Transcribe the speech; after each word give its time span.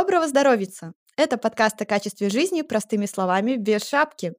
Доброго 0.00 0.26
здоровица! 0.26 0.94
Это 1.18 1.36
подкаст 1.36 1.82
о 1.82 1.84
качестве 1.84 2.30
жизни 2.30 2.62
простыми 2.62 3.04
словами 3.04 3.56
без 3.56 3.86
шапки. 3.86 4.32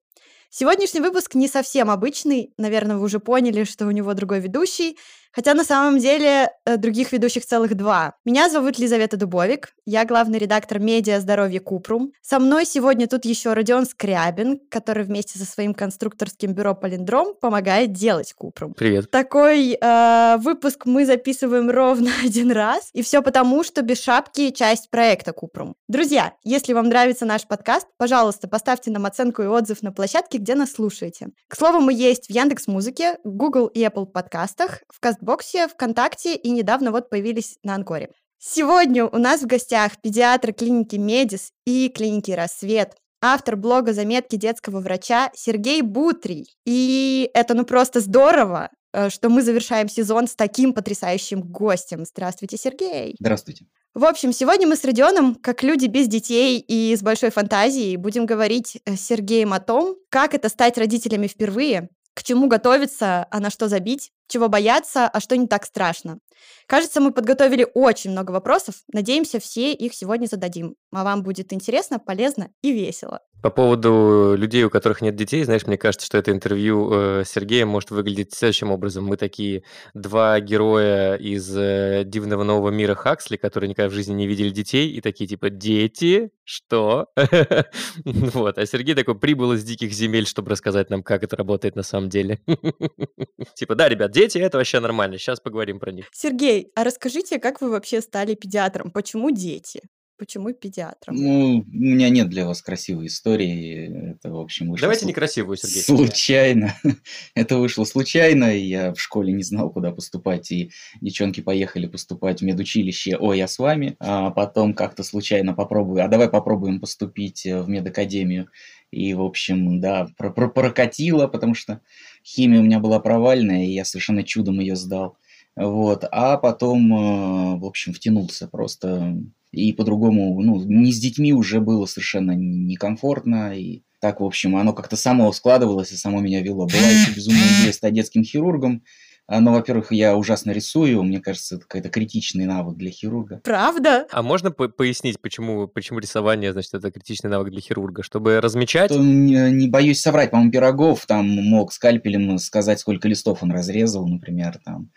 Сегодняшний 0.50 1.02
выпуск 1.02 1.36
не 1.36 1.48
совсем 1.48 1.92
обычный, 1.92 2.52
наверное, 2.58 2.96
вы 2.98 3.04
уже 3.04 3.20
поняли, 3.20 3.64
что 3.64 3.86
у 3.86 3.92
него 3.92 4.16
другой 4.16 4.40
ведущий, 4.40 4.98
хотя 5.34 5.54
на 5.54 5.64
самом 5.64 6.00
деле 6.00 6.50
э, 6.66 6.78
других 6.78 7.12
ведущих 7.12 7.46
целых 7.46 7.76
два. 7.76 8.16
Меня 8.26 8.50
зовут 8.50 8.80
Лизавета 8.80 9.18
Дубовик, 9.18 9.74
я 9.86 10.06
главный 10.06 10.40
редактор 10.40 10.80
медиа 10.80 11.20
«Здоровье 11.20 11.60
Купрум». 11.60 12.12
Со 12.22 12.40
мной 12.40 12.66
сегодня 12.66 13.08
тут 13.08 13.26
еще 13.26 13.54
Родион 13.54 13.86
Скрябин, 13.86 14.60
который 14.70 15.04
вместе 15.04 15.40
со 15.40 15.46
своим 15.46 15.74
конструкторским 15.74 16.54
бюро 16.54 16.76
«Полиндром» 16.76 17.36
помогает 17.40 17.92
делать 17.92 18.34
Купрум. 18.34 18.74
Привет. 18.74 19.10
Такой 19.12 19.78
э, 19.80 20.38
выпуск 20.38 20.86
мы 20.86 21.06
записываем 21.06 21.70
ровно 21.70 22.12
один 22.24 22.52
раз, 22.52 22.90
и 22.94 23.02
все 23.02 23.22
потому, 23.22 23.64
что 23.64 23.82
без 23.82 24.02
шапки 24.02 24.52
часть 24.52 24.90
проекта 24.90 25.34
Купрум. 25.34 25.76
Друзья, 25.88 26.34
если 26.44 26.74
вам 26.74 26.90
нравится 26.90 27.26
наш 27.26 27.48
подкаст, 27.48 27.88
пожалуйста, 27.98 28.48
поставьте 28.48 28.92
нам 28.92 29.06
оценку 29.06 29.42
и 29.42 29.48
отзыв 29.48 29.82
на 29.82 29.92
площадке, 29.92 30.38
где 30.38 30.56
нас 30.56 30.72
слушаете. 30.72 31.30
К 31.48 31.56
слову, 31.56 31.80
мы 31.80 31.94
есть 31.94 32.28
в 32.28 32.30
Яндекс 32.30 32.68
Музыке, 32.68 33.18
Google 33.24 33.68
и 33.68 33.84
Apple 33.84 34.06
подкастах, 34.06 34.84
в 34.90 35.00
Кастбоксе, 35.22 35.68
ВКонтакте 35.68 36.36
и 36.36 36.50
недавно 36.50 36.92
вот 36.92 37.10
появились 37.10 37.58
на 37.64 37.76
Анкоре. 37.76 38.10
Сегодня 38.40 39.06
у 39.06 39.18
нас 39.18 39.42
в 39.42 39.46
гостях 39.46 40.02
педиатр 40.02 40.52
клиники 40.52 40.96
Медис 40.96 41.52
и 41.66 41.90
клиники 41.90 42.32
Рассвет, 42.32 42.96
автор 43.22 43.56
блога 43.56 43.94
«Заметки 43.94 44.36
детского 44.36 44.80
врача» 44.80 45.30
Сергей 45.36 45.84
Бутрий. 45.84 46.48
И 46.66 47.30
это 47.36 47.54
ну 47.54 47.66
просто 47.66 48.00
здорово, 48.00 48.72
э, 48.94 49.10
что 49.12 49.30
мы 49.30 49.44
завершаем 49.44 49.88
сезон 49.90 50.28
с 50.28 50.36
таким 50.36 50.74
потрясающим 50.74 51.42
гостем. 51.42 52.04
Здравствуйте, 52.04 52.58
Сергей. 52.58 53.16
Здравствуйте. 53.20 53.66
В 53.94 54.06
общем, 54.06 54.34
сегодня 54.34 54.68
мы 54.68 54.76
с 54.76 54.84
Родионом, 54.84 55.36
как 55.36 55.62
люди 55.62 55.86
без 55.86 56.08
детей 56.08 56.64
и 56.68 56.96
с 56.96 57.04
большой 57.04 57.30
фантазией, 57.30 57.98
будем 57.98 58.26
говорить 58.26 58.80
с 58.88 59.00
Сергеем 59.00 59.54
о 59.54 59.60
том, 59.60 59.98
как 60.10 60.34
это 60.34 60.50
стать 60.50 60.80
родителями 60.80 61.28
впервые, 61.28 61.90
к 62.16 62.24
чему 62.24 62.48
готовиться, 62.48 63.28
а 63.30 63.40
на 63.40 63.50
что 63.50 63.68
забить, 63.68 64.12
чего 64.32 64.50
бояться, 64.50 65.08
а 65.08 65.20
что 65.20 65.38
не 65.38 65.48
так 65.48 65.66
страшно. 65.66 66.20
Кажется, 66.68 67.02
мы 67.02 67.12
подготовили 67.12 67.68
очень 67.74 68.12
много 68.12 68.32
вопросов. 68.32 68.76
Надеемся, 68.92 69.40
все 69.40 69.74
их 69.74 69.94
сегодня 69.94 70.28
зададим. 70.28 70.76
А 70.92 71.04
вам 71.04 71.24
будет 71.24 71.54
интересно, 71.54 72.00
полезно 72.00 72.50
и 72.62 72.72
весело. 72.72 73.20
По 73.42 73.50
поводу 73.50 74.36
людей, 74.38 74.64
у 74.64 74.70
которых 74.70 75.02
нет 75.02 75.16
детей, 75.16 75.44
знаешь, 75.44 75.66
мне 75.66 75.76
кажется, 75.76 76.06
что 76.06 76.20
это 76.20 76.32
интервью 76.32 76.92
э, 76.94 77.24
Сергея 77.26 77.66
может 77.66 77.90
выглядеть 77.90 78.36
следующим 78.36 78.72
образом. 78.72 79.06
Мы 79.06 79.18
такие 79.18 79.64
два 79.96 80.40
героя 80.40 81.16
из 81.16 81.52
э, 81.58 82.04
дивного 82.06 82.44
нового 82.44 82.70
мира 82.70 82.94
Хаксли, 82.94 83.38
которые 83.38 83.70
никогда 83.70 83.90
в 83.90 83.94
жизни 83.94 84.14
не 84.14 84.28
видели 84.28 84.52
детей, 84.52 84.92
и 84.92 85.02
такие 85.02 85.28
типа 85.28 85.50
«Дети? 85.50 86.32
Что?» 86.44 87.08
Вот. 88.06 88.58
А 88.60 88.66
Сергей 88.66 88.94
такой 88.94 89.18
прибыл 89.18 89.54
из 89.54 89.64
диких 89.64 89.92
земель, 89.92 90.28
чтобы 90.28 90.52
рассказать 90.52 90.92
нам, 90.92 91.02
как 91.02 91.24
это 91.24 91.36
работает 91.36 91.76
на 91.76 91.84
самом 91.84 92.10
деле. 92.10 92.42
Типа 93.56 93.74
«Да, 93.74 93.90
ребят, 93.90 94.12
дети— 94.22 94.38
это 94.40 94.58
вообще 94.58 94.80
нормально, 94.80 95.18
сейчас 95.18 95.40
поговорим 95.40 95.80
про 95.80 95.92
них». 95.92 96.06
Сергей, 96.14 96.72
а 96.76 96.84
расскажите, 96.84 97.40
как 97.40 97.62
вы 97.62 97.70
вообще 97.70 98.02
стали 98.02 98.36
педиатром? 98.36 98.92
Почему 98.92 99.32
дети? 99.32 99.82
Почему 100.22 100.54
педиатром? 100.54 101.16
Ну, 101.16 101.66
у 101.66 101.66
меня 101.68 102.10
нет 102.10 102.30
для 102.30 102.46
вас 102.46 102.62
красивой 102.62 103.08
истории. 103.08 104.12
Это, 104.12 104.32
в 104.32 104.38
общем, 104.38 104.70
вышло... 104.70 104.84
Давайте 104.84 105.08
некрасивую, 105.08 105.58
Сергей. 105.58 105.82
Случайно. 105.82 106.76
Это 107.34 107.58
вышло 107.58 107.86
случайно. 107.86 108.56
Я 108.56 108.94
в 108.94 109.02
школе 109.02 109.34
не 109.34 109.42
знал, 109.42 109.72
куда 109.72 109.92
поступать. 109.92 110.52
И 110.52 110.70
девчонки 111.02 111.42
поехали 111.42 111.88
поступать 111.88 112.42
в 112.42 112.44
медучилище. 112.44 113.18
Ой, 113.18 113.40
я 113.40 113.48
с 113.48 113.58
вами. 113.58 113.96
А 113.98 114.30
потом 114.30 114.76
как-то 114.76 115.02
случайно 115.02 115.56
попробую. 115.56 116.06
А 116.06 116.08
давай 116.08 116.30
попробуем 116.30 116.80
поступить 116.80 117.44
в 117.44 117.68
медакадемию. 117.68 118.48
И, 118.92 119.14
в 119.14 119.22
общем, 119.22 119.80
да, 119.80 120.08
про 120.18 120.32
про 120.32 120.50
прокатило, 120.50 121.28
потому 121.28 121.56
что 121.56 121.82
химия 122.26 122.60
у 122.60 122.64
меня 122.64 122.80
была 122.80 123.00
провальная, 123.00 123.66
и 123.66 123.72
я 123.72 123.86
совершенно 123.86 124.24
чудом 124.24 124.60
ее 124.60 124.76
сдал. 124.76 125.18
Вот. 125.56 126.06
А 126.12 126.38
потом, 126.38 126.94
э, 126.94 127.58
в 127.58 127.66
общем, 127.66 127.94
втянулся 127.94 128.48
просто 128.48 129.18
и 129.52 129.74
по-другому, 129.74 130.42
ну, 130.42 130.64
не 130.64 130.92
с 130.92 131.00
детьми 131.00 131.34
уже 131.34 131.60
было 131.60 131.86
совершенно 131.86 132.32
некомфортно, 132.32 133.58
и 133.58 133.82
так, 134.00 134.22
в 134.22 134.26
общем, 134.26 134.56
оно 134.56 134.74
как-то 134.74 134.96
само 134.96 135.32
складывалось 135.34 135.92
и 135.92 135.98
само 135.98 136.22
меня 136.22 136.42
вело. 136.42 136.68
Была 136.68 136.90
еще 136.90 137.12
безумная 137.16 137.48
идея 137.60 137.74
стать 137.74 137.94
детским 137.94 138.24
хирургом, 138.24 138.84
а, 139.32 139.40
но, 139.40 139.54
во-первых, 139.54 139.94
я 139.94 140.18
ужасно 140.18 140.52
рисую, 140.52 141.02
мне 141.04 141.22
кажется, 141.22 141.56
это 141.56 141.64
какой-то 141.66 141.88
критичный 141.88 142.44
навык 142.44 142.76
для 142.76 142.92
хирурга. 142.92 143.40
Правда? 143.46 144.06
А 144.12 144.22
можно 144.22 144.52
по 144.52 144.68
пояснить, 144.68 145.22
почему, 145.22 145.70
почему 145.70 146.00
рисование, 146.00 146.52
значит, 146.52 146.74
это 146.74 146.92
критичный 146.92 147.30
навык 147.30 147.50
для 147.50 147.62
хирурга? 147.62 148.04
Чтобы 148.04 148.42
размечать? 148.42 148.90
То, 148.90 149.00
не, 149.00 149.50
не 149.52 149.70
боюсь 149.70 150.02
соврать, 150.02 150.32
по-моему, 150.32 150.52
Пирогов 150.52 151.06
там 151.06 151.26
мог 151.28 151.72
скальпелем 151.72 152.40
сказать, 152.40 152.82
сколько 152.82 153.08
листов 153.08 153.42
он 153.42 153.52
разрезал, 153.54 154.06
например, 154.06 154.60
там. 154.66 154.92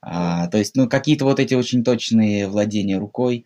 А, 0.00 0.46
то 0.46 0.56
есть, 0.56 0.76
ну, 0.76 0.88
какие-то 0.88 1.26
вот 1.26 1.38
эти 1.38 1.52
очень 1.52 1.84
точные 1.84 2.48
владения 2.48 2.96
рукой. 2.96 3.44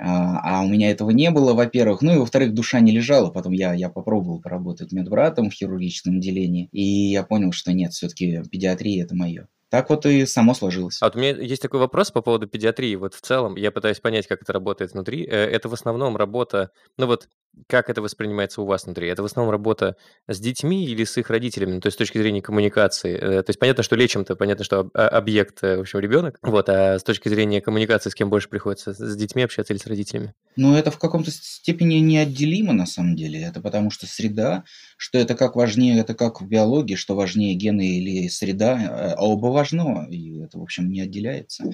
А, 0.00 0.58
а 0.58 0.64
у 0.64 0.68
меня 0.68 0.90
этого 0.90 1.10
не 1.10 1.30
было, 1.30 1.54
во-первых. 1.54 2.02
Ну 2.02 2.12
и 2.12 2.18
во-вторых, 2.18 2.54
душа 2.54 2.80
не 2.80 2.90
лежала. 2.90 3.30
Потом 3.30 3.52
я, 3.52 3.72
я 3.72 3.88
попробовал 3.88 4.40
поработать 4.40 4.90
медбратом 4.90 5.48
в 5.48 5.54
хирургическом 5.54 6.16
отделении. 6.16 6.68
И 6.72 6.82
я 6.82 7.22
понял, 7.22 7.52
что 7.52 7.72
нет, 7.72 7.92
все-таки 7.92 8.42
педиатрия 8.50 9.04
это 9.04 9.14
мое. 9.14 9.46
Так 9.68 9.90
вот 9.90 10.06
и 10.06 10.24
само 10.26 10.54
сложилось. 10.54 10.98
А 11.00 11.06
вот 11.06 11.16
у 11.16 11.18
меня 11.18 11.30
есть 11.30 11.62
такой 11.62 11.80
вопрос 11.80 12.10
по 12.10 12.22
поводу 12.22 12.46
педиатрии. 12.46 12.94
Вот 12.94 13.14
в 13.14 13.20
целом, 13.20 13.56
я 13.56 13.70
пытаюсь 13.70 14.00
понять, 14.00 14.26
как 14.26 14.42
это 14.42 14.52
работает 14.52 14.92
внутри. 14.92 15.24
Э, 15.24 15.30
это 15.30 15.68
в 15.68 15.74
основном 15.74 16.16
работа, 16.16 16.70
ну 16.96 17.06
вот 17.06 17.28
как 17.68 17.88
это 17.88 18.02
воспринимается 18.02 18.60
у 18.60 18.66
вас 18.66 18.84
внутри? 18.84 19.08
Это 19.08 19.22
в 19.22 19.24
основном 19.24 19.50
работа 19.50 19.96
с 20.28 20.38
детьми 20.38 20.84
или 20.84 21.04
с 21.04 21.16
их 21.16 21.30
родителями? 21.30 21.72
Ну, 21.72 21.80
то 21.80 21.86
есть 21.86 21.94
с 21.94 21.98
точки 21.98 22.18
зрения 22.18 22.42
коммуникации. 22.42 23.16
Э, 23.16 23.42
то 23.42 23.50
есть 23.50 23.58
понятно, 23.58 23.82
что 23.82 23.96
лечим-то, 23.96 24.36
понятно, 24.36 24.64
что 24.64 24.90
а, 24.94 25.08
объект, 25.08 25.62
э, 25.62 25.78
в 25.78 25.80
общем, 25.80 26.00
ребенок. 26.00 26.38
Вот, 26.42 26.68
а 26.68 26.98
с 26.98 27.02
точки 27.02 27.28
зрения 27.28 27.60
коммуникации 27.60 28.10
с 28.10 28.14
кем 28.14 28.28
больше 28.28 28.48
приходится? 28.48 28.92
С 28.92 29.16
детьми 29.16 29.42
общаться 29.42 29.72
или 29.72 29.80
с 29.80 29.86
родителями? 29.86 30.34
Ну, 30.56 30.76
это 30.76 30.90
в 30.90 30.98
каком-то 30.98 31.30
степени 31.30 31.96
неотделимо 31.96 32.72
на 32.72 32.86
самом 32.86 33.16
деле. 33.16 33.42
Это 33.42 33.60
потому 33.60 33.90
что 33.90 34.06
среда, 34.06 34.64
что 34.96 35.18
это 35.18 35.34
как 35.34 35.56
важнее, 35.56 35.98
это 35.98 36.14
как 36.14 36.40
в 36.40 36.46
биологии, 36.46 36.94
что 36.94 37.14
важнее 37.14 37.54
гены 37.54 37.98
или 37.98 38.28
среда, 38.28 39.14
а 39.18 39.24
оба 39.24 39.46
важно, 39.56 40.06
и 40.10 40.40
это, 40.40 40.58
в 40.58 40.62
общем, 40.62 40.90
не 40.90 41.00
отделяется. 41.00 41.70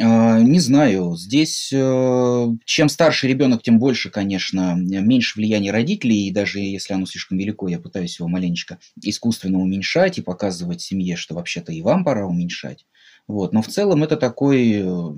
А, 0.00 0.40
не 0.40 0.60
знаю, 0.60 1.16
здесь 1.16 1.72
э, 1.72 2.46
чем 2.64 2.88
старше 2.88 3.26
ребенок, 3.26 3.62
тем 3.62 3.78
больше, 3.78 4.10
конечно, 4.10 4.74
меньше 4.76 5.38
влияния 5.38 5.72
родителей, 5.72 6.28
и 6.28 6.32
даже 6.32 6.60
если 6.60 6.94
оно 6.94 7.06
слишком 7.06 7.38
велико, 7.38 7.68
я 7.68 7.78
пытаюсь 7.78 8.18
его 8.18 8.28
маленечко 8.28 8.78
искусственно 9.02 9.58
уменьшать 9.58 10.18
и 10.18 10.22
показывать 10.22 10.80
семье, 10.80 11.16
что 11.16 11.34
вообще-то 11.34 11.72
и 11.72 11.82
вам 11.82 12.04
пора 12.04 12.26
уменьшать. 12.26 12.86
Вот. 13.26 13.52
Но 13.52 13.62
в 13.62 13.68
целом 13.68 14.02
это 14.04 14.16
такой, 14.16 14.82
э, 14.82 15.14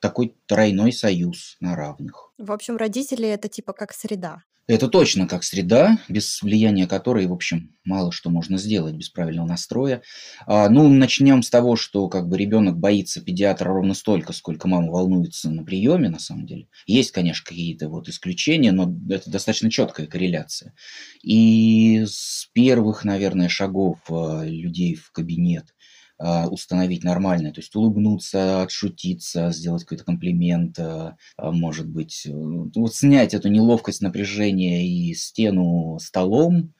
такой 0.00 0.34
тройной 0.46 0.92
союз 0.92 1.56
на 1.60 1.74
равных. 1.74 2.32
В 2.38 2.52
общем, 2.52 2.76
родители 2.76 3.28
это 3.28 3.48
типа 3.48 3.72
как 3.72 3.92
среда. 3.92 4.42
Это 4.66 4.88
точно 4.88 5.28
как 5.28 5.44
среда, 5.44 5.98
без 6.08 6.40
влияния 6.40 6.86
которой, 6.86 7.26
в 7.26 7.32
общем, 7.34 7.76
мало 7.84 8.12
что 8.12 8.30
можно 8.30 8.56
сделать 8.56 8.94
без 8.94 9.10
правильного 9.10 9.46
настроя. 9.46 10.00
А, 10.46 10.70
ну, 10.70 10.88
начнем 10.88 11.42
с 11.42 11.50
того, 11.50 11.76
что 11.76 12.08
как 12.08 12.28
бы 12.28 12.38
ребенок 12.38 12.78
боится 12.78 13.20
педиатра 13.20 13.68
ровно 13.68 13.92
столько, 13.92 14.32
сколько 14.32 14.66
мама 14.66 14.90
волнуется 14.90 15.50
на 15.50 15.64
приеме, 15.64 16.08
на 16.08 16.18
самом 16.18 16.46
деле. 16.46 16.68
Есть, 16.86 17.10
конечно, 17.10 17.44
какие-то 17.46 17.90
вот 17.90 18.08
исключения, 18.08 18.72
но 18.72 18.90
это 19.10 19.30
достаточно 19.30 19.70
четкая 19.70 20.06
корреляция. 20.06 20.74
И 21.22 22.04
с 22.06 22.48
первых, 22.54 23.04
наверное, 23.04 23.50
шагов 23.50 23.98
а, 24.08 24.44
людей 24.44 24.94
в 24.94 25.10
кабинет 25.12 25.74
установить 26.18 27.02
нормальное, 27.02 27.52
то 27.52 27.60
есть 27.60 27.74
улыбнуться, 27.74 28.62
отшутиться, 28.62 29.50
сделать 29.50 29.82
какой-то 29.82 30.04
комплимент, 30.04 30.78
а, 30.78 31.16
а, 31.36 31.50
может 31.50 31.88
быть, 31.88 32.24
э, 32.26 32.32
вот 32.32 32.94
снять 32.94 33.34
эту 33.34 33.48
неловкость, 33.48 34.00
напряжение 34.00 34.86
и 34.86 35.14
стену 35.14 35.98
столом 36.00 36.72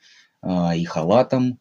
и 0.47 0.85
халатом. 0.85 1.59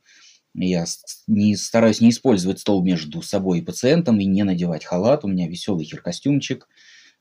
Я 0.54 0.86
не, 1.28 1.56
стараюсь 1.56 2.02
не 2.02 2.10
использовать 2.10 2.60
стол 2.60 2.84
между 2.84 3.22
собой 3.22 3.60
и 3.60 3.62
пациентом 3.62 4.20
и 4.20 4.26
не 4.26 4.44
надевать 4.44 4.86
халат. 4.86 5.24
У 5.24 5.28
меня 5.28 5.48
веселый 5.48 5.86
хер-костюмчик. 5.86 6.68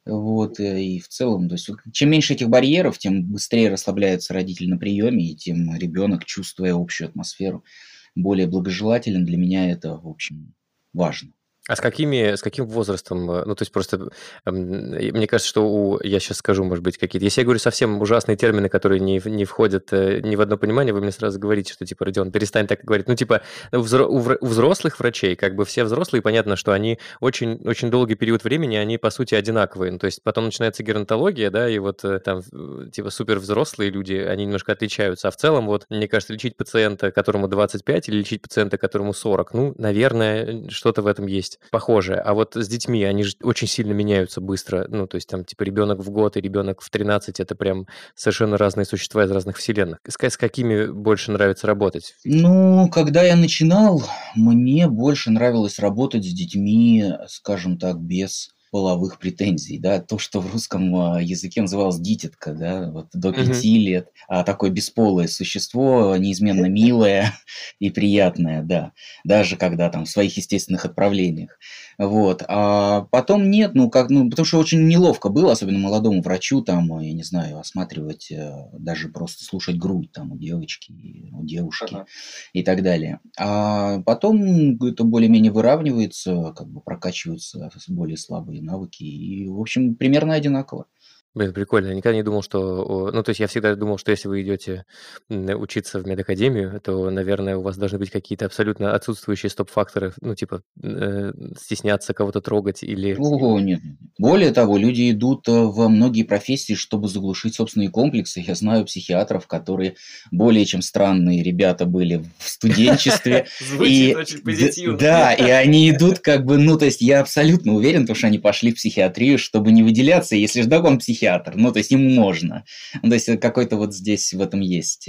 Вот, 0.04 0.58
э, 0.58 0.82
и 0.82 0.98
в 0.98 1.08
целом, 1.08 1.48
то 1.48 1.54
есть, 1.54 1.70
чем 1.92 2.10
меньше 2.10 2.34
этих 2.34 2.48
барьеров, 2.48 2.98
тем 2.98 3.24
быстрее 3.24 3.70
расслабляются 3.70 4.34
родители 4.34 4.66
на 4.66 4.76
приеме, 4.76 5.30
и 5.30 5.36
тем 5.36 5.74
ребенок, 5.76 6.24
чувствуя 6.24 6.74
общую 6.74 7.08
атмосферу, 7.08 7.64
более 8.14 8.46
благожелателен. 8.46 9.24
Для 9.24 9.38
меня 9.38 9.70
это, 9.70 9.96
в 9.98 10.08
общем, 10.08 10.54
важно. 10.92 11.32
А 11.68 11.76
с 11.76 11.80
какими, 11.80 12.34
с 12.34 12.42
каким 12.42 12.66
возрастом? 12.66 13.30
э, 13.30 13.44
Ну, 13.46 13.54
то 13.54 13.62
есть 13.62 13.70
просто, 13.70 14.10
эм, 14.44 14.56
мне 14.56 15.26
кажется, 15.28 15.48
что 15.48 15.68
у, 15.68 16.00
я 16.02 16.18
сейчас 16.18 16.38
скажу, 16.38 16.64
может 16.64 16.82
быть, 16.82 16.98
какие-то... 16.98 17.24
Если 17.24 17.40
я 17.40 17.44
говорю 17.44 17.60
совсем 17.60 18.00
ужасные 18.00 18.36
термины, 18.36 18.68
которые 18.68 18.98
не, 18.98 19.22
не 19.24 19.44
входят 19.44 19.92
э, 19.92 20.20
ни 20.24 20.34
в 20.34 20.40
одно 20.40 20.56
понимание, 20.56 20.92
вы 20.92 21.00
мне 21.00 21.12
сразу 21.12 21.38
говорите, 21.38 21.72
что, 21.72 21.86
типа, 21.86 22.04
Родион, 22.04 22.32
перестань 22.32 22.66
так 22.66 22.80
говорить. 22.82 23.06
Ну, 23.06 23.14
типа, 23.14 23.42
у 23.72 24.18
взрослых 24.18 24.98
врачей, 24.98 25.36
как 25.36 25.54
бы 25.54 25.64
все 25.64 25.84
взрослые, 25.84 26.20
понятно, 26.20 26.56
что 26.56 26.72
они 26.72 26.98
очень, 27.20 27.60
очень 27.64 27.90
долгий 27.90 28.16
период 28.16 28.42
времени, 28.42 28.74
они, 28.74 28.98
по 28.98 29.10
сути, 29.10 29.36
одинаковые. 29.36 29.92
Ну, 29.92 29.98
то 29.98 30.06
есть 30.06 30.20
потом 30.24 30.46
начинается 30.46 30.82
геронтология, 30.82 31.50
да, 31.50 31.70
и 31.70 31.78
вот 31.78 32.04
э, 32.04 32.18
там, 32.18 32.42
типа, 32.90 33.10
супер 33.10 33.38
взрослые 33.38 33.90
люди, 33.90 34.14
они 34.14 34.46
немножко 34.46 34.72
отличаются. 34.72 35.28
А 35.28 35.30
в 35.30 35.36
целом, 35.36 35.66
вот, 35.66 35.86
мне 35.90 36.08
кажется, 36.08 36.32
лечить 36.32 36.56
пациента, 36.56 37.12
которому 37.12 37.46
25, 37.46 38.08
или 38.08 38.16
лечить 38.16 38.42
пациента, 38.42 38.78
которому 38.78 39.14
40, 39.14 39.54
ну, 39.54 39.74
наверное, 39.78 40.68
что-то 40.68 41.02
в 41.02 41.06
этом 41.06 41.26
есть 41.26 41.52
похожее. 41.70 42.18
А 42.18 42.34
вот 42.34 42.54
с 42.54 42.68
детьми 42.68 43.02
они 43.04 43.24
же 43.24 43.34
очень 43.42 43.68
сильно 43.68 43.92
меняются 43.92 44.40
быстро. 44.40 44.86
Ну, 44.88 45.06
то 45.06 45.16
есть 45.16 45.28
там, 45.28 45.44
типа, 45.44 45.62
ребенок 45.62 46.00
в 46.00 46.10
год 46.10 46.36
и 46.36 46.40
ребенок 46.40 46.80
в 46.80 46.90
13 46.90 47.40
это 47.40 47.54
прям 47.54 47.86
совершенно 48.14 48.56
разные 48.56 48.84
существа 48.84 49.24
из 49.24 49.30
разных 49.30 49.56
вселенных. 49.56 49.98
С, 50.06 50.16
с 50.18 50.36
какими 50.36 50.86
больше 50.86 51.32
нравится 51.32 51.66
работать? 51.66 52.14
Ну, 52.24 52.88
когда 52.90 53.22
я 53.22 53.36
начинал, 53.36 54.02
мне 54.34 54.88
больше 54.88 55.30
нравилось 55.30 55.78
работать 55.78 56.24
с 56.24 56.32
детьми, 56.32 57.12
скажем 57.28 57.78
так, 57.78 57.98
без 58.00 58.50
половых 58.72 59.20
претензий, 59.20 59.78
да, 59.78 60.00
то, 60.00 60.18
что 60.18 60.40
в 60.40 60.52
русском 60.52 60.96
а, 60.96 61.22
языке 61.22 61.60
называлось 61.62 62.00
дитятка, 62.00 62.54
да, 62.54 62.90
вот 62.90 63.08
до 63.14 63.30
Мгм. 63.30 63.38
пяти 63.44 63.78
лет, 63.78 64.08
а 64.28 64.44
такое 64.44 64.70
бесполое 64.70 65.28
существо, 65.28 66.16
неизменно 66.16 66.66
милое 66.66 67.34
и 67.80 67.90
приятное, 67.90 68.62
да, 68.64 68.92
даже 69.24 69.56
когда 69.56 69.90
там 69.90 70.06
в 70.06 70.10
своих 70.10 70.36
естественных 70.38 70.86
отправлениях, 70.86 71.58
вот, 71.98 72.42
а 72.48 73.02
потом 73.10 73.50
нет, 73.50 73.74
ну, 73.74 73.90
как, 73.90 74.10
ну, 74.10 74.28
потому 74.30 74.46
что 74.46 74.58
очень 74.58 74.88
неловко 74.88 75.28
было, 75.28 75.52
особенно 75.52 75.78
молодому 75.78 76.22
врачу, 76.22 76.62
там, 76.62 76.98
я 77.00 77.12
не 77.12 77.22
знаю, 77.22 77.58
осматривать, 77.58 78.30
э, 78.32 78.52
даже 78.78 79.08
просто 79.10 79.44
слушать 79.44 79.76
грудь 79.76 80.10
там 80.12 80.32
у 80.32 80.38
девочки, 80.38 81.28
у 81.32 81.44
девушки, 81.44 81.94
Ага. 81.96 82.06
и 82.52 82.62
так 82.62 82.82
далее. 82.82 83.20
А 83.38 84.00
потом 84.02 84.76
это 84.82 85.04
более-менее 85.04 85.52
выравнивается, 85.52 86.52
как 86.56 86.68
бы 86.68 86.80
прокачиваются 86.80 87.70
более 87.88 88.16
слабые 88.16 88.61
навыки, 88.62 89.02
и, 89.04 89.48
в 89.48 89.60
общем, 89.60 89.96
примерно 89.96 90.34
одинаково. 90.34 90.86
Блин, 91.34 91.54
прикольно. 91.54 91.88
Я 91.88 91.94
никогда 91.94 92.16
не 92.16 92.22
думал, 92.22 92.42
что... 92.42 92.84
о, 92.84 93.10
Ну, 93.10 93.22
то 93.22 93.30
есть 93.30 93.40
я 93.40 93.46
всегда 93.46 93.74
думал, 93.74 93.96
что 93.96 94.10
если 94.10 94.28
вы 94.28 94.42
идете 94.42 94.84
учиться 95.30 95.98
в 95.98 96.06
медакадемию, 96.06 96.78
то, 96.80 97.10
наверное, 97.10 97.56
у 97.56 97.62
вас 97.62 97.78
должны 97.78 97.98
быть 97.98 98.10
какие-то 98.10 98.44
абсолютно 98.44 98.94
отсутствующие 98.94 99.48
стоп-факторы, 99.48 100.12
ну, 100.20 100.34
типа, 100.34 100.62
э, 100.82 101.32
стесняться 101.58 102.12
кого-то 102.12 102.42
трогать 102.42 102.82
или... 102.82 103.14
Ого, 103.18 103.58
нет. 103.60 103.80
Более 104.18 104.52
того, 104.52 104.76
люди 104.76 105.10
идут 105.10 105.48
э, 105.48 105.52
во 105.52 105.88
многие 105.88 106.24
профессии, 106.24 106.74
чтобы 106.74 107.08
заглушить 107.08 107.54
собственные 107.54 107.88
комплексы. 107.88 108.44
Я 108.46 108.54
знаю 108.54 108.84
психиатров, 108.84 109.46
которые 109.46 109.96
более 110.30 110.66
чем 110.66 110.82
странные 110.82 111.42
ребята 111.42 111.86
были 111.86 112.24
в 112.38 112.48
студенчестве, 112.48 113.46
И 113.82 114.14
д- 114.14 114.96
Да, 114.98 115.32
и 115.32 115.42
они 115.50 115.88
идут 115.90 116.18
как 116.18 116.44
бы, 116.44 116.58
ну, 116.58 116.76
то 116.76 116.84
есть 116.84 117.00
я 117.00 117.20
абсолютно 117.20 117.74
уверен, 117.74 118.02
потому 118.02 118.16
что 118.16 118.26
они 118.26 118.38
пошли 118.38 118.72
в 118.72 118.76
психиатрию, 118.76 119.38
чтобы 119.38 119.72
не 119.72 119.82
выделяться, 119.82 120.36
если 120.36 120.60
же 120.60 120.68
он 120.82 120.98
психиатр, 121.22 121.54
ну, 121.54 121.72
то 121.72 121.78
есть 121.78 121.92
ему 121.92 122.08
можно. 122.10 122.64
Ну, 123.02 123.08
то 123.08 123.14
есть 123.14 123.28
э, 123.28 123.36
какой-то 123.36 123.76
вот 123.76 123.94
здесь 123.94 124.32
в 124.32 124.40
этом 124.40 124.60
есть. 124.60 125.08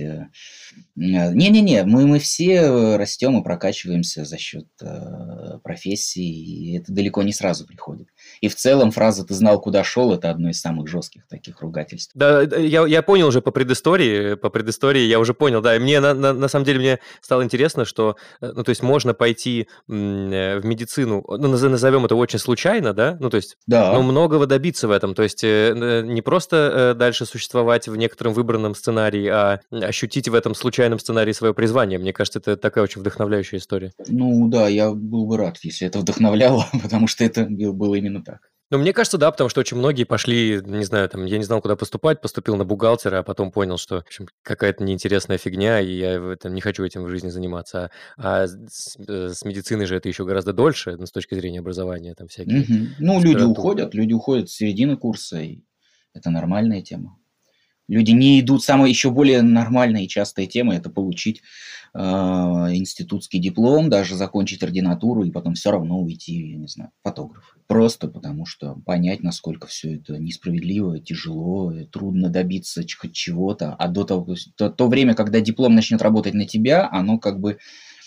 Э, 0.96 1.02
э, 1.02 1.34
Не-не-не, 1.34 1.84
мы, 1.84 2.08
мы 2.08 2.20
все 2.20 2.54
э, 2.54 2.96
растем 2.98 3.40
и 3.40 3.44
прокачиваемся 3.44 4.26
за 4.26 4.38
счет 4.38 4.68
э, 4.82 5.58
профессии, 5.64 6.24
и 6.24 6.78
это 6.78 6.92
далеко 6.94 7.24
не 7.24 7.34
сразу 7.34 7.66
приходит. 7.66 8.08
И 8.42 8.48
в 8.48 8.56
целом 8.56 8.92
фраза 8.92 9.26
«ты 9.26 9.34
знал, 9.34 9.60
куда 9.60 9.84
шел»– 9.84 10.14
это 10.16 10.30
одно 10.30 10.50
из 10.50 10.60
самых 10.62 10.88
жестких 10.88 11.28
таких 11.28 11.62
ругательств. 11.62 12.12
Да, 12.16 12.46
да, 12.46 12.58
я, 12.58 12.86
я 12.86 13.02
понял 13.02 13.28
уже 13.28 13.42
по 13.42 13.52
предыстории, 13.52 14.36
по 14.36 14.50
предыстории 14.50 15.02
я 15.02 15.20
уже 15.20 15.34
понял, 15.34 15.62
да, 15.62 15.76
и 15.76 15.80
мне 15.80 16.00
на, 16.00 16.14
на, 16.14 16.34
на 16.34 16.48
самом 16.48 16.66
деле 16.66 16.80
мне 16.80 17.00
стало 17.22 17.44
интересно, 17.44 17.86
что, 17.86 18.16
э, 18.42 18.52
ну, 18.56 18.64
то 18.64 18.70
есть 18.70 18.82
можно 18.84 19.14
пойти 19.14 19.68
э, 19.90 20.60
в 20.60 20.66
медицину, 20.66 21.24
ну, 21.28 21.54
наз- 21.54 21.70
назовем 21.70 22.06
это 22.06 22.16
очень 22.16 22.40
случайно, 22.40 22.94
да, 22.94 23.18
ну, 23.20 23.30
то 23.30 23.38
есть, 23.38 23.58
Да. 23.68 23.94
но 23.94 24.04
многого 24.04 24.46
добиться 24.46 24.88
в 24.88 24.92
этом, 24.92 25.14
то 25.16 25.24
есть 25.24 25.44
э, 25.44 25.74
э, 25.76 26.02
не 26.06 26.22
просто 26.22 26.56
э, 26.94 26.94
дальше 26.94 27.26
существовать 27.26 27.88
в 27.88 27.96
некотором 27.96 28.34
выбранном 28.34 28.76
сценарии, 28.76 29.28
а 29.28 29.60
ощутить 29.72 30.28
в 30.28 30.36
этом 30.36 30.56
случайном 30.64 31.00
сценарии 31.00 31.34
свое 31.34 31.54
призвание. 31.54 32.00
Мне 32.00 32.14
кажется, 32.14 32.40
это 32.40 32.58
такая 32.58 32.84
очень 32.84 33.02
вдохновляющая 33.02 33.60
история. 33.60 33.92
Ну 34.08 34.48
да, 34.48 34.68
я 34.68 34.92
был 34.92 35.28
бы 35.28 35.38
рад, 35.38 35.58
если 35.62 35.88
это 35.88 36.00
вдохновляло, 36.00 36.66
потому 36.82 37.08
что 37.08 37.24
это 37.24 37.46
был- 37.46 37.74
было 37.74 37.96
именно 37.96 38.24
так. 38.24 38.50
Ну, 38.72 38.80
мне 38.80 38.92
кажется, 38.92 39.20
да, 39.20 39.30
потому 39.30 39.50
что 39.50 39.60
очень 39.60 39.78
многие 39.78 40.04
пошли, 40.04 40.60
не 40.66 40.86
знаю, 40.86 41.08
там, 41.08 41.26
я 41.26 41.38
не 41.38 41.44
знал, 41.44 41.62
куда 41.62 41.76
поступать, 41.76 42.22
поступил 42.22 42.56
на 42.56 42.66
бухгалтера, 42.66 43.20
а 43.20 43.24
потом 43.24 43.52
понял, 43.52 43.78
что, 43.78 43.98
в 43.98 44.08
общем, 44.08 44.28
какая-то 44.42 44.84
неинтересная 44.84 45.38
фигня, 45.38 45.80
и 45.80 45.92
я 45.92 46.20
в 46.20 46.30
этом 46.30 46.56
не 46.56 46.62
хочу 46.62 46.84
этим 46.84 47.04
в 47.04 47.10
жизни 47.10 47.30
заниматься. 47.30 47.92
А, 48.18 48.44
а 48.44 48.48
с, 48.48 48.98
э, 49.08 49.30
с 49.30 49.46
медициной 49.46 49.86
же 49.86 49.96
это 49.96 50.08
еще 50.10 50.26
гораздо 50.26 50.54
дольше, 50.54 50.96
ну, 50.98 51.06
с 51.06 51.12
точки 51.12 51.36
зрения 51.36 51.60
образования, 51.60 52.16
там 52.16 52.30
всякие. 52.30 52.62
Мгм. 52.62 52.90
Ну, 52.98 53.22
люди 53.22 53.44
уходят, 53.44 53.94
люди 53.94 54.14
уходят 54.14 54.50
с 54.50 54.54
середины 54.54 54.98
курса, 54.98 55.40
и 55.40 55.60
это 56.16 56.32
нормальная 56.32 56.82
тема. 56.82 57.20
Люди 57.88 58.12
не 58.12 58.40
идут. 58.40 58.64
Самая 58.64 58.90
еще 58.90 59.12
более 59.12 59.42
нормальная 59.42 60.04
и 60.04 60.08
частая 60.08 60.46
тема– 60.46 60.76
это 60.76 60.90
получить 60.90 61.42
э, 61.94 62.00
институтский 62.00 63.40
диплом, 63.40 63.90
даже 63.90 64.16
закончить 64.16 64.64
ординатуру 64.64 65.24
и 65.24 65.32
потом 65.32 65.56
все 65.56 65.72
равно 65.72 66.00
уйти, 66.00 66.52
я 66.52 66.58
не 66.58 66.68
знаю, 66.68 66.92
фотограф. 67.04 67.58
Просто 67.68 68.08
потому 68.08 68.46
что 68.46 68.76
понять, 68.86 69.22
насколько 69.24 69.68
все 69.68 69.96
это 69.96 70.18
несправедливо, 70.18 71.00
тяжело, 71.00 71.74
трудно 71.92 72.30
добиться 72.30 72.84
чего-то. 72.86 73.76
А 73.76 73.88
до 73.88 74.04
того, 74.04 74.36
то, 74.56 74.70
то 74.70 74.88
время, 74.88 75.14
когда 75.14 75.42
диплом 75.42 75.76
начнет 75.76 76.02
работать 76.02 76.34
на 76.34 76.46
тебя, 76.46 76.88
оно 76.92 77.20
как 77.20 77.40
бы 77.40 77.60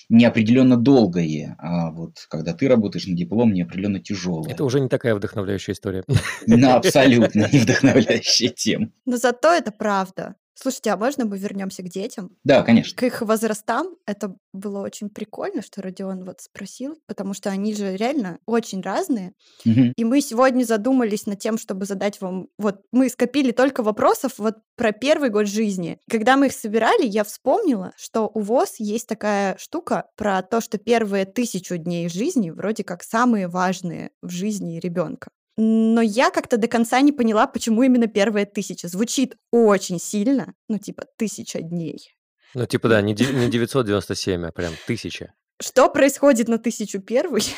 неопределенно 0.09 0.77
долгое, 0.77 1.57
а 1.59 1.91
вот 1.91 2.27
когда 2.29 2.53
ты 2.53 2.69
работаешь 2.69 3.07
на 3.07 3.17
диплом, 3.17 3.53
неопределенно 3.53 4.01
тяжелое. 4.01 4.51
Это 4.51 4.65
уже 4.65 4.81
не 4.81 4.89
такая 4.89 5.15
вдохновляющая 5.15 5.75
история. 5.75 6.05
На 6.47 6.77
абсолютно 6.77 7.49
не 7.53 7.59
вдохновляющая 7.59 8.49
тема. 8.51 8.91
Но 9.05 9.17
зато 9.17 9.53
это 9.53 9.73
правда. 9.73 10.37
Слушайте, 10.59 10.91
а 10.91 10.97
можно 10.97 11.27
мы 11.27 11.37
вернемся 11.37 11.83
к 11.83 11.89
детям? 11.89 12.31
Да, 12.43 12.63
конечно. 12.63 12.97
К 12.97 13.03
их 13.03 13.21
возрастам 13.21 13.97
это 14.07 14.35
было 14.55 14.81
очень 14.81 15.11
прикольно, 15.11 15.61
что 15.61 15.83
Родион 15.83 16.25
вот 16.25 16.41
спросил, 16.41 16.99
потому 17.07 17.35
что 17.35 17.51
они 17.51 17.75
же 17.75 17.95
реально 17.95 18.39
очень 18.47 18.81
разные. 18.81 19.35
Мгм. 19.67 19.93
И 19.95 20.05
мы 20.05 20.23
сегодня 20.23 20.65
задумались 20.65 21.27
над 21.27 21.39
тем, 21.39 21.59
чтобы 21.59 21.85
задать 21.85 22.23
вам... 22.23 22.49
Вот 22.59 22.81
мы 22.91 23.11
скопили 23.11 23.53
только 23.53 23.83
вопросов 23.83 24.33
вот 24.39 24.57
про 24.77 24.93
первый 24.93 25.29
год 25.29 25.47
жизни. 25.47 25.99
Когда 26.11 26.39
мы 26.39 26.47
их 26.47 26.53
собирали, 26.53 27.05
я 27.05 27.25
вспомнила, 27.25 27.93
что 27.99 28.31
у 28.33 28.41
ВОЗ 28.41 28.77
есть 28.79 29.07
такая 29.07 29.59
штука 29.59 30.07
про 30.17 30.43
то, 30.43 30.63
что 30.63 30.79
первые 30.79 31.27
тысячу 31.27 31.77
дней 31.77 32.09
жизни 32.09 32.51
вроде 32.51 32.83
как 32.83 33.03
самые 33.03 33.49
важные 33.49 34.11
в 34.23 34.31
жизни 34.31 34.79
ребенка. 34.79 35.29
Но 35.57 36.03
я 36.03 36.31
как-то 36.31 36.59
до 36.59 36.69
конца 36.69 37.01
не 37.01 37.13
поняла, 37.13 37.47
почему 37.47 37.83
именно 37.83 38.07
первые 38.09 38.45
тысяча. 38.45 38.89
Звучит 38.89 39.37
очень 39.51 39.99
сильно, 39.99 40.55
ну 40.69 40.79
типа 40.79 41.05
тысяча 41.17 41.63
дней. 41.63 42.17
Ну, 42.55 42.65
типа, 42.65 42.89
да, 42.89 43.03
не 43.03 43.15
997, 43.15 44.47
а 44.47 44.51
прям 44.53 44.73
тысяча. 44.87 45.35
Что 45.61 45.91
происходит 45.91 46.49
на 46.49 46.59
тысячу 46.59 47.01
первый? 47.01 47.43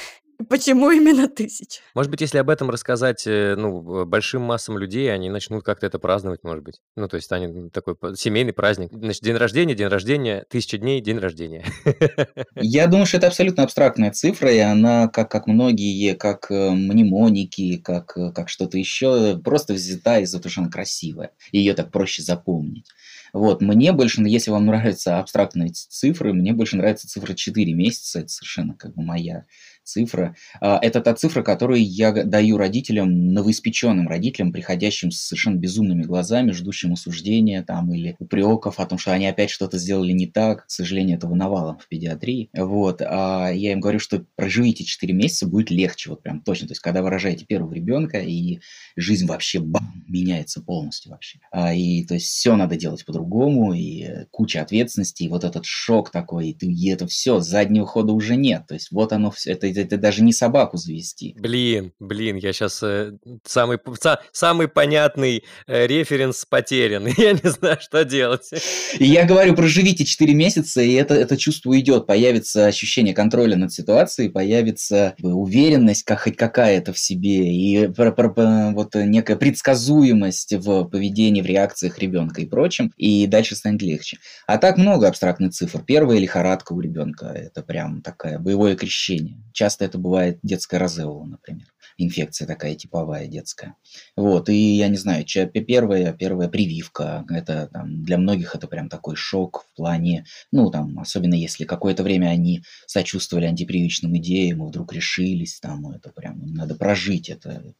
Почему 0.48 0.90
именно 0.92 1.28
тысяча? 1.28 1.80
Может 1.94 2.12
быть, 2.12 2.20
если 2.20 2.38
об 2.38 2.48
этом 2.48 2.70
рассказать, 2.70 3.26
э, 3.26 3.56
ну, 3.56 4.02
э, 4.02 4.04
большим 4.04 4.42
массам 4.42 4.78
людей, 4.78 5.12
они 5.12 5.30
начнут 5.30 5.64
как-то 5.64 5.86
это 5.86 5.98
праздновать, 5.98 6.44
может 6.44 6.62
быть. 6.62 6.80
Ну, 6.94 7.08
то 7.08 7.16
есть 7.16 7.24
станет 7.24 7.72
такой 7.72 7.96
п- 7.96 8.14
семейный 8.14 8.52
праздник. 8.52 8.90
Значит, 8.92 9.22
день 9.22 9.34
рождения, 9.34 9.74
день 9.74 9.88
рождения, 9.88 10.44
тысяча 10.48 10.78
дней, 10.78 11.00
день 11.00 11.18
рождения. 11.18 11.64
Я 12.54 12.86
думаю, 12.86 13.06
что 13.06 13.16
это 13.16 13.26
абсолютно 13.26 13.64
абстрактная 13.64 14.12
цифра, 14.12 14.52
и 14.52 14.58
она, 14.58 15.08
как, 15.08 15.28
как 15.28 15.48
многие, 15.48 16.14
как 16.14 16.52
э, 16.52 16.70
мнемоники, 16.70 17.76
как, 17.78 18.16
э, 18.16 18.30
как 18.32 18.48
что-то 18.48 18.78
еще, 18.78 19.38
просто 19.38 19.74
взята 19.74 20.20
из-за 20.20 20.38
того, 20.38 20.52
что 20.52 20.60
она 20.60 20.70
красивая. 20.70 21.32
Ее 21.50 21.74
так 21.74 21.90
проще 21.90 22.22
запомнить. 22.22 22.86
Вот, 23.32 23.60
мне 23.60 23.92
больше, 23.92 24.20
ну, 24.20 24.28
если 24.28 24.50
вам 24.50 24.66
нравятся 24.66 25.18
абстрактные 25.18 25.70
цифры, 25.72 26.32
мне 26.32 26.52
больше 26.52 26.76
нравится 26.76 27.08
цифра 27.08 27.34
4 27.34 27.72
месяца, 27.74 28.20
это 28.20 28.28
совершенно 28.28 28.74
как 28.74 28.94
бы 28.94 29.02
моя 29.02 29.44
цифра. 29.88 30.36
А, 30.60 30.78
Это 30.82 31.00
та 31.00 31.14
цифра, 31.14 31.42
которую 31.42 31.82
я 31.82 32.12
даю 32.12 32.58
родителям, 32.58 33.32
новоиспеченным 33.32 34.08
родителям, 34.08 34.52
приходящим 34.52 35.10
с 35.10 35.20
совершенно 35.20 35.56
безумными 35.56 36.02
глазами, 36.02 36.52
ждущим 36.52 36.92
осуждения 36.92 37.62
там 37.62 37.92
или 37.92 38.16
упреков 38.18 38.78
о 38.78 38.86
том, 38.86 38.98
что 38.98 39.12
они 39.12 39.26
опять 39.26 39.50
что-то 39.50 39.78
сделали 39.78 40.12
не 40.12 40.26
так. 40.26 40.66
К 40.66 40.70
сожалению, 40.70 41.16
этого 41.16 41.34
навалом 41.34 41.78
в 41.78 41.88
педиатрии. 41.88 42.50
Вот. 42.54 43.02
А 43.02 43.50
я 43.50 43.72
им 43.72 43.80
говорю, 43.80 43.98
что 43.98 44.24
проживите 44.36 44.84
4 44.84 45.12
месяца, 45.14 45.46
будет 45.46 45.70
легче, 45.70 46.10
вот 46.10 46.22
прям 46.22 46.40
точно. 46.40 46.68
То 46.68 46.72
есть, 46.72 46.82
когда 46.82 47.02
вы 47.02 47.10
рожаете 47.10 47.44
первого 47.46 47.72
ребенка, 47.72 48.18
и 48.18 48.60
жизнь 48.96 49.26
вообще 49.26 49.60
бам, 49.60 50.04
меняется 50.08 50.60
полностью 50.60 51.12
вообще. 51.12 51.38
А, 51.50 51.74
и 51.74 52.04
то 52.04 52.14
есть 52.14 52.26
все 52.26 52.56
надо 52.56 52.76
делать 52.76 53.04
по-другому, 53.04 53.72
и 53.72 54.26
куча 54.30 54.60
ответственности, 54.60 55.22
и 55.22 55.28
вот 55.28 55.44
этот 55.44 55.64
шок 55.64 56.10
такой, 56.10 56.50
и, 56.50 56.54
ты, 56.54 56.66
и 56.66 56.88
это 56.88 57.06
все, 57.06 57.40
заднего 57.40 57.86
хода 57.86 58.12
уже 58.12 58.36
нет. 58.36 58.66
То 58.66 58.74
есть 58.74 58.90
вот 58.90 59.12
оно 59.12 59.30
все, 59.30 59.52
это, 59.52 59.66
это, 59.78 59.96
даже 59.96 60.22
не 60.22 60.32
собаку 60.32 60.76
завести. 60.76 61.34
Блин, 61.38 61.92
блин, 62.00 62.36
я 62.36 62.52
сейчас 62.52 62.82
э, 62.82 63.12
самый, 63.44 63.78
са, 64.00 64.20
самый 64.32 64.68
понятный 64.68 65.44
э, 65.66 65.86
референс 65.86 66.44
потерян. 66.44 67.06
Я 67.16 67.32
не 67.32 67.50
знаю, 67.50 67.78
что 67.80 68.04
делать. 68.04 68.50
И 68.98 69.04
я 69.04 69.24
говорю, 69.24 69.54
проживите 69.54 70.04
4 70.04 70.34
месяца, 70.34 70.80
и 70.80 70.92
это, 70.92 71.14
это 71.14 71.36
чувство 71.36 71.70
уйдет. 71.70 72.06
Появится 72.06 72.66
ощущение 72.66 73.14
контроля 73.14 73.56
над 73.56 73.72
ситуацией, 73.72 74.28
появится 74.28 75.14
уверенность 75.22 76.04
как, 76.04 76.20
хоть 76.20 76.36
какая-то 76.36 76.92
в 76.92 76.98
себе, 76.98 77.52
и 77.52 77.88
про, 77.88 78.12
про, 78.12 78.30
про, 78.30 78.70
вот 78.72 78.94
некая 78.94 79.36
предсказуемость 79.36 80.54
в 80.54 80.84
поведении, 80.84 81.42
в 81.42 81.46
реакциях 81.46 81.98
ребенка 81.98 82.40
и 82.40 82.46
прочем, 82.46 82.92
и 82.96 83.26
дальше 83.26 83.54
станет 83.54 83.82
легче. 83.82 84.18
А 84.46 84.58
так 84.58 84.78
много 84.78 85.08
абстрактных 85.08 85.52
цифр. 85.52 85.82
Первая 85.84 86.18
лихорадка 86.18 86.72
у 86.72 86.80
ребенка, 86.80 87.26
это 87.26 87.62
прям 87.62 88.02
такое 88.02 88.38
боевое 88.38 88.76
крещение. 88.76 89.36
Часто 89.52 89.67
это 89.80 89.98
бывает 89.98 90.38
детская 90.42 90.78
розеола, 90.78 91.24
например 91.24 91.66
инфекция 91.98 92.46
такая 92.46 92.74
типовая 92.76 93.26
детская. 93.26 93.74
Вот, 94.16 94.48
и 94.48 94.76
я 94.76 94.88
не 94.88 94.96
знаю, 94.96 95.24
первая, 95.26 96.12
первая 96.12 96.48
прививка, 96.48 97.26
это 97.28 97.68
там, 97.72 98.04
для 98.04 98.16
многих 98.16 98.54
это 98.54 98.68
прям 98.68 98.88
такой 98.88 99.16
шок 99.16 99.66
в 99.68 99.76
плане, 99.76 100.24
ну, 100.52 100.70
там, 100.70 100.98
особенно 101.00 101.34
если 101.34 101.64
какое-то 101.64 102.04
время 102.04 102.28
они 102.28 102.62
сочувствовали 102.86 103.46
антипрививочным 103.46 104.16
идеям, 104.18 104.64
и 104.64 104.68
вдруг 104.68 104.92
решились, 104.92 105.58
там, 105.60 105.90
это 105.90 106.10
прям, 106.10 106.40
надо 106.54 106.76
прожить 106.76 107.28
это. 107.28 107.74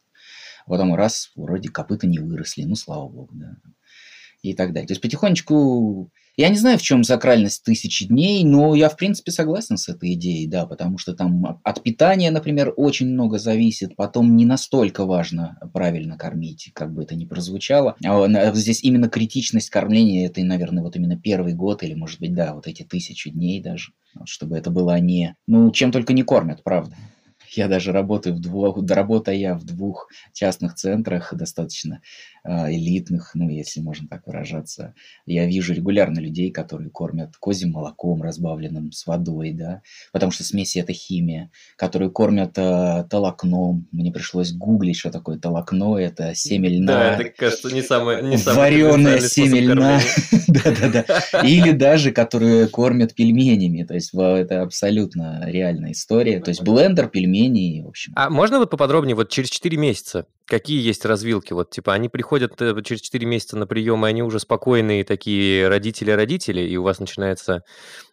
Потом 0.67 0.93
раз, 0.93 1.31
вроде 1.35 1.69
копыта 1.69 2.05
не 2.05 2.19
выросли, 2.19 2.63
ну, 2.63 2.75
слава 2.75 3.07
богу, 3.07 3.31
да. 3.33 3.55
И 4.41 4.53
так 4.53 4.71
далее. 4.71 4.87
То 4.87 4.91
есть 4.91 5.01
потихонечку 5.01 6.11
я 6.39 6.47
не 6.47 6.55
знаю, 6.55 6.77
в 6.77 6.81
чем 6.81 7.03
сакральность 7.03 7.65
тысячи 7.65 8.07
дней, 8.07 8.45
но 8.45 8.73
я, 8.73 8.87
в 8.87 8.95
принципе, 8.95 9.29
согласен 9.29 9.75
с 9.75 9.89
этой 9.89 10.13
идеей, 10.13 10.47
да, 10.47 10.65
потому 10.65 10.97
что 10.97 11.13
там 11.13 11.59
от 11.65 11.83
питания, 11.83 12.31
например, 12.31 12.73
очень 12.77 13.09
много 13.09 13.39
зависит, 13.39 13.97
потом 13.97 14.37
не 14.37 14.45
настолько 14.45 15.05
важно 15.05 15.59
правильно 15.73 16.17
кормить, 16.17 16.71
как 16.73 16.93
бы 16.93 17.03
это 17.03 17.15
ни 17.15 17.25
прозвучало. 17.25 17.97
А 18.05 18.53
здесь 18.53 18.81
именно 18.85 19.09
критичность 19.09 19.69
кормления, 19.69 20.27
это, 20.27 20.41
наверное, 20.41 20.81
вот 20.81 20.95
именно 20.95 21.19
первый 21.19 21.53
год 21.53 21.83
или, 21.83 21.93
может 21.93 22.21
быть, 22.21 22.33
да, 22.33 22.53
вот 22.53 22.67
эти 22.67 22.83
тысячи 22.83 23.29
дней 23.29 23.61
даже, 23.61 23.91
чтобы 24.23 24.57
это 24.57 24.71
было 24.71 24.97
не... 24.97 25.35
Ну, 25.45 25.71
чем 25.71 25.91
только 25.91 26.13
не 26.13 26.23
кормят, 26.23 26.63
правда. 26.63 26.95
Я 27.51 27.67
даже 27.67 27.91
работаю 27.91 28.35
в 28.35 28.39
двух, 28.39 28.77
работая 28.89 29.55
в 29.55 29.65
двух 29.65 30.07
частных 30.33 30.75
центрах 30.75 31.33
достаточно 31.33 31.99
элитных, 32.45 33.31
ну, 33.33 33.49
если 33.49 33.81
можно 33.81 34.07
так 34.07 34.27
выражаться. 34.27 34.93
Я 35.25 35.45
вижу 35.45 35.73
регулярно 35.73 36.19
людей, 36.19 36.51
которые 36.51 36.89
кормят 36.89 37.35
козьим 37.39 37.71
молоком, 37.71 38.21
разбавленным 38.21 38.91
с 38.91 39.05
водой, 39.05 39.51
да, 39.51 39.81
потому 40.11 40.31
что 40.31 40.43
смеси– 40.43 40.77
это 40.79 40.93
химия, 40.93 41.51
которые 41.75 42.11
кормят 42.11 42.57
э, 42.57 43.05
толокном. 43.09 43.87
Мне 43.91 44.11
пришлось 44.11 44.51
гуглить, 44.51 44.97
что 44.97 45.11
такое 45.11 45.37
толокно, 45.37 45.97
это 45.97 46.33
семя 46.35 46.69
льна. 46.69 46.93
Да, 46.93 47.15
это, 47.15 47.29
кажется, 47.29 47.73
не 47.73 47.81
самое 47.81 48.23
не 48.23 48.37
Вареное 48.37 49.19
семя 49.19 49.61
льна. 49.61 49.99
Да-да-да. 50.47 51.41
Или 51.43 51.71
даже, 51.71 52.11
которые 52.11 52.67
кормят 52.67 53.13
пельменями, 53.13 53.83
то 53.83 53.93
есть 53.93 54.13
это 54.13 54.61
абсолютно 54.61 55.43
реальная 55.45 55.91
история. 55.91 56.39
То 56.39 56.49
есть 56.49 56.61
блендер, 56.61 57.07
пельмени, 57.07 57.81
в 57.83 57.89
общем. 57.89 58.13
А 58.15 58.29
можно 58.29 58.59
вот 58.59 58.69
поподробнее, 58.69 59.15
вот 59.15 59.29
через 59.29 59.49
4 59.49 59.77
месяца 59.77 60.25
Какие 60.49 60.81
есть 60.81 61.05
развилки? 61.05 61.53
Вот, 61.53 61.69
типа, 61.69 61.93
они 61.93 62.09
приходят 62.09 62.28
э, 62.37 62.81
через 62.83 63.01
4 63.01 63.25
месяца 63.25 63.57
на 63.57 63.67
прием, 63.67 64.05
и 64.05 64.09
они 64.09 64.23
уже 64.23 64.39
спокойные 64.39 65.03
такие 65.03 65.67
родители-родители, 65.67 66.61
и 66.61 66.77
у 66.77 66.83
вас 66.83 66.99
начинается 66.99 67.63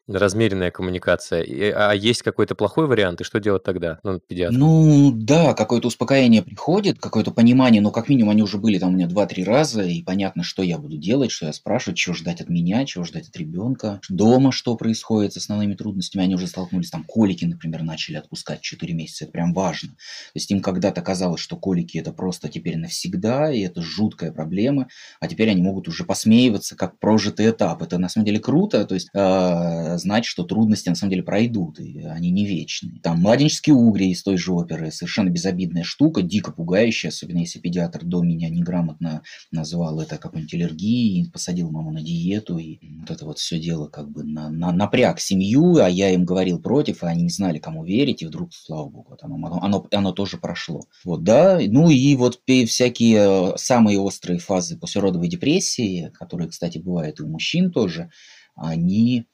размеренная 0.09 0.71
коммуникация. 0.71 1.43
И, 1.43 1.71
а 1.71 1.93
есть 1.93 2.23
какой-то 2.23 2.55
плохой 2.55 2.87
вариант, 2.87 3.21
и 3.21 3.25
что 3.25 3.41
делать 3.41 3.63
тогда? 3.63 3.99
Ну, 4.03 4.21
педиатр. 4.21 4.57
Ну, 4.57 5.13
да, 5.13 5.55
какое-то 5.55 5.89
успокоение 5.89 6.43
приходит, 6.43 6.99
какое-то 6.99 7.31
понимание, 7.31 7.81
но 7.81 7.91
как 7.91 8.09
минимум 8.09 8.31
они 8.31 8.43
уже 8.43 8.59
были 8.59 8.79
там 8.79 8.91
у 8.91 8.93
меня 8.93 9.07
2-3 9.07 9.45
раза, 9.45 9.83
и 9.83 10.03
понятно, 10.03 10.43
что 10.43 10.63
я 10.63 10.79
буду 10.79 10.97
делать, 10.97 11.31
что 11.31 11.47
я 11.47 11.53
спрашиваю, 11.53 11.97
чего 11.97 12.15
ждать 12.15 12.41
от 12.41 12.49
меня, 12.49 12.85
чего 12.85 13.05
ждать 13.05 13.29
от 13.29 13.37
ребенка, 13.37 14.01
дома 14.09 14.53
что 14.53 14.77
происходит 14.77 15.33
с 15.33 15.39
основными 15.39 15.75
трудностями. 15.75 16.25
Они 16.25 16.35
уже 16.35 16.47
столкнулись, 16.47 16.91
там 16.91 17.05
колики, 17.05 17.45
например, 17.45 17.83
начали 17.83 18.17
отпускать 18.17 18.61
4 18.61 18.95
месяца, 18.95 19.25
это 19.25 19.33
прям 19.33 19.53
важно. 19.53 19.91
То 19.91 19.97
есть 20.35 20.51
им 20.51 20.61
когда-то 20.61 21.03
казалось, 21.03 21.41
что 21.41 21.57
колики 21.57 21.99
это 21.99 22.13
просто 22.13 22.49
теперь 22.49 22.77
навсегда, 22.77 23.53
и 23.53 23.61
это 23.61 23.83
жуткая 23.83 24.33
проблема, 24.33 24.89
а 25.21 25.29
теперь 25.29 25.51
они 25.51 25.63
могут 25.63 25.89
уже 25.89 26.05
посмеиваться, 26.05 26.77
как 26.77 26.99
прожитый 26.99 27.51
этап. 27.51 27.83
Это 27.83 27.99
на 27.99 28.09
самом 28.09 28.27
деле 28.27 28.39
круто, 28.39 28.85
то 28.85 28.95
есть 28.95 29.09
э, 29.13 29.96
знать, 29.99 30.25
что 30.25 30.45
трудности 30.45 30.89
на 30.89 30.95
самом 30.95 31.11
деле 31.11 31.23
пройдут, 31.23 31.81
и 31.81 32.01
они 32.01 32.31
не 32.31 32.47
вечные. 32.47 33.01
Там 33.03 33.21
«Младенческие 33.21 33.75
угри» 33.75 34.11
из 34.11 34.23
той 34.23 34.37
же 34.37 34.53
оперы, 34.53 34.91
совершенно 34.91 35.31
безобидная 35.31 35.83
штука, 35.83 36.23
дико 36.23 36.53
пугающая, 36.53 37.11
особенно 37.11 37.39
если 37.39 37.59
педиатр 37.59 38.05
до 38.05 38.23
меня 38.23 38.49
неграмотно 38.49 39.23
назвал 39.51 40.01
это 40.01 40.19
какой-нибудь 40.19 40.55
аллергией, 40.55 41.31
посадил 41.31 41.71
маму 41.71 41.93
на 41.93 42.03
диету, 42.03 42.59
и 42.59 42.79
вот 43.01 43.11
это 43.11 43.25
вот 43.25 43.39
все 43.39 43.59
дело 43.59 43.89
как 43.89 44.11
бы 44.11 44.25
на, 44.25 44.51
на, 44.51 44.73
напряг 44.73 45.21
семью, 45.21 45.77
а 45.77 45.89
я 45.89 46.11
им 46.11 46.25
говорил 46.25 46.61
против, 46.61 47.03
и 47.03 47.07
они 47.07 47.25
не 47.25 47.31
знали, 47.31 47.59
кому 47.59 47.85
верить, 47.85 48.23
и 48.23 48.27
вдруг, 48.27 48.53
слава 48.53 48.89
богу, 48.89 49.07
вот 49.11 49.23
оно, 49.23 49.37
оно, 49.61 49.87
оно 49.93 50.13
тоже 50.13 50.37
прошло. 50.39 50.85
Вот, 51.05 51.23
да, 51.25 51.59
ну 51.67 51.91
и 51.91 52.17
вот 52.17 52.41
всякие 52.47 53.57
самые 53.57 53.99
острые 53.99 54.39
фазы 54.39 54.77
послеродовой 54.77 55.29
депрессии, 55.29 56.11
которые, 56.15 56.49
кстати, 56.49 56.79
бывают 56.79 57.21
и 57.21 57.23
у 57.23 57.29
мужчин 57.29 57.71
тоже, 57.71 58.11
они 58.55 59.27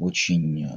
очень, 0.00 0.64
э, 0.64 0.68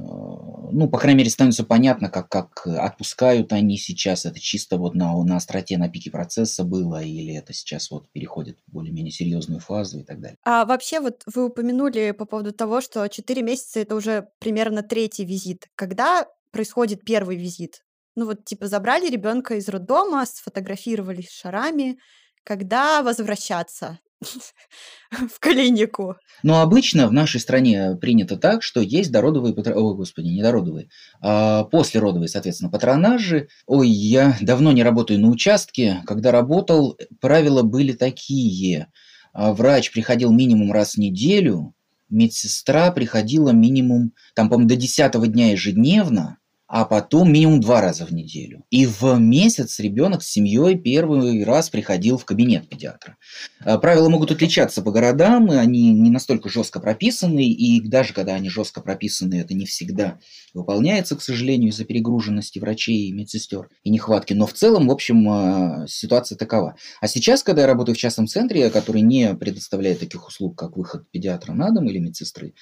ну, 0.72 0.88
по 0.88 0.98
крайней 0.98 1.18
мере, 1.18 1.30
становится 1.30 1.64
понятно, 1.64 2.08
как, 2.08 2.28
как 2.28 2.66
отпускают 2.66 3.52
они 3.52 3.78
сейчас, 3.78 4.26
это 4.26 4.38
чисто 4.38 4.76
вот 4.76 4.94
на, 4.94 5.14
на 5.24 5.36
остроте, 5.36 5.78
на 5.78 5.88
пике 5.88 6.10
процесса 6.10 6.64
было, 6.64 7.02
или 7.02 7.34
это 7.34 7.52
сейчас 7.52 7.90
вот 7.90 8.10
переходит 8.12 8.58
в 8.66 8.72
более-менее 8.72 9.12
серьезную 9.12 9.60
фазу 9.60 10.00
и 10.00 10.04
так 10.04 10.20
далее. 10.20 10.38
А 10.44 10.64
вообще 10.64 11.00
вот 11.00 11.22
вы 11.32 11.46
упомянули 11.46 12.12
по 12.12 12.26
поводу 12.26 12.52
того, 12.52 12.80
что 12.80 13.08
4 13.08 13.42
месяца 13.42 13.80
это 13.80 13.94
уже 13.94 14.28
примерно 14.38 14.82
третий 14.82 15.24
визит. 15.24 15.68
Когда 15.74 16.26
происходит 16.50 17.04
первый 17.04 17.36
визит? 17.36 17.82
Ну 18.16 18.26
вот 18.26 18.44
типа 18.44 18.68
забрали 18.68 19.10
ребенка 19.10 19.56
из 19.56 19.68
роддома, 19.68 20.24
сфотографировались 20.26 21.30
шарами, 21.30 21.98
когда 22.44 23.02
возвращаться? 23.02 23.98
в 25.10 25.38
клинику. 25.40 26.16
Но 26.42 26.60
обычно 26.60 27.08
в 27.08 27.12
нашей 27.12 27.40
стране 27.40 27.96
принято 28.00 28.36
так, 28.36 28.62
что 28.62 28.80
есть 28.80 29.10
дородовые, 29.10 29.54
патро... 29.54 29.74
о 29.74 29.94
господи, 29.94 30.28
не 30.28 30.42
дородовые, 30.42 30.88
а 31.20 31.64
послеродовые, 31.64 32.28
соответственно, 32.28 32.70
патронажи. 32.70 33.48
Ой, 33.66 33.88
я 33.88 34.36
давно 34.40 34.72
не 34.72 34.82
работаю 34.82 35.20
на 35.20 35.28
участке. 35.28 36.02
Когда 36.06 36.30
работал, 36.32 36.98
правила 37.20 37.62
были 37.62 37.92
такие. 37.92 38.88
А 39.32 39.52
врач 39.52 39.90
приходил 39.92 40.32
минимум 40.32 40.72
раз 40.72 40.94
в 40.94 40.98
неделю, 40.98 41.74
медсестра 42.08 42.90
приходила 42.92 43.50
минимум, 43.50 44.12
там, 44.34 44.48
по-моему, 44.48 44.68
до 44.68 44.76
10 44.76 45.32
дня 45.32 45.50
ежедневно, 45.50 46.38
а 46.74 46.84
потом 46.84 47.32
минимум 47.32 47.60
два 47.60 47.80
раза 47.80 48.04
в 48.04 48.10
неделю. 48.10 48.64
И 48.68 48.84
в 48.84 49.16
месяц 49.20 49.78
ребенок 49.78 50.24
с 50.24 50.28
семьей 50.28 50.76
первый 50.76 51.44
раз 51.44 51.70
приходил 51.70 52.18
в 52.18 52.24
кабинет 52.24 52.68
педиатра. 52.68 53.16
А, 53.64 53.78
правила 53.78 54.08
могут 54.08 54.32
отличаться 54.32 54.82
по 54.82 54.90
городам, 54.90 55.52
и 55.52 55.54
они 55.54 55.92
не 55.92 56.10
настолько 56.10 56.48
жестко 56.48 56.80
прописаны, 56.80 57.48
и 57.48 57.80
даже 57.80 58.12
когда 58.12 58.34
они 58.34 58.48
жестко 58.48 58.80
прописаны, 58.80 59.36
это 59.36 59.54
не 59.54 59.66
всегда 59.66 60.18
выполняется, 60.52 61.14
к 61.14 61.22
сожалению, 61.22 61.70
из-за 61.70 61.84
перегруженности 61.84 62.58
врачей 62.58 63.06
и 63.06 63.12
медсестер 63.12 63.68
и 63.84 63.90
нехватки. 63.90 64.32
Но 64.32 64.44
в 64.48 64.52
целом, 64.52 64.88
в 64.88 64.90
общем, 64.90 65.28
а, 65.28 65.86
ситуация 65.86 66.36
такова. 66.36 66.74
А 67.00 67.06
сейчас, 67.06 67.44
когда 67.44 67.62
я 67.62 67.68
работаю 67.68 67.94
в 67.94 67.98
частном 67.98 68.26
центре, 68.26 68.68
который 68.70 69.02
не 69.02 69.36
предоставляет 69.36 70.00
таких 70.00 70.26
услуг, 70.26 70.58
как 70.58 70.76
выход 70.76 71.08
педиатра 71.12 71.52
на 71.52 71.70
дом 71.70 71.88
или 71.88 71.98
медсестры, 72.00 72.54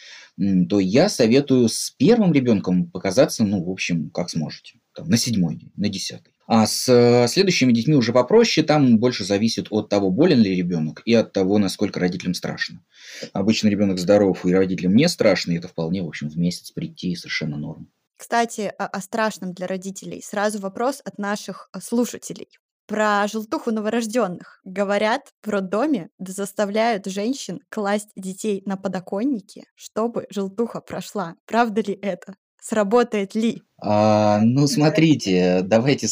то 0.69 0.81
я 0.81 1.09
советую 1.09 1.71
с 1.71 1.91
первым 1.97 2.35
ребенком 2.35 2.91
показаться, 2.91 3.43
ну, 3.45 3.65
в 3.65 3.71
общем, 3.71 4.02
как 4.11 4.31
сможете. 4.31 4.81
Там, 4.95 5.09
на 5.09 5.17
седьмой 5.17 5.57
день, 5.57 5.73
на 5.77 5.89
десятый. 5.89 6.33
А 6.47 6.67
с 6.67 6.89
э, 6.89 7.29
следующими 7.29 7.73
детьми 7.73 7.95
уже 7.95 8.13
попроще, 8.13 8.67
там 8.67 8.99
больше 8.99 9.25
зависит 9.25 9.69
от 9.71 9.89
того, 9.89 10.11
болен 10.11 10.41
ли 10.41 10.55
ребенок 10.55 11.03
и 11.05 11.15
от 11.15 11.33
того, 11.33 11.59
насколько 11.59 12.01
родителям 12.01 12.35
страшно. 12.35 12.85
Обычно 13.33 13.69
ребенок 13.69 13.99
здоров 13.99 14.45
и 14.45 14.53
родителям 14.53 14.95
не 14.95 15.09
страшно, 15.09 15.53
и 15.53 15.57
это 15.57 15.69
вполне, 15.69 16.03
в 16.03 16.09
общем, 16.09 16.29
в 16.29 16.37
месяц 16.37 16.71
прийти 16.71 17.15
совершенно 17.15 17.57
норм. 17.57 17.89
Кстати, 18.17 18.73
о, 18.79 18.87
о 18.87 19.01
страшном 19.01 19.53
для 19.53 19.67
родителей. 19.67 20.23
Сразу 20.23 20.59
вопрос 20.59 21.01
от 21.05 21.19
наших 21.19 21.69
э, 21.73 21.81
слушателей. 21.81 22.49
Про 22.87 23.27
желтуху 23.29 23.71
новорожденных. 23.71 24.61
Говорят, 24.65 25.31
в 25.43 25.49
роддоме 25.49 26.11
заставляют 26.19 27.07
женщин 27.07 27.61
класть 27.71 28.11
детей 28.17 28.63
на 28.67 28.77
подоконники, 28.77 29.65
чтобы 29.75 30.27
желтуха 30.29 30.81
прошла. 30.81 31.37
Правда 31.47 31.81
ли 31.81 31.99
это? 32.03 32.35
Сработает 32.63 33.35
ли? 33.35 33.63
А, 33.81 34.41
ну, 34.41 34.69
смотрите, 34.69 35.63
давайте 35.65 36.07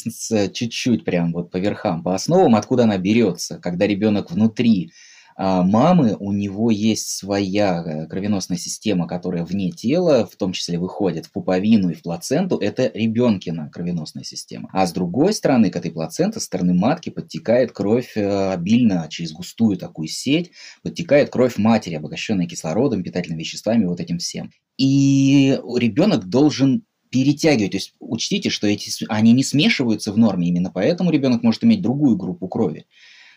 чуть-чуть 0.52 1.04
прям 1.04 1.33
вот 1.33 1.52
по 1.52 1.59
верхам, 1.59 2.02
по 2.02 2.12
основам, 2.12 2.57
откуда 2.57 2.83
она 2.83 2.99
берется, 2.99 3.59
когда 3.59 3.87
ребенок 3.87 4.33
внутри 4.33 4.90
а 5.42 5.62
мамы, 5.62 6.16
у 6.21 6.33
него 6.33 6.71
есть 6.71 7.16
своя 7.16 7.83
э, 7.83 8.07
кровеносная 8.09 8.59
система, 8.59 9.09
которая 9.09 9.42
вне 9.42 9.71
тела, 9.71 10.26
в 10.26 10.37
том 10.37 10.52
числе 10.52 10.78
выходит 10.78 11.25
в 11.25 11.33
пуповину 11.33 11.88
и 11.88 11.95
в 11.95 12.02
плаценту, 12.02 12.59
это 12.59 12.90
ребенкина 12.92 13.71
кровеносная 13.73 14.23
система. 14.23 14.69
А 14.75 14.87
с 14.87 14.92
другой 14.92 15.33
стороны, 15.33 15.71
к 15.71 15.76
этой 15.76 15.92
плаценте, 15.92 16.40
со 16.40 16.45
стороны 16.45 16.75
матки, 16.75 17.09
подтекает 17.09 17.73
кровь 17.73 18.19
э, 18.19 18.52
обильно 18.52 19.07
через 19.09 19.33
густую 19.33 19.78
такую 19.78 20.09
сеть, 20.09 20.50
подтекает 20.83 21.30
кровь 21.30 21.57
матери, 21.57 21.95
обогащенная 21.95 22.47
кислородом, 22.47 23.02
питательными 23.02 23.40
веществами, 23.40 23.87
вот 23.87 23.99
этим 23.99 24.19
всем. 24.19 24.50
И 24.81 25.61
ребенок 25.77 26.31
должен 26.31 26.85
перетягивать. 27.11 27.73
То 27.73 27.77
есть 27.77 27.95
учтите, 27.99 28.49
что 28.49 28.67
эти, 28.67 28.91
они 29.11 29.33
не 29.33 29.45
смешиваются 29.45 30.11
в 30.11 30.17
норме, 30.17 30.49
именно 30.49 30.71
поэтому 30.71 31.11
ребенок 31.11 31.43
может 31.43 31.63
иметь 31.65 31.83
другую 31.83 32.17
группу 32.17 32.49
крови. 32.49 32.87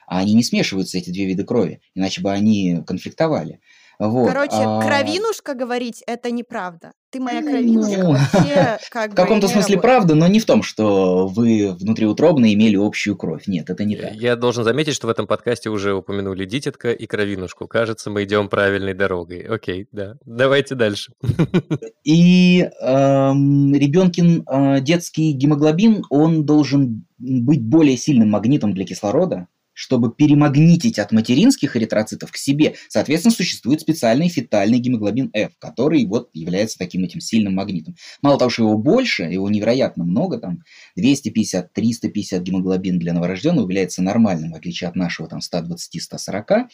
А 0.07 0.19
они 0.19 0.35
не 0.35 0.43
смешиваются, 0.43 0.97
эти 0.97 1.09
две 1.09 1.25
виды 1.25 1.43
крови, 1.43 1.81
иначе 1.95 2.21
бы 2.21 2.31
они 2.31 2.79
конфликтовали. 2.87 3.59
Вот. 3.99 4.27
Короче, 4.27 4.55
а... 4.55 4.81
кровинушка 4.81 5.53
говорить 5.53 6.03
это 6.07 6.31
неправда. 6.31 6.93
Ты 7.11 7.19
моя 7.19 7.43
кровинушка 7.43 8.03
ну, 8.03 8.11
вообще 8.13 8.79
как 8.89 9.11
В 9.11 9.15
каком-то 9.15 9.47
смысле 9.47 9.79
правда, 9.79 10.15
но 10.15 10.27
не 10.27 10.39
в 10.39 10.45
том, 10.45 10.63
что 10.63 11.27
вы 11.27 11.75
внутриутробно 11.79 12.51
имели 12.53 12.75
общую 12.75 13.15
кровь. 13.15 13.43
Нет, 13.45 13.69
это 13.69 13.85
не 13.85 13.95
так. 13.95 14.13
Я 14.13 14.35
должен 14.35 14.63
заметить, 14.63 14.95
что 14.95 15.05
в 15.05 15.11
этом 15.11 15.27
подкасте 15.27 15.69
уже 15.69 15.93
упомянули 15.93 16.45
дитятка 16.45 16.91
и 16.91 17.05
кровинушку. 17.05 17.67
Кажется, 17.67 18.09
мы 18.09 18.23
идем 18.23 18.49
правильной 18.49 18.95
дорогой. 18.95 19.41
Окей, 19.41 19.87
да. 19.91 20.15
Давайте 20.25 20.73
дальше. 20.73 21.13
И 22.03 22.67
эм, 22.81 23.75
ребенкин 23.75 24.45
э, 24.47 24.81
детский 24.81 25.33
гемоглобин, 25.33 26.03
он 26.09 26.45
должен 26.45 27.05
быть 27.19 27.63
более 27.63 27.95
сильным 27.95 28.31
магнитом 28.31 28.73
для 28.73 28.85
кислорода, 28.85 29.47
чтобы 29.73 30.13
перемагнитить 30.13 30.99
от 30.99 31.11
материнских 31.11 31.75
эритроцитов 31.75 32.31
к 32.31 32.37
себе. 32.37 32.75
Соответственно, 32.87 33.33
существует 33.33 33.81
специальный 33.81 34.29
фетальный 34.29 34.79
гемоглобин 34.79 35.29
F, 35.33 35.51
который 35.59 36.05
вот 36.05 36.29
является 36.33 36.77
таким 36.77 37.03
этим 37.03 37.19
сильным 37.19 37.55
магнитом. 37.55 37.95
Мало 38.21 38.37
того, 38.37 38.49
что 38.49 38.63
его 38.63 38.77
больше, 38.77 39.23
его 39.23 39.49
невероятно 39.49 40.03
много, 40.03 40.37
там 40.37 40.59
250-350 40.97 42.39
гемоглобин 42.41 42.99
для 42.99 43.13
новорожденного 43.13 43.63
является 43.63 44.01
нормальным, 44.01 44.51
в 44.51 44.55
отличие 44.55 44.89
от 44.89 44.95
нашего 44.95 45.27
там 45.27 45.39
120-140. 45.39 46.65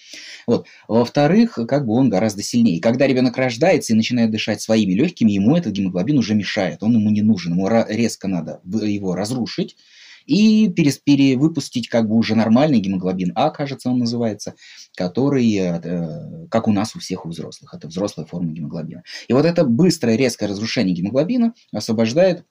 Вот. 0.47 0.67
Во-вторых, 0.87 1.59
как 1.67 1.85
бы 1.85 1.93
он 1.93 2.09
гораздо 2.09 2.43
сильнее. 2.43 2.77
И 2.77 2.81
когда 2.81 3.07
ребенок 3.07 3.37
рождается 3.37 3.93
и 3.93 3.95
начинает 3.95 4.31
дышать 4.31 4.61
своими 4.61 4.93
легкими, 4.93 5.31
ему 5.31 5.55
этот 5.55 5.73
гемоглобин 5.73 6.17
уже 6.17 6.35
мешает, 6.35 6.83
он 6.83 6.93
ему 6.93 7.09
не 7.09 7.21
нужен, 7.21 7.53
ему 7.53 7.69
резко 7.87 8.27
надо 8.27 8.61
его 8.65 9.15
разрушить, 9.15 9.75
и 10.29 10.69
перевыпустить 10.69 11.89
как 11.89 12.07
бы 12.07 12.15
уже 12.15 12.35
нормальный 12.35 12.79
гемоглобин 12.79 13.31
А, 13.33 13.49
кажется, 13.49 13.89
он 13.89 13.97
называется, 13.97 14.53
который, 14.95 15.51
э, 15.55 16.47
как 16.49 16.67
у 16.67 16.71
нас 16.71 16.95
у 16.95 16.99
всех 16.99 17.25
у 17.25 17.29
взрослых, 17.29 17.73
это 17.73 17.87
взрослая 17.87 18.27
форма 18.27 18.51
гемоглобина. 18.51 19.01
И 19.27 19.33
вот 19.33 19.45
это 19.45 19.63
быстрое 19.63 20.17
резкое 20.17 20.45
разрушение 20.45 20.95
гемоглобина 20.95 21.53
освобождает 21.73 22.45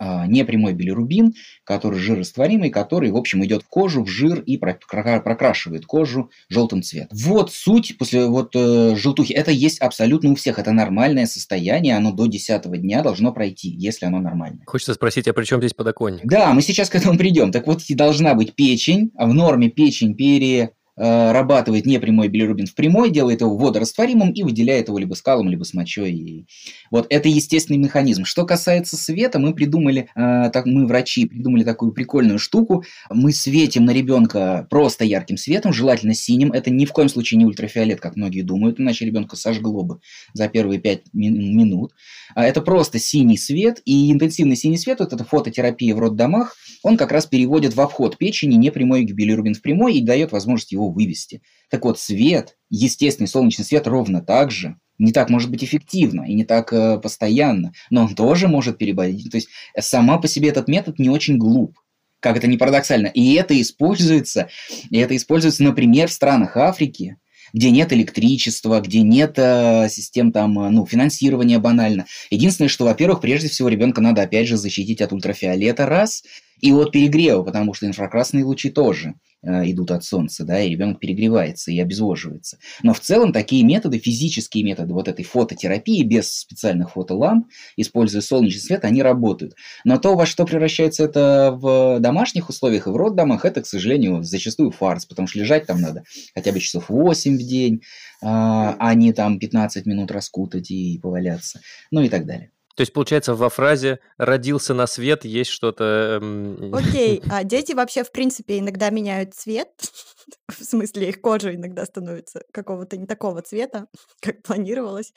непрямой 0.00 0.74
билирубин, 0.74 1.34
который 1.64 1.98
жирорастворимый, 1.98 2.70
который, 2.70 3.10
в 3.10 3.16
общем, 3.16 3.44
идет 3.44 3.62
в 3.62 3.68
кожу, 3.68 4.04
в 4.04 4.08
жир 4.08 4.40
и 4.40 4.56
прокрашивает 4.56 5.86
кожу 5.86 6.30
желтым 6.48 6.82
цветом. 6.82 7.16
Вот 7.18 7.52
суть 7.52 7.96
после 7.98 8.26
вот 8.26 8.52
э, 8.54 8.94
желтухи. 8.96 9.32
Это 9.32 9.50
есть 9.50 9.80
абсолютно 9.80 10.30
у 10.30 10.34
всех. 10.34 10.58
Это 10.58 10.72
нормальное 10.72 11.26
состояние. 11.26 11.96
Оно 11.96 12.12
до 12.12 12.26
10 12.26 12.62
дня 12.80 13.02
должно 13.02 13.32
пройти, 13.32 13.68
если 13.68 14.06
оно 14.06 14.20
нормальное. 14.20 14.62
Хочется 14.66 14.94
спросить, 14.94 15.28
а 15.28 15.32
при 15.32 15.44
чем 15.44 15.60
здесь 15.60 15.74
подоконник? 15.74 16.24
Да, 16.24 16.52
мы 16.52 16.62
сейчас 16.62 16.88
к 16.88 16.94
этому 16.94 17.18
придем. 17.18 17.52
Так 17.52 17.66
вот, 17.66 17.82
должна 17.90 18.34
быть 18.34 18.54
печень, 18.54 19.10
а 19.16 19.26
в 19.26 19.34
норме 19.34 19.68
печень 19.68 20.14
пере 20.14 20.72
вырабатывает 20.98 21.86
э, 21.86 21.90
непрямой 21.90 22.28
билирубин 22.28 22.66
в 22.66 22.74
прямой, 22.74 23.10
делает 23.10 23.40
его 23.40 23.56
водорастворимым 23.56 24.32
и 24.32 24.42
выделяет 24.42 24.88
его 24.88 24.98
либо 24.98 25.14
скалом, 25.14 25.48
либо 25.48 25.64
с 25.64 25.74
мочой. 25.74 26.46
Вот 26.90 27.06
это 27.10 27.28
естественный 27.28 27.78
механизм. 27.78 28.24
Что 28.24 28.44
касается 28.44 28.96
света, 28.96 29.38
мы 29.38 29.54
придумали, 29.54 30.08
э, 30.14 30.50
так 30.52 30.66
мы 30.66 30.86
врачи 30.86 31.26
придумали 31.26 31.64
такую 31.64 31.92
прикольную 31.92 32.38
штуку. 32.38 32.84
Мы 33.10 33.32
светим 33.32 33.84
на 33.84 33.92
ребенка 33.92 34.66
просто 34.70 35.04
ярким 35.04 35.36
светом, 35.36 35.72
желательно 35.72 36.14
синим. 36.14 36.52
Это 36.52 36.70
ни 36.70 36.84
в 36.84 36.92
коем 36.92 37.08
случае 37.08 37.38
не 37.38 37.46
ультрафиолет, 37.46 38.00
как 38.00 38.16
многие 38.16 38.42
думают, 38.42 38.80
иначе 38.80 39.04
ребенка 39.04 39.36
сожгло 39.36 39.84
бы 39.84 40.00
за 40.32 40.48
первые 40.48 40.80
пять 40.80 41.02
минут. 41.12 41.92
А 42.34 42.44
это 42.44 42.60
просто 42.60 42.98
синий 42.98 43.38
свет, 43.38 43.80
и 43.84 44.12
интенсивный 44.12 44.56
синий 44.56 44.78
свет, 44.78 45.00
вот 45.00 45.12
эта 45.12 45.24
фототерапия 45.24 45.94
в 45.94 45.98
роддомах, 45.98 46.56
он 46.82 46.96
как 46.96 47.12
раз 47.12 47.26
переводит 47.26 47.74
в 47.74 47.80
обход 47.80 48.18
печени 48.18 48.54
непрямой 48.54 49.04
билирубин 49.04 49.54
в 49.54 49.62
прямой 49.62 49.94
и 49.94 50.04
дает 50.04 50.32
возможность 50.32 50.72
его 50.72 50.87
вывести. 50.90 51.42
Так 51.70 51.84
вот, 51.84 51.98
свет, 51.98 52.56
естественный 52.70 53.28
солнечный 53.28 53.64
свет 53.64 53.86
ровно 53.86 54.22
так 54.22 54.50
же, 54.50 54.76
не 54.98 55.12
так 55.12 55.30
может 55.30 55.50
быть 55.50 55.64
эффективно 55.64 56.22
и 56.22 56.34
не 56.34 56.44
так 56.44 56.72
э, 56.72 56.98
постоянно, 56.98 57.72
но 57.90 58.02
он 58.02 58.14
тоже 58.14 58.48
может 58.48 58.78
перебодить. 58.78 59.30
То 59.30 59.36
есть 59.36 59.48
сама 59.78 60.18
по 60.18 60.28
себе 60.28 60.48
этот 60.48 60.68
метод 60.68 60.98
не 60.98 61.08
очень 61.08 61.38
глуп, 61.38 61.78
как 62.20 62.36
это 62.36 62.46
не 62.46 62.56
парадоксально. 62.56 63.06
И 63.06 63.34
это 63.34 63.60
используется, 63.60 64.48
и 64.90 64.98
это 64.98 65.16
используется, 65.16 65.62
например, 65.62 66.08
в 66.08 66.12
странах 66.12 66.56
Африки, 66.56 67.16
где 67.52 67.70
нет 67.70 67.92
электричества, 67.92 68.80
где 68.80 69.02
нет 69.02 69.34
э, 69.36 69.88
систем 69.88 70.32
там, 70.32 70.58
э, 70.58 70.70
ну, 70.70 70.84
финансирования 70.84 71.58
банально. 71.58 72.06
Единственное, 72.30 72.68
что, 72.68 72.84
во-первых, 72.84 73.20
прежде 73.20 73.48
всего 73.48 73.68
ребенка 73.68 74.00
надо 74.00 74.22
опять 74.22 74.48
же 74.48 74.56
защитить 74.56 75.00
от 75.00 75.12
ультрафиолета 75.12 75.86
раз 75.86 76.24
и 76.60 76.72
от 76.72 76.92
перегрева, 76.92 77.42
потому 77.42 77.74
что 77.74 77.86
инфракрасные 77.86 78.44
лучи 78.44 78.70
тоже 78.70 79.14
Э, 79.40 79.62
идут 79.70 79.92
от 79.92 80.02
солнца, 80.02 80.44
да, 80.44 80.60
и 80.60 80.70
ребенок 80.70 80.98
перегревается 80.98 81.70
и 81.70 81.78
обезвоживается. 81.78 82.58
Но 82.82 82.92
в 82.92 82.98
целом 82.98 83.32
такие 83.32 83.62
методы, 83.62 83.98
физические 83.98 84.64
методы 84.64 84.92
вот 84.92 85.06
этой 85.06 85.24
фототерапии 85.24 86.02
без 86.02 86.40
специальных 86.40 86.92
фотоламп, 86.92 87.46
используя 87.76 88.20
солнечный 88.20 88.60
свет, 88.60 88.84
они 88.84 89.00
работают. 89.00 89.54
Но 89.84 89.96
то, 89.98 90.16
во 90.16 90.26
что 90.26 90.44
превращается 90.44 91.04
это 91.04 91.56
в 91.56 92.00
домашних 92.00 92.48
условиях 92.48 92.88
и 92.88 92.90
в 92.90 92.96
роддомах, 92.96 93.44
это, 93.44 93.62
к 93.62 93.66
сожалению, 93.66 94.24
зачастую 94.24 94.72
фарс, 94.72 95.06
потому 95.06 95.28
что 95.28 95.38
лежать 95.38 95.66
там 95.66 95.80
надо 95.80 96.02
хотя 96.34 96.50
бы 96.50 96.58
часов 96.58 96.88
8 96.88 97.36
в 97.36 97.42
день, 97.42 97.82
а, 98.20 98.74
а 98.80 98.94
не 98.94 99.12
там 99.12 99.38
15 99.38 99.86
минут 99.86 100.10
раскутать 100.10 100.72
и 100.72 100.98
поваляться, 101.00 101.60
ну 101.92 102.02
и 102.02 102.08
так 102.08 102.26
далее. 102.26 102.50
То 102.78 102.82
есть, 102.82 102.92
получается, 102.92 103.34
во 103.34 103.48
фразе 103.48 103.98
«родился 104.18 104.72
на 104.72 104.86
свет» 104.86 105.24
есть 105.24 105.50
что-то... 105.50 106.20
Эм... 106.22 106.72
Окей, 106.72 107.20
а 107.28 107.42
дети 107.42 107.72
вообще, 107.72 108.04
в 108.04 108.12
принципе, 108.12 108.60
иногда 108.60 108.90
меняют 108.90 109.34
цвет? 109.34 109.68
в 110.48 110.62
смысле, 110.62 111.08
их 111.08 111.20
кожа 111.20 111.52
иногда 111.52 111.84
становится 111.84 112.42
какого-то 112.52 112.96
не 112.96 113.06
такого 113.06 113.42
цвета, 113.42 113.88
как 114.20 114.44
планировалось. 114.44 115.12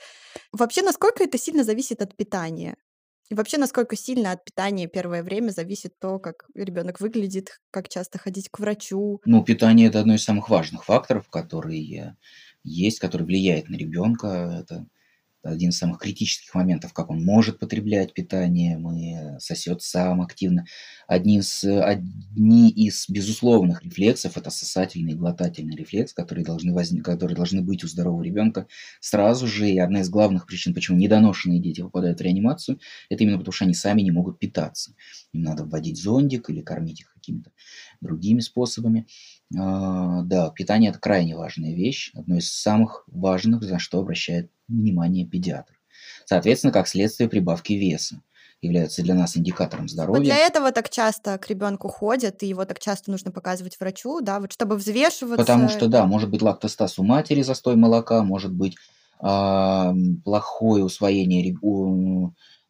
Вообще, 0.52 0.82
насколько 0.82 1.24
это 1.24 1.38
сильно 1.38 1.64
зависит 1.64 2.02
от 2.02 2.18
питания? 2.18 2.78
И 3.30 3.36
вообще, 3.36 3.60
насколько 3.60 3.96
сильно 3.96 4.32
от 4.32 4.44
питания 4.44 4.88
первое 4.88 5.22
время 5.22 5.52
зависит 5.52 5.94
то, 6.00 6.18
как 6.18 6.46
ребенок 6.56 7.00
выглядит, 7.00 7.62
как 7.70 7.90
часто 7.90 8.18
ходить 8.18 8.50
к 8.50 8.58
врачу? 8.58 9.22
Ну, 9.24 9.44
питание 9.44 9.90
это 9.90 10.00
одно 10.00 10.16
из 10.16 10.24
самых 10.24 10.50
важных 10.50 10.86
факторов, 10.86 11.30
которые 11.30 12.18
есть, 12.64 12.98
который 12.98 13.28
влияет 13.28 13.70
на 13.70 13.76
ребенка. 13.76 14.64
Это 14.64 14.88
один 15.44 15.70
из 15.70 15.78
самых 15.78 16.00
критических 16.00 16.54
моментов, 16.54 16.94
как 16.94 17.10
он 17.10 17.24
может 17.24 17.60
потреблять 17.60 18.14
питание, 18.14 18.78
мы 18.78 19.38
сосет 19.40 19.82
сам 19.82 20.22
активно. 20.22 20.66
Одни 21.08 21.40
из, 21.40 21.64
одни 21.64 22.70
из 22.70 23.10
безусловных 23.10 23.84
рефлексов– 23.84 24.38
это 24.38 24.50
сосательный 24.50 25.14
и 25.14 25.16
глотательный 25.16 25.76
рефлекс, 25.76 26.14
которые 26.14 26.46
должны, 26.46 26.74
возник, 26.74 27.04
которые 27.04 27.36
должны 27.36 27.62
быть 27.62 27.84
у 27.84 27.88
здорового 27.88 28.22
ребенка 28.24 28.68
сразу 29.00 29.48
же. 29.48 29.70
И 29.70 29.80
одна 29.80 30.02
из 30.02 30.10
главных 30.10 30.46
причин, 30.46 30.74
почему 30.74 30.98
недоношенные 30.98 31.60
дети 31.60 31.82
попадают 31.82 32.20
в 32.20 32.24
реанимацию, 32.24 32.80
это 33.10 33.24
именно 33.24 33.38
потому, 33.38 33.54
что 33.54 33.66
они 33.66 33.74
сами 33.74 34.02
не 34.02 34.12
могут 34.12 34.40
питаться. 34.40 34.94
Им 35.34 35.42
надо 35.42 35.66
вводить 35.66 36.02
зондик 36.02 36.50
или 36.50 36.62
кормить 36.62 37.02
их 37.02 37.14
какими-то 37.14 37.52
другими 38.00 38.40
способами. 38.40 39.08
А, 39.58 40.22
да, 40.24 40.50
питание– 40.50 40.90
это 40.92 41.00
крайне 41.00 41.36
важная 41.36 41.74
вещь, 41.74 42.12
одно 42.14 42.38
из 42.38 42.52
самых 42.52 43.04
важных, 43.08 43.64
за 43.64 43.80
что 43.80 44.00
обращает 44.00 44.52
внимание 44.68 45.26
педиатр. 45.26 45.74
Соответственно, 46.26 46.72
как 46.72 46.88
следствие 46.88 47.30
прибавки 47.30 47.74
веса 47.74 48.22
является 48.62 49.02
для 49.02 49.16
нас 49.16 49.36
индикатором 49.36 49.90
здоровья. 49.90 50.20
Вот 50.20 50.26
для 50.26 50.38
этого 50.38 50.72
так 50.72 50.90
часто 50.90 51.38
к 51.38 51.50
ребенку 51.50 51.88
ходят, 51.90 52.44
и 52.44 52.48
его 52.48 52.64
так 52.66 52.80
часто 52.80 53.10
нужно 53.12 53.32
показывать 53.32 53.80
врачу, 53.80 54.22
да, 54.22 54.40
вот 54.40 54.54
чтобы 54.54 54.76
взвешиваться. 54.78 55.38
Потому 55.38 55.68
что, 55.68 55.88
да, 55.88 56.06
может 56.06 56.30
быть 56.30 56.42
лактостаз 56.42 57.00
у 57.00 57.04
матери, 57.04 57.42
застой 57.42 57.76
молока, 57.76 58.24
может 58.24 58.54
быть 58.54 58.76
э, 59.20 59.94
плохое 60.24 60.84
усвоение 60.84 61.42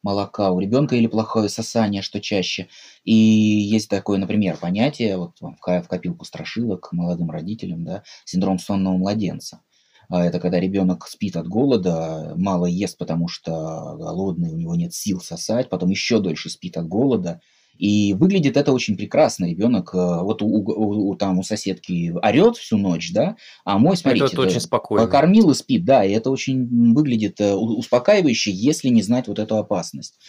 молока 0.04 0.52
у 0.52 0.60
ребенка 0.60 0.96
или 0.96 1.08
плохое 1.08 1.50
сосание, 1.50 2.02
что 2.02 2.20
чаще. 2.22 2.68
И 3.04 3.14
есть 3.14 3.90
такое, 3.90 4.18
например, 4.18 4.58
понятие 4.58 5.18
вот 5.18 5.38
в 5.40 5.88
копилку 5.88 6.26
страшилок 6.26 6.92
молодым 6.92 7.32
родителям, 7.32 7.84
да, 7.84 8.04
синдром 8.26 8.60
сонного 8.60 8.98
младенца. 8.98 9.62
А 10.10 10.26
это 10.26 10.40
когда 10.42 10.60
ребенок 10.60 11.08
спит 11.08 11.38
от 11.38 11.48
голода, 11.48 12.34
мало 12.36 12.66
ест, 12.66 12.98
потому 12.98 13.30
что 13.30 13.96
голодный, 13.98 14.52
у 14.52 14.58
него 14.58 14.76
нет 14.76 14.94
сил 14.94 15.22
сосать, 15.22 15.70
потом 15.70 15.90
еще 15.90 16.20
дольше 16.20 16.50
спит 16.50 16.76
от 16.76 16.88
голода, 16.88 17.42
И 17.82 18.14
выглядит 18.14 18.58
это 18.58 18.74
очень 18.74 18.96
прекрасно. 18.96 19.46
Ребенок 19.46 19.96
э, 19.96 19.98
вот 19.98 20.44
у, 20.44 20.46
у, 20.46 21.10
у, 21.10 21.16
там 21.16 21.40
у 21.40 21.44
соседки 21.44 22.14
орет 22.22 22.56
всю 22.58 22.78
ночь, 22.78 23.12
да, 23.12 23.38
а 23.66 23.80
мой, 23.80 23.98
смотрите, 23.98 24.26
это, 24.26 24.34
это 24.34 24.42
очень 24.44 24.60
спокойно. 24.60 25.08
Кормил 25.08 25.50
и 25.50 25.56
спит, 25.56 25.84
да, 25.84 26.06
и 26.06 26.12
это 26.12 26.30
очень 26.30 26.94
выглядит 26.94 27.42
э, 27.42 27.56
успокаивающе, 27.56 28.52
если 28.52 28.90
не 28.90 29.02
знать 29.02 29.28
вот 29.28 29.40
эту 29.40 29.58
опасность. 29.58 30.20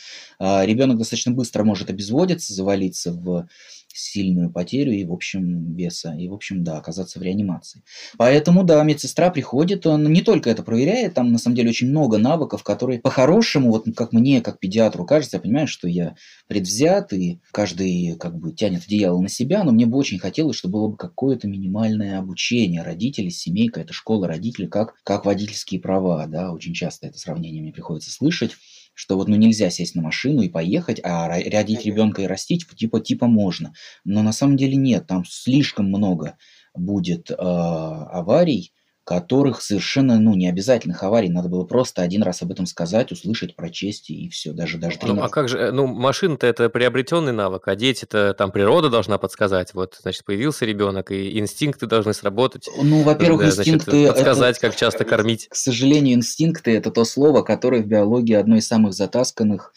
Ребенок 0.41 0.97
достаточно 0.97 1.33
быстро 1.33 1.63
может 1.63 1.91
обезводиться, 1.91 2.55
завалиться 2.55 3.13
в 3.13 3.47
сильную 3.95 4.51
потерю 4.51 4.93
и, 4.93 5.05
в 5.05 5.13
общем, 5.13 5.75
веса, 5.75 6.15
и, 6.15 6.29
в 6.29 6.35
общем, 6.35 6.65
да, 6.65 6.79
оказаться 6.79 7.19
в 7.19 7.23
реанимации. 7.23 7.83
Поэтому, 8.17 8.65
да, 8.65 8.83
медсестра 8.83 9.31
приходит, 9.31 9.87
он 9.87 10.05
не 10.13 10.23
только 10.23 10.51
это 10.51 10.63
проверяет, 10.63 11.15
там, 11.15 11.33
на 11.33 11.39
самом 11.39 11.57
деле, 11.57 11.71
очень 11.71 11.89
много 11.89 12.19
навыков, 12.19 12.63
которые 12.63 13.01
по-хорошему, 13.01 13.71
вот 13.71 13.87
как 13.97 14.13
мне, 14.13 14.41
как 14.41 14.59
педиатру 14.59 15.05
кажется, 15.05 15.37
я 15.37 15.41
понимаю, 15.41 15.67
что 15.67 15.89
я 15.89 16.17
предвзят, 16.47 17.13
и 17.13 17.41
каждый, 17.53 18.17
как 18.19 18.39
бы, 18.39 18.53
тянет 18.53 18.85
одеяло 18.85 19.21
на 19.21 19.29
себя, 19.29 19.65
но 19.65 19.73
мне 19.73 19.87
бы 19.87 19.99
очень 19.99 20.19
хотелось, 20.19 20.57
чтобы 20.57 20.73
было 20.73 20.89
бы 20.89 20.97
какое-то 20.97 21.49
минимальное 21.49 22.19
обучение 22.19 22.83
родителей, 22.83 23.31
семейка, 23.31 23.81
это 23.81 23.93
школа 23.93 24.29
родителей, 24.29 24.69
как, 24.69 24.95
как 25.05 25.25
водительские 25.25 25.81
права, 25.81 26.27
да, 26.27 26.53
очень 26.53 26.75
часто 26.75 27.07
это 27.07 27.19
сравнение 27.19 27.63
мне 27.63 27.73
приходится 27.73 28.11
слышать, 28.11 28.53
что 28.95 29.17
вот 29.17 29.29
ну 29.29 29.37
нельзя 29.37 29.71
сесть 29.71 29.95
на 29.95 30.03
машину 30.03 30.43
и 30.43 30.49
поехать, 30.49 31.01
а 31.03 31.29
родить 31.29 31.85
ребенка 31.85 32.23
и 32.23 32.27
растить 32.27 32.67
типа 32.77 33.01
типа 33.01 33.27
можно. 33.27 33.73
Но 34.05 34.23
на 34.23 34.33
самом 34.33 34.57
деле 34.57 34.77
нет, 34.77 35.07
там 35.07 35.25
слишком 35.25 35.87
много 35.87 36.37
будет 36.75 37.31
э, 37.31 37.35
аварий, 37.35 38.73
которых 39.05 39.63
совершенно, 39.63 40.19
ну, 40.21 40.35
не 40.35 40.49
обязательных 40.49 41.03
аварий. 41.03 41.29
Надо 41.29 41.49
было 41.49 41.65
просто 41.65 42.03
один 42.03 42.23
раз 42.23 42.43
об 42.43 42.53
этом 42.53 42.67
сказать, 42.67 43.11
услышать, 43.11 43.57
прочесть 43.57 44.11
и 44.11 44.29
все. 44.29 44.53
Даже, 44.53 44.79
даже 44.79 44.99
ну, 45.03 45.23
а 45.23 45.29
как 45.29 45.49
же, 45.49 45.59
э, 45.59 45.71
ну, 45.73 45.89
машина-то 45.89 46.47
это 46.47 46.71
приобретенный 46.71 47.33
навык, 47.33 47.67
а 47.67 47.75
дети-то 47.75 48.33
там 48.35 48.53
природа 48.53 48.91
должна 48.91 49.19
подсказать. 49.19 49.75
Вот, 49.75 49.99
значит, 50.01 50.25
появился 50.25 50.67
ребенок, 50.67 51.11
и 51.11 51.39
инстинкты 51.39 51.87
должны 51.87 52.15
сработать. 52.15 52.69
Ну, 52.81 53.03
во-первых, 53.03 53.47
инстинкты... 53.47 53.91
Значит, 53.91 54.09
подсказать, 54.15 54.59
это, 54.59 54.69
как 54.69 54.77
часто 54.77 55.05
кормить. 55.05 55.49
К 55.49 55.57
сожалению, 55.57 56.15
инстинкты– 56.15 56.71
это 56.77 56.93
то 56.93 57.05
слово, 57.05 57.43
которое 57.43 57.83
в 57.83 57.87
биологии 57.87 58.35
одно 58.35 58.57
из 58.57 58.69
самых 58.69 58.95
затасканных 58.95 59.73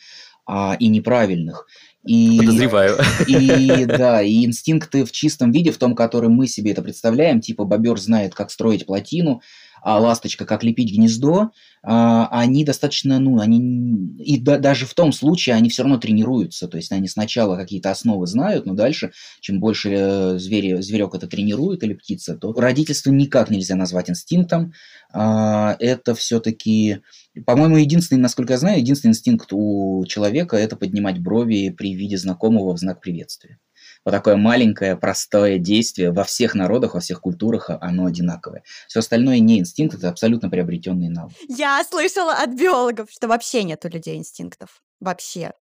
а, 0.45 0.75
и 0.79 0.88
неправильных. 0.88 1.65
И, 2.05 2.37
Подозреваю. 2.37 2.97
И 3.27 3.85
да, 3.85 4.21
и 4.21 4.45
инстинкты 4.45 5.05
в 5.05 5.11
чистом 5.11 5.51
виде, 5.51 5.71
в 5.71 5.77
том, 5.77 5.95
которым 5.95 6.33
мы 6.33 6.47
себе 6.47 6.71
это 6.71 6.81
представляем, 6.81 7.41
типа 7.41 7.65
бобер 7.65 7.99
знает, 7.99 8.35
как 8.35 8.51
строить 8.51 8.85
плотину, 8.85 9.41
а 9.85 9.99
ласточка 9.99 10.45
как 10.45 10.63
лепить 10.63 10.91
гнездо, 10.91 11.51
а, 11.83 12.27
они 12.31 12.65
достаточно, 12.65 13.19
ну, 13.19 13.39
они 13.39 14.17
и 14.17 14.39
да, 14.39 14.57
даже 14.57 14.87
в 14.87 14.95
том 14.95 15.11
случае 15.11 15.53
они 15.53 15.69
все 15.69 15.83
равно 15.83 15.99
тренируются, 15.99 16.67
то 16.67 16.77
есть 16.77 16.91
они 16.91 17.07
сначала 17.07 17.55
какие-то 17.55 17.91
основы 17.91 18.25
знают, 18.25 18.65
но 18.65 18.73
дальше, 18.73 19.11
чем 19.41 19.59
больше 19.59 19.91
э, 19.91 20.39
звери, 20.39 20.81
зверек 20.81 21.13
это 21.13 21.27
тренирует 21.27 21.83
или 21.83 21.93
птица, 21.93 22.35
то 22.35 22.51
родительство 22.53 23.11
никак 23.11 23.51
нельзя 23.51 23.75
назвать 23.75 24.09
инстинктом, 24.09 24.73
а, 25.13 25.75
это 25.79 26.15
все-таки 26.15 27.01
по-моему, 27.45 27.77
единственный, 27.77 28.19
насколько 28.19 28.53
я 28.53 28.59
знаю, 28.59 28.79
единственный 28.79 29.11
инстинкт 29.11 29.49
у 29.51 30.03
человека– 30.07 30.55
это 30.57 30.77
поднимать 30.77 31.19
брови 31.19 31.69
при 31.69 31.93
виде 31.93 32.17
знакомого 32.17 32.73
в 32.73 32.79
знак 32.79 33.01
приветствия. 33.01 33.59
Вот 34.05 34.11
такое 34.11 34.35
маленькое, 34.35 34.95
простое 34.95 35.57
действие 35.57 36.11
во 36.11 36.23
всех 36.23 36.53
народах, 36.53 36.93
во 36.93 36.99
всех 36.99 37.21
культурах 37.21 37.71
оно 37.81 38.05
одинаковое. 38.05 38.63
Все 38.87 38.99
остальное 38.99 39.39
не 39.39 39.57
инстинкт, 39.57 39.95
это 39.95 40.09
абсолютно 40.09 40.49
приобретенный 40.49 41.09
навык. 41.09 41.33
Я 41.49 41.83
слышала 41.83 42.33
от 42.33 42.51
биологов, 42.51 43.09
что 43.09 43.27
вообще 43.27 43.63
нет 43.63 43.83
у 43.83 43.89
людей 43.89 44.17
инстинктов. 44.17 44.83
Вообще. 44.99 45.53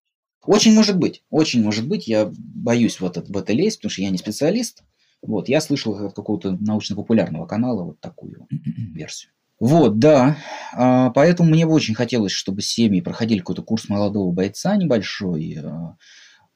Очень 0.45 0.73
может 0.73 0.97
быть, 0.97 1.23
очень 1.29 1.63
может 1.63 1.87
быть. 1.87 2.05
Я 2.05 2.29
боюсь 2.33 2.99
вот 2.99 3.15
в 3.15 3.37
это 3.37 3.53
лезть, 3.53 3.79
потому 3.79 3.91
что 3.91 4.01
я 4.01 4.09
не 4.09 4.17
специалист. 4.17 4.83
Вот, 5.21 5.47
я 5.47 5.61
слышал 5.61 5.95
от 6.05 6.13
какого-то 6.13 6.57
научно-популярного 6.59 7.45
канала 7.45 7.83
вот 7.83 8.01
такую 8.01 8.45
версию. 8.93 9.31
Вот, 9.57 9.99
да. 9.99 10.35
А, 10.73 11.11
поэтому 11.11 11.49
мне 11.49 11.65
бы 11.65 11.71
очень 11.71 11.95
хотелось, 11.95 12.33
чтобы 12.33 12.61
семьи 12.61 12.99
проходили 12.99 13.39
какой-то 13.39 13.61
курс 13.61 13.87
молодого 13.87 14.33
бойца 14.33 14.75
небольшой, 14.75 15.57
а, 15.63 15.95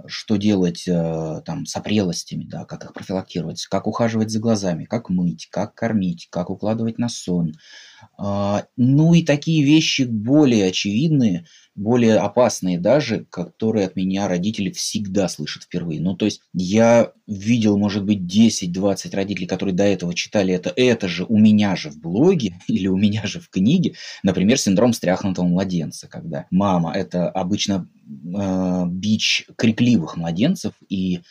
что 0.06 0.38
делать 0.38 0.88
а, 0.88 1.42
там 1.42 1.66
с 1.66 1.76
опрелостями, 1.76 2.46
да, 2.46 2.66
как 2.66 2.84
их 2.84 2.94
профилактировать, 2.94 3.66
как 3.66 3.88
ухаживать 3.88 4.30
за 4.30 4.40
глазами, 4.40 4.86
как 4.86 5.10
мыть, 5.10 5.48
как 5.50 5.74
кормить, 5.74 6.28
как 6.30 6.50
укладывать 6.50 7.00
на 7.00 7.10
сон. 7.10 7.54
Ну 8.18 9.14
и 9.14 9.24
такие 9.24 9.64
вещи 9.64 10.04
более 10.04 10.68
очевидные, 10.68 11.46
более 11.78 12.18
опасные 12.18 12.80
даже, 12.80 13.26
которые 13.26 13.86
от 13.86 13.96
меня 13.96 14.28
родители 14.28 14.72
всегда 14.72 15.30
слышат 15.30 15.64
впервые. 15.64 16.02
Ну, 16.02 16.16
то 16.16 16.26
есть 16.26 16.42
я 16.54 17.12
видел, 17.28 17.78
может 17.78 18.04
быть, 18.04 18.20
10-20 18.20 19.16
родителей, 19.16 19.48
которые 19.48 19.76
до 19.76 19.84
этого 19.84 20.14
читали 20.16 20.54
это, 20.54 20.74
это 20.76 21.08
же 21.08 21.24
у 21.26 21.38
меня 21.38 21.76
же 21.76 21.92
в 21.92 22.00
блоге 22.00 22.60
или 22.68 22.88
у 22.88 22.98
меня 22.98 23.26
же 23.26 23.40
в 23.40 23.50
книге. 23.50 23.94
Например, 24.24 24.58
синдром 24.58 24.94
стряхнутого 24.94 25.46
младенца, 25.46 26.08
когда 26.08 26.48
мама– 26.50 26.94
это 26.96 27.30
обычно 27.30 27.88
э, 28.08 28.86
бич 28.88 29.46
крикливых 29.56 30.18
младенцев, 30.18 30.74
и 30.90 31.22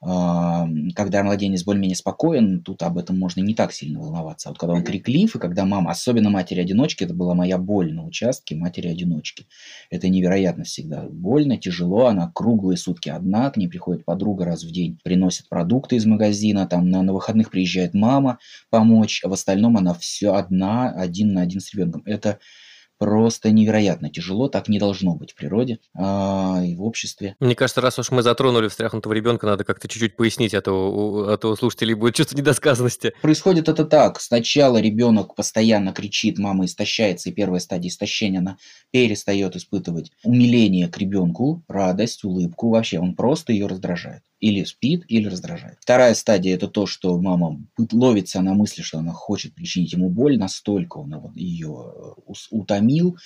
когда 0.00 1.24
младенец 1.24 1.64
более-менее 1.64 1.96
спокоен, 1.96 2.62
тут 2.62 2.82
об 2.84 2.98
этом 2.98 3.18
можно 3.18 3.40
не 3.40 3.54
так 3.54 3.72
сильно 3.72 3.98
волноваться. 3.98 4.48
А 4.48 4.52
вот 4.52 4.58
когда 4.58 4.74
он 4.74 4.84
криклив, 4.84 5.34
и 5.34 5.38
когда 5.40 5.64
мама, 5.64 5.90
особенно 5.90 6.30
матери-одиночки, 6.30 7.02
это 7.02 7.14
была 7.14 7.34
моя 7.34 7.58
боль 7.58 7.92
на 7.92 8.06
участке 8.06 8.54
матери-одиночки. 8.54 9.46
Это 9.90 10.08
невероятно 10.08 10.62
всегда 10.62 11.02
больно, 11.10 11.56
тяжело, 11.56 12.06
она 12.06 12.30
круглые 12.32 12.76
сутки 12.76 13.08
одна, 13.08 13.50
к 13.50 13.56
ней 13.56 13.66
приходит 13.66 14.04
подруга 14.04 14.44
раз 14.44 14.62
в 14.62 14.70
день, 14.70 15.00
приносит 15.02 15.48
продукты 15.48 15.96
из 15.96 16.06
магазина, 16.06 16.68
там 16.68 16.90
на, 16.90 17.02
на 17.02 17.12
выходных 17.12 17.50
приезжает 17.50 17.92
мама 17.92 18.38
помочь, 18.70 19.22
а 19.24 19.28
в 19.28 19.32
остальном 19.32 19.76
она 19.76 19.94
все 19.94 20.34
одна, 20.34 20.90
один 20.90 21.32
на 21.32 21.42
один 21.42 21.60
с 21.60 21.74
ребенком. 21.74 22.02
Это 22.04 22.38
просто 22.98 23.50
невероятно 23.50 24.10
тяжело, 24.10 24.48
так 24.48 24.68
не 24.68 24.78
должно 24.78 25.14
быть 25.14 25.32
в 25.32 25.34
природе 25.34 25.78
а, 25.96 26.62
и 26.64 26.74
в 26.74 26.82
обществе. 26.82 27.36
Мне 27.40 27.54
кажется, 27.54 27.80
раз 27.80 27.98
уж 27.98 28.10
мы 28.10 28.22
затронули 28.22 28.68
встряхнутого 28.68 29.12
ребенка, 29.12 29.46
надо 29.46 29.64
как-то 29.64 29.88
чуть-чуть 29.88 30.16
пояснить, 30.16 30.54
а 30.54 30.60
то, 30.60 30.72
у, 30.72 31.22
а 31.24 31.36
то 31.36 31.50
у 31.50 31.56
слушателей 31.56 31.94
будет 31.94 32.14
чувство 32.14 32.36
недосказанности. 32.36 33.14
Происходит 33.22 33.68
это 33.68 33.84
так. 33.84 34.20
Сначала 34.20 34.78
ребенок 34.78 35.34
постоянно 35.34 35.92
кричит, 35.92 36.38
мама 36.38 36.64
истощается, 36.64 37.30
и 37.30 37.32
первая 37.32 37.60
стадия 37.60 37.90
истощения, 37.90 38.40
она 38.40 38.58
перестает 38.90 39.56
испытывать 39.56 40.10
умиление 40.24 40.88
к 40.88 40.98
ребенку, 40.98 41.62
радость, 41.68 42.24
улыбку, 42.24 42.70
вообще 42.70 42.98
он 42.98 43.14
просто 43.14 43.52
ее 43.52 43.66
раздражает 43.66 44.22
или 44.40 44.64
спит, 44.64 45.04
или 45.08 45.28
раздражает. 45.28 45.78
Вторая 45.80 46.14
стадия– 46.14 46.54
это 46.56 46.68
то, 46.68 46.86
что 46.86 47.18
мама 47.20 47.60
ловится 47.92 48.40
на 48.40 48.54
мысли, 48.54 48.82
что 48.82 48.98
она 48.98 49.12
хочет 49.12 49.54
причинить 49.54 49.92
ему 49.92 50.10
боль, 50.10 50.38
настолько 50.38 50.98
он 50.98 51.32
ее 51.34 51.92
э, 51.94 52.32
утомил, 52.50 53.16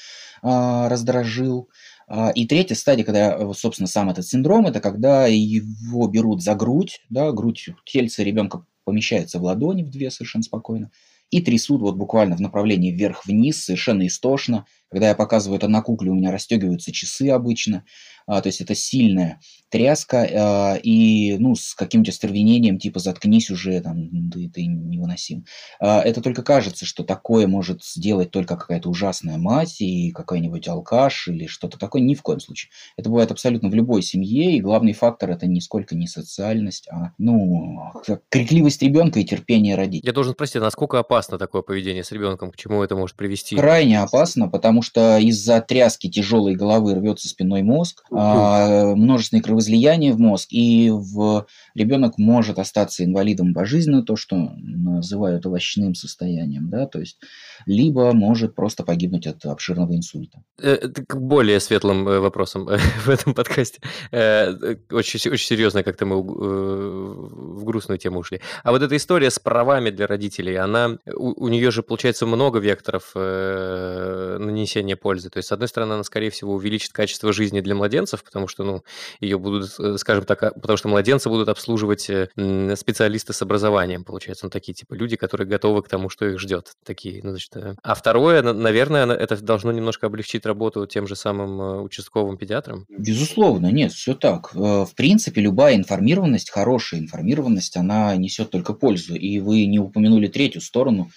а, 0.42 0.88
раздражил. 0.88 1.68
А, 2.08 2.30
и 2.30 2.46
третья 2.46 2.74
стадия, 2.74 3.04
когда, 3.04 3.36
э, 3.36 3.52
собственно, 3.54 3.86
сам 3.86 4.08
этот 4.10 4.26
синдром, 4.26 4.66
это 4.66 4.80
когда 4.80 5.26
его 5.26 6.08
берут 6.08 6.42
за 6.42 6.54
грудь, 6.54 7.00
да, 7.10 7.30
грудь 7.32 7.68
тельца 7.84 8.22
ребенка 8.22 8.64
помещается 8.84 9.38
в 9.38 9.42
ладони 9.42 9.82
в 9.82 9.90
две 9.90 10.10
совершенно 10.10 10.44
спокойно, 10.44 10.90
и 11.30 11.40
трясут 11.40 11.80
вот 11.80 11.96
буквально 11.96 12.36
в 12.36 12.40
направлении 12.40 12.90
вверх-вниз, 12.90 13.64
совершенно 13.64 14.06
истошно. 14.06 14.66
Когда 14.92 15.08
я 15.08 15.14
показываю 15.14 15.56
это 15.56 15.68
на 15.68 15.80
кукле, 15.80 16.10
у 16.10 16.14
меня 16.14 16.30
расстегиваются 16.30 16.92
часы 16.92 17.30
обычно. 17.30 17.84
А, 18.26 18.40
то 18.40 18.48
есть 18.48 18.60
это 18.60 18.74
сильная 18.74 19.40
тряска 19.70 20.28
а, 20.30 20.74
и 20.76 21.36
ну, 21.38 21.54
с 21.54 21.74
каким-то 21.74 22.12
стервенением, 22.12 22.78
типа 22.78 23.00
заткнись 23.00 23.50
уже, 23.50 23.80
там, 23.80 24.30
ты, 24.30 24.50
ты 24.50 24.66
невыносим. 24.66 25.46
А, 25.80 26.02
это 26.02 26.20
только 26.20 26.42
кажется, 26.42 26.84
что 26.84 27.04
такое 27.04 27.46
может 27.46 27.82
сделать 27.82 28.30
только 28.30 28.56
какая-то 28.56 28.90
ужасная 28.90 29.38
мать 29.38 29.80
и 29.80 30.10
какой-нибудь 30.12 30.68
алкаш 30.68 31.28
или 31.28 31.46
что-то 31.46 31.78
такое. 31.78 32.02
Ни 32.02 32.14
в 32.14 32.22
коем 32.22 32.40
случае. 32.40 32.70
Это 32.96 33.08
бывает 33.08 33.30
абсолютно 33.30 33.70
в 33.70 33.74
любой 33.74 34.02
семье, 34.02 34.56
и 34.56 34.60
главный 34.60 34.92
фактор 34.92 35.30
это 35.30 35.46
нисколько 35.46 35.96
не 35.96 36.06
социальность, 36.06 36.88
а 36.90 37.12
ну, 37.16 37.92
крикливость 38.28 38.82
ребенка 38.82 39.20
и 39.20 39.24
терпение 39.24 39.74
родителей. 39.74 40.06
Я 40.06 40.12
должен 40.12 40.34
спросить, 40.34 40.60
насколько 40.60 40.98
опасно 40.98 41.38
такое 41.38 41.62
поведение 41.62 42.04
с 42.04 42.12
ребенком, 42.12 42.50
к 42.50 42.56
чему 42.56 42.82
это 42.82 42.94
может 42.94 43.16
привести? 43.16 43.56
Крайне 43.56 44.00
опасно, 44.00 44.48
потому 44.48 44.81
что 44.82 45.18
из-за 45.18 45.60
тряски 45.60 46.10
тяжелой 46.10 46.54
головы 46.54 46.94
рвется 46.94 47.28
спиной 47.28 47.62
мозг, 47.62 48.04
а, 48.10 48.94
множественные 48.94 49.42
кровоизлияния 49.42 50.12
в 50.12 50.18
мозг, 50.18 50.48
и 50.50 50.90
в 50.90 51.46
ребенок 51.74 52.18
может 52.18 52.58
остаться 52.58 53.04
инвалидом 53.04 53.54
пожизненно, 53.54 54.02
то, 54.02 54.16
что 54.16 54.36
называют 54.36 55.46
овощным 55.46 55.94
состоянием, 55.94 56.68
да, 56.70 56.86
то 56.86 57.00
есть 57.00 57.18
либо 57.66 58.12
может 58.12 58.54
просто 58.54 58.84
погибнуть 58.84 59.26
от 59.26 59.44
обширного 59.44 59.94
инсульта. 59.94 60.42
Э, 60.60 60.76
к 60.76 61.16
более 61.16 61.60
светлым 61.60 62.08
э, 62.08 62.18
вопросам 62.18 62.68
э, 62.68 62.78
в 63.04 63.08
этом 63.08 63.34
подкасте. 63.34 63.80
Очень, 64.10 65.30
очень 65.30 65.46
серьезно 65.46 65.82
как-то 65.82 66.06
мы 66.06 66.22
в 66.22 67.64
грустную 67.64 67.98
тему 67.98 68.20
ушли. 68.20 68.40
А 68.62 68.72
вот 68.72 68.82
эта 68.82 68.96
история 68.96 69.30
с 69.30 69.38
правами 69.38 69.90
для 69.90 70.06
родителей, 70.06 70.56
она 70.56 70.98
у, 71.06 71.44
у 71.44 71.48
нее 71.48 71.70
же 71.70 71.82
получается 71.82 72.26
много 72.26 72.58
векторов 72.58 73.12
нанесения 73.14 74.71
принесения 74.72 74.96
пользы. 74.96 75.30
То 75.30 75.38
есть, 75.38 75.48
с 75.48 75.52
одной 75.52 75.68
стороны, 75.68 75.94
она, 75.94 76.04
скорее 76.04 76.30
всего, 76.30 76.54
увеличит 76.54 76.92
качество 76.92 77.32
жизни 77.32 77.60
для 77.60 77.74
младенцев, 77.74 78.24
потому 78.24 78.48
что, 78.48 78.64
ну, 78.64 78.82
ее 79.20 79.38
будут, 79.38 79.70
э, 79.78 79.96
скажем 79.98 80.24
так, 80.24 80.42
а, 80.42 80.50
потому 80.52 80.76
что 80.76 80.88
младенцы 80.88 81.28
будут 81.28 81.48
обслуживать 81.48 82.08
э, 82.10 82.28
специалисты 82.76 83.32
с 83.32 83.42
образованием, 83.42 84.04
получается, 84.04 84.46
ну, 84.46 84.50
такие, 84.50 84.74
типа, 84.74 84.94
люди, 84.94 85.16
которые 85.16 85.46
готовы 85.46 85.82
к 85.82 85.88
тому, 85.88 86.08
что 86.08 86.26
их 86.26 86.40
ждет. 86.40 86.72
Такие, 86.84 87.20
ну, 87.22 87.30
значит, 87.30 87.56
э. 87.56 87.74
А 87.82 87.94
второе, 87.94 88.42
наверное, 88.42 89.06
это 89.06 89.40
должно 89.42 89.72
немножко 89.72 90.06
облегчить 90.06 90.46
работу 90.46 90.86
тем 90.86 91.06
же 91.06 91.16
самым 91.16 91.84
участковым 91.84 92.38
педиатрам? 92.38 92.86
Безусловно, 92.88 93.70
нет, 93.70 93.92
все 93.92 94.14
так. 94.14 94.54
В 94.54 94.90
принципе, 94.96 95.40
любая 95.40 95.76
информированность, 95.76 96.50
хорошая 96.50 97.00
информированность, 97.00 97.76
она 97.76 98.16
несет 98.16 98.50
только 98.50 98.72
пользу. 98.72 99.14
И 99.14 99.40
вы 99.40 99.66
не 99.66 99.78
упомянули 99.78 100.28
третью 100.28 100.60
сторону, 100.60 101.10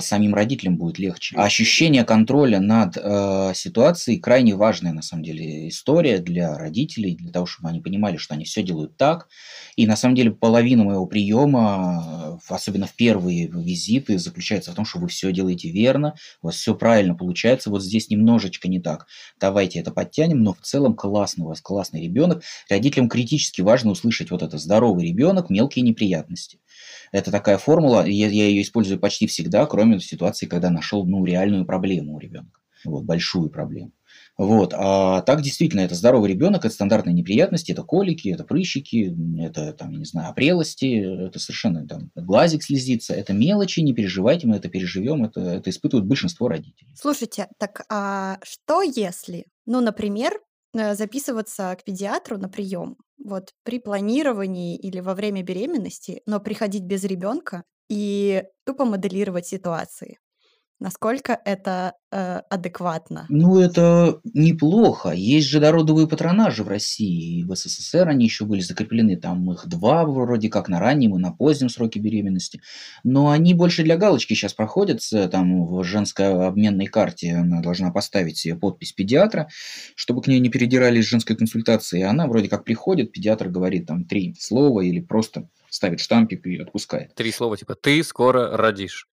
самим 0.00 0.34
родителям 0.34 0.76
будет 0.76 0.98
легче. 0.98 1.36
Ощущение 1.36 2.04
контроля 2.04 2.58
над 2.58 2.96
э, 2.96 3.52
ситуацией 3.54 4.18
крайне 4.18 4.56
важная, 4.56 4.92
на 4.92 5.02
самом 5.02 5.22
деле, 5.22 5.68
история 5.68 6.18
для 6.18 6.58
родителей, 6.58 7.14
для 7.14 7.30
того, 7.30 7.46
чтобы 7.46 7.68
они 7.68 7.80
понимали, 7.80 8.16
что 8.16 8.34
они 8.34 8.44
все 8.44 8.62
делают 8.62 8.96
так. 8.96 9.28
И 9.76 9.86
на 9.86 9.94
самом 9.94 10.16
деле 10.16 10.32
половина 10.32 10.82
моего 10.82 11.06
приема, 11.06 12.38
э, 12.48 12.54
особенно 12.54 12.86
в 12.86 12.94
первые 12.94 13.46
визиты, 13.46 14.18
заключается 14.18 14.72
в 14.72 14.74
том, 14.74 14.84
что 14.84 14.98
вы 14.98 15.06
все 15.06 15.32
делаете 15.32 15.70
верно, 15.70 16.14
у 16.42 16.46
вас 16.46 16.56
все 16.56 16.74
правильно 16.74 17.14
получается, 17.14 17.70
вот 17.70 17.82
здесь 17.82 18.10
немножечко 18.10 18.68
не 18.68 18.80
так. 18.80 19.06
Давайте 19.38 19.78
это 19.78 19.92
подтянем, 19.92 20.42
но 20.42 20.54
в 20.54 20.60
целом 20.60 20.94
классно 20.94 21.44
у 21.44 21.48
вас, 21.48 21.60
классный 21.60 22.02
ребенок. 22.02 22.42
Родителям 22.68 23.08
критически 23.08 23.60
важно 23.60 23.92
услышать 23.92 24.32
вот 24.32 24.42
это 24.42 24.58
здоровый 24.58 25.06
ребенок, 25.06 25.50
мелкие 25.50 25.84
неприятности. 25.84 26.58
Это 27.12 27.30
такая 27.30 27.58
формула, 27.58 28.06
я, 28.06 28.28
я 28.28 28.46
ее 28.46 28.62
использую 28.62 28.98
почти 29.00 29.26
всегда, 29.26 29.66
кроме 29.66 30.00
ситуации, 30.00 30.46
когда 30.46 30.70
нашел 30.70 31.06
ну, 31.06 31.24
реальную 31.24 31.64
проблему 31.64 32.16
у 32.16 32.18
ребенка. 32.18 32.60
Вот, 32.84 33.04
большую 33.04 33.50
проблему. 33.50 33.92
Вот. 34.36 34.72
А 34.72 35.20
так 35.22 35.42
действительно, 35.42 35.80
это 35.80 35.96
здоровый 35.96 36.30
ребенок, 36.30 36.64
это 36.64 36.72
стандартные 36.72 37.12
неприятности, 37.12 37.72
это 37.72 37.82
колики, 37.82 38.28
это 38.28 38.44
прыщики, 38.44 39.12
это, 39.40 39.72
там, 39.72 39.90
я 39.90 39.98
не 39.98 40.04
знаю, 40.04 40.30
опрелости, 40.30 41.26
это 41.26 41.40
совершенно 41.40 41.86
там, 41.88 42.12
глазик 42.14 42.62
слезится, 42.62 43.14
это 43.14 43.32
мелочи, 43.32 43.80
не 43.80 43.92
переживайте, 43.92 44.46
мы 44.46 44.56
это 44.56 44.68
переживем, 44.68 45.24
это, 45.24 45.40
это 45.40 45.70
испытывают 45.70 46.06
большинство 46.06 46.46
родителей. 46.46 46.94
Слушайте, 46.94 47.48
так 47.58 47.84
а 47.90 48.38
что 48.44 48.82
если, 48.82 49.46
ну, 49.66 49.80
например, 49.80 50.38
э, 50.72 50.94
записываться 50.94 51.76
к 51.80 51.82
педиатру 51.82 52.38
на 52.38 52.48
прием 52.48 52.96
вот 53.24 53.54
при 53.64 53.78
планировании 53.80 54.76
или 54.76 55.00
во 55.00 55.14
время 55.14 55.42
беременности, 55.42 56.22
но 56.26 56.40
приходить 56.40 56.84
без 56.84 57.04
ребенка 57.04 57.64
и 57.88 58.44
тупо 58.64 58.84
моделировать 58.84 59.46
ситуации. 59.46 60.18
Насколько 60.80 61.40
это 61.44 61.94
э, 62.12 62.40
адекватно? 62.50 63.26
Ну, 63.28 63.58
это 63.58 64.20
неплохо. 64.22 65.10
Есть 65.10 65.48
же 65.48 65.58
дородовые 65.58 66.06
патронажи 66.06 66.62
в 66.62 66.68
России. 66.68 67.40
И 67.40 67.42
в 67.42 67.52
СССР 67.56 68.08
они 68.08 68.26
еще 68.26 68.44
были 68.44 68.60
закреплены. 68.60 69.16
Там 69.16 69.50
их 69.50 69.66
два 69.66 70.04
вроде 70.04 70.48
как 70.48 70.68
на 70.68 70.78
раннем 70.78 71.16
и 71.16 71.18
на 71.18 71.32
позднем 71.32 71.68
сроке 71.68 71.98
беременности. 71.98 72.60
Но 73.02 73.30
они 73.30 73.54
больше 73.54 73.82
для 73.82 73.96
галочки 73.96 74.34
сейчас 74.34 74.54
проходятся. 74.54 75.28
Там 75.28 75.66
в 75.66 75.82
женской 75.82 76.46
обменной 76.46 76.86
карте 76.86 77.34
она 77.34 77.60
должна 77.60 77.90
поставить 77.90 78.38
себе 78.38 78.54
подпись 78.54 78.92
педиатра, 78.92 79.48
чтобы 79.96 80.22
к 80.22 80.28
ней 80.28 80.38
не 80.38 80.48
передирались 80.48 81.06
женской 81.06 81.34
консультации. 81.34 82.02
Она 82.02 82.28
вроде 82.28 82.48
как 82.48 82.62
приходит, 82.62 83.10
педиатр 83.10 83.48
говорит 83.48 83.86
там 83.86 84.04
три 84.04 84.36
слова 84.38 84.80
или 84.82 85.00
просто 85.00 85.48
ставит 85.70 85.98
штампик 85.98 86.46
и 86.46 86.58
отпускает. 86.58 87.16
Три 87.16 87.32
слова 87.32 87.56
типа 87.56 87.74
«ты 87.74 88.02
скоро 88.04 88.56
родишь». 88.56 89.08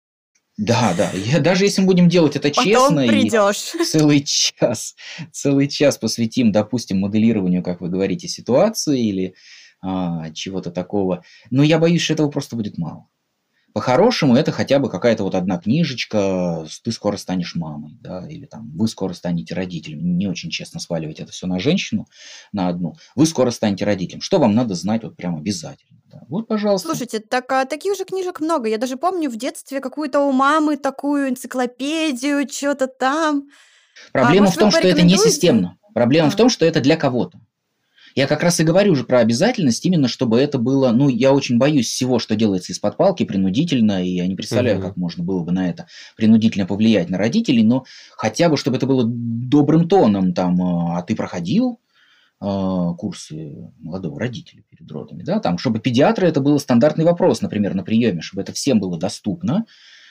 Да, 0.57 0.93
да. 0.95 1.09
Я, 1.11 1.39
даже 1.39 1.65
если 1.65 1.81
мы 1.81 1.87
будем 1.87 2.09
делать 2.09 2.35
это 2.35 2.49
Потом 2.49 2.63
честно 2.63 3.07
придешь. 3.07 3.73
и 3.73 3.83
целый 3.83 4.23
час, 4.23 4.95
целый 5.31 5.67
час 5.67 5.97
посвятим, 5.97 6.51
допустим, 6.51 6.99
моделированию, 6.99 7.63
как 7.63 7.81
вы 7.81 7.89
говорите, 7.89 8.27
ситуации 8.27 9.03
или 9.03 9.33
а, 9.81 10.29
чего-то 10.31 10.71
такого, 10.71 11.23
но 11.49 11.63
я 11.63 11.79
боюсь, 11.79 12.01
что 12.01 12.13
этого 12.13 12.29
просто 12.29 12.55
будет 12.55 12.77
мало. 12.77 13.07
По-хорошему, 13.73 14.35
это 14.35 14.51
хотя 14.51 14.77
бы 14.77 14.87
какая-то 14.87 15.23
вот 15.23 15.33
одна 15.33 15.57
книжечка, 15.57 16.67
ты 16.83 16.91
скоро 16.91 17.17
станешь 17.17 17.55
мамой, 17.55 17.97
да, 18.01 18.27
или 18.29 18.45
там 18.45 18.71
вы 18.75 18.87
скоро 18.87 19.13
станете 19.13 19.55
родителем. 19.55 20.17
Не 20.17 20.27
очень 20.27 20.51
честно 20.51 20.79
сваливать 20.79 21.19
это 21.19 21.31
все 21.31 21.47
на 21.47 21.59
женщину, 21.59 22.07
на 22.51 22.67
одну. 22.67 22.95
Вы 23.15 23.25
скоро 23.25 23.49
станете 23.49 23.83
родителем. 23.83 24.21
Что 24.21 24.37
вам 24.37 24.53
надо 24.53 24.75
знать 24.75 25.03
вот 25.03 25.15
прям 25.15 25.35
обязательно? 25.35 25.99
Да. 26.05 26.21
Вот, 26.29 26.47
пожалуйста. 26.47 26.89
Слушайте, 26.89 27.19
так 27.19 27.51
а, 27.51 27.65
таких 27.65 27.97
же 27.97 28.05
книжек 28.05 28.39
много. 28.41 28.69
Я 28.69 28.77
даже 28.77 28.95
помню 28.95 29.31
в 29.31 29.37
детстве 29.37 29.79
какую-то 29.79 30.19
у 30.19 30.31
мамы 30.31 30.77
такую 30.77 31.29
энциклопедию, 31.29 32.47
что-то 32.47 32.85
там. 32.85 33.47
Проблема 34.11 34.37
а, 34.37 34.49
может, 34.49 34.55
в 34.55 34.59
том, 34.59 34.71
что 34.71 34.87
это 34.87 35.01
не 35.01 35.17
системно. 35.17 35.77
Проблема 35.95 36.27
а. 36.27 36.31
в 36.31 36.35
том, 36.35 36.49
что 36.49 36.65
это 36.65 36.79
для 36.79 36.95
кого-то. 36.95 37.39
Я 38.15 38.27
как 38.27 38.43
раз 38.43 38.59
и 38.59 38.63
говорю 38.63 38.93
уже 38.93 39.03
про 39.03 39.19
обязательность, 39.19 39.83
именно 39.85 40.07
чтобы 40.07 40.39
это 40.39 40.59
было, 40.59 40.91
ну, 40.91 41.09
я 41.09 41.33
очень 41.33 41.57
боюсь 41.57 41.87
всего, 41.87 42.19
что 42.19 42.35
делается 42.35 42.71
из-под 42.71 42.95
палки, 42.95 43.23
принудительно, 43.23 44.03
и 44.03 44.09
я 44.09 44.27
не 44.27 44.35
представляю, 44.35 44.79
mm-hmm. 44.79 44.83
как 44.83 44.97
можно 44.97 45.23
было 45.23 45.43
бы 45.43 45.51
на 45.51 45.69
это 45.69 45.87
принудительно 46.15 46.65
повлиять 46.65 47.09
на 47.09 47.17
родителей, 47.17 47.63
но 47.63 47.85
хотя 48.11 48.49
бы, 48.49 48.57
чтобы 48.57 48.77
это 48.77 48.85
было 48.85 49.03
добрым 49.05 49.87
тоном, 49.87 50.33
там, 50.33 50.61
а 50.61 51.01
ты 51.01 51.15
проходил, 51.15 51.79
а, 52.39 52.93
курсы 52.95 53.71
молодого 53.79 54.19
родителя 54.19 54.63
перед 54.69 54.91
родами, 54.91 55.23
да, 55.23 55.39
там, 55.39 55.57
чтобы 55.57 55.79
педиатры 55.79 56.27
это 56.27 56.41
был 56.41 56.59
стандартный 56.59 57.05
вопрос, 57.05 57.41
например, 57.41 57.73
на 57.73 57.83
приеме, 57.83 58.21
чтобы 58.21 58.41
это 58.43 58.51
всем 58.51 58.79
было 58.79 58.99
доступно, 58.99 59.65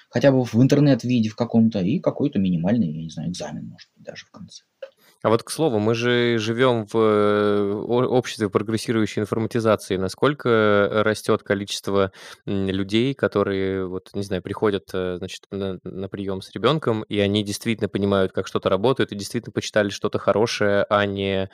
хотя 0.09 0.33
бы 0.33 0.43
в 0.43 0.55
интернет-виде 0.55 1.29
в 1.29 1.37
каком-то, 1.37 1.81
и 1.81 2.01
какой-то 2.01 2.39
минимальный, 2.39 2.91
я 2.91 3.03
не 3.03 3.11
знаю, 3.11 3.31
экзамен, 3.31 3.67
может 3.67 3.89
быть, 3.95 4.05
даже 4.05 4.25
в 4.25 4.31
конце. 4.31 4.63
А 5.23 5.29
вот, 5.29 5.43
к 5.43 5.51
слову, 5.51 5.79
мы 5.79 5.95
же 5.95 6.39
живем 6.39 6.87
в 6.87 6.97
э, 6.97 7.73
обществе 7.73 8.51
прогрессирующей 8.51 9.23
информатизации. 9.23 9.97
Насколько 9.97 10.89
растет 11.05 11.43
количество 11.43 12.13
людей, 12.45 13.15
которые, 13.15 13.87
вот, 13.87 14.11
не 14.15 14.23
знаю, 14.23 14.43
приходят, 14.43 14.91
э, 14.93 15.17
значит, 15.19 15.45
на, 15.51 15.79
на 15.85 16.09
прием 16.09 16.43
с 16.43 16.51
ребенком, 16.53 17.03
и 17.05 17.19
они 17.19 17.45
действительно 17.45 17.89
понимают, 17.89 18.33
как 18.33 18.47
что-то 18.47 18.69
работает, 18.69 19.13
и 19.13 19.17
действительно 19.17 19.53
почитали 19.53 19.91
что-то 19.91 20.19
хорошее, 20.19 20.85
а 20.91 21.07
не 21.07 21.51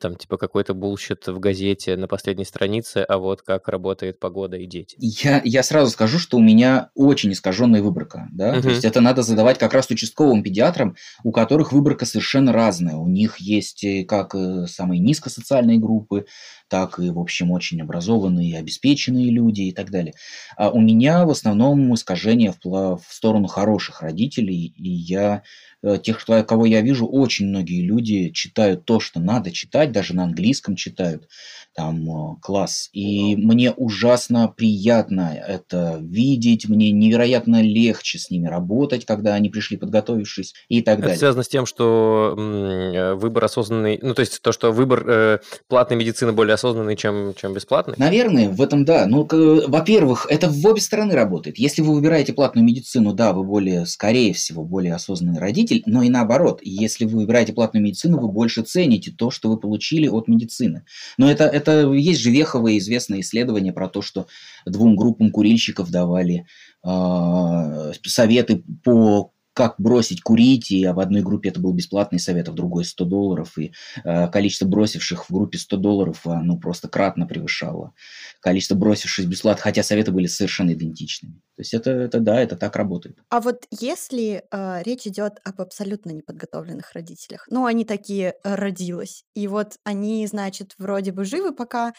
там, 0.00 0.16
типа, 0.16 0.36
какой-то 0.36 0.74
bullshit 0.74 1.26
в 1.26 1.38
газете 1.38 1.96
на 1.96 2.08
последней 2.08 2.44
странице, 2.44 2.98
а 2.98 3.18
вот 3.18 3.42
как 3.42 3.68
работает 3.68 4.20
погода 4.20 4.56
и 4.56 4.66
дети. 4.66 4.96
Я, 4.98 5.40
я 5.44 5.62
сразу 5.62 5.90
скажу, 5.90 6.18
что 6.18 6.36
у 6.36 6.42
меня 6.42 6.90
очень 6.94 7.32
искаженная 7.32 7.80
выборка, 7.80 8.28
да, 8.32 8.52
угу. 8.52 8.62
то 8.62 8.68
есть 8.68 8.84
это 8.84 9.00
надо 9.00 9.22
задавать 9.22 9.58
как 9.58 9.72
раз 9.72 9.88
участковым 9.88 10.42
педиатрам, 10.42 10.96
у 11.24 11.32
которых 11.32 11.72
выборка 11.72 12.04
совершенно 12.04 12.52
разная 12.52 12.96
у 13.06 13.08
них 13.08 13.38
есть 13.38 13.84
как 14.08 14.34
э, 14.34 14.66
самые 14.66 15.00
низкосоциальные 15.00 15.78
группы, 15.78 16.26
так 16.68 16.98
и, 16.98 17.10
в 17.10 17.18
общем, 17.18 17.52
очень 17.52 17.80
образованные 17.80 18.58
обеспеченные 18.58 19.30
люди 19.30 19.62
и 19.62 19.72
так 19.72 19.90
далее. 19.90 20.14
А 20.56 20.70
у 20.70 20.80
меня 20.80 21.24
в 21.24 21.30
основном 21.30 21.94
искажение 21.94 22.52
в, 22.52 22.64
в 22.64 23.04
сторону 23.08 23.46
хороших 23.46 24.02
родителей, 24.02 24.74
и 24.76 24.88
я 24.88 25.42
Э, 25.86 25.98
тех, 26.02 26.24
кого 26.24 26.66
я 26.66 26.80
вижу, 26.80 27.06
очень 27.06 27.46
многие 27.46 27.82
люди 27.82 28.30
читают 28.30 28.84
то, 28.84 28.98
что 28.98 29.20
надо 29.20 29.52
читать, 29.52 29.92
даже 29.92 30.16
на 30.16 30.24
английском 30.24 30.74
читают, 30.74 31.28
там 31.74 32.08
э, 32.08 32.36
класс. 32.40 32.88
И 32.92 33.36
мне 33.36 33.70
ужасно 33.70 34.48
приятно 34.48 35.32
это 35.46 35.98
видеть, 36.00 36.68
мне 36.68 36.90
невероятно 36.90 37.62
легче 37.62 38.18
с 38.18 38.30
ними 38.30 38.48
работать, 38.48 39.04
когда 39.04 39.34
они 39.34 39.48
пришли 39.50 39.76
подготовившись 39.76 40.54
и 40.68 40.82
так 40.82 40.94
это 40.94 41.02
далее. 41.02 41.18
связано 41.18 41.42
с 41.44 41.48
тем, 41.48 41.66
что 41.66 42.34
э, 42.36 42.95
выбор 43.14 43.44
осознанный, 43.44 43.98
ну 44.00 44.14
то 44.14 44.20
есть 44.20 44.40
то, 44.40 44.52
что 44.52 44.72
выбор 44.72 45.04
э, 45.08 45.38
платной 45.68 45.98
медицины 45.98 46.32
более 46.32 46.54
осознанный, 46.54 46.96
чем, 46.96 47.34
чем 47.36 47.54
бесплатный? 47.54 47.94
Наверное, 47.98 48.48
в 48.48 48.62
этом 48.62 48.84
да. 48.84 49.06
Ну, 49.06 49.26
во-первых, 49.30 50.26
это 50.30 50.48
в 50.48 50.66
обе 50.66 50.80
стороны 50.80 51.14
работает. 51.14 51.58
Если 51.58 51.82
вы 51.82 51.94
выбираете 51.94 52.32
платную 52.32 52.64
медицину, 52.64 53.12
да, 53.12 53.32
вы 53.32 53.44
более, 53.44 53.86
скорее 53.86 54.32
всего, 54.32 54.64
более 54.64 54.94
осознанный 54.94 55.40
родитель, 55.40 55.56
родитель, 55.56 55.82
но 55.86 56.02
и 56.02 56.08
наоборот. 56.08 56.60
Если 56.62 57.04
вы 57.04 57.20
выбираете 57.20 57.52
платную 57.52 57.84
медицину, 57.84 58.20
вы 58.20 58.28
больше 58.28 58.62
цените 58.62 59.12
то, 59.16 59.30
что 59.30 59.48
вы 59.48 59.58
получили 59.58 60.08
от 60.08 60.28
медицины. 60.28 60.84
Но 61.18 61.30
это, 61.30 61.44
это 61.44 61.92
есть 61.92 62.20
же 62.20 62.30
веховое 62.30 62.78
известное 62.78 63.20
исследование 63.20 63.72
про 63.72 63.88
то, 63.88 64.02
что 64.02 64.26
двум 64.64 64.96
группам 64.96 65.30
курильщиков 65.30 65.90
давали 65.90 66.46
э, 66.84 67.92
советы 68.04 68.62
по 68.84 69.32
как 69.56 69.76
бросить 69.78 70.20
курить, 70.20 70.70
и 70.70 70.86
в 70.86 71.00
одной 71.00 71.22
группе 71.22 71.48
это 71.48 71.60
был 71.60 71.72
бесплатный 71.72 72.18
совет, 72.18 72.48
а 72.48 72.52
в 72.52 72.54
другой 72.54 72.84
100 72.84 73.04
долларов, 73.06 73.56
и 73.56 73.72
э, 74.04 74.28
количество 74.28 74.66
бросивших 74.66 75.30
в 75.30 75.32
группе 75.32 75.56
100 75.56 75.76
долларов, 75.78 76.26
оно 76.26 76.58
просто 76.58 76.88
кратно 76.88 77.26
превышало 77.26 77.94
количество 78.40 78.74
бросивших 78.74 79.26
бесплатно, 79.26 79.62
хотя 79.62 79.82
советы 79.82 80.12
были 80.12 80.26
совершенно 80.26 80.72
идентичными. 80.72 81.40
То 81.56 81.60
есть 81.62 81.72
это, 81.72 81.90
это 81.90 82.20
да, 82.20 82.38
это 82.38 82.54
так 82.56 82.76
работает. 82.76 83.18
А 83.30 83.40
вот 83.40 83.64
если 83.70 84.44
э, 84.50 84.82
речь 84.82 85.06
идет 85.06 85.40
об 85.42 85.62
абсолютно 85.62 86.10
неподготовленных 86.10 86.92
родителях, 86.92 87.46
ну, 87.50 87.64
они 87.64 87.86
такие 87.86 88.34
э, 88.44 88.54
родилась, 88.56 89.24
и 89.34 89.48
вот 89.48 89.78
они, 89.84 90.26
значит, 90.26 90.74
вроде 90.76 91.12
бы 91.12 91.24
живы 91.24 91.54
пока, 91.54 91.94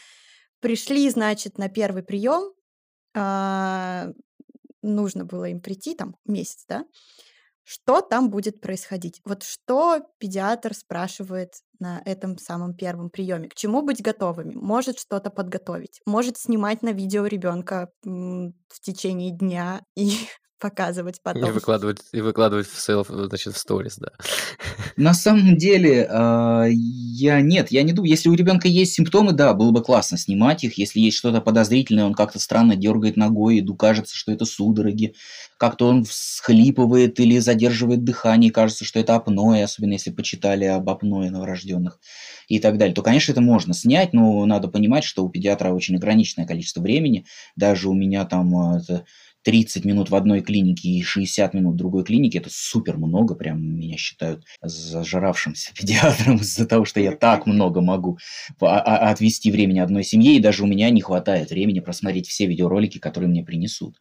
пришли, 0.60 1.10
значит, 1.10 1.58
на 1.58 1.70
первый 1.70 2.04
прием, 2.04 2.54
э, 3.16 4.14
нужно 4.84 5.26
было 5.26 5.46
им 5.46 5.60
прийти 5.60 5.96
там 5.96 6.16
месяц, 6.26 6.66
да, 6.70 6.86
Что 7.70 8.00
там 8.00 8.30
будет 8.30 8.62
происходить? 8.62 9.20
Вот 9.26 9.44
что 9.44 10.00
педиатр 10.20 10.74
спрашивает 10.74 11.56
на 11.80 12.02
этом 12.06 12.38
самом 12.38 12.74
первом 12.74 13.10
приеме? 13.10 13.50
К 13.50 13.56
чему 13.56 13.82
быть 13.82 14.02
готовыми? 14.02 14.56
Может 14.56 15.00
что-то 15.00 15.32
подготовить, 15.32 16.00
может 16.06 16.38
снимать 16.38 16.82
на 16.82 16.94
видео 16.94 17.26
ребенка 17.26 17.92
в 18.04 18.80
течение 18.82 19.32
дня 19.32 19.82
и 19.98 20.14
показывать 20.60 21.22
потом. 21.22 21.50
И 21.50 21.52
выкладывать, 21.52 22.00
и 22.12 22.22
выкладывать 22.22 22.68
в 22.68 22.80
селф, 22.80 23.08
значит, 23.10 23.54
в 23.54 23.58
сторис, 23.58 23.98
да. 23.98 24.10
На 24.96 25.14
самом 25.14 25.58
деле, 25.58 26.08
э, 26.10 26.68
я 26.72 27.42
нет, 27.42 27.72
я 27.72 27.84
не 27.84 27.94
думаю. 27.94 28.10
Если 28.10 28.30
у 28.30 28.34
ребенка 28.34 28.68
есть 28.68 28.94
симптомы, 28.94 29.34
да, 29.34 29.54
было 29.54 29.72
бы 29.72 29.84
классно 29.84 30.18
снимать 30.18 30.64
их. 30.64 30.78
Если 30.78 31.00
есть 31.00 31.18
что-то 31.18 31.42
подозрительное, 31.42 32.06
он 32.06 32.14
как-то 32.14 32.40
странно 32.40 32.76
дергает 32.76 33.18
ногой, 33.18 33.58
и 33.58 33.78
кажется, 33.78 34.16
что 34.16 34.32
это 34.32 34.46
судороги, 34.46 35.14
как-то 35.58 35.88
он 35.88 36.04
всхлипывает 36.04 37.20
или 37.20 37.40
задерживает 37.40 38.04
дыхание, 38.04 38.52
кажется, 38.52 38.86
что 38.86 39.00
это 39.00 39.16
апноэ, 39.16 39.64
особенно 39.64 39.94
если 39.94 40.12
почитали 40.12 40.66
об 40.66 40.90
апное 40.90 41.30
новорожденных 41.30 42.00
и 42.48 42.60
так 42.60 42.78
далее, 42.78 42.96
то, 42.96 43.02
конечно, 43.02 43.32
это 43.32 43.42
можно 43.42 43.74
снять, 43.74 44.14
но 44.14 44.46
надо 44.46 44.68
понимать, 44.68 45.04
что 45.04 45.24
у 45.24 45.30
педиатра 45.30 45.72
очень 45.72 45.96
ограниченное 45.96 46.48
количество 46.48 46.82
времени. 46.82 47.26
Даже 47.56 47.90
у 47.90 47.94
меня 47.94 48.26
там 48.26 48.78
э, 48.78 49.04
30 49.48 49.86
минут 49.86 50.10
в 50.10 50.16
одной 50.16 50.42
клинике 50.42 50.90
и 50.90 51.02
60 51.02 51.54
минут 51.54 51.76
в 51.76 51.78
другой 51.78 52.04
клинике, 52.04 52.40
это 52.40 52.50
супер 52.52 52.98
много, 52.98 53.34
прям 53.34 53.64
меня 53.64 53.96
считают 53.96 54.44
зажравшимся 54.62 55.72
педиатром 55.80 56.36
из-за 56.36 56.66
того, 56.66 56.84
что 56.84 57.00
я 57.00 57.14
так 57.14 57.46
много 57.46 57.80
могу 57.80 58.18
а, 58.60 58.80
а, 58.80 59.10
отвести 59.10 59.50
времени 59.50 59.80
одной 59.80 60.04
семье, 60.04 60.36
и 60.36 60.42
даже 60.42 60.64
у 60.64 60.68
меня 60.68 60.90
не 60.90 61.00
хватает 61.00 61.50
времени 61.50 61.80
просмотреть 61.80 62.28
все 62.28 62.46
видеоролики, 62.46 62.98
которые 62.98 63.30
мне 63.30 63.42
принесут. 63.42 63.96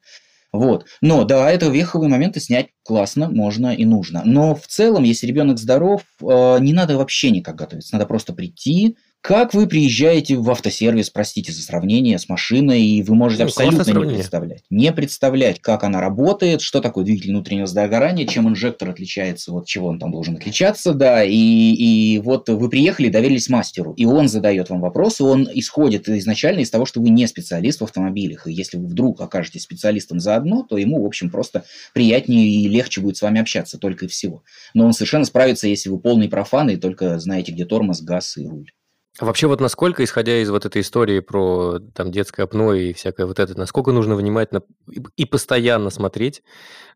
Вот. 0.52 0.86
Но 1.00 1.22
да, 1.22 1.48
это 1.48 1.68
веховые 1.68 2.10
моменты 2.10 2.40
снять 2.40 2.70
классно, 2.82 3.30
можно 3.30 3.72
и 3.72 3.84
нужно. 3.84 4.22
Но 4.24 4.56
в 4.56 4.66
целом, 4.66 5.04
если 5.04 5.28
ребенок 5.28 5.58
здоров, 5.58 6.02
э, 6.20 6.56
не 6.58 6.72
надо 6.72 6.96
вообще 6.96 7.30
никак 7.30 7.54
готовиться. 7.54 7.94
Надо 7.94 8.06
просто 8.06 8.32
прийти, 8.32 8.96
как 9.26 9.54
вы 9.54 9.66
приезжаете 9.66 10.36
в 10.36 10.48
автосервис, 10.48 11.10
простите 11.10 11.50
за 11.50 11.60
сравнение, 11.60 12.16
с 12.16 12.28
машиной, 12.28 12.82
и 12.82 13.02
вы 13.02 13.16
можете 13.16 13.42
ну, 13.42 13.48
абсолютно 13.48 13.90
не 13.90 14.14
представлять. 14.14 14.62
Не 14.70 14.92
представлять, 14.92 15.60
как 15.60 15.82
она 15.82 16.00
работает, 16.00 16.60
что 16.60 16.80
такое 16.80 17.04
двигатель 17.04 17.30
внутреннего 17.30 17.66
сгорания, 17.66 18.24
чем 18.28 18.48
инжектор 18.48 18.88
отличается, 18.88 19.50
вот 19.50 19.66
чего 19.66 19.88
он 19.88 19.98
там 19.98 20.12
должен 20.12 20.36
отличаться, 20.36 20.94
да, 20.94 21.24
и, 21.24 21.34
и 21.34 22.20
вот 22.20 22.48
вы 22.48 22.68
приехали, 22.68 23.08
доверились 23.08 23.48
мастеру, 23.48 23.94
и 23.94 24.04
он 24.04 24.28
задает 24.28 24.70
вам 24.70 24.80
вопросы, 24.80 25.24
он 25.24 25.48
исходит 25.52 26.08
изначально 26.08 26.60
из 26.60 26.70
того, 26.70 26.86
что 26.86 27.00
вы 27.00 27.08
не 27.08 27.26
специалист 27.26 27.80
в 27.80 27.84
автомобилях, 27.84 28.46
и 28.46 28.52
если 28.52 28.76
вы 28.76 28.86
вдруг 28.86 29.20
окажетесь 29.20 29.62
специалистом 29.62 30.20
заодно, 30.20 30.62
то 30.62 30.78
ему, 30.78 31.02
в 31.02 31.04
общем, 31.04 31.30
просто 31.30 31.64
приятнее 31.94 32.48
и 32.48 32.68
легче 32.68 33.00
будет 33.00 33.16
с 33.16 33.22
вами 33.22 33.40
общаться, 33.40 33.76
только 33.76 34.04
и 34.04 34.08
всего. 34.08 34.44
Но 34.72 34.86
он 34.86 34.92
совершенно 34.92 35.24
справится, 35.24 35.66
если 35.66 35.88
вы 35.88 35.98
полный 35.98 36.28
профан 36.28 36.70
и 36.70 36.76
только 36.76 37.18
знаете, 37.18 37.50
где 37.50 37.64
тормоз, 37.64 38.02
газ 38.02 38.36
и 38.36 38.46
руль. 38.46 38.70
Вообще 39.18 39.46
вот 39.46 39.60
насколько, 39.62 40.04
исходя 40.04 40.42
из 40.42 40.50
вот 40.50 40.66
этой 40.66 40.82
истории 40.82 41.20
про 41.20 41.78
там 41.94 42.12
детское 42.12 42.42
апно 42.42 42.72
и 42.72 42.92
всякое 42.92 43.24
вот 43.24 43.38
это, 43.38 43.56
насколько 43.58 43.90
нужно 43.90 44.14
внимательно 44.14 44.60
и 45.16 45.24
постоянно 45.24 45.88
смотреть 45.88 46.42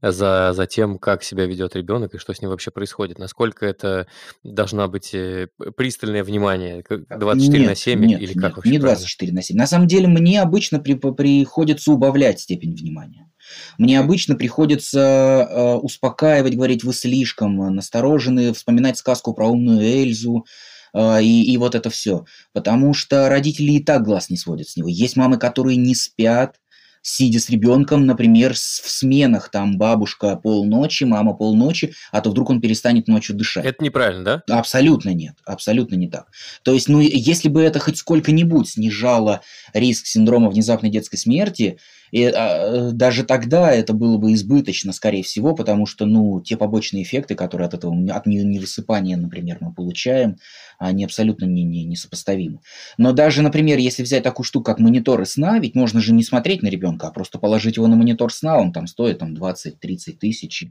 за, 0.03 0.53
за 0.53 0.67
тем, 0.67 0.99
как 0.99 1.23
себя 1.23 1.47
ведет 1.47 1.77
ребенок 1.77 2.15
и 2.15 2.19
что 2.19 2.35
с 2.35 2.43
ним 2.43 2.51
вообще 2.51 2.71
происходит? 2.71 3.19
Насколько 3.19 3.65
это 3.65 4.07
должна 4.45 4.87
быть 4.87 5.15
э, 5.15 5.49
пристальное 5.77 6.23
внимание 6.23 6.85
24 7.09 7.59
нет, 7.59 7.69
на 7.71 7.75
7 7.75 8.05
нет, 8.05 8.21
или 8.21 8.35
нет, 8.35 8.43
как 8.43 8.57
вообще? 8.57 8.71
Не 8.71 8.79
24 8.79 9.33
на 9.33 9.43
7. 9.43 9.57
На 9.57 9.67
самом 9.67 9.87
деле 9.87 10.07
мне 10.07 10.43
обычно 10.43 10.79
при, 10.79 10.95
приходится 10.95 11.91
убавлять 11.91 12.41
степень 12.41 12.77
внимания. 12.77 13.31
Мне 13.79 13.99
обычно 13.99 14.35
приходится 14.37 15.01
э, 15.01 15.75
успокаивать, 15.77 16.55
говорить, 16.55 16.85
вы 16.85 16.93
слишком 16.93 17.57
насторожены, 17.75 18.53
вспоминать 18.53 18.99
сказку 18.99 19.33
про 19.33 19.49
умную 19.49 19.81
Эльзу, 19.81 20.45
а, 20.45 20.45
и, 20.95 21.43
и 21.43 21.57
вот 21.57 21.75
это 21.75 21.91
все. 21.91 22.25
Потому 22.53 22.95
что 22.95 23.29
родители 23.29 23.73
и 23.73 23.85
так 23.85 24.03
глаз 24.03 24.31
не 24.31 24.37
сводят 24.37 24.69
с 24.69 24.77
него. 24.77 24.89
Есть 24.89 25.17
мамы, 25.17 25.39
которые 25.39 25.77
не 25.77 25.95
спят, 25.95 26.57
сидя 27.03 27.41
с 27.41 27.49
ребенком, 27.49 28.07
например, 28.07 28.55
в 28.55 28.59
сменах, 28.59 29.51
там 29.51 29.79
бабушка 29.79 30.37
полночи, 30.37 31.05
мама 31.05 31.35
полночи, 31.35 31.95
а 32.13 32.21
то 32.21 32.31
вдруг 32.31 32.51
он 32.51 32.61
перестанет 32.61 33.09
ночью 33.09 33.37
дышать. 33.37 33.65
Это 33.65 33.83
неправильно, 33.83 34.43
да? 34.47 34.59
Абсолютно 34.59 35.11
нет, 35.15 35.35
абсолютно 35.45 35.95
не 35.97 36.09
так. 36.09 36.27
То 36.63 36.75
есть, 36.75 36.89
ну, 36.89 37.01
если 37.01 37.49
бы 37.49 37.63
это 37.63 37.79
хоть 37.79 37.99
сколько-нибудь 37.99 38.69
снижало 38.69 39.43
риск 39.73 40.07
синдрома 40.07 40.51
внезапной 40.51 40.91
детской 40.91 41.17
смерти, 41.17 41.79
и 42.11 42.25
а, 42.25 42.91
даже 42.93 43.25
тогда 43.25 43.73
это 43.73 43.93
было 43.93 44.19
бы 44.19 44.33
избыточно, 44.35 44.93
скорее 44.93 45.23
всего, 45.23 45.55
потому 45.55 45.87
что, 45.87 46.07
ну, 46.07 46.41
те 46.41 46.57
побочные 46.57 47.03
эффекты, 47.03 47.35
которые 47.35 47.67
от 47.67 47.75
этого, 47.75 47.95
от 48.13 48.27
невысыпания, 48.27 49.17
например, 49.17 49.59
мы 49.61 49.73
получаем, 49.73 50.37
они 50.79 51.05
абсолютно 51.05 51.45
не, 51.45 51.63
не, 51.63 51.85
несопоставимы. 51.85 52.61
Но 52.97 53.13
даже, 53.13 53.43
например, 53.43 53.79
если 53.79 54.03
взять 54.03 54.23
такую 54.23 54.45
штуку, 54.45 54.65
как 54.65 54.79
мониторы 54.79 55.27
сна, 55.27 55.59
ведь 55.59 55.75
можно 55.75 56.01
же 56.01 56.13
не 56.15 56.23
смотреть 56.23 56.63
на 56.63 56.69
ребенка, 56.69 57.09
а 57.09 57.11
просто 57.11 57.39
положить 57.39 57.77
его 57.77 57.87
на 57.87 57.97
монитор 57.97 58.33
сна, 58.33 58.59
он 58.59 58.73
там 58.73 58.87
стоит 58.87 59.19
там 59.19 59.35
20-30 59.35 60.13
тысяч. 60.19 60.65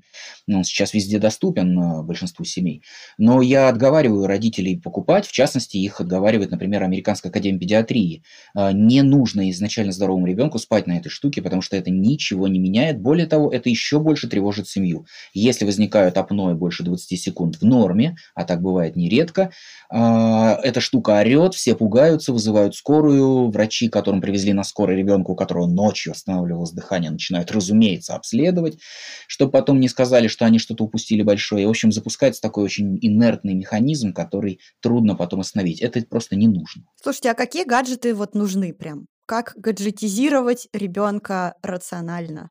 Ну, 0.47 0.57
он 0.57 0.63
сейчас 0.63 0.93
везде 0.95 1.19
доступен 1.19 1.73
на 1.75 2.01
большинству 2.01 2.43
семей. 2.43 2.81
Но 3.19 3.41
я 3.41 3.69
отговариваю 3.69 4.25
родителей 4.25 4.77
покупать, 4.77 5.27
в 5.27 5.31
частности, 5.31 5.77
их 5.77 6.01
отговаривает, 6.01 6.49
например, 6.49 6.83
Американская 6.83 7.29
академия 7.29 7.59
педиатрии. 7.59 8.23
А, 8.55 8.71
не 8.73 9.03
нужно 9.03 9.49
изначально 9.51 9.91
здоровому 9.91 10.25
ребенку 10.25 10.57
спать 10.57 10.87
на 10.87 10.97
этой 10.97 11.09
штуке, 11.09 11.28
потому 11.37 11.61
что 11.61 11.77
это 11.77 11.91
ничего 11.91 12.47
не 12.47 12.57
меняет. 12.57 12.99
Более 12.99 13.27
того, 13.27 13.51
это 13.51 13.69
еще 13.69 13.99
больше 13.99 14.27
тревожит 14.27 14.67
семью. 14.67 15.05
Если 15.33 15.65
возникают 15.65 16.17
апноэ 16.17 16.55
больше 16.55 16.83
20 16.83 17.19
секунд 17.19 17.57
в 17.57 17.63
норме, 17.63 18.15
а 18.33 18.45
так 18.45 18.61
бывает 18.61 18.95
нередко, 18.95 19.51
а, 19.91 20.59
эта 20.63 20.81
штука 20.81 21.19
орет, 21.19 21.53
все 21.53 21.75
пугаются, 21.75 22.33
вызывают 22.33 22.75
скорую. 22.75 23.51
Врачи, 23.51 23.89
которым 23.89 24.21
привезли 24.21 24.53
на 24.53 24.63
скорой 24.63 24.97
ребенка, 24.97 25.31
у 25.31 25.35
которого 25.35 25.67
ночью 25.67 26.11
останавливалось 26.13 26.71
дыхание, 26.71 27.11
начинают, 27.11 27.51
разумеется, 27.51 28.15
обследовать, 28.15 28.79
чтобы 29.27 29.51
потом 29.51 29.79
не 29.79 29.89
сказали, 29.89 30.27
что 30.27 30.45
они 30.45 30.59
что-то 30.59 30.83
упустили 30.83 31.21
большое. 31.21 31.63
И, 31.63 31.65
в 31.67 31.69
общем, 31.69 31.91
запускается 31.91 32.41
такой 32.41 32.63
очень 32.63 32.97
инертный 33.01 33.53
механизм, 33.53 34.13
который 34.13 34.59
трудно 34.81 35.15
потом 35.15 35.41
остановить. 35.41 35.81
Это 35.81 36.01
просто 36.01 36.35
не 36.35 36.47
нужно. 36.47 36.83
Слушайте, 37.01 37.31
а 37.31 37.35
какие 37.35 37.63
гаджеты 37.63 38.13
вот 38.13 38.33
нужны 38.33 38.73
прям? 38.73 39.07
Как 39.29 39.53
гаджетизировать 39.57 40.69
ребенка 40.73 41.53
рационально? 41.61 42.49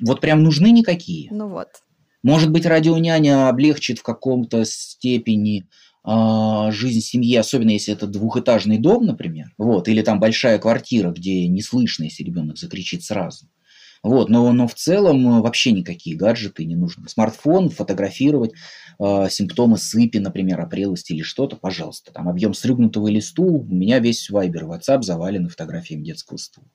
Вот 0.00 0.20
прям 0.20 0.44
нужны 0.44 0.70
никакие. 0.70 1.28
Ну 1.32 1.48
вот. 1.48 1.82
Может 2.22 2.52
быть, 2.52 2.66
радионяня 2.66 3.48
облегчит 3.48 3.98
в 3.98 4.04
каком-то 4.04 4.64
степени 4.64 5.68
а, 6.04 6.70
жизнь 6.70 7.00
семьи, 7.00 7.34
особенно 7.34 7.70
если 7.70 7.92
это 7.92 8.06
двухэтажный 8.06 8.78
дом, 8.78 9.06
например, 9.06 9.46
вот, 9.58 9.88
или 9.88 10.02
там 10.02 10.20
большая 10.20 10.60
квартира, 10.60 11.10
где 11.10 11.48
не 11.48 11.62
слышно, 11.62 12.04
если 12.04 12.22
ребенок 12.22 12.58
закричит 12.58 13.02
сразу. 13.02 13.48
Вот, 14.06 14.28
но, 14.28 14.52
но 14.52 14.68
в 14.68 14.74
целом 14.74 15.26
э, 15.26 15.40
вообще 15.40 15.72
никакие 15.72 16.16
гаджеты 16.16 16.64
не 16.64 16.76
нужны. 16.76 17.08
Смартфон, 17.08 17.70
фотографировать, 17.70 18.52
э, 19.00 19.26
симптомы 19.28 19.78
сыпи, 19.78 20.18
например, 20.18 20.60
опрелости 20.60 21.12
или 21.12 21.22
что-то, 21.22 21.56
пожалуйста. 21.56 22.12
Там 22.12 22.28
объем 22.28 22.54
срыгнутого 22.54 23.08
или 23.08 23.18
стул, 23.18 23.66
у 23.68 23.74
меня 23.74 23.98
весь 23.98 24.30
Viber, 24.30 24.62
WhatsApp 24.62 25.02
завален 25.02 25.48
фотографиями 25.48 26.04
детского 26.04 26.36
стула. 26.36 26.68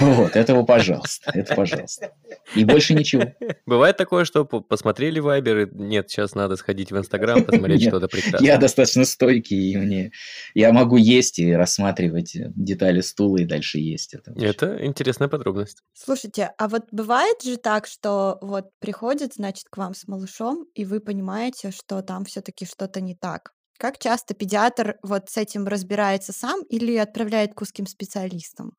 Вот, 0.00 0.36
этого 0.36 0.64
пожалуйста, 0.64 1.30
это 1.34 1.54
пожалуйста. 1.54 2.12
И 2.54 2.64
больше 2.64 2.94
ничего. 2.94 3.24
Бывает 3.66 3.96
такое, 3.96 4.24
что 4.24 4.44
посмотрели 4.44 5.20
Вайбер, 5.20 5.58
и 5.58 5.74
нет, 5.74 6.10
сейчас 6.10 6.34
надо 6.34 6.56
сходить 6.56 6.92
в 6.92 6.96
Инстаграм, 6.96 7.44
посмотреть 7.44 7.82
что-то 7.82 8.08
прекрасное. 8.08 8.46
Я 8.46 8.56
достаточно 8.56 9.04
стойкий, 9.04 9.72
и 9.72 9.76
мне 9.76 10.12
я 10.54 10.72
могу 10.72 10.96
есть 10.96 11.38
и 11.38 11.52
рассматривать 11.52 12.32
детали 12.34 13.00
стула 13.00 13.38
и 13.38 13.44
дальше 13.44 13.78
есть 13.78 14.14
это. 14.14 14.32
Это 14.36 14.84
интересная 14.84 15.28
подробность. 15.28 15.82
Слушайте, 15.92 16.52
а 16.56 16.68
вот 16.68 16.84
бывает 16.90 17.42
же 17.42 17.56
так, 17.56 17.86
что 17.86 18.38
вот 18.40 18.70
приходит, 18.80 19.34
значит, 19.34 19.66
к 19.70 19.76
вам 19.76 19.94
с 19.94 20.08
малышом, 20.08 20.66
и 20.74 20.84
вы 20.84 21.00
понимаете, 21.00 21.70
что 21.70 22.02
там 22.02 22.24
все-таки 22.24 22.64
что-то 22.64 23.00
не 23.00 23.14
так. 23.14 23.52
Как 23.78 23.98
часто 23.98 24.32
педиатр 24.34 24.96
вот 25.02 25.28
с 25.28 25.36
этим 25.36 25.66
разбирается 25.66 26.32
сам 26.32 26.62
или 26.62 26.96
отправляет 26.96 27.52
к 27.52 27.60
узким 27.60 27.86
специалистам? 27.86 28.72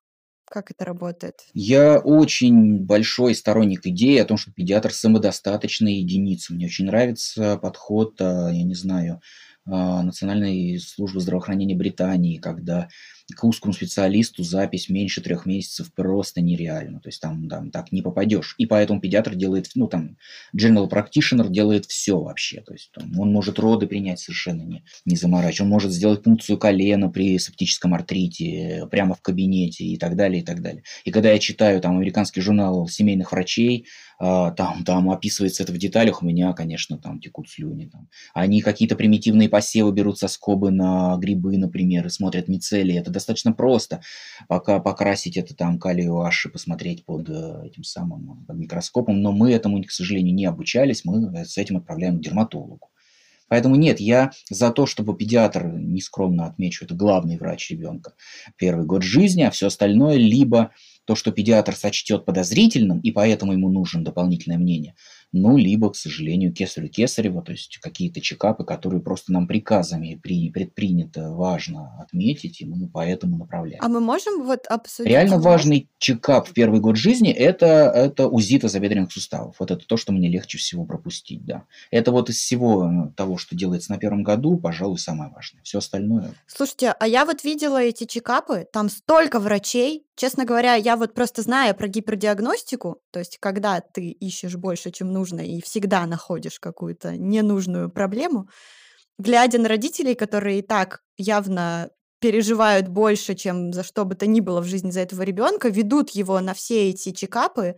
Как 0.49 0.71
это 0.71 0.85
работает? 0.85 1.41
Я 1.53 1.99
очень 1.99 2.79
большой 2.79 3.35
сторонник 3.35 3.85
идеи 3.85 4.17
о 4.17 4.25
том, 4.25 4.37
что 4.37 4.51
педиатр 4.51 4.93
самодостаточная 4.93 5.91
единица. 5.93 6.53
Мне 6.53 6.67
очень 6.67 6.85
нравится 6.85 7.57
подход, 7.57 8.15
а, 8.21 8.49
я 8.49 8.63
не 8.63 8.75
знаю, 8.75 9.21
Национальной 9.67 10.79
службы 10.79 11.19
здравоохранения 11.19 11.75
Британии, 11.75 12.37
когда 12.37 12.87
к 13.35 13.43
узкому 13.43 13.73
специалисту 13.73 14.43
запись 14.43 14.89
меньше 14.89 15.21
трех 15.21 15.45
месяцев 15.45 15.93
просто 15.93 16.39
нереально. 16.41 17.01
То 17.01 17.09
есть 17.09 17.21
там, 17.21 17.49
там 17.49 17.71
так 17.71 17.91
не 17.91 18.01
попадешь. 18.01 18.55
И 18.57 18.65
поэтому 18.65 19.01
педиатр 19.01 19.35
делает, 19.35 19.69
ну 19.75 19.87
там, 19.87 20.17
general 20.55 20.89
practitioner 20.89 21.49
делает 21.49 21.85
все 21.85 22.19
вообще. 22.19 22.61
То 22.61 22.73
есть 22.73 22.91
там, 22.93 23.19
он 23.19 23.31
может 23.33 23.59
роды 23.59 23.87
принять 23.87 24.19
совершенно 24.19 24.61
не, 24.61 24.83
не 25.05 25.17
заморачивая. 25.17 25.65
Он 25.65 25.71
может 25.71 25.91
сделать 25.91 26.23
пункцию 26.23 26.57
колена 26.57 27.09
при 27.09 27.37
септическом 27.37 27.93
артрите 27.93 28.87
прямо 28.89 29.15
в 29.15 29.21
кабинете 29.21 29.83
и 29.83 29.97
так 29.97 30.15
далее, 30.15 30.41
и 30.41 30.45
так 30.45 30.61
далее. 30.61 30.83
И 31.03 31.11
когда 31.11 31.31
я 31.31 31.39
читаю 31.39 31.81
там 31.81 31.97
американский 31.97 32.39
журнал 32.39 32.87
семейных 32.87 33.33
врачей, 33.33 33.87
а, 33.87 34.06
там, 34.19 34.83
там 34.83 35.11
описывается 35.11 35.63
это 35.63 35.71
в 35.71 35.77
деталях, 35.77 36.21
у 36.21 36.25
меня, 36.25 36.53
конечно, 36.53 36.97
там 36.97 37.19
текут 37.19 37.49
слюни. 37.49 37.85
Там. 37.85 38.09
Они 38.33 38.61
какие-то 38.61 38.95
примитивные 38.95 39.49
посевы 39.49 39.91
берут 39.91 40.17
со 40.17 40.27
скобы 40.27 40.71
на 40.71 41.17
грибы, 41.17 41.57
например, 41.57 42.07
и 42.07 42.09
смотрят 42.09 42.47
мицелии. 42.47 42.97
Это 42.97 43.11
достаточно 43.11 43.53
просто. 43.53 44.01
Пока 44.47 44.79
покрасить 44.79 45.37
это 45.37 45.55
там 45.55 45.77
калию 45.79 46.19
аши, 46.21 46.49
посмотреть 46.49 47.05
под 47.05 47.29
э, 47.29 47.67
этим 47.67 47.83
самым 47.83 48.45
под 48.45 48.57
микроскопом. 48.57 49.21
Но 49.21 49.31
мы 49.31 49.51
этому, 49.51 49.83
к 49.83 49.91
сожалению, 49.91 50.33
не 50.33 50.45
обучались. 50.45 51.05
Мы 51.05 51.45
с 51.45 51.57
этим 51.57 51.77
отправляем 51.77 52.17
к 52.17 52.21
дерматологу. 52.21 52.89
Поэтому 53.49 53.75
нет, 53.75 53.99
я 53.99 54.31
за 54.49 54.71
то, 54.71 54.85
чтобы 54.85 55.15
педиатр, 55.15 55.67
нескромно 55.67 56.47
отмечу, 56.47 56.85
это 56.85 56.95
главный 56.95 57.37
врач 57.37 57.71
ребенка 57.71 58.13
первый 58.57 58.85
год 58.85 59.03
жизни, 59.03 59.43
а 59.43 59.51
все 59.51 59.67
остальное 59.67 60.17
либо 60.17 60.71
то, 61.07 61.15
что 61.15 61.31
педиатр 61.31 61.73
сочтет 61.73 62.25
подозрительным, 62.25 62.99
и 62.99 63.11
поэтому 63.11 63.53
ему 63.53 63.69
нужен 63.69 64.03
дополнительное 64.03 64.57
мнение, 64.57 64.95
ну, 65.31 65.57
либо, 65.57 65.89
к 65.91 65.95
сожалению, 65.95 66.53
кесарю 66.53 66.89
кесарева, 66.89 67.41
то 67.41 67.51
есть 67.51 67.77
какие-то 67.77 68.21
чекапы, 68.21 68.63
которые 68.63 69.01
просто 69.01 69.31
нам 69.31 69.47
приказами 69.47 70.19
при, 70.21 70.49
предпринято 70.49 71.31
важно 71.31 71.97
отметить, 72.01 72.61
и 72.61 72.65
мы 72.65 72.87
поэтому 72.87 73.37
направляем. 73.37 73.83
А 73.83 73.87
мы 73.87 73.99
можем 73.99 74.43
вот 74.43 74.65
обсудить... 74.67 75.11
Реально 75.11 75.39
важный 75.39 75.89
чекап 75.97 76.47
в 76.47 76.53
первый 76.53 76.79
год 76.79 76.95
жизни 76.95 77.31
это,– 77.31 77.65
это 77.95 78.27
УЗИ 78.27 78.59
тазобедренных 78.59 79.11
суставов. 79.11 79.55
Вот 79.59 79.71
это 79.71 79.85
то, 79.85 79.97
что 79.97 80.13
мне 80.13 80.29
легче 80.29 80.57
всего 80.57 80.85
пропустить, 80.85 81.45
да. 81.45 81.63
Это 81.91 82.11
вот 82.11 82.29
из 82.29 82.37
всего 82.37 83.11
того, 83.15 83.37
что 83.37 83.55
делается 83.55 83.91
на 83.91 83.97
первом 83.97 84.23
году, 84.23 84.57
пожалуй, 84.57 84.97
самое 84.97 85.31
важное. 85.31 85.61
Все 85.63 85.79
остальное... 85.79 86.33
Слушайте, 86.47 86.95
а 86.99 87.07
я 87.07 87.25
вот 87.25 87.43
видела 87.43 87.81
эти 87.81 88.05
чекапы, 88.05 88.67
там 88.71 88.89
столько 88.89 89.39
врачей, 89.39 90.07
Честно 90.17 90.45
говоря, 90.45 90.73
я 90.73 90.95
вот 90.95 91.13
просто 91.13 91.43
знаю 91.43 91.75
про 91.75 91.87
гипердиагностику, 91.87 92.99
то 93.11 93.19
есть 93.19 93.37
когда 93.39 93.81
ты 93.81 94.09
ищешь 94.09 94.55
больше, 94.55 94.89
чем 94.89 95.13
нужно, 95.17 95.41
и 95.41 95.61
всегда 95.61 96.05
находишь 96.05 96.59
какую-то 96.59 97.17
ненужную 97.17 97.89
проблему, 97.89 98.47
глядя 99.19 99.59
на 99.59 99.67
родителей, 99.67 100.15
которые 100.15 100.59
и 100.59 100.61
так 100.61 101.01
явно 101.17 101.89
переживают 102.19 102.87
больше, 102.87 103.35
чем 103.35 103.73
за 103.73 103.83
что 103.83 104.05
бы 104.05 104.15
то 104.15 104.27
ни 104.27 104.39
было 104.39 104.61
в 104.61 104.65
жизни 104.65 104.91
за 104.91 105.01
этого 105.01 105.23
ребенка, 105.23 105.69
ведут 105.69 106.11
его 106.11 106.39
на 106.39 106.53
все 106.53 106.89
эти 106.89 107.11
чекапы, 107.11 107.75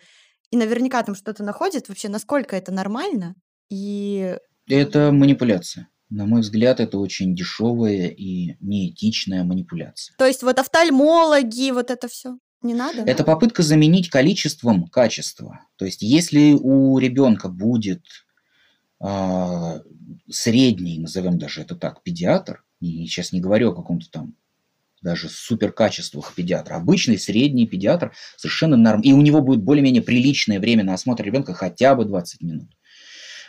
и 0.51 0.57
наверняка 0.57 1.03
там 1.03 1.15
что-то 1.15 1.43
находят. 1.43 1.89
Вообще, 1.89 2.09
насколько 2.09 2.55
это 2.55 2.71
нормально? 2.71 3.35
И... 3.69 4.37
Это 4.67 5.11
манипуляция. 5.11 5.87
На 6.09 6.25
мой 6.25 6.41
взгляд, 6.41 6.79
это 6.79 6.97
очень 6.97 7.35
дешевая 7.35 8.07
и 8.07 8.55
неэтичная 8.61 9.43
манипуляция. 9.43 10.15
То 10.17 10.25
есть 10.25 10.41
вот 10.41 10.57
офтальмологи, 10.57 11.71
вот 11.71 11.91
это 11.91 12.07
все 12.07 12.37
не 12.61 12.73
надо? 12.73 13.01
Это 13.01 13.23
попытка 13.23 13.63
заменить 13.63 14.09
количеством 14.09 14.87
качество. 14.87 15.61
То 15.77 15.85
есть 15.85 16.01
если 16.01 16.53
у 16.53 16.97
ребенка 16.97 17.49
будет 17.49 18.03
э, 19.01 19.81
средний, 20.29 20.99
назовем 20.99 21.37
даже 21.37 21.61
это 21.61 21.75
так, 21.75 22.03
педиатр, 22.03 22.63
и 22.81 23.05
сейчас 23.05 23.31
не 23.31 23.41
говорю 23.41 23.71
о 23.71 23.75
каком-то 23.75 24.09
там 24.09 24.35
даже 25.01 25.29
суперкачествах 25.29 26.33
педиатра. 26.35 26.75
Обычный 26.75 27.17
средний 27.17 27.65
педиатр 27.65 28.13
совершенно 28.35 28.75
норм. 28.75 29.01
И 29.01 29.13
у 29.13 29.21
него 29.21 29.41
будет 29.41 29.63
более-менее 29.63 30.01
приличное 30.01 30.59
время 30.59 30.83
на 30.83 30.93
осмотр 30.93 31.23
ребенка 31.23 31.53
хотя 31.53 31.95
бы 31.95 32.03
20 32.03 32.41
минут 32.41 32.69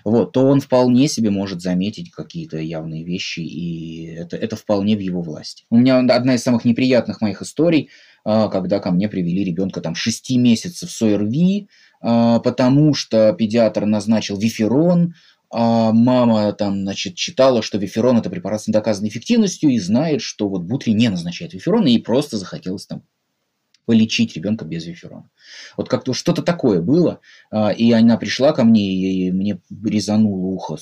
вот, 0.05 0.33
то 0.33 0.47
он 0.47 0.61
вполне 0.61 1.09
себе 1.09 1.31
может 1.31 1.61
заметить 1.61 2.11
какие-то 2.11 2.59
явные 2.59 3.05
вещи, 3.05 3.41
и 3.41 4.07
это, 4.07 4.37
это 4.37 4.57
вполне 4.57 4.97
в 4.97 5.01
его 5.01 5.23
власти. 5.23 5.65
У 5.71 5.77
меня 5.77 5.99
одна 5.99 6.35
из 6.35 6.43
самых 6.43 6.65
неприятных 6.65 7.21
моих 7.21 7.43
историй, 7.43 7.91
а, 8.25 8.49
когда 8.49 8.81
ко 8.81 8.91
мне 8.91 9.09
привели 9.09 9.45
ребенка 9.45 9.81
там 9.81 9.95
6 9.95 10.37
месяцев 10.37 10.91
с 10.91 11.03
ОРВИ, 11.03 11.69
а, 12.01 12.41
потому 12.41 12.95
что 12.95 13.33
педиатр 13.33 13.87
назначил 13.87 14.39
виферон, 14.39 15.15
а 15.53 15.93
мама 15.93 16.53
там, 16.53 16.83
значит, 16.83 17.17
читала, 17.17 17.61
что 17.63 17.77
виферон 17.79 18.19
это 18.19 18.31
препарат 18.31 18.63
с 18.63 18.69
недоказанной 18.69 19.09
эффективностью 19.09 19.71
и 19.71 19.81
знает, 19.81 20.23
что 20.23 20.49
вот 20.49 20.63
Бутри 20.63 20.93
не 20.95 21.09
назначает 21.09 21.55
виферон, 21.55 21.87
и 21.87 21.93
ей 21.93 22.03
просто 22.03 22.37
захотелось 22.37 22.87
там 22.87 23.03
полечить 23.91 24.37
ребенка 24.37 24.65
без 24.65 24.87
виферона. 24.87 25.29
Вот 25.77 25.89
как-то 25.89 26.15
что-то 26.15 26.43
такое 26.43 26.81
было, 26.81 27.19
а, 27.51 27.71
и 27.71 27.91
она 27.91 28.17
пришла 28.17 28.53
ко 28.53 28.63
мне, 28.63 28.95
и 28.95 29.33
мне 29.33 29.61
резануло 29.85 30.47
ухо 30.47 30.77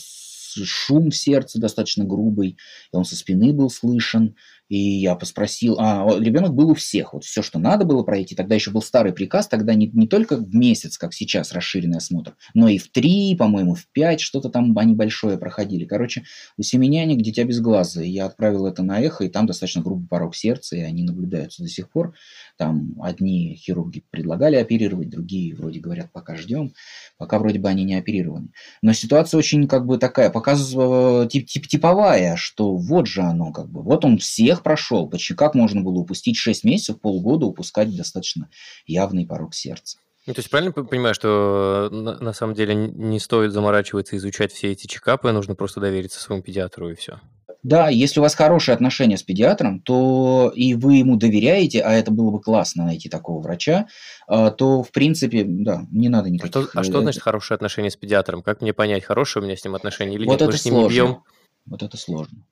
шум 0.63 1.11
в 1.11 1.17
сердце 1.17 1.59
достаточно 1.59 2.05
грубый, 2.05 2.59
и 2.93 2.97
он 2.97 3.07
со 3.07 3.17
спины 3.17 3.55
был 3.55 3.71
слышен, 3.71 4.37
и 4.69 4.77
я 4.77 5.15
поспросил, 5.15 5.77
а 5.79 6.07
ребенок 6.19 6.55
был 6.55 6.71
у 6.71 6.75
всех, 6.75 7.15
вот 7.15 7.25
все, 7.25 7.43
что 7.43 7.59
надо 7.59 7.85
было 7.85 8.03
пройти, 8.03 8.35
тогда 8.35 8.55
еще 8.55 8.71
был 8.71 8.83
старый 8.83 9.13
приказ, 9.13 9.49
тогда 9.49 9.75
не, 9.75 9.89
не 9.89 10.07
только 10.07 10.37
в 10.37 10.55
месяц, 10.55 10.99
как 10.99 11.15
сейчас, 11.15 11.53
расширенный 11.53 11.99
осмотр, 11.99 12.37
но 12.55 12.69
и 12.69 12.79
в 12.79 12.89
три, 12.89 13.35
по-моему, 13.37 13.75
в 13.75 13.87
пять, 13.93 14.21
что-то 14.21 14.51
там 14.51 14.77
они 14.79 14.95
большое 14.95 15.39
проходили. 15.39 15.85
Короче, 15.85 16.25
у 16.57 16.63
семеняник 16.63 17.23
дитя 17.23 17.45
без 17.45 17.61
глаза, 17.61 18.03
и 18.03 18.11
я 18.11 18.27
отправил 18.27 18.67
это 18.67 18.83
на 18.83 19.01
эхо, 19.01 19.25
и 19.25 19.29
там 19.29 19.47
достаточно 19.47 19.83
грубый 19.83 20.07
порог 20.07 20.37
сердца, 20.37 20.77
и 20.77 20.81
они 20.81 21.03
наблюдаются 21.03 21.63
до 21.63 21.69
сих 21.69 21.91
пор. 21.91 22.15
Там 22.57 23.01
одни 23.01 23.55
хирурги 23.57 24.05
предлагали 24.11 24.57
оперировать, 24.57 25.09
другие 25.09 25.55
вроде 25.55 25.81
говорят, 25.81 26.13
пока 26.13 26.37
ждем, 26.37 26.75
пока 27.17 27.39
вроде 27.39 27.59
бы 27.59 27.69
они 27.69 27.85
не 27.85 27.95
оперированы. 27.95 28.49
Но 28.83 28.93
ситуация 28.93 29.39
очень 29.39 29.67
как 29.67 29.87
бы 29.87 29.99
такая, 29.99 30.31
показывала 30.31 31.27
тип, 31.27 31.47
тип, 31.47 31.67
типовая, 31.67 32.37
что 32.37 32.77
вот 32.77 33.07
же 33.07 33.23
оно 33.23 33.53
как 33.53 33.71
бы, 33.71 33.83
вот 33.83 34.05
он 34.05 34.19
всех 34.19 34.58
всех 34.59 34.63
прошел. 34.63 35.11
Как 35.37 35.55
можно 35.55 35.81
было 35.83 35.99
упустить 35.99 36.37
6 36.37 36.65
месяцев, 36.65 37.01
полгода, 37.01 37.47
упускать 37.47 37.95
достаточно 37.95 38.49
явный 38.87 39.27
порог 39.27 39.55
сердца? 39.55 39.99
Ну, 40.27 40.35
то 40.35 40.41
есть 40.41 40.51
правильно 40.51 40.73
понимаю, 40.73 41.15
что 41.15 41.89
на, 41.91 42.19
на 42.19 42.33
самом 42.35 42.55
деле 42.55 42.75
не 42.75 43.19
стоит 43.19 43.53
заморачиваться, 43.53 44.17
изучать 44.17 44.53
все 44.53 44.73
эти 44.73 44.87
чекапы, 44.87 45.33
нужно 45.33 45.55
просто 45.55 45.81
довериться 45.81 46.21
своему 46.21 46.43
педиатру 46.43 46.91
и 46.91 46.95
все? 46.95 47.21
Да, 47.63 47.89
если 47.89 48.21
у 48.21 48.23
вас 48.23 48.35
хорошие 48.35 48.75
отношения 48.75 49.17
с 49.17 49.23
педиатром, 49.23 49.81
то 49.81 50.53
и 50.55 50.75
вы 50.75 50.97
ему 50.97 51.17
доверяете, 51.17 51.81
а 51.81 51.93
это 51.93 52.13
было 52.13 52.31
бы 52.31 52.41
классно 52.41 52.85
найти 52.85 53.09
такого 53.09 53.41
врача, 53.41 53.87
а, 54.29 54.51
то, 54.51 54.83
в 54.83 54.93
принципе, 54.93 55.45
да, 55.45 55.87
не 55.91 56.09
надо 56.09 56.31
никаких... 56.31 56.57
А 56.57 56.61
что, 56.61 56.81
а 56.81 56.85
что 56.85 57.01
значит 57.01 57.23
хорошие 57.23 57.57
отношения 57.57 57.91
с 57.91 57.97
педиатром? 57.97 58.43
Как 58.43 58.61
мне 58.61 58.73
понять, 58.73 59.05
хорошие 59.05 59.43
у 59.43 59.47
меня 59.47 59.57
с 59.57 59.65
ним 59.65 59.75
отношения 59.75 60.15
или 60.15 60.27
вот 60.27 60.35
нет? 60.35 60.43
Это 60.43 60.53
Мы 60.53 60.59
с 60.59 60.65
ним 60.65 60.75
сложно. 60.75 60.89
не 60.89 60.95
бьем? 60.95 61.23
Вот 61.67 61.83
это 61.83 61.97
сложно. 61.97 62.45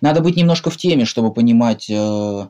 Надо 0.00 0.20
быть 0.20 0.36
немножко 0.36 0.70
в 0.70 0.76
теме, 0.76 1.04
чтобы 1.04 1.32
понимать, 1.32 1.88
э, 1.90 1.94
э, 1.94 2.46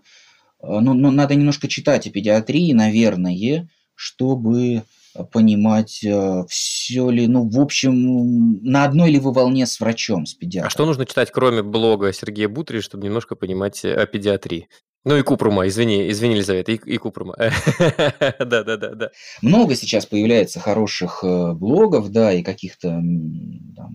ну, 0.61 0.95
ну, 0.95 1.11
надо 1.11 1.35
немножко 1.35 1.69
читать 1.69 2.07
о 2.07 2.11
педиатрии, 2.11 2.73
наверное, 2.73 3.69
чтобы 3.95 4.85
понимать, 5.31 6.03
э, 6.05 6.45
все 6.49 7.11
ли, 7.11 7.27
ну, 7.27 7.49
в 7.49 7.61
общем, 7.61 8.61
на 8.63 8.85
одной 8.85 9.11
ли 9.11 9.19
вы 9.19 9.33
волне 9.33 9.67
с 9.67 9.79
врачом, 9.79 10.25
с 10.25 10.35
педиатром. 10.35 10.69
А 10.69 10.71
что 10.71 10.87
нужно 10.87 11.05
читать, 11.05 11.31
кроме 11.31 11.63
блога 11.63 12.13
Сергея 12.13 12.49
Бутри, 12.49 12.81
чтобы 12.81 13.05
немножко 13.05 13.37
понимать 13.37 13.85
о 13.85 14.07
педиатрии? 14.07 14.69
Ну 15.05 15.17
и 15.17 15.23
Купрума, 15.23 15.67
извини, 15.67 16.11
извини, 16.11 16.35
Елизавета, 16.35 16.73
и, 16.73 16.77
и 16.77 16.97
Купрума. 16.97 17.35
Да, 17.39 18.63
да, 18.63 18.77
да, 18.77 18.95
да. 18.95 19.11
Много 19.41 19.75
сейчас 19.75 20.07
появляется 20.07 20.61
хороших 20.61 21.25
э, 21.25 21.53
блогов, 21.55 22.11
да, 22.11 22.33
и 22.33 22.43
каких-то 22.43 23.03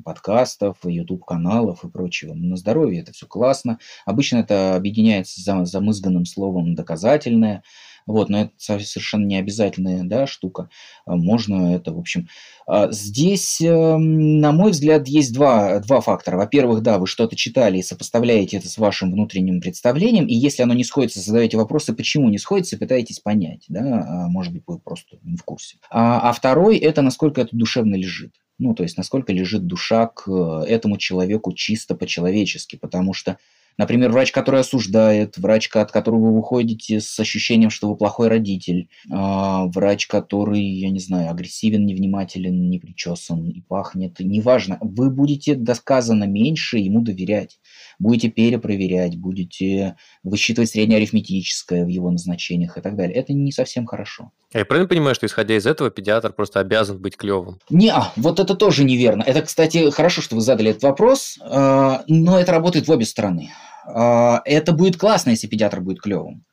подкастов, 0.03 0.77
YouTube-каналов 0.83 1.83
и 1.83 1.89
прочего. 1.89 2.33
На 2.33 2.57
здоровье 2.57 3.01
это 3.01 3.13
все 3.13 3.25
классно. 3.25 3.79
Обычно 4.05 4.37
это 4.37 4.75
объединяется 4.75 5.41
за 5.41 5.65
замызганным 5.65 6.25
словом 6.25 6.75
«доказательное». 6.75 7.63
Вот, 8.07 8.29
но 8.29 8.41
это 8.41 8.51
совершенно 8.57 9.25
не 9.25 9.37
обязательная 9.37 10.03
да, 10.03 10.25
штука. 10.25 10.69
А 11.05 11.15
можно 11.15 11.75
это, 11.75 11.93
в 11.93 11.99
общем... 11.99 12.27
А, 12.65 12.91
здесь, 12.91 13.61
эм, 13.61 14.39
на 14.39 14.51
мой 14.51 14.71
взгляд, 14.71 15.07
есть 15.07 15.33
два, 15.33 15.79
два 15.79 16.01
фактора. 16.01 16.37
Во-первых, 16.37 16.81
да, 16.81 16.97
вы 16.97 17.07
что-то 17.07 17.35
читали 17.35 17.77
и 17.77 17.83
сопоставляете 17.83 18.57
это 18.57 18.69
с 18.69 18.77
вашим 18.77 19.11
внутренним 19.11 19.61
представлением, 19.61 20.25
и 20.25 20.33
если 20.33 20.63
оно 20.63 20.73
не 20.73 20.83
сходится, 20.83 21.19
задаете 21.19 21.57
вопросы, 21.57 21.93
почему 21.93 22.29
не 22.29 22.37
сходится, 22.37 22.77
пытаетесь 22.77 23.19
понять. 23.19 23.65
Да? 23.67 24.05
А, 24.07 24.27
может 24.29 24.53
быть, 24.53 24.63
вы 24.67 24.79
просто 24.79 25.17
не 25.23 25.37
в 25.37 25.43
курсе. 25.43 25.77
А, 25.89 26.29
а 26.29 26.33
второй– 26.33 26.77
это 26.79 27.01
насколько 27.01 27.41
это 27.41 27.55
душевно 27.55 27.95
лежит. 27.95 28.33
Ну, 28.59 28.73
то 28.73 28.83
есть, 28.83 28.97
насколько 28.97 29.33
лежит 29.33 29.67
душа 29.67 30.07
к 30.07 30.27
э, 30.27 30.65
этому 30.67 30.97
человеку 30.97 31.53
чисто 31.53 31.93
по-человечески, 31.93 32.75
потому 32.75 33.13
что 33.13 33.37
Например, 33.77 34.11
врач, 34.11 34.31
который 34.31 34.61
осуждает, 34.61 35.37
врач, 35.37 35.69
от 35.73 35.91
которого 35.91 36.31
вы 36.31 36.37
выходите 36.37 36.99
с 36.99 37.19
ощущением, 37.19 37.69
что 37.69 37.89
вы 37.89 37.95
плохой 37.95 38.27
родитель, 38.27 38.89
а, 39.11 39.67
врач, 39.67 40.07
который, 40.07 40.61
я 40.61 40.89
не 40.89 40.99
знаю, 40.99 41.29
агрессивен, 41.29 41.85
невнимателен, 41.85 42.69
не 42.69 42.79
причесан 42.79 43.49
и 43.49 43.61
пахнет, 43.61 44.19
неважно, 44.19 44.77
вы 44.81 45.11
будете 45.11 45.55
доказано 45.55 46.23
меньше 46.23 46.77
ему 46.77 47.01
доверять, 47.01 47.59
будете 47.99 48.29
перепроверять, 48.29 49.17
будете 49.17 49.95
высчитывать 50.23 50.69
среднеарифметическое 50.69 51.85
в 51.85 51.87
его 51.87 52.09
назначениях 52.09 52.77
и 52.77 52.81
так 52.81 52.95
далее. 52.95 53.15
Это 53.15 53.33
не 53.33 53.51
совсем 53.51 53.85
хорошо. 53.85 54.31
Я 54.53 54.65
правильно 54.65 54.87
понимаю, 54.87 55.13
что 55.13 55.25
исходя 55.25 55.55
из 55.55 55.67
этого 55.67 55.89
педиатр 55.91 56.31
просто 56.31 56.61
обязан 56.61 56.99
быть 56.99 57.17
клевым? 57.17 57.59
Не, 57.69 57.89
а, 57.89 58.11
вот 58.15 58.39
это 58.39 58.55
тоже 58.55 58.85
неверно. 58.85 59.23
Это, 59.23 59.41
кстати, 59.41 59.91
хорошо, 59.91 60.21
что 60.21 60.35
вы 60.35 60.41
задали 60.41 60.71
этот 60.71 60.83
вопрос, 60.83 61.37
а, 61.41 62.03
но 62.07 62.39
это 62.39 62.53
работает 62.53 62.87
в 62.87 62.91
обе 62.91 63.05
стороны. 63.05 63.51
А, 63.87 64.41
это 64.45 64.73
будет 64.73 64.97
классно, 64.97 65.31
если 65.31 65.47
педиатр 65.47 65.81
будет 65.81 66.01
клевым. 66.01 66.45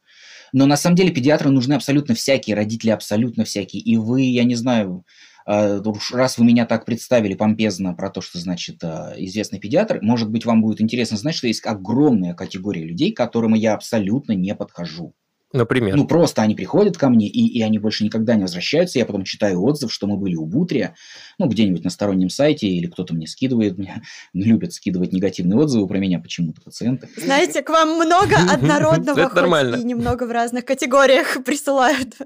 Но 0.53 0.67
на 0.67 0.77
самом 0.77 0.97
деле 0.97 1.11
педиатры 1.11 1.51
нужны 1.51 1.75
абсолютно 1.75 2.15
всякие, 2.15 2.55
родители 2.55 2.91
абсолютно 2.91 3.45
всякие. 3.45 3.83
И 3.83 3.97
вы, 3.97 4.23
я 4.23 4.45
не 4.45 4.55
знаю, 4.55 5.05
а, 5.47 5.81
раз 6.13 6.39
вы 6.39 6.45
меня 6.45 6.65
так 6.65 6.85
представили 6.85 7.35
помпезно 7.35 7.95
про 7.95 8.11
то, 8.11 8.21
что 8.21 8.39
значит 8.39 8.83
а, 8.85 9.15
известный 9.17 9.59
педиатр, 9.59 9.99
может 10.01 10.31
быть, 10.31 10.47
вам 10.47 10.63
будет 10.63 10.81
интересно 10.81 11.17
знать, 11.17 11.35
что 11.35 11.49
есть 11.49 11.67
огромная 11.67 12.35
категория 12.35 12.85
людей, 12.85 13.13
к 13.13 13.17
которым 13.17 13.55
я 13.55 13.75
абсолютно 13.75 14.33
не 14.33 14.55
подхожу. 14.55 15.15
Например? 15.55 15.95
Ну, 15.95 16.05
просто 16.05 16.43
они 16.43 16.57
приходят 16.57 16.99
ко 16.99 17.09
мне, 17.09 17.29
и, 17.29 17.47
и 17.47 17.63
они 17.63 17.79
больше 17.79 18.03
никогда 18.03 18.35
не 18.35 18.43
возвращаются. 18.43 18.99
Я 18.99 19.07
потом 19.07 19.23
читаю 19.23 19.63
отзыв, 19.63 19.93
что 19.93 20.09
мы 20.09 20.17
были 20.17 20.35
у 20.35 20.45
Бутрия, 20.47 20.97
ну, 21.39 21.47
где-нибудь 21.47 21.85
на 21.85 21.91
стороннем 21.91 22.29
сайте, 22.29 22.67
или 22.67 22.89
кто-то 22.89 23.15
мне 23.15 23.29
скидывает, 23.29 23.79
мне 23.79 24.03
любят 24.33 24.73
скидывать 24.73 25.13
негативные 25.13 25.57
отзывы 25.57 25.87
про 25.87 25.99
меня 25.99 26.19
почему-то 26.19 26.61
пациенты. 26.61 27.09
Знаете, 27.17 27.63
к 27.63 27.71
вам 27.71 27.91
много 27.95 28.37
однородного, 28.51 29.29
хоть 29.29 29.81
и 29.81 29.85
немного 29.85 30.25
в 30.27 30.33
разных 30.33 30.65
категориях 30.65 31.39
присылают. 31.45 32.17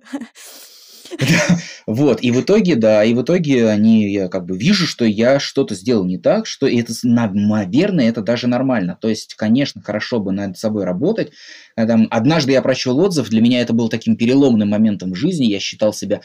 Вот, 1.86 2.22
и 2.22 2.30
в 2.30 2.40
итоге, 2.40 2.76
да, 2.76 3.02
и 3.02 3.14
в 3.14 3.22
итоге 3.22 3.68
они, 3.68 4.12
я 4.12 4.28
как 4.28 4.44
бы 4.44 4.56
вижу, 4.56 4.86
что 4.86 5.04
я 5.04 5.40
что-то 5.40 5.74
сделал 5.74 6.04
не 6.04 6.18
так, 6.18 6.46
что 6.46 6.68
это, 6.68 6.92
наверное, 7.02 8.08
это 8.08 8.20
даже 8.20 8.46
нормально. 8.46 8.98
То 9.00 9.08
есть, 9.08 9.34
конечно, 9.34 9.80
хорошо 9.82 10.20
бы 10.20 10.32
над 10.32 10.58
собой 10.58 10.84
работать. 10.84 11.32
Однажды 11.76 12.52
я 12.52 12.62
прочел 12.62 12.98
отзыв, 12.98 13.28
для 13.30 13.40
меня 13.40 13.60
это 13.60 13.72
был 13.72 13.88
таким 13.88 14.16
переломным 14.16 14.68
моментом 14.68 15.12
в 15.12 15.16
жизни, 15.16 15.46
я 15.46 15.60
считал 15.60 15.92
себя 15.92 16.20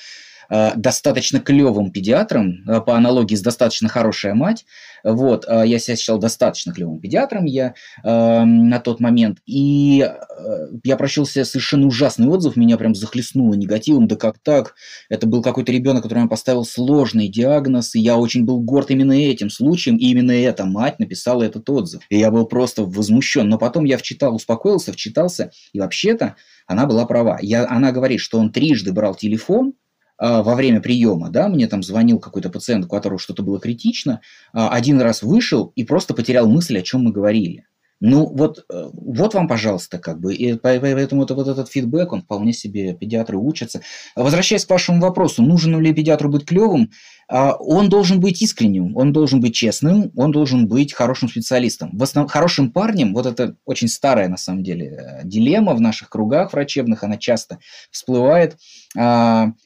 достаточно 0.49 1.39
клевым 1.39 1.91
педиатром, 1.91 2.63
э, 2.67 2.81
по 2.81 2.95
аналогии 2.95 3.35
с 3.35 3.41
достаточно 3.41 3.89
хорошая 3.89 4.33
мать. 4.33 4.65
Вот, 5.03 5.45
э, 5.47 5.63
я 5.65 5.79
себя 5.79 5.97
считал 5.97 6.17
достаточно 6.17 6.73
клевым 6.73 6.99
педиатром 6.99 7.45
я 7.45 7.73
э, 8.03 8.43
на 8.45 8.79
тот 8.79 8.99
момент. 8.99 9.39
И 9.45 10.01
э, 10.01 10.67
я 10.83 10.97
себе 11.07 11.45
совершенно 11.45 11.87
ужасный 11.87 12.27
отзыв, 12.27 12.55
меня 12.55 12.77
прям 12.77 12.95
захлестнуло 12.95 13.53
негативом. 13.53 14.07
Да 14.07 14.15
как 14.15 14.39
так? 14.39 14.75
Это 15.09 15.27
был 15.27 15.41
какой-то 15.41 15.71
ребенок, 15.71 16.03
который 16.03 16.27
поставил 16.27 16.63
сложный 16.65 17.27
диагноз, 17.27 17.95
и 17.95 17.99
я 17.99 18.17
очень 18.17 18.45
был 18.45 18.61
горд 18.61 18.91
именно 18.91 19.13
этим 19.13 19.49
случаем, 19.49 19.97
и 19.97 20.05
именно 20.05 20.31
эта 20.31 20.65
мать 20.65 20.99
написала 20.99 21.43
этот 21.43 21.69
отзыв. 21.69 22.03
И 22.09 22.17
я 22.17 22.31
был 22.31 22.45
просто 22.45 22.83
возмущен. 22.83 23.49
Но 23.49 23.57
потом 23.57 23.83
я 23.83 23.97
вчитал, 23.97 24.35
успокоился, 24.35 24.93
вчитался, 24.93 25.51
и 25.73 25.79
вообще-то 25.79 26.35
она 26.65 26.85
была 26.85 27.05
права. 27.05 27.39
Я, 27.41 27.67
она 27.67 27.91
говорит, 27.91 28.21
что 28.21 28.39
он 28.39 28.51
трижды 28.51 28.93
брал 28.93 29.15
телефон, 29.15 29.73
во 30.19 30.55
время 30.55 30.79
приема, 30.81 31.29
да, 31.29 31.47
мне 31.47 31.67
там 31.67 31.83
звонил 31.83 32.19
какой-то 32.19 32.49
пациент, 32.49 32.85
у 32.85 32.87
которого 32.87 33.19
что-то 33.19 33.43
было 33.43 33.59
критично, 33.59 34.21
а, 34.53 34.69
один 34.69 35.01
раз 35.01 35.23
вышел 35.23 35.71
и 35.75 35.83
просто 35.83 36.13
потерял 36.13 36.47
мысль, 36.47 36.77
о 36.77 36.81
чем 36.81 37.03
мы 37.03 37.11
говорили. 37.11 37.65
Ну, 38.05 38.25
вот, 38.25 38.65
э, 38.69 38.89
вот 38.91 39.33
вам, 39.33 39.47
пожалуйста, 39.47 39.97
как 39.97 40.19
бы, 40.19 40.35
и 40.35 40.55
поэтому 40.55 41.23
это, 41.23 41.35
вот 41.35 41.47
этот 41.47 41.69
фидбэк, 41.69 42.11
он 42.11 42.21
вполне 42.23 42.51
себе, 42.51 42.93
педиатры 42.93 43.37
учатся. 43.37 43.79
Возвращаясь 44.13 44.65
к 44.65 44.69
вашему 44.69 44.99
вопросу, 44.99 45.41
нужно 45.41 45.77
ли 45.77 45.93
педиатру 45.93 46.27
быть 46.27 46.45
клевым, 46.45 46.91
он 47.29 47.87
должен 47.87 48.19
быть 48.19 48.41
искренним, 48.41 48.97
он 48.97 49.13
должен 49.13 49.39
быть 49.39 49.55
честным, 49.55 50.11
он 50.17 50.33
должен 50.33 50.67
быть 50.67 50.91
хорошим 50.91 51.29
специалистом. 51.29 51.91
В 51.97 52.03
основном, 52.03 52.27
хорошим 52.27 52.71
парнем, 52.73 53.13
вот 53.13 53.25
это 53.25 53.55
очень 53.63 53.87
старая, 53.87 54.27
на 54.27 54.35
самом 54.35 54.63
деле, 54.63 54.87
э, 54.87 55.21
дилемма 55.23 55.73
в 55.73 55.79
наших 55.79 56.09
кругах 56.09 56.51
врачебных, 56.51 57.05
она 57.05 57.15
часто 57.15 57.59
всплывает. 57.89 58.57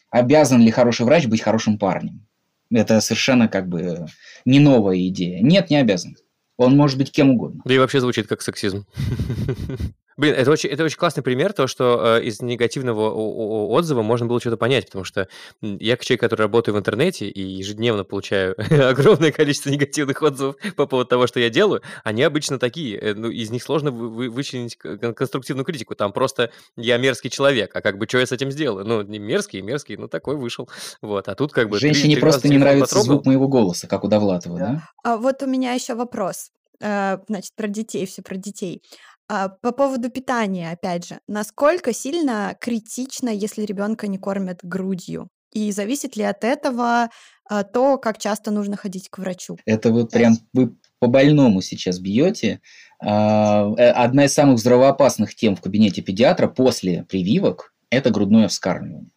Обязан 0.09 0.61
ли 0.61 0.71
хороший 0.71 1.05
врач 1.05 1.25
быть 1.27 1.41
хорошим 1.41 1.77
парнем? 1.77 2.25
Это 2.71 2.99
совершенно 3.01 3.47
как 3.47 3.67
бы 3.67 4.07
не 4.45 4.59
новая 4.59 4.97
идея. 5.07 5.41
Нет, 5.41 5.69
не 5.69 5.77
обязан. 5.77 6.15
Он 6.57 6.75
может 6.75 6.97
быть 6.97 7.11
кем 7.11 7.29
угодно. 7.31 7.61
Да 7.65 7.73
и 7.73 7.77
вообще 7.77 7.99
звучит 7.99 8.27
как 8.27 8.41
сексизм. 8.41 8.85
Блин, 10.17 10.33
это 10.33 10.49
очень, 10.49 10.69
это 10.69 10.83
очень 10.83 10.97
классный 10.97 11.21
пример, 11.21 11.53
то, 11.53 11.67
что 11.67 12.17
э, 12.17 12.23
из 12.23 12.41
негативного 12.41 13.11
отзыва 13.11 14.01
можно 14.01 14.25
было 14.25 14.39
что-то 14.39 14.57
понять, 14.57 14.87
потому 14.87 15.03
что 15.03 15.27
я, 15.61 15.95
как 15.95 16.05
человек, 16.05 16.21
который 16.21 16.41
работает 16.41 16.75
в 16.75 16.79
интернете 16.79 17.29
и 17.29 17.41
ежедневно 17.41 18.03
получаю 18.03 18.55
огромное 18.89 19.31
количество 19.31 19.69
негативных 19.69 20.21
отзывов 20.23 20.55
по 20.75 20.87
поводу 20.87 21.07
того, 21.07 21.27
что 21.27 21.39
я 21.39 21.51
делаю, 21.51 21.83
они 22.03 22.23
обычно 22.23 22.57
такие, 22.57 22.97
э, 22.97 23.13
ну, 23.13 23.29
из 23.29 23.51
них 23.51 23.61
сложно 23.61 23.91
вы, 23.91 24.29
вычленить 24.31 24.75
конструктивную 24.75 25.65
критику, 25.65 25.93
там 25.93 26.11
просто 26.11 26.51
я 26.75 26.97
мерзкий 26.97 27.29
человек, 27.29 27.75
а 27.75 27.81
как 27.81 27.99
бы 27.99 28.07
что 28.07 28.17
я 28.17 28.25
с 28.25 28.31
этим 28.31 28.49
сделаю? 28.49 28.85
Ну, 28.85 29.03
не 29.03 29.19
мерзкий, 29.19 29.61
мерзкий, 29.61 29.97
ну, 29.97 30.07
такой 30.07 30.35
вышел, 30.35 30.67
вот, 31.03 31.27
а 31.27 31.35
тут 31.35 31.53
как 31.53 31.69
бы... 31.69 31.77
Женщине 31.77 32.15
три, 32.15 32.21
просто 32.21 32.47
не 32.47 32.57
нравится 32.57 32.95
потрогал. 32.95 33.05
звук 33.05 33.25
моего 33.27 33.47
голоса, 33.47 33.87
как 33.87 34.03
у 34.03 34.07
Довлатова, 34.07 34.57
да? 34.57 34.65
да? 34.65 34.89
А 35.03 35.17
вот 35.17 35.43
у 35.43 35.45
меня 35.45 35.73
еще 35.73 35.93
вопрос 35.93 36.49
э, 36.79 37.17
значит, 37.27 37.53
про 37.55 37.67
детей, 37.67 38.05
все 38.05 38.21
про 38.21 38.35
детей. 38.35 38.81
А, 39.29 39.49
по 39.49 39.71
поводу 39.71 40.09
питания, 40.09 40.71
опять 40.71 41.05
же, 41.07 41.19
насколько 41.27 41.93
сильно 41.93 42.55
критично, 42.59 43.29
если 43.29 43.63
ребенка 43.63 44.07
не 44.07 44.17
кормят 44.17 44.59
грудью? 44.63 45.29
И 45.51 45.71
зависит 45.71 46.15
ли 46.15 46.23
от 46.23 46.43
этого 46.43 47.09
а, 47.49 47.63
то, 47.63 47.97
как 47.97 48.19
часто 48.19 48.51
нужно 48.51 48.77
ходить 48.77 49.09
к 49.09 49.17
врачу? 49.17 49.57
Это 49.65 49.91
вот 49.91 50.11
прям 50.11 50.37
вы 50.53 50.75
по 50.99 51.07
больному 51.07 51.61
сейчас 51.61 51.99
бьете. 51.99 52.61
А, 53.01 53.69
э, 53.77 53.89
одна 53.89 54.25
из 54.25 54.33
самых 54.33 54.59
здравоопасных 54.59 55.35
тем 55.35 55.55
в 55.55 55.61
кабинете 55.61 56.01
педиатра 56.01 56.47
после 56.47 57.03
прививок– 57.03 57.73
это 57.89 58.11
грудное 58.11 58.47
вскармливание. 58.47 59.11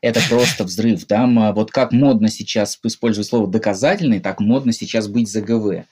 Это 0.00 0.20
просто 0.28 0.64
взрыв. 0.64 1.04
Там 1.06 1.52
вот 1.54 1.70
как 1.70 1.92
модно 1.92 2.28
сейчас 2.28 2.78
использовать 2.84 3.28
слово 3.28 3.46
доказательный, 3.46 4.18
так 4.18 4.40
модно 4.40 4.72
сейчас 4.72 5.06
быть 5.06 5.30
ЗГВ. 5.30 5.68
А, 5.68 5.84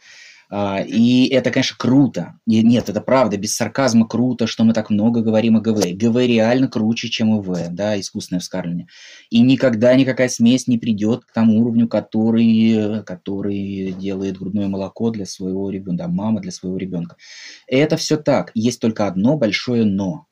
и 0.53 1.29
это, 1.29 1.51
конечно, 1.51 1.77
круто. 1.79 2.41
И 2.47 2.63
нет, 2.63 2.89
это 2.89 3.01
правда, 3.01 3.37
без 3.37 3.55
сарказма 3.55 4.09
круто, 4.09 4.49
что 4.49 4.65
мы 4.65 4.73
так 4.73 4.91
много 4.91 5.21
говорим 5.23 5.57
о 5.57 5.61
ГВ. 5.61 5.93
ГВ 5.93 6.17
реально 6.27 6.67
круче, 6.69 7.09
чем 7.09 7.41
ИВ, 7.41 7.69
да, 7.71 7.99
искусственное 8.01 8.41
вскармливание. 8.41 8.89
И 9.31 9.41
никогда 9.41 9.95
никакая 9.95 10.29
смесь 10.29 10.67
не 10.67 10.79
придет 10.79 11.25
к 11.25 11.33
тому 11.33 11.61
уровню, 11.61 11.87
который, 11.87 13.05
который 13.05 13.93
делает 13.93 14.39
грудное 14.39 14.67
молоко 14.67 15.11
для 15.11 15.25
своего 15.25 15.71
ребенка, 15.71 16.05
да, 16.05 16.09
мама 16.09 16.41
для 16.41 16.51
своего 16.51 16.77
ребенка. 16.77 17.17
Это 17.69 17.97
все 17.97 18.17
так. 18.17 18.51
Есть 18.55 18.81
только 18.81 19.07
одно 19.07 19.37
большое 19.37 19.85
«но». 19.85 20.27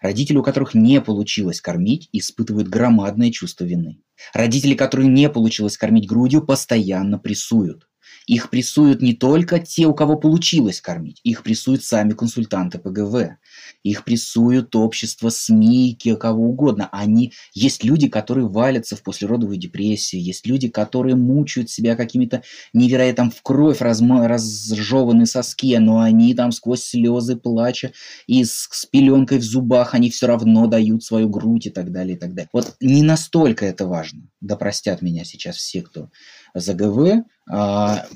Родители, 0.00 0.36
у 0.36 0.42
которых 0.42 0.74
не 0.74 1.00
получилось 1.00 1.60
кормить, 1.60 2.08
испытывают 2.12 2.68
громадное 2.68 3.32
чувство 3.32 3.64
вины. 3.64 3.98
Родители, 4.32 4.74
которые 4.74 5.08
не 5.08 5.28
получилось 5.28 5.76
кормить 5.76 6.08
грудью, 6.08 6.46
постоянно 6.46 7.18
прессуют. 7.18 7.88
Их 8.26 8.50
прессуют 8.50 9.00
не 9.00 9.14
только 9.14 9.58
те, 9.58 9.86
у 9.86 9.94
кого 9.94 10.16
получилось 10.16 10.80
кормить, 10.80 11.20
их 11.24 11.42
прессуют 11.42 11.82
сами 11.82 12.12
консультанты 12.12 12.78
ПГВ, 12.78 13.38
их 13.82 14.04
прессуют 14.04 14.76
общество, 14.76 15.30
СМИ, 15.30 15.98
кого 16.18 16.48
угодно. 16.48 16.88
Они, 16.92 17.32
есть 17.54 17.84
люди, 17.84 18.08
которые 18.08 18.48
валятся 18.48 18.96
в 18.96 19.02
послеродовую 19.02 19.56
депрессию, 19.56 20.22
есть 20.22 20.46
люди, 20.46 20.68
которые 20.68 21.16
мучают 21.16 21.70
себя 21.70 21.96
какими-то 21.96 22.42
невероятно 22.72 23.30
в 23.30 23.42
кровь 23.42 23.80
разма, 23.80 24.28
разжеванные 24.28 25.26
соски, 25.26 25.76
но 25.78 26.00
они 26.00 26.34
там 26.34 26.52
сквозь 26.52 26.82
слезы 26.82 27.36
плача 27.36 27.92
и 28.26 28.44
с, 28.44 28.68
с 28.70 28.86
пеленкой 28.86 29.38
в 29.38 29.42
зубах, 29.42 29.94
они 29.94 30.10
все 30.10 30.26
равно 30.26 30.66
дают 30.66 31.04
свою 31.04 31.28
грудь 31.28 31.66
и 31.66 31.70
так 31.70 31.92
далее, 31.92 32.16
и 32.16 32.18
так 32.18 32.34
далее. 32.34 32.50
Вот 32.52 32.76
не 32.80 33.02
настолько 33.02 33.66
это 33.66 33.86
важно, 33.86 34.22
да 34.40 34.56
простят 34.56 35.02
меня 35.02 35.24
сейчас 35.24 35.56
все, 35.56 35.82
кто 35.82 36.10
за 36.54 36.74
ГВ. 36.74 37.24
А, 37.50 38.06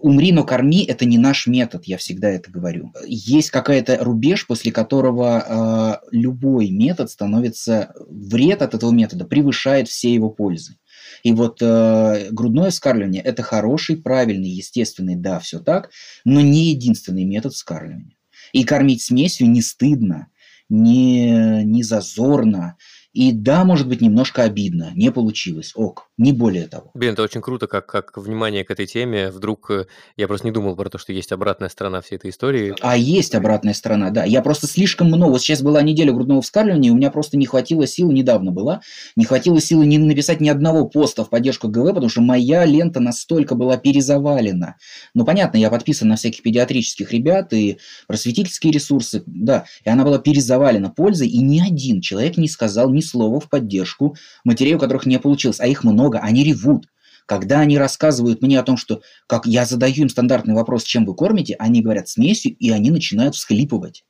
умри, 0.00 0.32
но 0.32 0.44
корми– 0.44 0.84
это 0.88 1.04
не 1.04 1.18
наш 1.18 1.46
метод, 1.46 1.84
я 1.84 1.96
всегда 1.98 2.28
это 2.30 2.50
говорю. 2.50 2.92
Есть 3.06 3.50
какая-то 3.50 4.02
рубеж, 4.02 4.46
после 4.46 4.72
которого 4.72 6.00
э, 6.02 6.08
любой 6.12 6.70
метод 6.70 7.10
становится, 7.10 7.92
вред 8.08 8.62
от 8.62 8.74
этого 8.74 8.90
метода 8.90 9.24
превышает 9.24 9.88
все 9.88 10.12
его 10.12 10.30
пользы. 10.30 10.76
И 11.22 11.32
вот 11.32 11.58
э, 11.60 12.28
грудное 12.30 12.70
вскармливание– 12.70 13.22
это 13.24 13.42
хороший, 13.42 13.96
правильный, 13.96 14.50
естественный, 14.50 15.16
да, 15.16 15.40
все 15.40 15.58
так, 15.58 15.90
но 16.24 16.40
не 16.40 16.70
единственный 16.70 17.24
метод 17.24 17.52
вскармливания. 17.52 18.16
И 18.52 18.64
кормить 18.64 19.02
смесью 19.02 19.50
не 19.50 19.62
стыдно, 19.62 20.28
не, 20.68 21.64
не 21.64 21.82
зазорно, 21.82 22.76
и 23.18 23.32
да, 23.32 23.64
может 23.64 23.88
быть, 23.88 24.00
немножко 24.00 24.44
обидно, 24.44 24.92
не 24.94 25.10
получилось, 25.10 25.72
ок, 25.74 26.07
не 26.18 26.32
более 26.32 26.66
того. 26.66 26.90
Блин, 26.94 27.12
это 27.12 27.22
очень 27.22 27.40
круто, 27.40 27.68
как, 27.68 27.86
как 27.86 28.18
внимание 28.18 28.64
к 28.64 28.70
этой 28.70 28.86
теме. 28.86 29.30
Вдруг 29.30 29.70
э, 29.70 29.86
я 30.16 30.26
просто 30.26 30.46
не 30.46 30.52
думал 30.52 30.74
про 30.74 30.90
то, 30.90 30.98
что 30.98 31.12
есть 31.12 31.30
обратная 31.30 31.68
сторона 31.68 32.00
всей 32.00 32.16
этой 32.16 32.30
истории. 32.30 32.74
А 32.80 32.96
есть 32.96 33.36
обратная 33.36 33.72
сторона, 33.72 34.10
да. 34.10 34.24
Я 34.24 34.42
просто 34.42 34.66
слишком 34.66 35.06
много. 35.06 35.30
Вот 35.30 35.40
сейчас 35.40 35.62
была 35.62 35.80
неделя 35.80 36.12
грудного 36.12 36.42
вскармливания, 36.42 36.90
у 36.90 36.96
меня 36.96 37.10
просто 37.10 37.36
не 37.36 37.46
хватило 37.46 37.86
сил, 37.86 38.10
недавно 38.10 38.50
была, 38.50 38.80
не 39.14 39.24
хватило 39.24 39.60
силы 39.60 39.86
не 39.86 39.98
написать 39.98 40.40
ни 40.40 40.48
одного 40.48 40.86
поста 40.86 41.22
в 41.22 41.30
поддержку 41.30 41.68
ГВ, 41.68 41.88
потому 41.88 42.08
что 42.08 42.20
моя 42.20 42.64
лента 42.64 42.98
настолько 42.98 43.54
была 43.54 43.76
перезавалена. 43.76 44.76
Ну, 45.14 45.24
понятно, 45.24 45.56
я 45.56 45.70
подписан 45.70 46.08
на 46.08 46.16
всяких 46.16 46.42
педиатрических 46.42 47.12
ребят 47.12 47.52
и 47.52 47.78
просветительские 48.08 48.72
ресурсы, 48.72 49.22
да, 49.26 49.64
и 49.84 49.90
она 49.90 50.04
была 50.04 50.18
перезавалена 50.18 50.90
пользой, 50.90 51.28
и 51.28 51.38
ни 51.38 51.60
один 51.60 52.00
человек 52.00 52.36
не 52.36 52.48
сказал 52.48 52.90
ни 52.90 53.00
слова 53.00 53.38
в 53.38 53.48
поддержку 53.48 54.16
матерей, 54.44 54.74
у 54.74 54.78
которых 54.78 55.06
не 55.06 55.18
получилось, 55.18 55.60
а 55.60 55.66
их 55.66 55.84
много, 55.84 56.07
они 56.16 56.44
ревут. 56.44 56.86
Когда 57.26 57.60
они 57.60 57.76
рассказывают 57.76 58.40
мне 58.40 58.58
о 58.58 58.62
том, 58.62 58.78
что 58.78 59.02
как 59.26 59.44
я 59.44 59.66
задаю 59.66 59.94
им 59.96 60.08
стандартный 60.08 60.54
вопрос, 60.54 60.84
чем 60.84 61.04
вы 61.04 61.14
кормите, 61.14 61.56
они 61.58 61.82
говорят 61.82 62.08
смесью, 62.08 62.56
и 62.56 62.70
они 62.70 62.90
начинают 62.90 63.34
всхлипывать. 63.34 64.04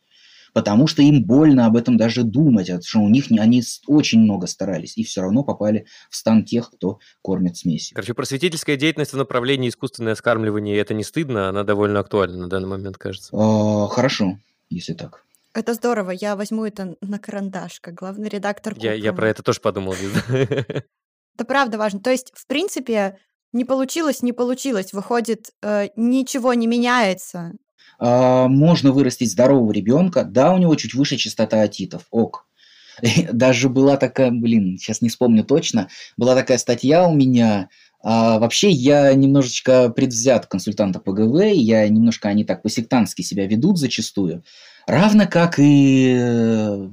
потому 0.54 0.86
что 0.86 1.02
им 1.02 1.24
больно 1.24 1.66
об 1.66 1.76
этом 1.76 1.96
даже 1.96 2.22
думать, 2.22 2.68
потому 2.68 2.82
что 2.82 2.98
у 3.00 3.08
них 3.08 3.30
не, 3.30 3.38
они 3.38 3.62
очень 3.86 4.20
много 4.20 4.46
старались 4.46 4.96
и 4.96 5.04
все 5.04 5.20
равно 5.22 5.42
попали 5.42 5.86
в 6.10 6.16
стан 6.16 6.44
тех, 6.44 6.70
кто 6.70 7.00
кормит 7.22 7.56
смесью. 7.56 7.94
Короче, 7.94 8.14
просветительская 8.14 8.76
деятельность 8.76 9.12
в 9.12 9.16
направлении 9.16 9.68
искусственное 9.68 10.14
скармливание, 10.14 10.78
это 10.78 10.94
не 10.94 11.04
стыдно, 11.04 11.48
она 11.48 11.64
довольно 11.64 12.00
актуальна 12.00 12.38
на 12.38 12.48
данный 12.48 12.68
момент, 12.68 12.98
кажется. 12.98 13.30
А, 13.32 13.88
хорошо, 13.88 14.38
если 14.70 14.94
так. 14.94 15.24
Это 15.54 15.74
здорово, 15.74 16.12
я 16.12 16.36
возьму 16.36 16.64
это 16.64 16.96
на 17.00 17.18
карандаш, 17.18 17.80
как 17.80 17.94
главный 17.94 18.28
редактор 18.28 18.74
Я, 18.78 18.94
я 18.94 19.12
про 19.12 19.28
это 19.28 19.42
тоже 19.42 19.60
подумал. 19.60 19.94
Это 21.38 21.44
правда 21.44 21.78
важно. 21.78 22.00
То 22.00 22.10
есть, 22.10 22.32
в 22.34 22.48
принципе, 22.48 23.16
не 23.52 23.64
получилось, 23.64 24.22
не 24.22 24.32
получилось. 24.32 24.92
Выходит, 24.92 25.52
э, 25.62 25.86
ничего 25.94 26.52
не 26.52 26.66
меняется. 26.66 27.52
А, 28.00 28.48
можно 28.48 28.90
вырастить 28.90 29.30
здорового 29.30 29.70
ребенка. 29.70 30.24
Да, 30.24 30.52
у 30.52 30.58
него 30.58 30.74
чуть 30.74 30.94
выше 30.94 31.16
частота 31.16 31.62
атитов. 31.62 32.06
Ок. 32.10 32.48
Даже 33.32 33.68
была 33.68 33.96
такая, 33.96 34.32
блин, 34.32 34.78
сейчас 34.78 35.00
не 35.00 35.10
вспомню 35.10 35.44
точно, 35.44 35.88
была 36.16 36.34
такая 36.34 36.58
статья 36.58 37.06
у 37.06 37.14
меня. 37.14 37.68
А, 38.02 38.40
вообще 38.40 38.70
я 38.70 39.14
немножечко 39.14 39.90
предвзят 39.90 40.46
консультанта 40.46 40.98
ПГВ, 40.98 41.52
я 41.54 41.88
немножко 41.88 42.28
они 42.28 42.44
так 42.44 42.62
по-сектантски 42.62 43.22
себя 43.22 43.46
ведут 43.46 43.78
зачастую, 43.78 44.42
равно 44.88 45.28
как 45.28 45.60
и 45.60 46.16
э, 46.18 46.88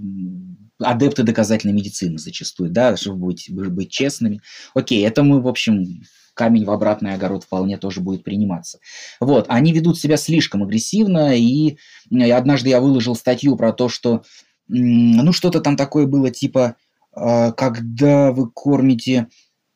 адепты 0.79 1.23
доказательной 1.23 1.73
медицины 1.73 2.17
зачастую, 2.17 2.69
да, 2.69 2.97
чтобы 2.97 3.27
быть, 3.27 3.49
быть 3.51 3.89
честными. 3.89 4.41
Окей, 4.73 5.05
это 5.05 5.23
мы, 5.23 5.41
в 5.41 5.47
общем, 5.47 6.03
камень 6.33 6.65
в 6.65 6.71
обратный 6.71 7.13
огород 7.13 7.43
вполне 7.45 7.77
тоже 7.77 8.01
будет 8.01 8.23
приниматься. 8.23 8.79
Вот, 9.19 9.45
они 9.47 9.73
ведут 9.73 9.97
себя 9.97 10.17
слишком 10.17 10.63
агрессивно, 10.63 11.35
и 11.35 11.77
однажды 12.11 12.69
я 12.69 12.81
выложил 12.81 13.15
статью 13.15 13.55
про 13.55 13.73
то, 13.73 13.89
что, 13.89 14.23
ну, 14.67 15.31
что-то 15.33 15.61
там 15.61 15.77
такое 15.77 16.05
было, 16.05 16.29
типа, 16.29 16.75
а, 17.15 17.51
когда 17.53 18.31
вы 18.31 18.49
кормите 18.51 19.27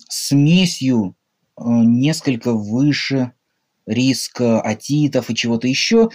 смесью 0.10 1.16
а, 1.56 1.84
несколько 1.84 2.54
выше 2.54 3.32
риска 3.86 4.62
атитов 4.62 5.30
и 5.30 5.36
чего-то 5.36 5.68
еще, 5.68 6.10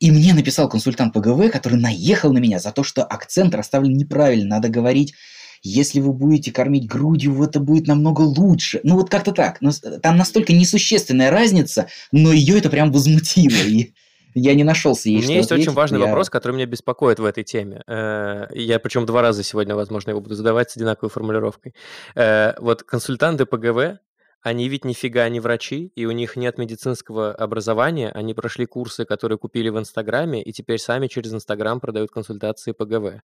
и 0.00 0.10
мне 0.10 0.34
написал 0.34 0.68
консультант 0.68 1.14
ПГВ, 1.14 1.52
который 1.52 1.78
наехал 1.78 2.32
на 2.32 2.38
меня 2.38 2.58
за 2.58 2.72
то, 2.72 2.82
что 2.82 3.04
акцент 3.04 3.54
расставлен 3.54 3.96
неправильно. 3.96 4.56
Надо 4.56 4.68
говорить 4.68 5.14
если 5.62 6.00
вы 6.00 6.12
будете 6.14 6.52
кормить 6.52 6.88
грудью, 6.88 7.42
это 7.42 7.60
будет 7.60 7.86
намного 7.86 8.22
лучше. 8.22 8.80
Ну 8.82 8.96
вот 8.96 9.10
как-то 9.10 9.32
так. 9.32 9.60
Но 9.60 9.70
там 10.02 10.16
настолько 10.16 10.54
несущественная 10.54 11.30
разница, 11.30 11.86
но 12.12 12.32
ее 12.32 12.58
это 12.58 12.70
прям 12.70 12.90
возмутило. 12.90 13.68
И 13.68 13.92
я 14.34 14.54
не 14.54 14.64
нашелся 14.64 15.08
ей 15.08 15.18
У 15.18 15.22
меня 15.22 15.36
есть 15.36 15.52
очень 15.52 15.72
важный 15.72 16.00
я... 16.00 16.06
вопрос, 16.06 16.30
который 16.30 16.52
меня 16.52 16.66
беспокоит 16.66 17.18
в 17.18 17.24
этой 17.24 17.44
теме. 17.44 17.82
Э, 17.86 18.46
я 18.54 18.78
причем 18.78 19.04
два 19.04 19.22
раза 19.22 19.42
сегодня, 19.42 19.74
возможно, 19.74 20.10
его 20.10 20.20
буду 20.20 20.34
задавать 20.34 20.70
с 20.70 20.76
одинаковой 20.76 21.10
формулировкой. 21.10 21.74
Э, 22.14 22.54
вот 22.58 22.82
консультанты 22.84 23.44
ПГВ, 23.44 23.98
они 24.42 24.68
ведь 24.68 24.84
нифига 24.84 25.28
не 25.28 25.38
врачи, 25.40 25.92
и 25.94 26.06
у 26.06 26.12
них 26.12 26.36
нет 26.36 26.56
медицинского 26.56 27.32
образования. 27.32 28.10
Они 28.10 28.32
прошли 28.32 28.64
курсы, 28.66 29.04
которые 29.04 29.38
купили 29.38 29.68
в 29.68 29.78
Инстаграме, 29.78 30.42
и 30.42 30.52
теперь 30.52 30.78
сами 30.78 31.08
через 31.08 31.34
Инстаграм 31.34 31.78
продают 31.78 32.10
консультации 32.10 32.72
ПГВ. 32.72 33.22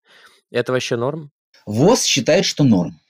Это 0.51 0.73
вообще 0.73 0.97
норм? 0.97 1.31
ВОЗ 1.65 2.05
считает, 2.05 2.45
что 2.45 2.65
норм. 2.65 3.01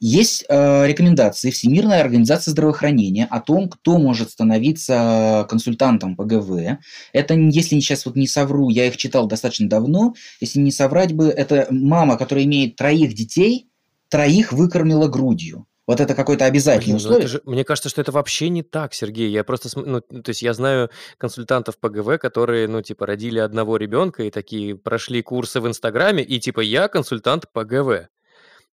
Есть 0.00 0.44
э, 0.48 0.86
рекомендации 0.86 1.50
Всемирной 1.50 2.00
организации 2.00 2.52
здравоохранения 2.52 3.26
о 3.30 3.40
том, 3.40 3.68
кто 3.68 3.98
может 3.98 4.30
становиться 4.30 5.44
консультантом 5.50 6.14
по 6.14 6.24
ГВ. 6.24 6.78
Это, 7.12 7.34
если 7.34 7.80
сейчас 7.80 8.06
вот 8.06 8.14
не 8.14 8.28
совру, 8.28 8.68
я 8.68 8.86
их 8.86 8.96
читал 8.96 9.26
достаточно 9.26 9.68
давно, 9.68 10.14
если 10.40 10.60
не 10.60 10.70
соврать 10.70 11.14
бы, 11.14 11.28
это 11.28 11.66
мама, 11.70 12.16
которая 12.16 12.44
имеет 12.44 12.76
троих 12.76 13.14
детей, 13.14 13.68
троих 14.08 14.52
выкормила 14.52 15.08
грудью. 15.08 15.66
Вот 15.88 16.00
это 16.00 16.14
какое-то 16.14 16.44
обязательное 16.44 16.98
Блин, 16.98 17.08
ну 17.08 17.16
условие. 17.16 17.28
Же, 17.28 17.42
мне 17.46 17.64
кажется, 17.64 17.88
что 17.88 18.02
это 18.02 18.12
вообще 18.12 18.50
не 18.50 18.62
так, 18.62 18.92
Сергей. 18.92 19.30
Я 19.30 19.42
просто, 19.42 19.70
ну, 19.74 20.02
то 20.02 20.28
есть 20.28 20.42
я 20.42 20.52
знаю 20.52 20.90
консультантов 21.16 21.78
по 21.78 21.88
ГВ, 21.88 22.18
которые, 22.18 22.68
ну, 22.68 22.82
типа, 22.82 23.06
родили 23.06 23.38
одного 23.38 23.78
ребенка 23.78 24.24
и 24.24 24.30
такие 24.30 24.76
прошли 24.76 25.22
курсы 25.22 25.62
в 25.62 25.66
Инстаграме, 25.66 26.22
и 26.22 26.38
типа 26.38 26.60
я 26.60 26.88
консультант 26.88 27.50
по 27.50 27.64
ГВ. 27.64 28.10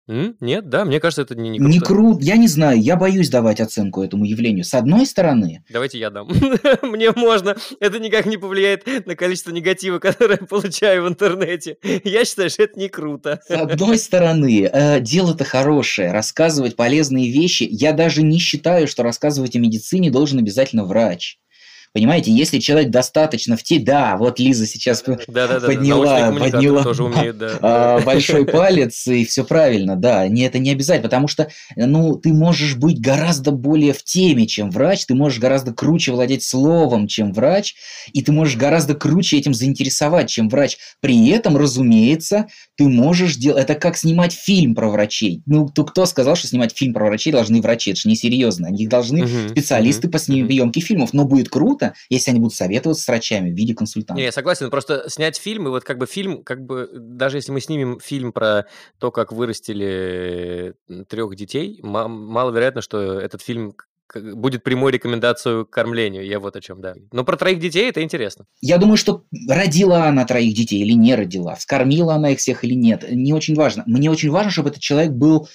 М? 0.08 0.36
Нет, 0.40 0.68
да, 0.68 0.84
мне 0.84 0.98
кажется, 0.98 1.22
это 1.22 1.36
не, 1.36 1.50
не 1.50 1.58
круто. 1.58 1.72
Не 1.72 1.80
круто, 1.80 2.24
я 2.24 2.36
не 2.36 2.48
знаю, 2.48 2.80
я 2.80 2.96
боюсь 2.96 3.30
давать 3.30 3.60
оценку 3.60 4.02
этому 4.02 4.24
явлению. 4.24 4.64
С 4.64 4.74
одной 4.74 5.06
стороны... 5.06 5.64
Давайте 5.70 5.98
я 5.98 6.10
дам. 6.10 6.28
Мне 6.82 7.12
можно, 7.12 7.56
это 7.78 8.00
никак 8.00 8.26
не 8.26 8.36
повлияет 8.36 9.06
на 9.06 9.14
количество 9.14 9.52
негатива, 9.52 9.98
которое 10.00 10.38
я 10.40 10.46
получаю 10.46 11.04
в 11.04 11.08
интернете. 11.08 11.76
Я 12.04 12.24
считаю, 12.24 12.50
что 12.50 12.64
это 12.64 12.78
не 12.78 12.88
круто. 12.88 13.40
С 13.46 13.50
одной 13.50 13.96
стороны, 13.96 14.68
э, 14.72 15.00
дело-то 15.00 15.44
хорошее, 15.44 16.12
рассказывать 16.12 16.74
полезные 16.74 17.30
вещи. 17.30 17.68
Я 17.70 17.92
даже 17.92 18.22
не 18.22 18.38
считаю, 18.38 18.88
что 18.88 19.04
рассказывать 19.04 19.54
о 19.54 19.60
медицине 19.60 20.10
должен 20.10 20.38
обязательно 20.40 20.84
врач. 20.84 21.38
Понимаете, 21.94 22.32
если 22.32 22.58
человек 22.58 22.90
достаточно 22.90 23.56
в 23.56 23.62
те... 23.62 23.78
Да, 23.78 24.16
вот 24.16 24.38
Лиза 24.38 24.66
сейчас 24.66 25.02
да, 25.02 25.46
да, 25.46 25.60
подняла, 25.60 26.32
подняла 26.32 26.82
тоже 26.82 27.04
умеют, 27.04 27.36
да. 27.36 27.58
А, 27.60 28.00
большой 28.00 28.46
палец, 28.46 29.06
и 29.06 29.26
все 29.26 29.44
правильно, 29.44 29.96
да. 29.96 30.26
Не, 30.26 30.44
это 30.44 30.58
не 30.58 30.70
обязательно, 30.70 31.08
потому 31.08 31.28
что 31.28 31.48
ну, 31.76 32.14
ты 32.16 32.32
можешь 32.32 32.76
быть 32.76 33.00
гораздо 33.00 33.50
более 33.50 33.92
в 33.92 34.02
теме, 34.04 34.46
чем 34.46 34.70
врач, 34.70 35.04
ты 35.04 35.14
можешь 35.14 35.38
гораздо 35.38 35.74
круче 35.74 36.12
владеть 36.12 36.44
словом, 36.44 37.08
чем 37.08 37.32
врач, 37.32 37.74
и 38.12 38.22
ты 38.22 38.32
можешь 38.32 38.56
гораздо 38.56 38.94
круче 38.94 39.36
этим 39.36 39.52
заинтересовать, 39.52 40.30
чем 40.30 40.48
врач. 40.48 40.78
При 41.00 41.28
этом, 41.28 41.56
разумеется, 41.58 42.46
ты 42.76 42.88
можешь 42.88 43.36
делать... 43.36 43.64
Это 43.64 43.74
как 43.74 43.98
снимать 43.98 44.32
фильм 44.32 44.74
про 44.74 44.88
врачей. 44.88 45.42
Ну, 45.44 45.68
то 45.68 45.84
кто 45.84 46.06
сказал, 46.06 46.36
что 46.36 46.48
снимать 46.48 46.76
фильм 46.76 46.94
про 46.94 47.06
врачей 47.06 47.32
должны 47.32 47.60
врачи? 47.60 47.90
Это 47.90 48.00
же 48.00 48.08
несерьезно. 48.08 48.68
Они 48.68 48.86
должны 48.86 49.24
угу, 49.24 49.48
специалисты 49.50 50.06
угу, 50.06 50.12
по 50.12 50.18
съемке 50.18 50.80
угу. 50.80 50.86
фильмов. 50.86 51.12
Но 51.12 51.24
будет 51.24 51.48
круто, 51.48 51.81
круто, 51.82 51.94
если 52.08 52.30
они 52.30 52.40
будут 52.40 52.54
советоваться 52.54 53.02
с 53.02 53.08
врачами 53.08 53.50
в 53.50 53.54
виде 53.54 53.74
консультантов. 53.74 54.16
Не, 54.16 54.24
я 54.24 54.32
согласен, 54.32 54.70
просто 54.70 55.08
снять 55.08 55.36
фильм, 55.36 55.66
и 55.66 55.70
вот 55.70 55.84
как 55.84 55.98
бы 55.98 56.06
фильм, 56.06 56.42
как 56.42 56.64
бы, 56.64 56.88
даже 56.92 57.38
если 57.38 57.52
мы 57.52 57.60
снимем 57.60 57.98
фильм 58.00 58.32
про 58.32 58.66
то, 58.98 59.10
как 59.10 59.32
вырастили 59.32 60.74
трех 61.08 61.34
детей, 61.36 61.80
маловероятно, 61.82 62.82
что 62.82 63.20
этот 63.20 63.42
фильм 63.42 63.74
будет 64.14 64.62
прямой 64.62 64.92
рекомендацию 64.92 65.64
к 65.64 65.70
кормлению. 65.70 66.26
Я 66.26 66.38
вот 66.38 66.54
о 66.54 66.60
чем, 66.60 66.82
да. 66.82 66.94
Но 67.12 67.24
про 67.24 67.38
троих 67.38 67.60
детей 67.60 67.88
это 67.88 68.02
интересно. 68.02 68.44
Я 68.60 68.76
думаю, 68.76 68.98
что 68.98 69.24
родила 69.48 70.04
она 70.04 70.26
троих 70.26 70.54
детей 70.54 70.82
или 70.82 70.92
не 70.92 71.14
родила, 71.14 71.54
вскормила 71.54 72.14
она 72.14 72.32
их 72.32 72.38
всех 72.38 72.62
или 72.62 72.74
нет, 72.74 73.06
не 73.10 73.32
очень 73.32 73.54
важно. 73.54 73.84
Мне 73.86 74.10
очень 74.10 74.30
важно, 74.30 74.50
чтобы 74.50 74.68
этот 74.68 74.82
человек 74.82 75.12
был 75.12 75.48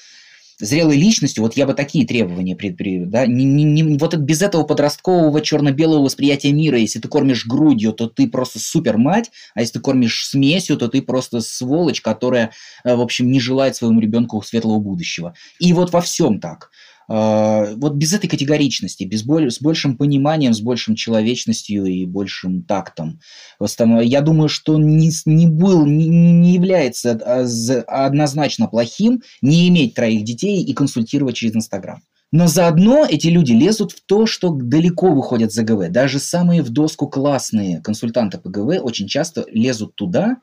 зрелой 0.60 0.98
личностью, 0.98 1.44
вот 1.44 1.56
я 1.56 1.66
бы 1.66 1.74
такие 1.74 2.06
требования 2.06 2.56
предпри... 2.56 3.06
да, 3.06 3.26
не, 3.28 3.46
не, 3.46 3.64
не, 3.64 3.98
вот 3.98 4.16
без 4.16 4.42
этого 4.42 4.64
подросткового 4.64 5.42
черно-белого 5.42 6.04
восприятия 6.04 6.52
мира, 6.52 6.78
если 6.78 7.00
ты 7.00 7.08
кормишь 7.08 7.46
грудью, 7.46 7.94
то 7.94 8.08
ты 8.08 8.28
просто 8.28 8.60
супер 8.60 8.98
мать, 8.98 9.32
а 9.54 9.62
если 9.62 9.74
ты 9.74 9.80
кормишь 9.80 10.28
смесью, 10.28 10.78
то 10.78 10.88
ты 10.88 11.02
просто 11.02 11.42
сволочь, 11.42 12.02
которая, 12.02 12.52
э, 12.84 12.96
в 12.96 13.02
общем, 13.02 13.32
не 13.32 13.40
желает 13.40 13.76
своему 13.76 14.00
ребенку 14.00 14.42
светлого 14.42 14.80
будущего. 14.80 15.36
И 15.60 15.74
вот 15.74 15.92
во 15.92 16.02
всем 16.02 16.40
так. 16.40 16.72
А, 17.10 17.74
вот 17.76 17.94
без 17.94 18.14
этой 18.14 18.28
категоричности, 18.28 19.04
без 19.04 19.24
боль, 19.24 19.50
с 19.50 19.62
большим 19.62 19.98
пониманием, 19.98 20.54
с 20.54 20.62
большим 20.62 20.96
человечностью 20.96 21.86
и 21.86 22.06
большим 22.06 22.64
тактом. 22.64 23.20
Я 23.60 24.22
думаю, 24.22 24.50
что 24.50 24.78
не, 24.78 25.12
не 25.26 25.48
был, 25.48 25.86
не, 25.86 26.08
не 26.08 26.54
является 26.54 27.12
однозначно 27.88 28.68
плохим 28.68 29.22
не 29.42 29.68
иметь 29.70 29.94
троих 29.94 30.24
детей 30.24 30.64
и 30.64 30.74
консультировать 30.74 31.36
через 31.36 31.56
Инстаграм. 31.56 32.02
Но 32.32 32.48
заодно 32.48 33.06
эти 33.10 33.28
люди 33.28 33.54
лезут 33.54 33.94
в 33.94 34.06
то, 34.06 34.26
что 34.26 34.50
далеко 34.50 35.14
выходят 35.14 35.54
за 35.54 35.64
ГВ. 35.64 35.90
Даже 35.90 36.20
самые 36.20 36.62
в 36.62 36.70
доску 36.70 37.08
классные 37.08 37.82
консультанты 37.82 38.38
по 38.38 38.50
ГВ 38.50 38.82
очень 38.82 39.08
часто 39.08 39.46
лезут 39.50 39.96
туда, 39.96 40.38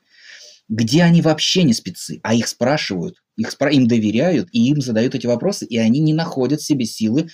где 0.68 1.02
они 1.02 1.22
вообще 1.22 1.62
не 1.62 1.74
спецы, 1.74 2.20
а 2.22 2.34
их 2.34 2.48
спрашивают, 2.48 3.22
их 3.36 3.50
спра- 3.50 3.72
им 3.72 3.86
доверяют, 3.86 4.48
и 4.52 4.68
им 4.68 4.80
задают 4.80 5.14
эти 5.14 5.26
вопросы, 5.26 5.66
и 5.66 5.76
они 5.78 6.00
не 6.00 6.14
находят 6.14 6.62
себе 6.62 6.86
силы 6.86 7.28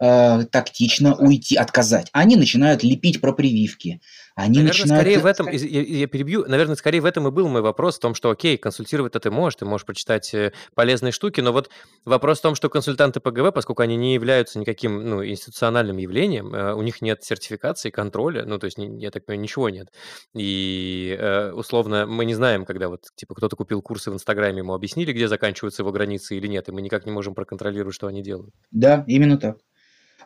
э, 0.00 0.44
тактично 0.50 1.14
уйти, 1.14 1.56
отказать. 1.56 2.08
Они 2.12 2.36
начинают 2.36 2.82
лепить 2.82 3.20
про 3.20 3.32
прививки, 3.32 4.00
они 4.36 4.58
наверное, 4.58 4.68
начинают... 4.68 5.00
скорее 5.00 5.18
в 5.18 5.26
этом, 5.26 5.48
я, 5.48 5.82
я 5.82 6.06
перебью, 6.06 6.44
наверное, 6.46 6.76
скорее 6.76 7.00
в 7.00 7.06
этом 7.06 7.26
и 7.26 7.30
был 7.30 7.48
мой 7.48 7.62
вопрос, 7.62 7.96
в 7.96 8.00
том, 8.00 8.14
что, 8.14 8.28
окей, 8.28 8.58
консультировать-то 8.58 9.18
ты 9.18 9.30
можешь, 9.30 9.56
ты 9.56 9.64
можешь 9.64 9.86
прочитать 9.86 10.34
э, 10.34 10.52
полезные 10.74 11.10
штуки, 11.10 11.40
но 11.40 11.52
вот 11.52 11.70
вопрос 12.04 12.40
в 12.40 12.42
том, 12.42 12.54
что 12.54 12.68
консультанты 12.68 13.20
ПГВ, 13.20 13.54
поскольку 13.54 13.80
они 13.80 13.96
не 13.96 14.12
являются 14.12 14.58
никаким, 14.58 15.08
ну, 15.08 15.24
институциональным 15.24 15.96
явлением, 15.96 16.54
э, 16.54 16.74
у 16.74 16.82
них 16.82 17.00
нет 17.00 17.24
сертификации, 17.24 17.88
контроля, 17.88 18.44
ну, 18.44 18.58
то 18.58 18.66
есть, 18.66 18.76
я 18.76 19.10
так 19.10 19.24
понимаю, 19.24 19.42
ничего 19.42 19.70
нет. 19.70 19.88
И, 20.34 21.16
э, 21.18 21.52
условно, 21.52 22.04
мы 22.06 22.26
не 22.26 22.34
знаем, 22.34 22.66
когда 22.66 22.90
вот, 22.90 23.04
типа, 23.14 23.34
кто-то 23.34 23.56
купил 23.56 23.80
курсы 23.80 24.10
в 24.10 24.14
Инстаграме, 24.14 24.58
ему 24.58 24.74
объяснили, 24.74 25.14
где 25.14 25.28
заканчиваются 25.28 25.80
его 25.80 25.92
границы 25.92 26.36
или 26.36 26.46
нет, 26.46 26.68
и 26.68 26.72
мы 26.72 26.82
никак 26.82 27.06
не 27.06 27.10
можем 27.10 27.34
проконтролировать, 27.34 27.94
что 27.94 28.06
они 28.06 28.22
делают. 28.22 28.54
Да, 28.70 29.02
именно 29.06 29.38
так. 29.38 29.56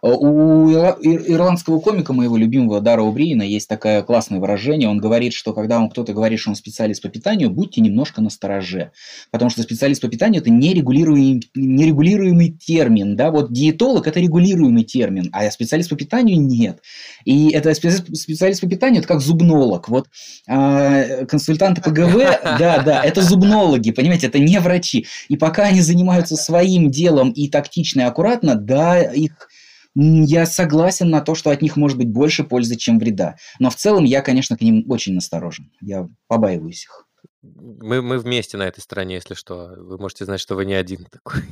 У 0.03 0.71
ирландского 0.71 1.79
комика 1.81 2.13
моего 2.13 2.37
любимого 2.37 2.81
Дара 2.81 3.03
Убриина 3.03 3.43
есть 3.43 3.69
такое 3.69 4.03
классное 4.03 4.41
выражение. 4.41 4.89
Он 4.89 4.99
говорит, 4.99 5.35
что 5.35 5.53
когда 5.53 5.79
он 5.79 5.91
кто-то 5.91 6.15
говорит, 6.15 6.41
что 6.41 6.51
он 6.51 6.57
специалист 6.57 7.03
по 7.03 7.09
питанию, 7.09 7.51
будьте 7.51 7.81
немножко 7.81 8.23
настороже. 8.23 8.93
Потому 9.31 9.51
что 9.51 9.63
специалист 9.63 10.01
по 10.01 10.09
питанию– 10.09 10.41
это 10.43 10.51
нерегулируемый, 10.51 11.43
нерегулируемый 11.55 12.51
термин. 12.51 13.15
Да? 13.15 13.31
Вот 13.31 13.53
диетолог– 13.53 14.07
это 14.09 14.21
регулируемый 14.21 14.85
термин, 14.85 15.29
а 15.33 15.51
специалист 15.51 15.91
по 15.91 15.97
питанию– 15.97 16.41
нет. 16.41 16.81
И 17.25 17.51
это 17.51 17.75
специалист 17.75 18.61
по 18.61 18.69
питанию– 18.69 18.99
это 19.01 19.09
как 19.09 19.21
зубнолог. 19.21 19.89
Вот 19.89 20.07
а, 20.49 21.27
консультанты 21.27 21.83
ПГВ, 21.85 22.41
да, 22.59 22.83
да, 22.83 23.05
это 23.05 23.21
зубнологи, 23.21 23.91
понимаете, 23.91 24.29
это 24.29 24.39
не 24.39 24.59
врачи. 24.61 25.07
И 25.29 25.37
пока 25.37 25.65
они 25.65 25.83
занимаются 25.83 26.37
своим 26.37 26.91
делом 26.91 27.31
и 27.31 27.49
тактично 27.49 28.01
и 28.01 28.05
аккуратно, 28.05 28.55
да, 28.55 29.01
их 29.01 29.49
я 29.95 30.47
согласен 30.47 31.11
на 31.11 31.21
то, 31.21 31.35
что 31.35 31.51
от 31.51 31.63
них 31.63 31.77
может 31.77 31.99
быть 31.99 32.09
больше 32.09 32.45
пользы, 32.45 32.77
чем 32.77 32.99
вреда. 32.99 33.37
Но 33.59 33.71
в 33.71 33.77
целом 33.77 34.05
я, 34.05 34.23
конечно, 34.23 34.57
к 34.57 34.61
ним 34.61 34.85
очень 34.89 35.15
насторожен. 35.15 35.71
Я 35.81 36.09
побаиваюсь 36.29 36.85
их. 36.85 37.07
Мы, 37.43 38.03
мы 38.03 38.19
вместе 38.19 38.57
на 38.57 38.65
этой 38.65 38.81
стороне, 38.81 39.17
если 39.17 39.35
что. 39.35 39.73
Вы 39.77 39.99
можете 39.99 40.25
знать, 40.25 40.41
что 40.41 40.55
вы 40.55 40.65
не 40.65 40.75
один 40.75 41.07
такой. 41.07 41.43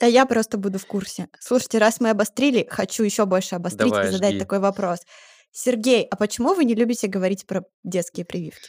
А 0.00 0.06
я 0.06 0.26
просто 0.26 0.58
буду 0.58 0.78
в 0.78 0.86
курсе. 0.86 1.28
Слушайте, 1.38 1.78
раз 1.78 2.00
мы 2.00 2.10
обострили, 2.10 2.66
хочу 2.68 3.02
еще 3.02 3.24
больше 3.24 3.54
обострить 3.54 3.90
Давай, 3.90 4.08
и 4.08 4.10
задать 4.10 4.32
жги. 4.32 4.40
такой 4.40 4.58
вопрос. 4.58 5.00
Сергей, 5.52 6.06
а 6.10 6.16
почему 6.16 6.54
вы 6.54 6.64
не 6.64 6.74
любите 6.74 7.06
говорить 7.06 7.46
про 7.46 7.64
детские 7.82 8.26
прививки? 8.26 8.68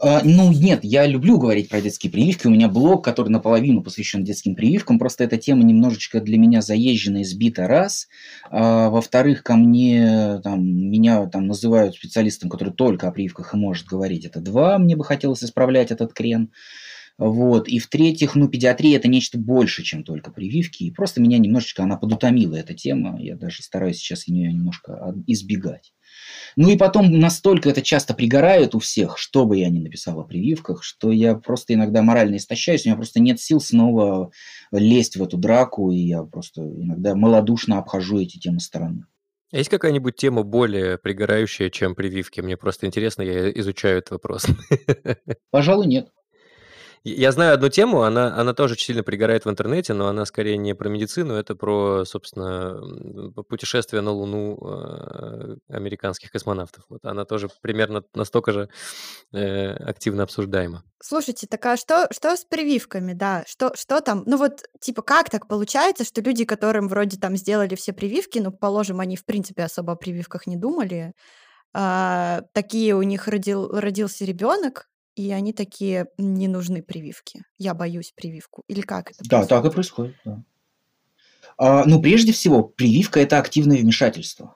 А, 0.00 0.20
ну, 0.22 0.52
нет, 0.52 0.84
я 0.84 1.06
люблю 1.06 1.38
говорить 1.38 1.68
про 1.68 1.80
детские 1.80 2.12
прививки. 2.12 2.46
У 2.46 2.50
меня 2.50 2.68
блог, 2.68 3.04
который 3.04 3.30
наполовину 3.30 3.82
посвящен 3.82 4.22
детским 4.22 4.54
прививкам. 4.54 4.98
Просто 4.98 5.24
эта 5.24 5.38
тема 5.38 5.64
немножечко 5.64 6.20
для 6.20 6.38
меня 6.38 6.62
заезжена, 6.62 7.22
избита 7.22 7.66
раз. 7.66 8.06
А, 8.48 8.90
во-вторых, 8.90 9.42
ко 9.42 9.56
мне, 9.56 10.40
там, 10.44 10.64
меня 10.64 11.26
там 11.26 11.48
называют 11.48 11.96
специалистом, 11.96 12.48
который 12.48 12.72
только 12.72 13.08
о 13.08 13.12
прививках 13.12 13.54
и 13.54 13.56
может 13.56 13.86
говорить. 13.86 14.24
Это 14.24 14.40
два. 14.40 14.78
Мне 14.78 14.94
бы 14.94 15.04
хотелось 15.04 15.42
исправлять 15.42 15.90
этот 15.90 16.12
крен. 16.12 16.52
Вот. 17.18 17.68
И 17.68 17.80
в-третьих, 17.80 18.36
ну, 18.36 18.48
педиатрия– 18.48 18.96
это 18.98 19.08
нечто 19.08 19.38
больше, 19.38 19.82
чем 19.82 20.04
только 20.04 20.30
прививки. 20.30 20.84
И 20.84 20.92
просто 20.92 21.20
меня 21.20 21.38
немножечко 21.38 21.82
она 21.82 21.96
подутомила, 21.96 22.54
эта 22.54 22.74
тема. 22.74 23.20
Я 23.20 23.36
даже 23.36 23.62
стараюсь 23.62 23.96
сейчас 23.96 24.28
ее 24.28 24.52
немножко 24.52 25.14
избегать. 25.26 25.92
Ну 26.56 26.70
и 26.70 26.76
потом 26.76 27.18
настолько 27.18 27.68
это 27.68 27.82
часто 27.82 28.14
пригорает 28.14 28.74
у 28.74 28.78
всех, 28.78 29.18
что 29.18 29.44
бы 29.44 29.58
я 29.58 29.68
ни 29.68 29.80
написал 29.80 30.20
о 30.20 30.24
прививках, 30.24 30.82
что 30.82 31.12
я 31.12 31.34
просто 31.34 31.74
иногда 31.74 32.02
морально 32.02 32.36
истощаюсь, 32.36 32.84
у 32.84 32.88
меня 32.88 32.96
просто 32.96 33.20
нет 33.20 33.40
сил 33.40 33.60
снова 33.60 34.30
лезть 34.72 35.16
в 35.16 35.22
эту 35.22 35.36
драку, 35.36 35.92
и 35.92 35.98
я 35.98 36.22
просто 36.22 36.62
иногда 36.62 37.14
малодушно 37.14 37.78
обхожу 37.78 38.20
эти 38.20 38.38
темы 38.38 38.60
стороны. 38.60 39.04
Есть 39.50 39.70
какая-нибудь 39.70 40.16
тема 40.16 40.42
более 40.42 40.98
пригорающая, 40.98 41.70
чем 41.70 41.94
прививки? 41.94 42.40
Мне 42.40 42.56
просто 42.56 42.86
интересно, 42.86 43.22
я 43.22 43.50
изучаю 43.52 43.98
этот 43.98 44.10
вопрос. 44.12 44.46
Пожалуй, 45.50 45.86
нет. 45.86 46.08
Я 47.16 47.32
знаю 47.32 47.54
одну 47.54 47.68
тему, 47.68 48.02
она, 48.02 48.36
она 48.36 48.54
тоже 48.54 48.74
очень 48.74 48.86
сильно 48.86 49.02
пригорает 49.02 49.44
в 49.44 49.50
интернете, 49.50 49.94
но 49.94 50.08
она 50.08 50.24
скорее 50.24 50.56
не 50.56 50.74
про 50.74 50.88
медицину, 50.88 51.34
это 51.34 51.54
про, 51.54 52.04
собственно, 52.04 52.80
путешествие 53.48 54.02
на 54.02 54.10
Луну 54.10 54.58
э, 54.60 55.56
американских 55.68 56.30
космонавтов. 56.30 56.84
Вот 56.88 57.04
она 57.04 57.24
тоже 57.24 57.48
примерно 57.62 58.02
настолько 58.14 58.52
же 58.52 58.68
э, 59.32 59.72
активно 59.72 60.22
обсуждаема. 60.22 60.84
Слушайте, 61.02 61.46
так 61.46 61.64
а 61.66 61.76
что, 61.76 62.08
что 62.10 62.36
с 62.36 62.44
прививками, 62.44 63.12
да? 63.12 63.44
Что, 63.46 63.72
что 63.74 64.00
там? 64.00 64.24
Ну 64.26 64.36
вот, 64.36 64.62
типа, 64.80 65.02
как 65.02 65.30
так 65.30 65.48
получается, 65.48 66.04
что 66.04 66.20
люди, 66.20 66.44
которым 66.44 66.88
вроде 66.88 67.18
там 67.18 67.36
сделали 67.36 67.74
все 67.74 67.92
прививки, 67.92 68.38
ну, 68.38 68.52
положим, 68.52 69.00
они, 69.00 69.16
в 69.16 69.24
принципе, 69.24 69.64
особо 69.64 69.92
о 69.92 69.96
прививках 69.96 70.46
не 70.46 70.56
думали, 70.56 71.14
а, 71.74 72.42
такие 72.52 72.94
у 72.94 73.02
них 73.02 73.28
родил, 73.28 73.68
родился 73.68 74.24
ребенок, 74.24 74.88
и 75.18 75.32
они 75.32 75.52
такие, 75.52 76.06
не 76.16 76.46
нужны 76.46 76.80
прививки, 76.80 77.42
я 77.58 77.74
боюсь 77.74 78.12
прививку. 78.14 78.62
Или 78.68 78.82
как 78.82 79.10
это 79.10 79.24
Да, 79.28 79.44
так 79.44 79.64
и 79.64 79.70
происходит, 79.70 80.14
да. 80.24 80.44
А, 81.56 81.84
ну, 81.86 82.00
прежде 82.00 82.32
всего, 82.32 82.62
прививка– 82.62 83.18
это 83.20 83.38
активное 83.38 83.78
вмешательство. 83.78 84.54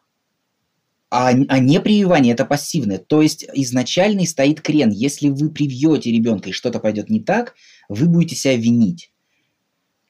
А, 1.10 1.30
а 1.30 1.58
не 1.58 1.80
прививание– 1.80 2.32
это 2.34 2.44
пассивное. 2.44 2.98
То 2.98 3.22
есть 3.22 3.44
изначальный 3.52 4.24
стоит 4.24 4.60
крен. 4.60 4.90
Если 4.90 5.30
вы 5.30 5.50
привьете 5.50 6.12
ребенка 6.12 6.50
и 6.50 6.52
что-то 6.52 6.78
пойдет 6.78 7.10
не 7.10 7.20
так, 7.20 7.54
вы 7.88 8.06
будете 8.06 8.36
себя 8.36 8.56
винить. 8.56 9.11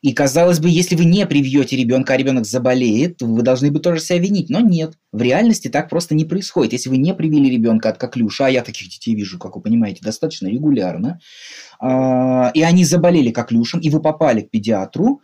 И 0.02 0.12
казалось 0.12 0.58
бы, 0.58 0.68
если 0.68 0.96
вы 0.96 1.04
не 1.04 1.24
привьете 1.26 1.76
ребенка, 1.76 2.14
а 2.14 2.16
ребенок 2.16 2.44
заболеет, 2.44 3.22
вы 3.22 3.42
должны 3.42 3.70
бы 3.70 3.78
тоже 3.78 4.00
себя 4.00 4.18
винить. 4.18 4.50
Но 4.50 4.58
нет. 4.58 4.94
В 5.12 5.22
реальности 5.22 5.68
так 5.68 5.88
просто 5.88 6.16
не 6.16 6.24
происходит. 6.24 6.72
Если 6.72 6.90
вы 6.90 6.96
не 6.96 7.14
привили 7.14 7.48
ребенка 7.48 7.90
от 7.90 7.98
коклюша, 7.98 8.46
а 8.46 8.50
я 8.50 8.62
таких 8.62 8.88
детей 8.88 9.14
вижу, 9.14 9.38
как 9.38 9.54
вы 9.54 9.62
понимаете, 9.62 10.00
достаточно 10.02 10.48
регулярно, 10.48 11.20
а, 11.78 12.50
и 12.52 12.62
они 12.62 12.84
заболели 12.84 13.30
коклюшем, 13.30 13.78
и 13.78 13.90
вы 13.90 14.02
попали 14.02 14.40
к 14.40 14.50
педиатру, 14.50 15.20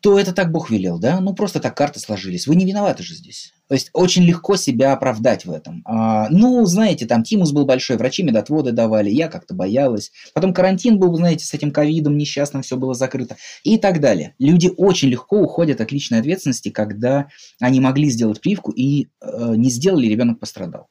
то 0.00 0.18
это 0.18 0.32
так 0.32 0.50
Бог 0.50 0.70
велел, 0.70 0.98
да? 0.98 1.20
Ну, 1.20 1.34
просто 1.34 1.60
так 1.60 1.76
карты 1.76 2.00
сложились. 2.00 2.46
Вы 2.46 2.56
не 2.56 2.64
виноваты 2.64 3.02
же 3.02 3.14
здесь. 3.14 3.52
То 3.68 3.74
есть 3.74 3.90
очень 3.92 4.24
легко 4.24 4.56
себя 4.56 4.92
оправдать 4.92 5.44
в 5.44 5.52
этом. 5.52 5.82
А, 5.84 6.28
ну, 6.30 6.64
знаете, 6.64 7.06
там 7.06 7.22
тимус 7.22 7.52
был 7.52 7.66
большой, 7.66 7.98
врачи 7.98 8.22
медотводы 8.22 8.72
давали, 8.72 9.10
я 9.10 9.28
как-то 9.28 9.54
боялась. 9.54 10.10
Потом 10.34 10.52
карантин 10.52 10.98
был, 10.98 11.14
знаете, 11.14 11.44
с 11.44 11.54
этим 11.54 11.70
ковидом 11.70 12.16
несчастным 12.16 12.62
все 12.62 12.76
было 12.76 12.94
закрыто 12.94 13.36
и 13.62 13.78
так 13.78 14.00
далее. 14.00 14.34
Люди 14.38 14.72
очень 14.76 15.08
легко 15.08 15.38
уходят 15.38 15.80
от 15.80 15.92
личной 15.92 16.18
ответственности, 16.18 16.70
когда 16.70 17.28
они 17.60 17.78
могли 17.78 18.10
сделать 18.10 18.40
прививку 18.40 18.72
и 18.72 19.08
э, 19.20 19.54
не 19.56 19.70
сделали, 19.70 20.06
ребенок 20.06 20.40
пострадал. 20.40 20.88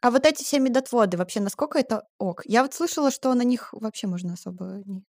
А 0.00 0.10
вот 0.10 0.26
эти 0.26 0.42
все 0.42 0.58
медотводы, 0.58 1.16
вообще 1.16 1.40
насколько 1.40 1.78
это 1.78 2.04
ок? 2.18 2.42
Я 2.44 2.62
вот 2.62 2.74
слышала, 2.74 3.10
что 3.10 3.32
на 3.34 3.42
них 3.42 3.72
вообще 3.72 4.06
можно 4.06 4.34
особо 4.34 4.82
не 4.84 5.04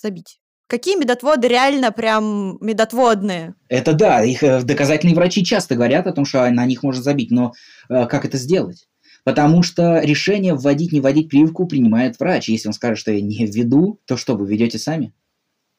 забить. 0.00 0.41
Какие 0.72 0.96
медотводы 0.96 1.48
реально 1.48 1.92
прям 1.92 2.56
медотводные? 2.62 3.54
Это 3.68 3.92
да, 3.92 4.24
их 4.24 4.42
э, 4.42 4.62
доказательные 4.62 5.14
врачи 5.14 5.44
часто 5.44 5.74
говорят 5.74 6.06
о 6.06 6.14
том, 6.14 6.24
что 6.24 6.50
на 6.50 6.64
них 6.64 6.82
можно 6.82 7.02
забить, 7.02 7.30
но 7.30 7.52
э, 7.90 8.06
как 8.06 8.24
это 8.24 8.38
сделать? 8.38 8.88
Потому 9.22 9.62
что 9.62 10.00
решение 10.00 10.54
вводить, 10.54 10.92
не 10.92 11.02
вводить 11.02 11.28
прививку 11.28 11.66
принимает 11.66 12.18
врач. 12.18 12.48
Если 12.48 12.68
он 12.68 12.72
скажет, 12.72 12.96
что 12.96 13.12
я 13.12 13.20
не 13.20 13.44
введу, 13.44 14.00
то 14.06 14.16
что, 14.16 14.34
вы 14.34 14.46
ведете 14.46 14.78
сами? 14.78 15.12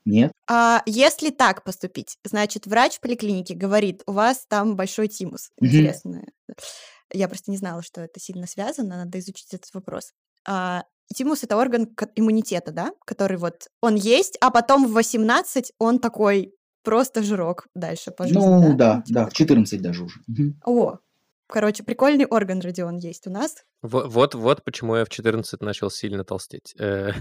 Нет. 0.05 0.31
А 0.47 0.83
если 0.85 1.31
так 1.31 1.63
поступить, 1.63 2.19
значит, 2.23 2.67
врач 2.67 2.97
в 2.97 2.99
поликлинике 2.99 3.55
говорит, 3.55 4.03
у 4.05 4.11
вас 4.11 4.45
там 4.47 4.75
большой 4.75 5.07
тимус. 5.07 5.49
Интересно. 5.59 6.21
Я 7.11 7.27
просто 7.27 7.49
не 7.49 7.57
знала, 7.57 7.81
что 7.81 8.01
это 8.01 8.19
сильно 8.19 8.45
связано, 8.45 8.97
надо 8.97 9.17
изучить 9.17 9.55
этот 9.55 9.73
вопрос. 9.73 10.11
А, 10.47 10.83
Тимус— 11.15 11.43
это 11.43 11.57
орган 11.57 11.95
иммунитета, 12.15 12.71
да, 12.71 12.91
который 13.05 13.37
вот 13.37 13.67
он 13.81 13.95
есть, 13.95 14.37
а 14.41 14.51
потом 14.51 14.87
в 14.87 14.93
18 14.93 15.73
он 15.79 15.99
такой 15.99 16.53
просто 16.83 17.23
жирок 17.23 17.67
дальше 17.75 18.11
по 18.11 18.25
жизни. 18.25 18.39
Ну 18.39 18.75
да, 18.75 18.95
да, 18.95 19.01
типа 19.01 19.19
да 19.21 19.25
в 19.27 19.33
14 19.33 19.81
даже 19.81 20.03
уже. 20.03 20.19
О, 20.65 20.97
короче, 21.47 21.83
прикольный 21.83 22.25
орган 22.25 22.59
Родион 22.59 22.97
есть 22.97 23.27
у 23.27 23.31
нас. 23.31 23.63
Вот, 23.83 24.07
вот, 24.07 24.33
вот 24.33 24.63
почему 24.63 24.95
я 24.95 25.03
в 25.03 25.09
14 25.09 25.61
начал 25.61 25.91
сильно 25.91 26.23
толстеть. 26.23 26.73
Э. 26.79 27.11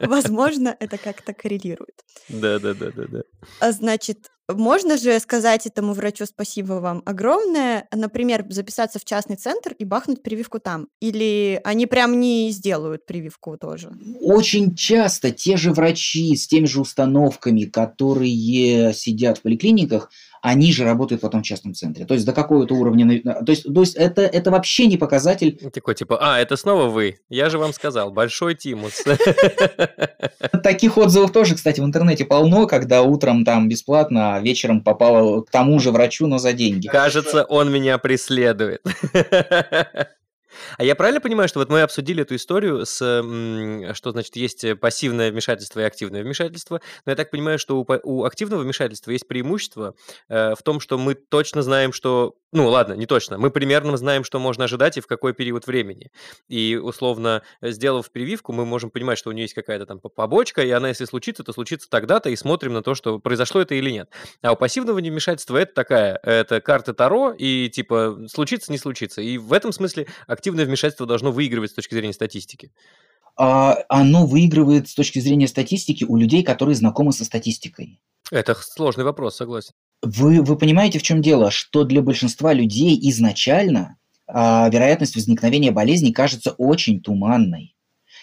Возможно, 0.00 0.76
это 0.78 0.98
как-то 1.02 1.32
коррелирует. 1.32 1.94
Да, 2.28 2.58
да, 2.58 2.74
да, 2.74 2.90
да, 2.94 3.04
да. 3.08 3.22
А, 3.58 3.72
значит, 3.72 4.28
можно 4.48 4.98
же 4.98 5.18
сказать 5.18 5.66
этому 5.66 5.94
врачу 5.94 6.26
спасибо 6.26 6.74
вам 6.74 7.02
огромное, 7.06 7.86
например, 7.90 8.44
записаться 8.50 8.98
в 8.98 9.04
частный 9.04 9.36
центр 9.36 9.72
и 9.78 9.84
бахнуть 9.84 10.22
прививку 10.22 10.58
там? 10.60 10.88
Или 11.00 11.60
они 11.64 11.86
прям 11.86 12.20
не 12.20 12.50
сделают 12.50 13.06
прививку 13.06 13.56
тоже? 13.56 13.92
Очень 14.20 14.74
часто 14.74 15.30
те 15.30 15.56
же 15.56 15.72
врачи 15.72 16.36
с 16.36 16.46
теми 16.48 16.66
же 16.66 16.80
установками, 16.80 17.64
которые 17.64 18.92
сидят 18.92 19.38
в 19.38 19.42
поликлиниках, 19.42 20.10
они 20.42 20.72
же 20.72 20.82
работают 20.82 21.22
потом 21.22 21.42
в 21.42 21.46
частном 21.46 21.72
центре. 21.72 22.04
То 22.04 22.14
есть 22.14 22.26
до 22.26 22.32
какого-то 22.32 22.74
уровня... 22.74 23.22
То 23.22 23.52
есть, 23.52 23.62
то 23.62 23.80
есть 23.80 23.94
это, 23.94 24.22
это 24.22 24.50
вообще 24.50 24.86
не 24.86 24.96
показатель... 24.96 25.61
Такой 25.70 25.94
типа, 25.94 26.18
а, 26.20 26.40
это 26.40 26.56
снова 26.56 26.88
вы. 26.88 27.18
Я 27.28 27.50
же 27.50 27.58
вам 27.58 27.72
сказал, 27.72 28.10
большой 28.10 28.54
Тимус. 28.54 29.02
Таких 30.62 30.96
отзывов 30.96 31.32
тоже, 31.32 31.54
кстати, 31.54 31.80
в 31.80 31.84
интернете 31.84 32.24
полно, 32.24 32.66
когда 32.66 33.02
утром 33.02 33.44
там 33.44 33.68
бесплатно, 33.68 34.36
а 34.36 34.40
вечером 34.40 34.82
попало 34.82 35.42
к 35.42 35.50
тому 35.50 35.78
же 35.78 35.90
врачу, 35.90 36.26
но 36.26 36.38
за 36.38 36.52
деньги. 36.52 36.88
Кажется, 36.88 37.44
он 37.44 37.72
меня 37.72 37.98
преследует. 37.98 38.82
А 40.78 40.84
я 40.84 40.94
правильно 40.94 41.20
понимаю, 41.20 41.48
что 41.48 41.58
вот 41.58 41.68
мы 41.68 41.82
обсудили 41.82 42.22
эту 42.22 42.36
историю 42.36 42.86
с, 42.86 42.96
что 42.96 44.10
значит 44.12 44.36
есть 44.36 44.64
пассивное 44.80 45.30
вмешательство 45.30 45.80
и 45.80 45.84
активное 45.84 46.22
вмешательство, 46.22 46.80
но 47.04 47.12
я 47.12 47.16
так 47.16 47.30
понимаю, 47.30 47.58
что 47.58 47.80
у, 47.80 47.86
у 48.04 48.24
активного 48.24 48.62
вмешательства 48.62 49.10
есть 49.10 49.26
преимущество 49.26 49.94
э, 50.28 50.54
в 50.54 50.62
том, 50.62 50.80
что 50.80 50.98
мы 50.98 51.14
точно 51.14 51.62
знаем, 51.62 51.92
что, 51.92 52.34
ну 52.52 52.68
ладно, 52.68 52.94
не 52.94 53.06
точно, 53.06 53.38
мы 53.38 53.50
примерно 53.50 53.96
знаем, 53.96 54.24
что 54.24 54.38
можно 54.38 54.64
ожидать 54.64 54.96
и 54.98 55.00
в 55.00 55.06
какой 55.06 55.32
период 55.32 55.66
времени. 55.66 56.10
И 56.48 56.78
условно, 56.80 57.42
сделав 57.60 58.10
прививку, 58.10 58.52
мы 58.52 58.64
можем 58.64 58.90
понимать, 58.90 59.18
что 59.18 59.30
у 59.30 59.32
нее 59.32 59.44
есть 59.44 59.54
какая-то 59.54 59.86
там 59.86 60.00
побочка, 60.00 60.62
и 60.62 60.70
она, 60.70 60.88
если 60.88 61.04
случится, 61.04 61.44
то 61.44 61.52
случится 61.52 61.88
тогда-то, 61.88 62.30
и 62.30 62.36
смотрим 62.36 62.72
на 62.72 62.82
то, 62.82 62.94
что 62.94 63.18
произошло 63.18 63.60
это 63.60 63.74
или 63.74 63.90
нет. 63.90 64.10
А 64.42 64.52
у 64.52 64.56
пассивного 64.56 64.98
вмешательства 64.98 65.56
это 65.56 65.74
такая, 65.74 66.18
это 66.22 66.60
карты 66.60 66.92
Таро, 66.92 67.32
и 67.32 67.68
типа 67.68 68.26
случится, 68.28 68.70
не 68.70 68.78
случится. 68.78 69.22
И 69.22 69.38
в 69.38 69.52
этом 69.52 69.72
смысле 69.72 70.06
активное 70.26 70.51
вмешательство 70.52 71.06
должно 71.06 71.32
выигрывать 71.32 71.70
с 71.70 71.74
точки 71.74 71.94
зрения 71.94 72.12
статистики. 72.12 72.72
А, 73.36 73.78
оно 73.88 74.26
выигрывает 74.26 74.88
с 74.88 74.94
точки 74.94 75.18
зрения 75.18 75.48
статистики 75.48 76.04
у 76.04 76.16
людей, 76.16 76.42
которые 76.42 76.74
знакомы 76.74 77.12
со 77.12 77.24
статистикой. 77.24 78.00
Это 78.30 78.54
сложный 78.54 79.04
вопрос, 79.04 79.36
согласен. 79.36 79.72
Вы, 80.02 80.42
вы 80.42 80.56
понимаете, 80.56 80.98
в 80.98 81.02
чем 81.02 81.22
дело? 81.22 81.50
Что 81.50 81.84
для 81.84 82.02
большинства 82.02 82.52
людей 82.52 82.98
изначально 83.10 83.96
а, 84.26 84.68
вероятность 84.70 85.14
возникновения 85.14 85.70
болезни 85.70 86.12
кажется 86.12 86.52
очень 86.52 87.00
туманной. 87.00 87.74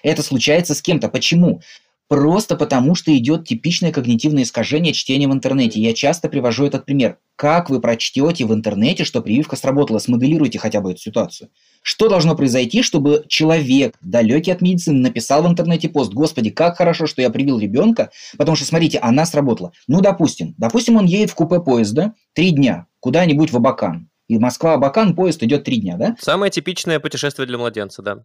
Это 0.03 0.23
случается 0.23 0.73
с 0.73 0.81
кем-то. 0.81 1.09
Почему? 1.09 1.61
Просто 2.09 2.55
потому, 2.55 2.95
что 2.95 3.15
идет 3.15 3.47
типичное 3.47 3.91
когнитивное 3.91 4.41
искажение 4.41 4.93
чтения 4.93 5.27
в 5.27 5.31
интернете. 5.31 5.79
Я 5.79 5.93
часто 5.93 6.27
привожу 6.27 6.65
этот 6.65 6.83
пример. 6.85 7.19
Как 7.35 7.69
вы 7.69 7.79
прочтете 7.79 8.45
в 8.45 8.53
интернете, 8.53 9.03
что 9.03 9.21
прививка 9.21 9.55
сработала? 9.55 9.99
Смоделируйте 9.99 10.57
хотя 10.57 10.81
бы 10.81 10.91
эту 10.91 11.01
ситуацию. 11.01 11.51
Что 11.83 12.09
должно 12.09 12.35
произойти, 12.35 12.81
чтобы 12.81 13.25
человек, 13.27 13.95
далекий 14.01 14.49
от 14.49 14.61
медицины, 14.61 14.97
написал 14.99 15.43
в 15.43 15.47
интернете 15.47 15.87
пост, 15.87 16.11
господи, 16.11 16.49
как 16.49 16.77
хорошо, 16.77 17.05
что 17.05 17.21
я 17.21 17.29
привил 17.29 17.59
ребенка, 17.59 18.09
потому 18.39 18.55
что, 18.55 18.65
смотрите, 18.65 18.97
она 18.97 19.27
сработала. 19.27 19.71
Ну, 19.87 20.01
допустим, 20.01 20.55
допустим, 20.57 20.95
он 20.95 21.05
едет 21.05 21.29
в 21.29 21.35
купе 21.35 21.59
поезда 21.59 22.15
три 22.33 22.49
дня 22.49 22.87
куда-нибудь 23.01 23.51
в 23.51 23.57
Абакан. 23.57 24.09
И 24.29 24.37
Москва-Абакан 24.37 25.15
поезд 25.15 25.41
идет 25.41 25.63
три 25.63 25.77
дня, 25.77 25.97
да? 25.97 26.15
Самое 26.19 26.51
типичное 26.51 26.99
путешествие 26.99 27.47
для 27.47 27.57
младенца, 27.57 28.03
да. 28.03 28.19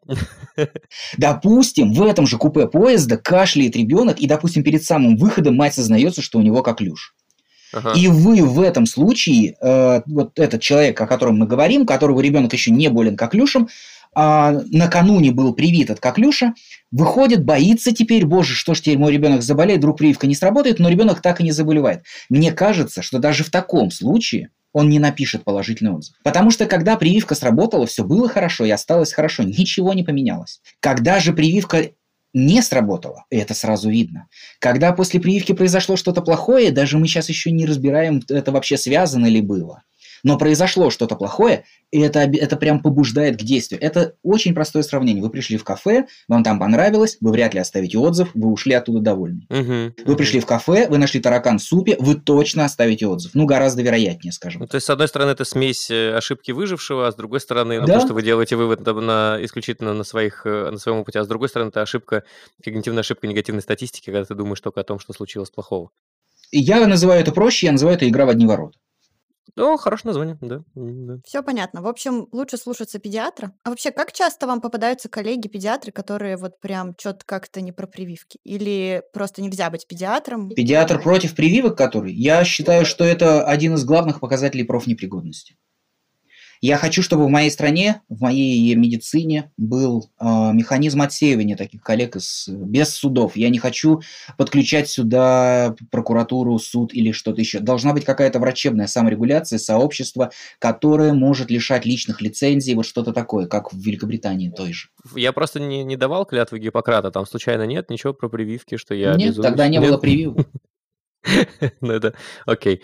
Допустим, 1.16 1.94
в 1.94 2.02
этом 2.02 2.26
же 2.26 2.36
купе 2.36 2.68
поезда 2.68 3.16
кашляет 3.16 3.74
ребенок, 3.74 4.20
и, 4.20 4.26
допустим, 4.26 4.62
перед 4.62 4.84
самым 4.84 5.16
выходом 5.16 5.56
мать 5.56 5.74
сознается, 5.74 6.20
что 6.20 6.38
у 6.38 6.42
него 6.42 6.62
коклюш. 6.62 7.14
Ага. 7.72 7.94
И 7.96 8.06
вы 8.08 8.44
в 8.44 8.60
этом 8.60 8.84
случае, 8.84 9.56
э, 9.60 10.02
вот 10.04 10.38
этот 10.38 10.60
человек, 10.60 11.00
о 11.00 11.06
котором 11.06 11.38
мы 11.38 11.46
говорим, 11.46 11.86
которого 11.86 12.20
ребенок 12.20 12.52
еще 12.52 12.70
не 12.70 12.88
болен 12.88 13.16
коклюшем, 13.16 13.68
а, 14.14 14.52
накануне 14.70 15.32
был 15.32 15.54
привит 15.54 15.90
от 15.90 16.00
коклюша, 16.00 16.52
выходит, 16.92 17.44
боится 17.44 17.92
теперь, 17.92 18.26
боже, 18.26 18.54
что 18.54 18.74
ж 18.74 18.80
теперь 18.80 18.98
мой 18.98 19.10
ребенок 19.10 19.42
заболеет, 19.42 19.78
вдруг 19.78 19.98
прививка 19.98 20.26
не 20.26 20.34
сработает, 20.34 20.78
но 20.78 20.90
ребенок 20.90 21.22
так 21.22 21.40
и 21.40 21.44
не 21.44 21.50
заболевает. 21.50 22.04
Мне 22.28 22.52
кажется, 22.52 23.00
что 23.00 23.18
даже 23.18 23.42
в 23.42 23.50
таком 23.50 23.90
случае 23.90 24.50
он 24.74 24.90
не 24.90 24.98
напишет 24.98 25.44
положительный 25.44 25.92
отзыв. 25.92 26.16
Потому 26.22 26.50
что 26.50 26.66
когда 26.66 26.96
прививка 26.96 27.34
сработала, 27.34 27.86
все 27.86 28.04
было 28.04 28.28
хорошо 28.28 28.66
и 28.66 28.70
осталось 28.70 29.14
хорошо, 29.14 29.44
ничего 29.44 29.94
не 29.94 30.02
поменялось. 30.02 30.60
Когда 30.80 31.20
же 31.20 31.32
прививка 31.32 31.92
не 32.34 32.60
сработала, 32.60 33.24
это 33.30 33.54
сразу 33.54 33.88
видно. 33.88 34.26
Когда 34.58 34.92
после 34.92 35.20
прививки 35.20 35.52
произошло 35.52 35.96
что-то 35.96 36.20
плохое, 36.20 36.72
даже 36.72 36.98
мы 36.98 37.06
сейчас 37.06 37.28
еще 37.28 37.52
не 37.52 37.64
разбираем, 37.64 38.20
это 38.28 38.50
вообще 38.50 38.76
связано 38.76 39.26
ли 39.26 39.40
было 39.40 39.82
но 40.24 40.38
произошло 40.38 40.90
что-то 40.90 41.14
плохое, 41.14 41.64
и 41.92 42.00
это, 42.00 42.20
это 42.20 42.56
прям 42.56 42.80
побуждает 42.80 43.38
к 43.38 43.42
действию. 43.42 43.80
Это 43.80 44.16
очень 44.22 44.54
простое 44.54 44.82
сравнение. 44.82 45.22
Вы 45.22 45.30
пришли 45.30 45.56
в 45.56 45.64
кафе, 45.64 46.06
вам 46.26 46.42
там 46.42 46.58
понравилось, 46.58 47.18
вы 47.20 47.30
вряд 47.30 47.54
ли 47.54 47.60
оставите 47.60 47.98
отзыв, 47.98 48.30
вы 48.34 48.50
ушли 48.50 48.74
оттуда 48.74 49.00
довольны. 49.00 49.46
Угу, 49.50 49.60
вы 49.60 49.92
угу. 50.04 50.16
пришли 50.16 50.40
в 50.40 50.46
кафе, 50.46 50.88
вы 50.88 50.98
нашли 50.98 51.20
таракан 51.20 51.58
в 51.58 51.62
супе, 51.62 51.96
вы 52.00 52.16
точно 52.16 52.64
оставите 52.64 53.06
отзыв. 53.06 53.32
Ну, 53.34 53.44
гораздо 53.44 53.82
вероятнее, 53.82 54.32
скажем. 54.32 54.62
Ну, 54.62 54.66
то 54.66 54.76
есть, 54.76 54.86
с 54.86 54.90
одной 54.90 55.08
стороны, 55.08 55.30
это 55.30 55.44
смесь 55.44 55.90
э, 55.90 56.16
ошибки 56.16 56.50
выжившего, 56.50 57.06
а 57.06 57.12
с 57.12 57.14
другой 57.14 57.40
стороны, 57.40 57.80
ну, 57.80 57.86
да? 57.86 58.00
то, 58.00 58.06
что 58.06 58.14
вы 58.14 58.22
делаете 58.22 58.56
вывод 58.56 58.84
на, 58.84 59.38
исключительно 59.40 59.92
на, 59.92 60.04
своих, 60.04 60.46
э, 60.46 60.70
на 60.70 60.78
своем 60.78 60.98
опыте, 60.98 61.20
а 61.20 61.24
с 61.24 61.28
другой 61.28 61.50
стороны, 61.50 61.68
это 61.68 61.82
ошибка, 61.82 62.24
когнитивная 62.62 63.00
ошибка 63.00 63.26
негативной 63.26 63.62
статистики, 63.62 64.06
когда 64.06 64.24
ты 64.24 64.34
думаешь 64.34 64.60
только 64.60 64.80
о 64.80 64.84
том, 64.84 64.98
что 64.98 65.12
случилось 65.12 65.50
плохого. 65.50 65.90
Я 66.50 66.86
называю 66.86 67.20
это 67.20 67.32
проще, 67.32 67.66
я 67.66 67.72
называю 67.72 67.96
это 67.96 68.08
игра 68.08 68.26
в 68.26 68.28
одни 68.28 68.46
ворота. 68.46 68.78
Ну, 69.56 69.76
хорошее 69.76 70.08
название, 70.08 70.38
да. 70.40 70.62
да. 70.74 71.18
Все 71.24 71.42
понятно. 71.42 71.82
В 71.82 71.86
общем, 71.86 72.28
лучше 72.32 72.56
слушаться 72.56 72.98
педиатра. 72.98 73.52
А 73.62 73.70
вообще, 73.70 73.90
как 73.90 74.12
часто 74.12 74.46
вам 74.46 74.60
попадаются 74.60 75.08
коллеги-педиатры, 75.08 75.92
которые 75.92 76.36
вот 76.36 76.60
прям 76.60 76.94
что-то 76.98 77.24
как-то 77.24 77.60
не 77.60 77.72
про 77.72 77.86
прививки? 77.86 78.38
Или 78.44 79.02
просто 79.12 79.42
нельзя 79.42 79.70
быть 79.70 79.86
педиатром? 79.86 80.50
Педиатр 80.50 81.00
против 81.00 81.34
прививок, 81.34 81.76
который? 81.76 82.12
Я 82.12 82.44
считаю, 82.44 82.84
что 82.84 83.04
это 83.04 83.44
один 83.44 83.74
из 83.74 83.84
главных 83.84 84.20
показателей 84.20 84.64
профнепригодности. 84.64 85.56
Я 86.64 86.78
хочу, 86.78 87.02
чтобы 87.02 87.26
в 87.26 87.28
моей 87.28 87.50
стране, 87.50 88.00
в 88.08 88.22
моей 88.22 88.74
медицине 88.74 89.52
был 89.58 90.08
э, 90.18 90.24
механизм 90.24 91.02
отсеивания 91.02 91.58
таких 91.58 91.82
коллег 91.82 92.16
из, 92.16 92.48
без 92.48 92.88
судов. 92.88 93.36
Я 93.36 93.50
не 93.50 93.58
хочу 93.58 94.00
подключать 94.38 94.88
сюда 94.88 95.76
прокуратуру, 95.90 96.58
суд 96.58 96.94
или 96.94 97.12
что-то 97.12 97.42
еще. 97.42 97.60
Должна 97.60 97.92
быть 97.92 98.06
какая-то 98.06 98.38
врачебная 98.38 98.86
саморегуляция, 98.86 99.58
сообщество, 99.58 100.30
которое 100.58 101.12
может 101.12 101.50
лишать 101.50 101.84
личных 101.84 102.22
лицензий, 102.22 102.72
вот 102.72 102.86
что-то 102.86 103.12
такое, 103.12 103.46
как 103.46 103.70
в 103.70 103.78
Великобритании 103.78 104.48
той 104.48 104.72
же. 104.72 104.88
Я 105.14 105.34
просто 105.34 105.60
не, 105.60 105.84
не 105.84 105.98
давал 105.98 106.24
клятвы 106.24 106.60
Гиппократа, 106.60 107.10
там 107.10 107.26
случайно 107.26 107.66
нет 107.66 107.90
ничего 107.90 108.14
про 108.14 108.30
прививки, 108.30 108.78
что 108.78 108.94
я 108.94 109.16
Нет, 109.16 109.36
тогда 109.36 109.68
не 109.68 109.76
нет? 109.76 109.86
было 109.86 109.98
прививок. 109.98 110.48
Ну, 111.80 111.92
это 111.92 112.14
окей. 112.46 112.82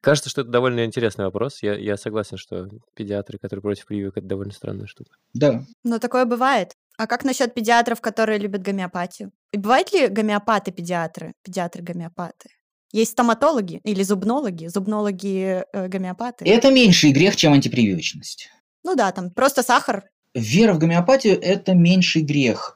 Кажется, 0.00 0.30
что 0.30 0.42
это 0.42 0.50
довольно 0.50 0.84
интересный 0.84 1.24
вопрос. 1.24 1.62
Я, 1.62 1.74
я 1.74 1.96
согласен, 1.96 2.36
что 2.36 2.68
педиатры, 2.94 3.38
которые 3.38 3.62
против 3.62 3.86
прививок, 3.86 4.16
это 4.16 4.26
довольно 4.26 4.52
странная 4.52 4.86
штука. 4.86 5.10
Да. 5.32 5.64
Но 5.82 5.98
такое 5.98 6.24
бывает. 6.24 6.72
А 6.96 7.06
как 7.06 7.24
насчет 7.24 7.54
педиатров, 7.54 8.00
которые 8.00 8.38
любят 8.38 8.62
гомеопатию? 8.62 9.32
И 9.52 9.58
бывают 9.58 9.92
ли 9.92 10.06
гомеопаты-педиатры? 10.06 11.32
Педиатры-гомеопаты? 11.42 12.50
Есть 12.92 13.12
стоматологи 13.12 13.80
или 13.82 14.04
зубнологи, 14.04 14.66
зубнологи-гомеопаты? 14.66 16.44
Это 16.44 16.70
меньший 16.70 17.10
грех, 17.10 17.34
чем 17.34 17.52
антипрививочность. 17.52 18.48
Ну 18.84 18.94
да, 18.94 19.10
там 19.10 19.30
просто 19.30 19.64
сахар. 19.64 20.04
Вера 20.34 20.74
в 20.74 20.78
гомеопатию– 20.78 21.40
это 21.42 21.74
меньший 21.74 22.22
грех. 22.22 22.74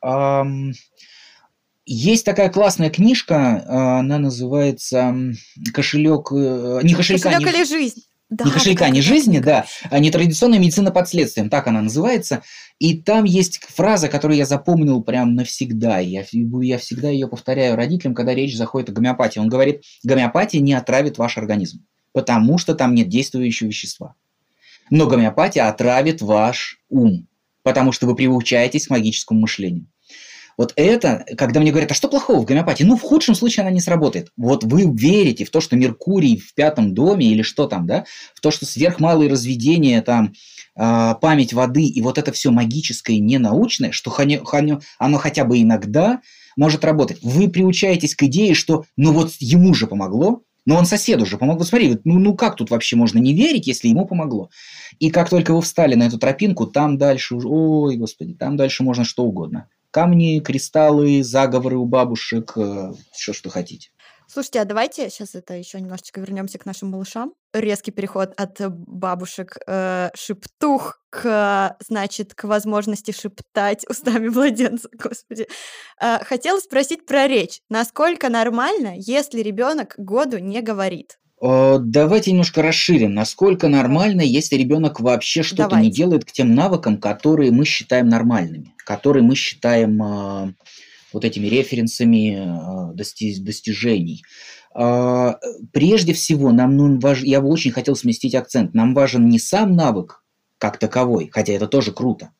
Есть 1.90 2.26
такая 2.26 2.50
классная 2.50 2.90
книжка, 2.90 3.64
а, 3.66 4.00
она 4.00 4.18
называется 4.18 5.16
«Кошелек...» 5.72 6.30
э, 6.32 6.80
Не 6.82 6.92
кошелька, 6.92 7.30
Кошелек 7.30 7.50
не... 7.50 7.58
или 7.58 7.64
жизнь? 7.64 8.02
Да, 8.28 8.44
не 8.44 8.50
кошелька, 8.50 8.90
не 8.90 9.00
жизни, 9.00 9.38
да, 9.38 9.64
а 9.88 9.98
не 9.98 10.10
традиционная 10.10 10.58
медицина 10.58 10.90
под 10.90 11.08
следствием, 11.08 11.48
так 11.48 11.66
она 11.66 11.80
называется. 11.80 12.42
И 12.78 13.00
там 13.00 13.24
есть 13.24 13.60
фраза, 13.64 14.08
которую 14.08 14.36
я 14.36 14.44
запомнил 14.44 15.02
прям 15.02 15.34
навсегда. 15.34 15.98
Я, 15.98 16.26
я 16.30 16.76
всегда 16.76 17.08
ее 17.08 17.26
повторяю 17.26 17.74
родителям, 17.74 18.14
когда 18.14 18.34
речь 18.34 18.54
заходит 18.54 18.90
о 18.90 18.92
гомеопатии. 18.92 19.38
Он 19.38 19.48
говорит, 19.48 19.82
гомеопатия 20.04 20.60
не 20.60 20.74
отравит 20.74 21.16
ваш 21.16 21.38
организм, 21.38 21.86
потому 22.12 22.58
что 22.58 22.74
там 22.74 22.94
нет 22.94 23.08
действующего 23.08 23.68
вещества. 23.68 24.14
Но 24.90 25.06
гомеопатия 25.06 25.66
отравит 25.66 26.20
ваш 26.20 26.82
ум, 26.90 27.26
потому 27.62 27.92
что 27.92 28.06
вы 28.06 28.14
приучаетесь 28.14 28.88
к 28.88 28.90
магическому 28.90 29.40
мышлению. 29.40 29.86
Вот 30.58 30.72
это, 30.74 31.24
когда 31.36 31.60
мне 31.60 31.70
говорят, 31.70 31.92
а 31.92 31.94
что 31.94 32.08
плохого 32.08 32.40
в 32.40 32.44
гомеопатии? 32.44 32.82
Ну, 32.82 32.96
в 32.96 33.02
худшем 33.02 33.36
случае 33.36 33.62
она 33.62 33.70
не 33.70 33.80
сработает. 33.80 34.32
Вот 34.36 34.64
вы 34.64 34.90
верите 34.92 35.44
в 35.44 35.50
то, 35.50 35.60
что 35.60 35.76
Меркурий 35.76 36.36
в 36.36 36.52
пятом 36.52 36.94
доме 36.94 37.26
или 37.26 37.42
что 37.42 37.68
там, 37.68 37.86
да, 37.86 38.04
в 38.34 38.40
то, 38.40 38.50
что 38.50 38.66
сверхмалые 38.66 39.30
разведения, 39.30 40.02
там, 40.02 40.32
э, 40.74 41.14
память 41.20 41.52
воды 41.52 41.84
и 41.84 42.02
вот 42.02 42.18
это 42.18 42.32
все 42.32 42.50
магическое, 42.50 43.20
ненаучное, 43.20 43.92
что 43.92 44.12
оно 44.98 45.18
хотя 45.18 45.44
бы 45.44 45.62
иногда 45.62 46.20
может 46.56 46.84
работать. 46.84 47.18
Вы 47.22 47.48
приучаетесь 47.48 48.16
к 48.16 48.24
идее, 48.24 48.54
что 48.54 48.84
ну 48.96 49.12
вот 49.12 49.30
ему 49.38 49.74
же 49.74 49.86
помогло, 49.86 50.42
но 50.66 50.74
он 50.74 50.86
соседу 50.86 51.24
же 51.24 51.38
помог. 51.38 51.58
Вот 51.58 51.68
смотри, 51.68 52.00
ну, 52.02 52.18
ну 52.18 52.34
как 52.34 52.56
тут 52.56 52.70
вообще 52.70 52.96
можно 52.96 53.20
не 53.20 53.32
верить, 53.32 53.68
если 53.68 53.86
ему 53.86 54.06
помогло? 54.06 54.50
И 54.98 55.10
как 55.10 55.30
только 55.30 55.54
вы 55.54 55.62
встали 55.62 55.94
на 55.94 56.08
эту 56.08 56.18
тропинку, 56.18 56.66
там 56.66 56.98
дальше 56.98 57.36
уже, 57.36 57.46
ой, 57.46 57.96
господи, 57.96 58.34
там 58.34 58.56
дальше 58.56 58.82
можно 58.82 59.04
что 59.04 59.22
угодно 59.22 59.68
камни, 59.90 60.40
кристаллы, 60.40 61.22
заговоры 61.22 61.76
у 61.76 61.84
бабушек, 61.84 62.52
э, 62.56 62.92
все, 63.12 63.32
что 63.32 63.50
хотите. 63.50 63.90
Слушайте, 64.30 64.60
а 64.60 64.66
давайте 64.66 65.08
сейчас 65.08 65.34
это 65.34 65.54
еще 65.54 65.80
немножечко 65.80 66.20
вернемся 66.20 66.58
к 66.58 66.66
нашим 66.66 66.90
малышам. 66.90 67.32
Резкий 67.54 67.92
переход 67.92 68.34
от 68.36 68.60
бабушек 68.60 69.56
э, 69.66 70.10
шептух 70.14 71.00
к, 71.08 71.74
значит, 71.80 72.34
к 72.34 72.44
возможности 72.44 73.10
шептать 73.10 73.88
устами 73.88 74.28
младенца. 74.28 74.90
Господи. 74.92 75.48
Э, 75.98 76.22
хотела 76.24 76.60
спросить 76.60 77.06
про 77.06 77.26
речь. 77.26 77.60
Насколько 77.70 78.28
нормально, 78.28 78.92
если 78.98 79.40
ребенок 79.40 79.94
году 79.96 80.36
не 80.36 80.60
говорит? 80.60 81.18
Э, 81.40 81.78
давайте 81.80 82.30
немножко 82.32 82.62
расширим. 82.62 83.14
Насколько 83.14 83.68
нормально, 83.68 84.22
если 84.22 84.56
ребенок 84.56 85.00
вообще 85.00 85.42
что-то 85.42 85.76
не 85.76 85.90
делает 85.90 86.24
к 86.24 86.32
тем 86.32 86.54
навыкам, 86.54 86.98
которые 86.98 87.52
мы 87.52 87.64
считаем 87.64 88.08
нормальными, 88.08 88.74
которые 88.78 89.22
мы 89.22 89.34
считаем 89.34 90.02
э, 90.02 90.52
вот 91.12 91.24
этими 91.24 91.46
референсами 91.46 92.36
э, 92.36 92.94
дости- 92.94 93.40
достижений. 93.40 94.24
Э, 94.74 95.34
прежде 95.72 96.12
всего, 96.12 96.52
нам 96.52 96.76
ну, 96.76 96.98
важ... 96.98 97.22
я 97.22 97.40
бы 97.40 97.48
очень 97.48 97.70
хотел 97.70 97.96
сместить 97.96 98.34
акцент. 98.34 98.74
Нам 98.74 98.94
важен 98.94 99.28
не 99.28 99.38
сам 99.38 99.72
навык 99.76 100.24
как 100.58 100.78
таковой, 100.78 101.30
хотя 101.32 101.52
это 101.52 101.68
тоже 101.68 101.92
круто. 101.92 102.30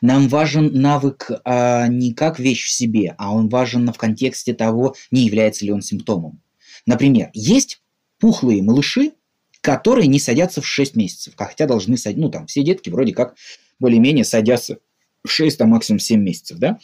Нам 0.00 0.28
важен 0.28 0.70
навык 0.80 1.30
а, 1.44 1.88
не 1.88 2.14
как 2.14 2.38
вещь 2.38 2.64
в 2.64 2.70
себе, 2.70 3.14
а 3.18 3.34
он 3.34 3.48
важен 3.48 3.92
в 3.92 3.98
контексте 3.98 4.54
того, 4.54 4.94
не 5.10 5.26
является 5.26 5.64
ли 5.64 5.72
он 5.72 5.82
симптомом. 5.82 6.40
Например, 6.86 7.30
есть 7.34 7.82
пухлые 8.18 8.62
малыши, 8.62 9.12
которые 9.60 10.06
не 10.08 10.18
садятся 10.20 10.60
в 10.60 10.66
6 10.66 10.96
месяцев, 10.96 11.34
хотя 11.36 11.66
должны 11.66 11.96
садиться, 11.96 12.22
ну 12.22 12.30
там 12.30 12.46
все 12.46 12.62
детки 12.62 12.90
вроде 12.90 13.12
как 13.12 13.34
более-менее 13.78 14.24
садятся 14.24 14.78
в 15.24 15.30
6, 15.30 15.60
а 15.60 15.66
максимум 15.66 16.00
7 16.00 16.20
месяцев, 16.20 16.58
да? 16.58 16.78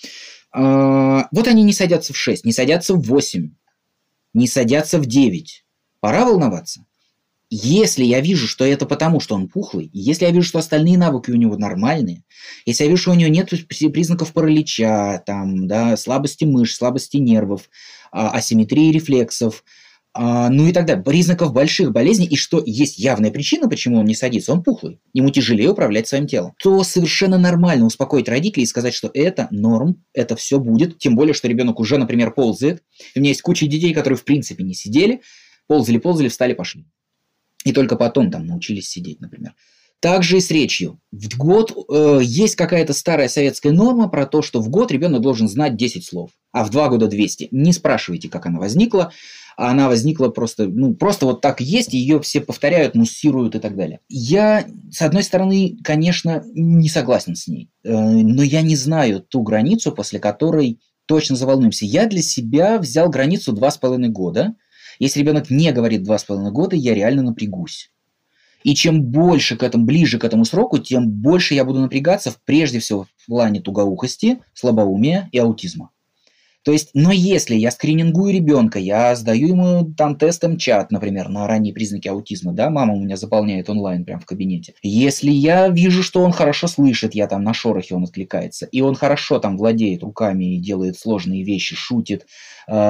А, 0.52 1.28
вот 1.30 1.46
они 1.46 1.62
не 1.62 1.72
садятся 1.72 2.12
в 2.12 2.16
6, 2.16 2.44
не 2.44 2.52
садятся 2.52 2.94
в 2.94 3.02
8, 3.02 3.50
не 4.34 4.48
садятся 4.48 4.98
в 4.98 5.06
9. 5.06 5.64
Пора 6.00 6.24
волноваться. 6.24 6.86
Если 7.52 8.04
я 8.04 8.20
вижу, 8.20 8.46
что 8.46 8.64
это 8.64 8.86
потому, 8.86 9.18
что 9.18 9.34
он 9.34 9.48
пухлый, 9.48 9.90
если 9.92 10.24
я 10.24 10.30
вижу, 10.30 10.46
что 10.46 10.60
остальные 10.60 10.96
навыки 10.96 11.32
у 11.32 11.36
него 11.36 11.56
нормальные, 11.56 12.22
если 12.64 12.84
я 12.84 12.90
вижу, 12.90 13.02
что 13.02 13.10
у 13.10 13.14
него 13.14 13.28
нет 13.28 13.50
признаков 13.92 14.32
паралича, 14.32 15.18
там, 15.26 15.66
да, 15.66 15.96
слабости 15.96 16.44
мышц, 16.44 16.76
слабости 16.76 17.16
нервов, 17.16 17.68
а, 18.12 18.30
асимметрии 18.30 18.92
рефлексов, 18.92 19.64
ну 20.14 20.66
и 20.66 20.72
далее, 20.72 20.96
признаков 20.96 21.52
больших 21.52 21.92
болезней, 21.92 22.26
и 22.26 22.36
что 22.36 22.62
есть 22.64 22.98
явная 22.98 23.30
причина, 23.30 23.68
почему 23.68 23.98
он 23.98 24.06
не 24.06 24.14
садится, 24.14 24.52
он 24.52 24.62
пухлый, 24.62 25.00
ему 25.12 25.30
тяжелее 25.30 25.70
управлять 25.70 26.08
своим 26.08 26.26
телом, 26.26 26.54
то 26.62 26.82
совершенно 26.82 27.38
нормально 27.38 27.86
успокоить 27.86 28.28
родителей 28.28 28.64
и 28.64 28.66
сказать, 28.66 28.94
что 28.94 29.10
это 29.14 29.46
норм, 29.50 30.02
это 30.12 30.34
все 30.36 30.58
будет, 30.58 30.98
тем 30.98 31.14
более, 31.14 31.34
что 31.34 31.48
ребенок 31.48 31.78
уже, 31.78 31.96
например, 31.98 32.32
ползает. 32.32 32.82
У 33.14 33.20
меня 33.20 33.28
есть 33.28 33.42
куча 33.42 33.66
детей, 33.66 33.94
которые 33.94 34.16
в 34.16 34.24
принципе 34.24 34.64
не 34.64 34.74
сидели, 34.74 35.20
ползали, 35.68 35.98
ползали, 35.98 36.28
встали, 36.28 36.54
пошли 36.54 36.86
и 37.64 37.72
только 37.72 37.96
потом 37.96 38.30
там 38.30 38.46
научились 38.46 38.88
сидеть, 38.88 39.20
например. 39.20 39.54
Также 40.00 40.38
и 40.38 40.40
с 40.40 40.50
речью. 40.50 40.98
В 41.12 41.36
год 41.36 41.72
э, 41.72 42.20
есть 42.22 42.56
какая-то 42.56 42.94
старая 42.94 43.28
советская 43.28 43.72
норма 43.72 44.08
про 44.08 44.24
то, 44.24 44.40
что 44.40 44.60
в 44.60 44.70
год 44.70 44.90
ребенок 44.90 45.20
должен 45.20 45.46
знать 45.46 45.76
10 45.76 46.06
слов, 46.06 46.30
а 46.52 46.64
в 46.64 46.70
2 46.70 46.88
года 46.88 47.06
200. 47.06 47.48
Не 47.50 47.72
спрашивайте, 47.74 48.30
как 48.30 48.46
она 48.46 48.58
возникла. 48.58 49.12
Она 49.68 49.88
возникла 49.88 50.28
просто, 50.28 50.66
ну, 50.66 50.94
просто 50.94 51.26
вот 51.26 51.40
так 51.40 51.60
есть, 51.60 51.92
ее 51.92 52.20
все 52.20 52.40
повторяют, 52.40 52.94
муссируют 52.94 53.54
и 53.54 53.58
так 53.58 53.76
далее. 53.76 54.00
Я, 54.08 54.66
с 54.90 55.02
одной 55.02 55.22
стороны, 55.22 55.76
конечно, 55.84 56.42
не 56.54 56.88
согласен 56.88 57.36
с 57.36 57.46
ней, 57.46 57.68
э, 57.84 57.92
но 57.92 58.42
я 58.42 58.62
не 58.62 58.76
знаю 58.76 59.20
ту 59.20 59.42
границу, 59.42 59.92
после 59.92 60.18
которой 60.18 60.80
точно 61.06 61.36
заволнуемся. 61.36 61.84
Я 61.84 62.06
для 62.06 62.22
себя 62.22 62.78
взял 62.78 63.10
границу 63.10 63.52
2,5 63.52 64.08
года– 64.08 64.54
если 65.00 65.20
ребенок 65.20 65.48
не 65.48 65.72
говорит 65.72 66.02
два 66.02 66.18
с 66.18 66.24
половиной 66.24 66.52
года, 66.52 66.76
я 66.76 66.94
реально 66.94 67.22
напрягусь. 67.22 67.90
И 68.62 68.74
чем 68.74 69.02
больше 69.02 69.56
к 69.56 69.62
этому, 69.62 69.86
ближе 69.86 70.18
к 70.18 70.24
этому 70.24 70.44
сроку, 70.44 70.78
тем 70.78 71.08
больше 71.08 71.54
я 71.54 71.64
буду 71.64 71.80
напрягаться, 71.80 72.34
прежде 72.44 72.80
всего, 72.80 73.06
в 73.16 73.26
плане 73.26 73.62
тугоухости, 73.62 74.40
слабоумия 74.52 75.30
и 75.32 75.38
аутизма. 75.38 75.90
То 76.62 76.72
есть, 76.72 76.90
но 76.92 77.10
если 77.10 77.54
я 77.54 77.70
скринингую 77.70 78.34
ребенка, 78.34 78.78
я 78.78 79.14
сдаю 79.16 79.48
ему 79.48 79.94
там 79.96 80.16
тест 80.16 80.42
МЧАТ, 80.42 80.90
например, 80.90 81.28
на 81.30 81.46
ранние 81.46 81.72
признаки 81.72 82.08
аутизма, 82.08 82.52
да, 82.52 82.68
мама 82.68 82.94
у 82.94 83.00
меня 83.00 83.16
заполняет 83.16 83.70
онлайн 83.70 84.04
прямо 84.04 84.20
в 84.20 84.26
кабинете. 84.26 84.74
Если 84.82 85.30
я 85.30 85.68
вижу, 85.68 86.02
что 86.02 86.20
он 86.20 86.32
хорошо 86.32 86.66
слышит, 86.66 87.14
я 87.14 87.26
там 87.28 87.42
на 87.44 87.54
шорохе 87.54 87.94
он 87.94 88.04
откликается, 88.04 88.66
и 88.66 88.82
он 88.82 88.94
хорошо 88.94 89.38
там 89.38 89.56
владеет 89.56 90.02
руками 90.02 90.56
и 90.56 90.60
делает 90.60 90.98
сложные 90.98 91.44
вещи, 91.44 91.74
шутит, 91.74 92.26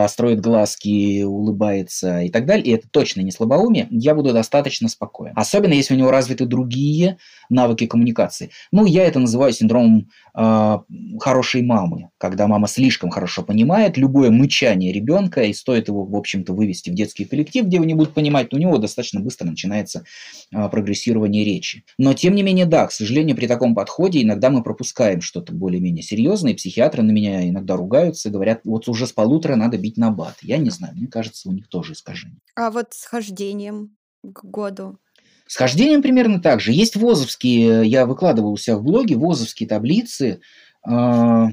строит 0.09 0.41
глазки, 0.41 1.23
улыбается 1.23 2.21
и 2.21 2.29
так 2.29 2.47
далее, 2.47 2.67
и 2.67 2.71
это 2.71 2.89
точно 2.91 3.23
не 3.23 3.31
слабоумие, 3.31 3.87
я 3.91 4.15
буду 4.15 4.33
достаточно 4.33 4.89
спокоен. 4.89 5.33
Особенно, 5.37 5.73
если 5.73 5.95
у 5.95 5.97
него 5.97 6.11
развиты 6.11 6.47
другие 6.47 7.17
навыки 7.49 7.87
коммуникации. 7.87 8.51
Ну, 8.73 8.87
я 8.87 9.05
это 9.05 9.19
называю 9.19 9.53
синдромом 9.53 10.09
э, 10.35 10.79
хорошей 11.19 11.63
мамы, 11.63 12.11
когда 12.19 12.47
мама 12.47 12.69
слишком 12.69 13.11
хорошо 13.11 13.43
понимает 13.43 13.97
любое 13.97 14.31
мычание 14.31 14.93
ребенка, 14.93 15.43
и 15.43 15.53
стоит 15.53 15.89
его, 15.89 16.05
в 16.05 16.17
общем-то, 16.17 16.53
вывести 16.53 16.91
в 16.91 16.95
детский 16.95 17.25
коллектив, 17.25 17.67
где 17.67 17.77
его 17.77 17.85
не 17.85 17.95
будут 17.95 18.15
понимать, 18.15 18.53
у 18.53 18.59
него 18.59 18.79
достаточно 18.79 19.21
быстро 19.21 19.47
начинается 19.47 20.05
э, 20.53 20.69
прогрессирование 20.69 21.45
речи. 21.45 21.85
Но, 21.99 22.15
тем 22.15 22.35
не 22.35 22.43
менее, 22.43 22.67
да, 22.67 22.87
к 22.87 22.93
сожалению, 22.93 23.37
при 23.37 23.47
таком 23.47 23.75
подходе 23.75 24.23
иногда 24.23 24.51
мы 24.51 24.63
пропускаем 24.63 25.21
что-то 25.21 25.53
более-менее 25.53 26.03
серьезное, 26.03 26.53
и 26.53 26.57
психиатры 26.57 27.03
на 27.03 27.11
меня 27.11 27.49
иногда 27.49 27.77
ругаются, 27.77 28.31
говорят, 28.31 28.61
вот 28.65 28.89
уже 28.89 29.07
с 29.07 29.13
полутора 29.13 29.57
надо 29.57 29.70
бить 29.79 29.97
на 29.97 30.11
бат. 30.11 30.37
Я 30.43 30.59
не 30.59 30.71
знаю, 30.71 30.95
мне 30.97 31.07
кажется, 31.07 31.49
у 31.49 31.53
них 31.53 31.69
тоже 31.69 31.93
искажение. 31.93 32.41
А 32.55 32.71
вот 32.71 32.89
с 32.93 33.05
хождением 33.05 33.97
к 34.23 34.45
году? 34.45 34.99
С 35.47 35.57
хождением 35.57 36.03
примерно 36.03 36.41
так 36.41 36.61
же. 36.61 36.73
Есть 36.73 36.97
ВОЗовские, 36.97 37.85
я 37.87 38.07
выкладывал 38.07 38.53
у 38.53 38.57
себя 38.57 38.77
в 38.77 38.85
блоге, 38.85 39.17
ВОЗовские 39.17 39.69
таблицы, 39.69 40.41
э, 40.87 41.47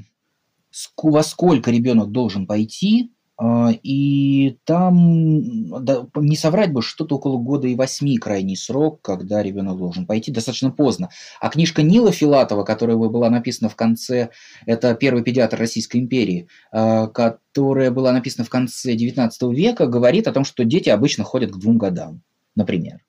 во 0.96 1.22
сколько 1.22 1.70
ребенок 1.70 2.12
должен 2.12 2.46
пойти, 2.46 3.10
э, 3.10 3.17
и 3.40 4.58
там, 4.64 5.84
да, 5.84 6.06
не 6.16 6.36
соврать 6.36 6.72
бы, 6.72 6.82
что-то 6.82 7.16
около 7.16 7.38
года 7.38 7.68
и 7.68 7.76
восьми 7.76 8.18
крайний 8.18 8.56
срок, 8.56 9.00
когда 9.00 9.42
ребенок 9.42 9.78
должен 9.78 10.06
пойти, 10.06 10.32
достаточно 10.32 10.72
поздно. 10.72 11.10
А 11.40 11.48
книжка 11.48 11.82
Нила 11.82 12.10
Филатова, 12.10 12.64
которая 12.64 12.96
была 12.96 13.30
написана 13.30 13.68
в 13.68 13.76
конце, 13.76 14.30
это 14.66 14.94
первый 14.94 15.22
педиатр 15.22 15.56
Российской 15.56 15.98
империи, 15.98 16.48
э, 16.72 17.06
которая 17.08 17.92
была 17.92 18.10
написана 18.12 18.44
в 18.44 18.50
конце 18.50 18.96
XIX 18.96 19.30
века, 19.54 19.86
говорит 19.86 20.26
о 20.26 20.32
том, 20.32 20.44
что 20.44 20.64
дети 20.64 20.88
обычно 20.88 21.22
ходят 21.22 21.52
к 21.52 21.58
двум 21.58 21.78
годам, 21.78 22.22
например. 22.56 23.04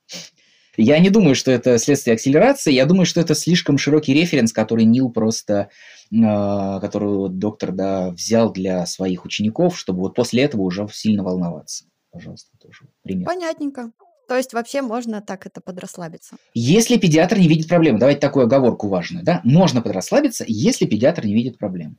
Я 0.82 0.98
не 1.00 1.10
думаю, 1.10 1.36
что 1.36 1.52
это 1.52 1.78
следствие 1.78 2.14
акселерации, 2.14 2.72
я 2.72 2.86
думаю, 2.86 3.06
что 3.06 3.20
это 3.20 3.36
слишком 3.36 3.78
широкий 3.78 4.14
референс, 4.14 4.54
который 4.54 4.86
Нил 4.86 5.12
просто, 5.12 5.70
э, 6.10 6.80
который 6.80 7.30
доктор 7.30 7.74
да, 7.74 8.12
взял 8.12 8.54
для 8.54 8.86
своих 8.86 9.26
учеников, 9.26 9.78
чтобы 9.78 10.00
вот 10.00 10.16
после 10.16 10.44
этого 10.44 10.62
уже 10.62 10.88
сильно 10.94 11.22
волноваться. 11.22 11.84
Пожалуйста, 12.12 12.52
тоже 12.62 12.86
пример. 13.04 13.26
Понятненько. 13.26 13.92
То 14.30 14.38
есть 14.38 14.54
вообще 14.54 14.82
можно 14.82 15.22
так 15.22 15.46
это 15.46 15.60
подрасслабиться? 15.60 16.38
Если 16.54 16.98
педиатр 16.98 17.40
не 17.40 17.50
видит 17.50 17.68
проблемы, 17.68 18.00
давайте 18.00 18.22
такую 18.22 18.46
оговорку 18.46 18.88
важную, 18.88 19.26
да, 19.26 19.42
можно 19.44 19.82
подрасслабиться, 19.82 20.46
если 20.48 20.86
педиатр 20.86 21.26
не 21.26 21.34
видит 21.34 21.58
проблем. 21.58 21.98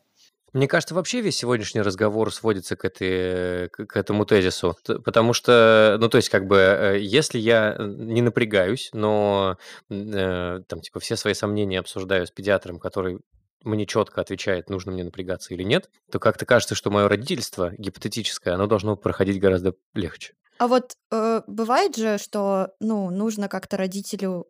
Мне 0.53 0.67
кажется, 0.67 0.95
вообще 0.95 1.21
весь 1.21 1.37
сегодняшний 1.37 1.81
разговор 1.81 2.33
сводится 2.33 2.77
к, 2.77 2.85
этой, 2.85 3.69
к, 3.69 3.97
этому 3.97 4.25
тезису, 4.25 4.77
потому 5.05 5.33
что, 5.33 5.97
ну, 6.01 6.09
то 6.09 6.17
есть, 6.17 6.29
как 6.29 6.47
бы, 6.47 6.57
э, 6.57 6.99
если 7.01 7.39
я 7.39 7.77
не 7.79 8.23
напрягаюсь, 8.23 8.91
но 8.93 9.59
э, 9.91 10.61
там, 10.67 10.81
типа, 10.81 10.99
все 11.01 11.17
свои 11.17 11.35
сомнения 11.35 11.79
обсуждаю 11.79 12.27
с 12.27 12.31
педиатром, 12.31 12.81
который 12.81 13.21
мне 13.63 13.87
четко 13.87 14.21
отвечает, 14.21 14.71
нужно 14.71 14.93
мне 14.93 15.05
напрягаться 15.05 15.55
или 15.55 15.63
нет, 15.63 15.91
то 16.11 16.19
как-то 16.19 16.47
кажется, 16.47 16.75
что 16.75 16.91
мое 16.91 17.09
родительство 17.09 17.73
гипотетическое, 17.77 18.55
оно 18.55 18.67
должно 18.67 18.97
проходить 18.97 19.41
гораздо 19.41 19.75
легче. 19.95 20.35
А 20.59 20.69
вот 20.69 20.95
э, 21.11 21.43
бывает 21.47 21.97
же, 21.97 22.19
что, 22.19 22.75
ну, 22.81 23.11
нужно 23.11 23.49
как-то 23.49 23.77
родителю 23.77 24.47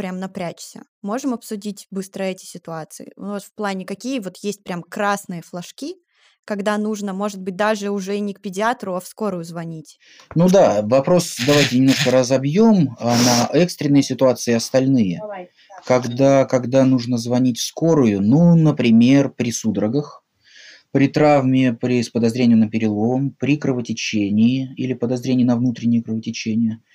прям 0.00 0.18
напрячься. 0.18 0.80
Можем 1.02 1.34
обсудить 1.34 1.86
быстро 1.90 2.22
эти 2.22 2.46
ситуации. 2.46 3.12
Вот 3.18 3.42
в 3.42 3.54
плане, 3.54 3.84
какие 3.84 4.18
вот 4.20 4.38
есть 4.38 4.64
прям 4.64 4.82
красные 4.82 5.42
флажки, 5.42 5.96
когда 6.46 6.78
нужно, 6.78 7.12
может 7.12 7.42
быть, 7.42 7.54
даже 7.54 7.90
уже 7.90 8.18
не 8.18 8.32
к 8.32 8.40
педиатру, 8.40 8.94
а 8.94 9.00
в 9.00 9.06
скорую 9.06 9.44
звонить? 9.44 9.98
Ну 10.34 10.48
да, 10.48 10.80
вопрос 10.80 11.36
давайте 11.46 11.78
немножко 11.78 12.10
разобьем 12.10 12.96
а 12.98 13.14
на 13.14 13.50
экстренные 13.52 14.02
ситуации 14.02 14.52
и 14.52 14.54
остальные. 14.54 15.18
Давай, 15.20 15.50
когда, 15.84 16.46
когда 16.46 16.86
нужно 16.86 17.18
звонить 17.18 17.58
в 17.58 17.66
скорую, 17.66 18.22
ну, 18.22 18.56
например, 18.56 19.28
при 19.28 19.52
судорогах, 19.52 20.24
при 20.92 21.08
травме, 21.08 21.74
при, 21.74 22.02
с 22.02 22.08
подозрением 22.08 22.60
на 22.60 22.70
перелом, 22.70 23.32
при 23.38 23.58
кровотечении 23.58 24.72
или 24.76 24.94
подозрении 24.94 25.44
на 25.44 25.56
внутреннее 25.56 26.02
кровотечение– 26.02 26.78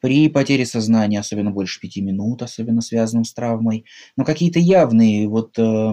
при 0.00 0.28
потере 0.28 0.66
сознания, 0.66 1.20
особенно 1.20 1.50
больше 1.50 1.80
пяти 1.80 2.00
минут, 2.00 2.42
особенно 2.42 2.80
связанным 2.80 3.24
с 3.24 3.32
травмой. 3.32 3.84
Но 4.16 4.24
какие-то 4.24 4.58
явные 4.58 5.28
вот 5.28 5.58
э, 5.58 5.92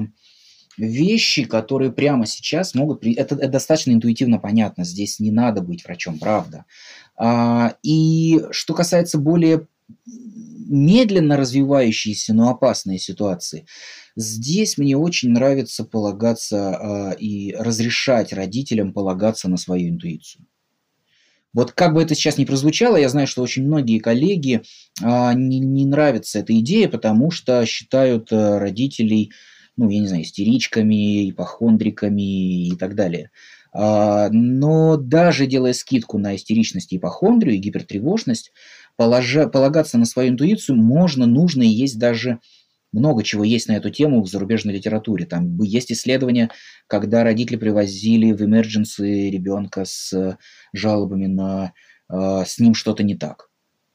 вещи, 0.77 1.43
которые 1.43 1.91
прямо 1.91 2.25
сейчас 2.25 2.73
могут... 2.73 3.01
При... 3.01 3.13
Это, 3.13 3.35
это 3.35 3.49
достаточно 3.49 3.91
интуитивно 3.91 4.39
понятно. 4.39 4.85
Здесь 4.85 5.19
не 5.19 5.31
надо 5.31 5.61
быть 5.61 5.83
врачом, 5.83 6.19
правда. 6.19 6.65
А, 7.15 7.75
и 7.83 8.41
что 8.51 8.73
касается 8.73 9.17
более 9.17 9.67
медленно 10.05 11.37
развивающиеся, 11.37 12.33
но 12.33 12.49
опасные 12.49 12.99
ситуации, 12.99 13.65
здесь 14.15 14.77
мне 14.77 14.97
очень 14.97 15.29
нравится 15.29 15.83
полагаться 15.83 16.75
а, 16.75 17.11
и 17.11 17.53
разрешать 17.53 18.33
родителям 18.33 18.93
полагаться 18.93 19.49
на 19.49 19.57
свою 19.57 19.89
интуицию. 19.89 20.45
Вот 21.53 21.71
как 21.71 21.93
бы 21.93 22.01
это 22.01 22.13
сейчас 22.13 22.37
ни 22.37 22.45
прозвучало, 22.45 22.97
я 22.97 23.09
знаю, 23.09 23.27
что 23.27 23.41
очень 23.41 23.65
многие 23.65 23.99
коллеги 23.99 24.61
а, 25.01 25.33
не, 25.33 25.59
не 25.59 25.85
нравится 25.85 26.39
эта 26.39 26.57
идея, 26.59 26.89
потому 26.89 27.31
что 27.31 27.65
считают 27.65 28.31
а, 28.31 28.59
родителей, 28.59 29.31
ну, 29.75 29.89
я 29.89 29.99
не 29.99 30.07
знаю, 30.07 30.23
истеричками, 30.23 31.29
ипохондриками 31.29 32.67
и 32.67 32.75
так 32.75 32.95
далее. 32.95 33.31
А, 33.73 34.29
но 34.31 34.97
даже 34.97 35.45
делая 35.45 35.73
скидку 35.73 36.17
на 36.17 36.35
истеричность, 36.35 36.93
ипохондрию 36.93 37.55
и 37.55 37.59
гипертревожность, 37.59 38.51
положа, 38.95 39.47
полагаться 39.47 39.97
на 39.97 40.05
свою 40.05 40.29
интуицию 40.29 40.77
можно, 40.77 41.25
нужно 41.25 41.63
и 41.63 41.67
есть 41.67 41.99
даже 41.99 42.39
много 42.91 43.23
чего 43.23 43.43
есть 43.43 43.67
на 43.67 43.73
эту 43.73 43.89
тему 43.89 44.21
в 44.21 44.27
зарубежной 44.27 44.73
литературе. 44.73 45.25
Там 45.25 45.59
есть 45.61 45.91
исследования, 45.91 46.49
когда 46.87 47.23
родители 47.23 47.57
привозили 47.57 48.31
в 48.31 48.41
emergency 48.41 49.29
ребенка 49.29 49.85
с 49.85 50.37
жалобами 50.73 51.27
на 51.27 51.73
э, 52.11 52.43
с 52.45 52.59
ним 52.59 52.73
что-то 52.73 53.03
не 53.03 53.15
так. 53.15 53.49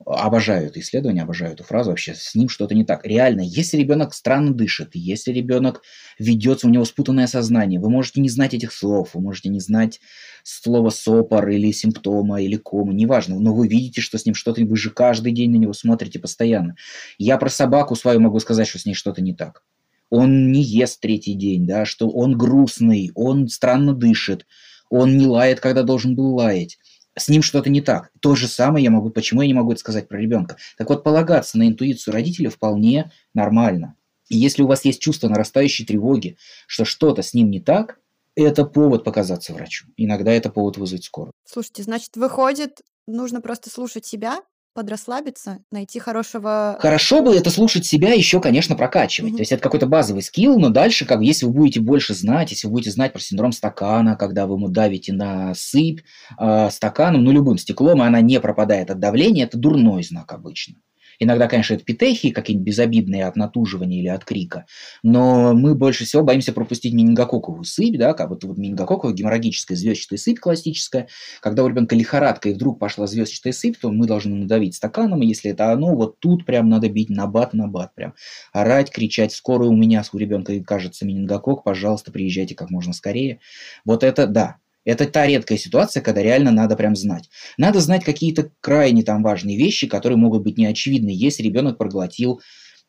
Обожаю 0.07 0.66
это 0.66 0.80
исследование, 0.80 1.22
обожаю 1.22 1.53
эту 1.53 1.64
фразу 1.64 1.90
вообще. 1.90 2.14
С 2.14 2.34
ним 2.34 2.48
что-то 2.48 2.74
не 2.74 2.84
так. 2.84 3.07
Реально, 3.07 3.42
если 3.42 3.76
ребенок 3.76 4.14
странно 4.14 4.53
дышит, 4.53 4.90
если 4.94 5.32
ребенок 5.32 5.82
ведется, 6.18 6.66
у 6.66 6.70
него 6.70 6.84
спутанное 6.84 7.26
сознание, 7.26 7.80
вы 7.80 7.90
можете 7.90 8.20
не 8.20 8.28
знать 8.28 8.55
этих 8.55 8.72
слов, 8.72 9.11
вы 9.14 9.20
можете 9.20 9.48
не 9.48 9.61
знать 9.61 10.00
слова 10.42 10.90
сопор 10.90 11.48
или 11.48 11.70
симптома 11.72 12.40
или 12.42 12.57
кома, 12.57 12.92
неважно, 12.92 13.38
но 13.38 13.55
вы 13.55 13.68
видите, 13.68 14.00
что 14.00 14.18
с 14.18 14.26
ним 14.26 14.34
что-то, 14.34 14.64
вы 14.64 14.76
же 14.76 14.90
каждый 14.90 15.32
день 15.32 15.50
на 15.53 15.57
него 15.57 15.72
смотрите 15.72 16.18
постоянно. 16.18 16.76
Я 17.18 17.36
про 17.38 17.48
собаку 17.48 17.94
свою 17.94 18.20
могу 18.20 18.40
сказать, 18.40 18.68
что 18.68 18.78
с 18.78 18.86
ней 18.86 18.94
что-то 18.94 19.22
не 19.22 19.34
так. 19.34 19.62
Он 20.11 20.53
не 20.53 20.62
ест 20.62 21.00
третий 21.00 21.34
день, 21.34 21.66
да, 21.66 21.84
что 21.84 22.09
он 22.09 22.36
грустный, 22.36 23.11
он 23.14 23.48
странно 23.48 23.94
дышит, 23.94 24.46
он 24.90 25.16
не 25.16 25.26
лает, 25.26 25.61
когда 25.61 25.82
должен 25.82 26.14
был 26.14 26.34
лаять 26.34 26.78
с 27.17 27.29
ним 27.29 27.43
что-то 27.43 27.71
не 27.71 27.81
так. 27.81 28.11
То 28.21 28.35
же 28.35 28.49
самое 28.49 28.85
я 28.85 28.91
могу, 28.91 29.11
почему 29.11 29.43
я 29.43 29.49
не 29.49 29.55
могу 29.55 29.73
это 29.73 29.81
сказать 29.81 30.09
про 30.09 30.19
ребенка. 30.19 30.57
Так 30.79 30.89
вот, 30.89 31.05
полагаться 31.05 31.59
на 31.59 31.69
интуицию 31.69 32.15
родителя 32.15 32.51
вполне 32.51 33.13
нормально. 33.35 33.97
И 34.29 34.37
если 34.37 34.63
у 34.63 34.67
вас 34.67 34.85
есть 34.85 35.01
чувство 35.01 35.29
нарастающей 35.29 35.85
тревоги, 35.85 36.37
что 36.67 36.85
что-то 36.85 37.23
с 37.23 37.35
ним 37.35 37.51
не 37.51 37.61
так, 37.61 37.99
это 38.35 38.65
повод 38.65 39.05
показаться 39.05 39.53
врачу. 39.53 39.87
Иногда 39.97 40.33
это 40.33 40.49
повод 40.49 40.79
вызвать 40.79 41.05
скорую. 41.05 41.33
Слушайте, 41.45 41.83
значит, 41.83 42.17
выходит, 42.17 42.81
нужно 43.07 43.41
просто 43.41 43.69
слушать 43.69 44.07
себя, 44.07 44.41
подрасслабиться, 44.75 45.59
найти 45.70 45.99
хорошего... 45.99 46.77
Хорошо 46.81 47.23
бы 47.23 47.35
это 47.35 47.51
слушать 47.51 47.85
себя 47.85 48.12
еще, 48.12 48.41
конечно, 48.41 48.75
прокачивать. 48.75 49.33
Mm-hmm. 49.33 49.37
То 49.37 49.41
есть 49.43 49.53
это 49.53 49.62
какой-то 49.62 49.87
базовый 49.87 50.23
скилл, 50.23 50.59
но 50.59 50.70
дальше, 50.70 51.05
как 51.05 51.20
если 51.20 51.47
вы 51.47 51.53
будете 51.53 51.81
больше 51.81 52.14
знать, 52.14 52.51
если 52.51 52.66
вы 52.66 52.75
будете 52.75 52.91
знать 52.91 53.12
про 53.12 53.20
синдром 53.20 53.53
стакана, 53.53 54.16
когда 54.16 54.47
вы 54.47 54.55
ему 54.55 54.68
давите 54.68 55.12
на 55.12 55.55
сыпь 55.55 56.01
э, 56.39 56.70
стаканом, 56.70 57.25
ну 57.25 57.33
любым 57.33 57.59
стеклом, 57.59 58.03
и 58.03 58.07
она 58.07 58.20
не 58.20 58.41
пропадает 58.41 58.91
от 58.91 58.99
давления, 58.99 59.45
это 59.45 59.59
дурной 59.59 60.03
знак 60.03 60.33
обычно. 60.33 60.77
Иногда, 61.23 61.47
конечно, 61.47 61.75
это 61.75 61.85
петехи 61.85 62.31
какие-нибудь 62.31 62.66
безобидные 62.66 63.27
от 63.27 63.37
натуживания 63.37 64.01
или 64.01 64.09
от 64.09 64.25
крика, 64.25 64.66
но 65.05 65.55
мы 65.55 65.77
больше 65.77 66.05
всего 66.05 66.25
боимся 66.25 66.53
пропустить 66.53 66.95
менингококковую 66.95 67.62
сыпь, 67.62 67.97
да, 67.97 68.12
как 68.12 68.31
вот, 68.31 68.43
вот 68.43 68.59
менингококковая 68.59 69.14
геморрагическая 69.14 69.77
звездчатая 69.77 70.18
сыпь 70.18 70.41
классическая. 70.41 71.07
Когда 71.41 71.62
у 71.62 71.68
ребенка 71.68 71.95
лихорадка 71.95 72.49
и 72.49 72.55
вдруг 72.55 72.81
пошла 72.81 73.07
звездчатая 73.07 73.53
сыпь, 73.53 73.79
то 73.79 73.93
мы 73.93 74.09
должны 74.09 74.35
надавить 74.35 74.75
стаканом, 74.75 75.23
и 75.23 75.27
если 75.29 75.53
это 75.53 75.70
оно, 75.70 75.95
вот 75.95 76.18
тут 76.18 76.45
прям 76.45 76.68
надо 76.68 76.89
бить 76.89 77.09
на 77.09 77.29
бат, 77.29 77.55
на 77.55 77.68
бат, 77.68 77.95
прям 77.95 78.14
орать, 78.53 78.91
кричать, 78.91 79.31
скоро 79.33 79.66
у 79.66 79.77
меня, 79.77 80.03
у 80.12 80.18
ребенка 80.18 80.59
кажется 80.64 81.07
менингокок, 81.07 81.62
пожалуйста, 81.62 82.11
приезжайте 82.11 82.57
как 82.57 82.70
можно 82.70 82.93
скорее. 82.93 83.39
Вот 83.85 84.03
это, 84.03 84.27
да, 84.27 84.57
это 84.85 85.07
та 85.07 85.26
редкая 85.26 85.59
ситуация, 85.59 86.03
когда 86.03 86.22
реально 86.22 86.51
надо 86.51 86.76
прям 86.76 86.97
знать. 86.97 87.28
Надо 87.57 87.80
знать 87.80 88.05
какие-то 88.05 88.51
крайне 88.61 89.03
там 89.03 89.22
важные 89.22 89.57
вещи, 89.57 89.87
которые 89.87 90.16
могут 90.16 90.43
быть 90.43 90.59
неочевидны, 90.59 91.11
если 91.11 91.43
ребенок 91.43 91.78
проглотил 91.78 92.41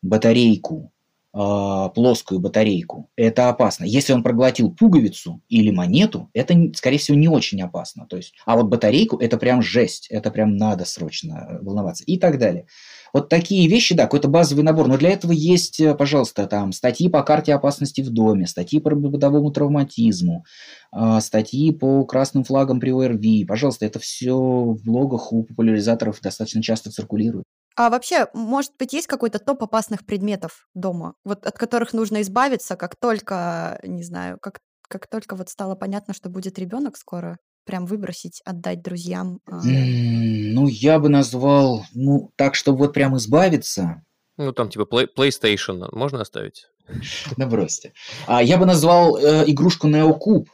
батарейку, 0.02 0.92
плоскую 1.34 2.38
батарейку. 2.38 3.10
Это 3.16 3.48
опасно. 3.48 3.84
Если 3.84 4.12
он 4.12 4.22
проглотил 4.22 4.70
пуговицу 4.70 5.42
или 5.48 5.70
монету, 5.70 6.30
это, 6.32 6.54
скорее 6.74 6.98
всего, 6.98 7.16
не 7.16 7.28
очень 7.28 7.60
опасно. 7.60 8.06
То 8.06 8.16
есть, 8.16 8.34
а 8.46 8.56
вот 8.56 8.66
батарейку– 8.66 9.16
это 9.20 9.36
прям 9.36 9.60
жесть, 9.60 10.06
это 10.10 10.30
прям 10.30 10.56
надо 10.56 10.84
срочно 10.84 11.58
волноваться 11.60 12.04
и 12.04 12.18
так 12.18 12.38
далее. 12.38 12.66
Вот 13.14 13.28
такие 13.28 13.68
вещи, 13.68 13.94
да, 13.94 14.04
какой-то 14.04 14.26
базовый 14.26 14.64
набор. 14.64 14.88
Но 14.88 14.96
для 14.98 15.10
этого 15.10 15.30
есть, 15.30 15.78
э, 15.78 15.94
пожалуйста, 15.94 16.46
там 16.46 16.72
статьи 16.72 17.08
по 17.08 17.22
карте 17.22 17.54
опасности 17.54 18.00
в 18.00 18.10
доме, 18.10 18.48
статьи 18.48 18.80
по 18.80 18.90
бытовому 18.94 19.52
травматизму, 19.52 20.44
а, 20.90 21.20
статьи 21.20 21.70
по 21.72 22.04
красным 22.06 22.42
флагам 22.42 22.80
при 22.80 22.90
ОРВИ. 22.90 23.44
Пожалуйста, 23.44 23.86
это 23.86 24.00
все 24.00 24.34
в 24.34 24.82
блогах 24.84 25.32
у 25.32 25.44
популяризаторов 25.44 26.20
достаточно 26.20 26.60
часто 26.60 26.90
циркулирует. 26.90 27.44
А 27.76 27.90
вообще, 27.90 28.28
может 28.34 28.72
быть, 28.78 28.92
есть 28.92 29.06
какой-то 29.06 29.38
топ 29.38 29.62
опасных 29.62 30.06
предметов 30.06 30.68
дома, 30.74 31.14
вот 31.24 31.46
от 31.46 31.58
которых 31.58 31.92
нужно 31.92 32.22
избавиться, 32.22 32.76
как 32.76 32.96
только, 32.96 33.80
не 33.82 34.04
знаю, 34.04 34.38
как, 34.40 34.60
как 34.88 35.08
только 35.08 35.34
вот 35.34 35.48
стало 35.48 35.74
понятно, 35.74 36.14
что 36.14 36.28
будет 36.28 36.58
ребенок 36.58 36.96
скоро? 36.96 37.38
прям 37.64 37.86
выбросить, 37.86 38.40
отдать 38.44 38.82
друзьям? 38.82 39.40
А? 39.46 39.60
Ну, 39.64 40.68
я 40.68 40.98
бы 40.98 41.08
назвал, 41.08 41.84
ну, 41.94 42.30
так, 42.36 42.54
чтобы 42.54 42.78
вот 42.78 42.92
прям 42.92 43.16
избавиться. 43.16 44.02
Ну, 44.36 44.52
там 44.52 44.68
типа 44.68 44.82
play, 44.82 45.06
PlayStation 45.16 45.88
можно 45.92 46.20
оставить? 46.20 46.66
Да 47.36 47.46
бросьте. 47.46 47.92
А, 48.26 48.42
я 48.42 48.58
бы 48.58 48.66
назвал 48.66 49.16
э, 49.16 49.44
игрушку 49.46 49.88
NeoCube, 49.88 50.46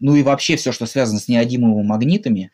ну 0.00 0.16
и 0.16 0.22
вообще 0.22 0.56
все, 0.56 0.72
что 0.72 0.86
связано 0.86 1.20
с 1.20 1.28
неодимовыми 1.28 1.86
магнитами, 1.86 2.50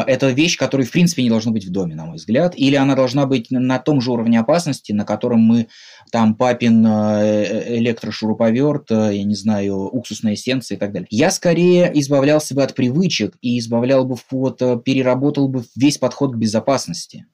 это 0.00 0.30
вещь, 0.30 0.56
которая, 0.56 0.86
в 0.86 0.90
принципе, 0.90 1.22
не 1.22 1.28
должна 1.28 1.52
быть 1.52 1.66
в 1.66 1.70
доме, 1.70 1.94
на 1.94 2.06
мой 2.06 2.16
взгляд. 2.16 2.54
Или 2.56 2.76
она 2.76 2.94
должна 2.94 3.26
быть 3.26 3.50
на 3.50 3.78
том 3.78 4.00
же 4.00 4.10
уровне 4.10 4.40
опасности, 4.40 4.92
на 4.92 5.04
котором 5.04 5.40
мы 5.40 5.68
там 6.10 6.34
папин 6.34 6.86
э, 6.86 6.90
э, 6.90 7.78
электрошуруповерт, 7.78 8.90
э, 8.90 9.16
я 9.16 9.24
не 9.24 9.34
знаю, 9.34 9.76
уксусная 9.76 10.34
эссенция 10.34 10.76
и 10.76 10.78
так 10.78 10.92
далее. 10.92 11.08
Я 11.10 11.30
скорее 11.30 11.90
избавлялся 12.00 12.54
бы 12.54 12.62
от 12.62 12.74
привычек 12.74 13.36
и 13.42 13.58
избавлял 13.58 14.04
бы, 14.04 14.16
вот, 14.30 14.58
переработал 14.84 15.48
бы 15.48 15.64
весь 15.76 15.98
подход 15.98 16.32
к 16.32 16.36
безопасности. 16.36 17.26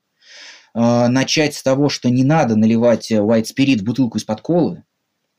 Начать 0.75 1.55
с 1.55 1.63
того, 1.63 1.89
что 1.89 2.11
не 2.11 2.25
надо 2.25 2.55
наливать 2.55 3.11
white 3.11 3.47
spirit 3.47 3.79
в 3.79 3.85
бутылку 3.85 4.19
из-под 4.19 4.43
колы, 4.43 4.85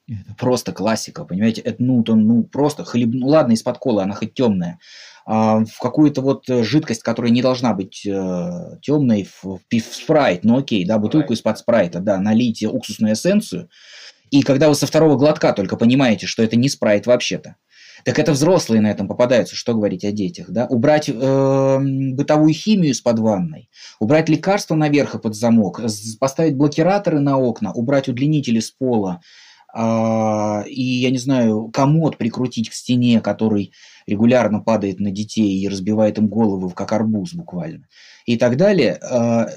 это 0.10 0.36
просто 0.36 0.72
классика, 0.72 1.24
понимаете? 1.24 1.62
Это, 1.62 1.84
ну, 1.84 2.04
то, 2.04 2.16
ну, 2.16 2.44
просто 2.44 2.84
хлеб... 2.84 3.12
Ну, 3.14 3.28
ладно, 3.28 3.54
из-под 3.54 3.78
колы, 3.78 4.02
она 4.02 4.16
хоть 4.16 4.34
темная. 4.34 4.80
А, 5.32 5.64
в 5.64 5.78
какую-то 5.80 6.22
вот 6.22 6.50
э, 6.50 6.64
жидкость, 6.64 7.04
которая 7.04 7.32
не 7.32 7.44
должна 7.44 7.76
быть 7.76 8.04
э, 8.04 8.78
темной, 8.82 9.30
в, 9.44 9.60
в, 9.60 9.82
спрайт, 9.92 10.44
ну 10.44 10.58
окей, 10.58 10.84
да, 10.86 10.98
бутылку 10.98 11.34
из-под 11.34 11.60
спрайта, 11.60 12.00
да, 12.00 12.18
налейте 12.18 12.68
уксусную 12.68 13.14
эссенцию, 13.14 13.70
и 14.32 14.42
когда 14.42 14.70
вы 14.70 14.74
со 14.74 14.88
второго 14.88 15.18
глотка 15.18 15.54
только 15.54 15.78
понимаете, 15.78 16.26
что 16.26 16.42
это 16.42 16.56
не 16.56 16.68
спрайт 16.68 17.06
вообще-то, 17.06 17.58
так 18.06 18.18
это 18.18 18.32
взрослые 18.32 18.82
на 18.82 18.90
этом 18.90 19.08
попадаются, 19.08 19.56
что 19.56 19.76
говорить 19.76 20.04
о 20.04 20.12
детях, 20.12 20.50
да? 20.50 20.66
Убрать 20.66 21.10
э, 21.10 21.14
бытовую 21.14 22.54
химию 22.56 22.90
из-под 22.90 23.20
ванной, 23.20 23.70
убрать 24.00 24.30
лекарства 24.30 24.74
наверх 24.74 25.14
и 25.14 25.20
под 25.20 25.36
замок, 25.36 25.80
поставить 26.20 26.56
блокираторы 26.56 27.20
на 27.20 27.38
окна, 27.38 27.72
убрать 27.72 28.10
удлинители 28.10 28.60
с 28.60 28.72
пола, 28.72 29.22
и, 29.76 30.82
я 30.82 31.12
не 31.12 31.20
знаю, 31.20 31.70
комод 31.72 32.18
прикрутить 32.18 32.70
к 32.70 32.74
стене, 32.74 33.22
который 33.22 33.72
регулярно 34.08 34.60
падает 34.60 35.00
на 35.00 35.12
детей 35.12 35.60
и 35.60 35.68
разбивает 35.68 36.18
им 36.18 36.28
головы, 36.28 36.70
как 36.72 36.92
арбуз 36.92 37.34
буквально, 37.34 37.88
и 38.26 38.38
так 38.38 38.58
далее, 38.58 38.96
а, 38.96 39.48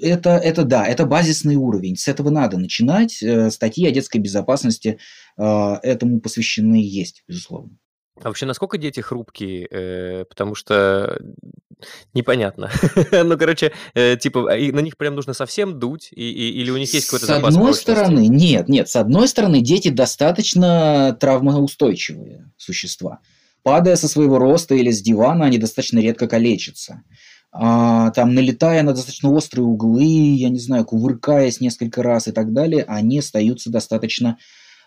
это, 0.00 0.30
это 0.30 0.64
да, 0.64 0.86
это 0.86 1.06
базисный 1.06 1.56
уровень. 1.56 1.96
С 1.96 2.08
этого 2.08 2.30
надо 2.30 2.58
начинать. 2.58 3.22
Э, 3.22 3.50
статьи 3.50 3.86
о 3.86 3.90
детской 3.90 4.18
безопасности 4.18 4.98
а, 5.36 5.78
этому 5.82 6.20
посвящены 6.20 6.76
есть, 6.76 7.24
безусловно. 7.26 7.78
А 8.22 8.28
вообще, 8.28 8.46
насколько 8.46 8.78
дети 8.78 9.00
хрупкие? 9.00 9.68
Э, 9.70 10.24
потому 10.24 10.54
что 10.54 11.20
непонятно. 12.14 12.70
ну, 13.12 13.36
короче, 13.38 13.72
э, 13.94 14.16
типа, 14.16 14.42
на 14.42 14.80
них 14.80 14.96
прям 14.96 15.14
нужно 15.14 15.34
совсем 15.34 15.78
дуть, 15.78 16.08
и, 16.12 16.30
и, 16.30 16.60
или 16.60 16.70
у 16.70 16.76
них 16.76 16.92
есть 16.92 17.06
какой-то 17.06 17.26
запас 17.26 17.54
С 17.54 17.56
одной 17.56 17.74
стороны, 17.74 18.26
нет, 18.28 18.68
нет, 18.68 18.88
с 18.88 18.96
одной 18.96 19.28
стороны, 19.28 19.60
дети 19.60 19.88
достаточно 19.88 21.16
травмоустойчивые 21.20 22.50
существа 22.56 23.20
падая 23.66 23.96
со 23.96 24.06
своего 24.06 24.38
роста 24.38 24.76
или 24.76 24.92
с 24.92 25.02
дивана, 25.02 25.46
они 25.46 25.58
достаточно 25.58 25.98
редко 25.98 26.28
калечатся. 26.28 27.02
А, 27.50 28.12
там, 28.12 28.32
налетая 28.32 28.84
на 28.84 28.92
достаточно 28.92 29.32
острые 29.32 29.66
углы, 29.66 30.04
я 30.04 30.50
не 30.50 30.60
знаю, 30.60 30.84
кувыркаясь 30.84 31.60
несколько 31.60 32.04
раз 32.04 32.28
и 32.28 32.30
так 32.30 32.52
далее, 32.52 32.84
они 32.86 33.18
остаются 33.18 33.68
достаточно 33.68 34.38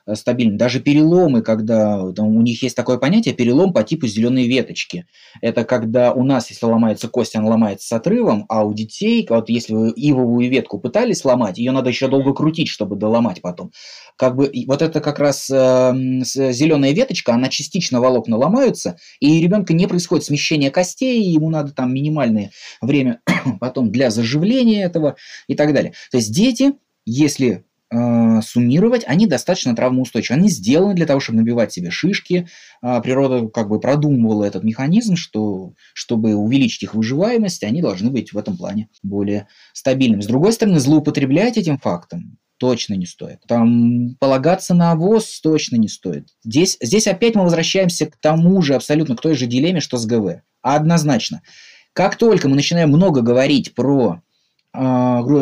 э, 0.09 0.15
стабильным. 0.15 0.57
Даже 0.57 0.79
переломы, 0.79 1.41
когда 1.41 2.11
там, 2.13 2.35
у 2.35 2.41
них 2.41 2.63
есть 2.63 2.75
такое 2.75 2.97
понятие 2.97 3.33
перелом 3.33 3.73
по 3.73 3.83
типу 3.83 4.07
зеленой 4.07 4.47
веточки. 4.47 5.05
Это 5.41 5.63
когда 5.63 6.13
у 6.13 6.23
нас, 6.23 6.49
если 6.49 6.65
ломается 6.65 7.07
кость, 7.07 7.35
она 7.35 7.49
ломается 7.49 7.87
с 7.87 7.91
отрывом, 7.91 8.45
а 8.49 8.63
у 8.65 8.73
детей, 8.73 9.25
вот 9.29 9.49
если 9.49 9.73
вы 9.73 9.93
ивовую 9.95 10.49
ветку 10.49 10.79
пытались 10.79 11.19
сломать, 11.19 11.57
ее 11.57 11.71
надо 11.71 11.89
еще 11.89 12.07
долго 12.07 12.33
крутить, 12.33 12.67
чтобы 12.67 12.95
доломать 12.95 13.41
потом. 13.41 13.71
Как 14.17 14.35
бы 14.35 14.51
вот 14.67 14.81
это 14.81 14.99
как 14.99 15.19
раз 15.19 15.49
э, 15.49 15.93
зеленая 16.23 16.91
веточка, 16.91 17.33
она 17.33 17.49
частично 17.49 18.01
волокна 18.01 18.37
ломаются, 18.37 18.97
и 19.19 19.39
у 19.39 19.41
ребенка 19.41 19.73
не 19.73 19.87
происходит 19.87 20.25
смещение 20.25 20.71
костей, 20.71 21.21
ему 21.23 21.49
надо 21.49 21.71
там 21.71 21.93
минимальное 21.93 22.51
время 22.81 23.21
потом 23.59 23.91
для 23.91 24.09
заживления 24.09 24.83
этого 24.83 25.15
и 25.47 25.55
так 25.55 25.73
далее. 25.73 25.93
То 26.11 26.17
есть 26.17 26.33
дети, 26.33 26.73
если 27.05 27.65
э, 27.91 27.95
суммировать, 28.41 29.03
они 29.07 29.27
достаточно 29.27 29.75
травмоустойчивы. 29.75 30.37
Они 30.37 30.49
сделаны 30.49 30.93
для 30.95 31.05
того, 31.05 31.19
чтобы 31.19 31.39
набивать 31.39 31.71
себе 31.71 31.91
шишки. 31.91 32.47
Э, 32.81 33.01
природа 33.01 33.47
как 33.47 33.69
бы 33.69 33.79
продумывала 33.79 34.43
этот 34.43 34.63
механизм, 34.63 35.15
что 35.15 35.73
чтобы 35.93 36.35
увеличить 36.35 36.83
их 36.83 36.93
выживаемость, 36.93 37.63
они 37.63 37.81
должны 37.81 38.09
быть 38.09 38.33
в 38.33 38.37
этом 38.37 38.57
плане 38.57 38.89
более 39.03 39.47
стабильными. 39.73 40.21
С 40.21 40.27
другой 40.27 40.53
стороны, 40.53 40.79
злоупотреблять 40.79 41.57
этим 41.57 41.77
фактом 41.77 42.37
точно 42.59 42.93
не 42.93 43.05
стоит. 43.05 43.39
Там 43.47 44.15
полагаться 44.19 44.75
на 44.75 44.91
АВОЗ 44.91 45.39
точно 45.41 45.77
не 45.77 45.87
стоит. 45.87 46.27
Здесь, 46.43 46.77
здесь 46.81 47.07
опять 47.07 47.35
мы 47.35 47.43
возвращаемся 47.43 48.05
к 48.05 48.17
тому 48.17 48.61
же, 48.61 48.75
абсолютно 48.75 49.15
к 49.15 49.21
той 49.21 49.35
же 49.35 49.47
дилемме, 49.47 49.79
что 49.79 49.97
с 49.97 50.05
ГВ. 50.05 50.41
Однозначно. 50.61 51.41
Как 51.93 52.17
только 52.17 52.47
мы 52.47 52.55
начинаем 52.55 52.89
много 52.89 53.21
говорить 53.21 53.73
про, 53.73 54.21
э, 54.73 54.79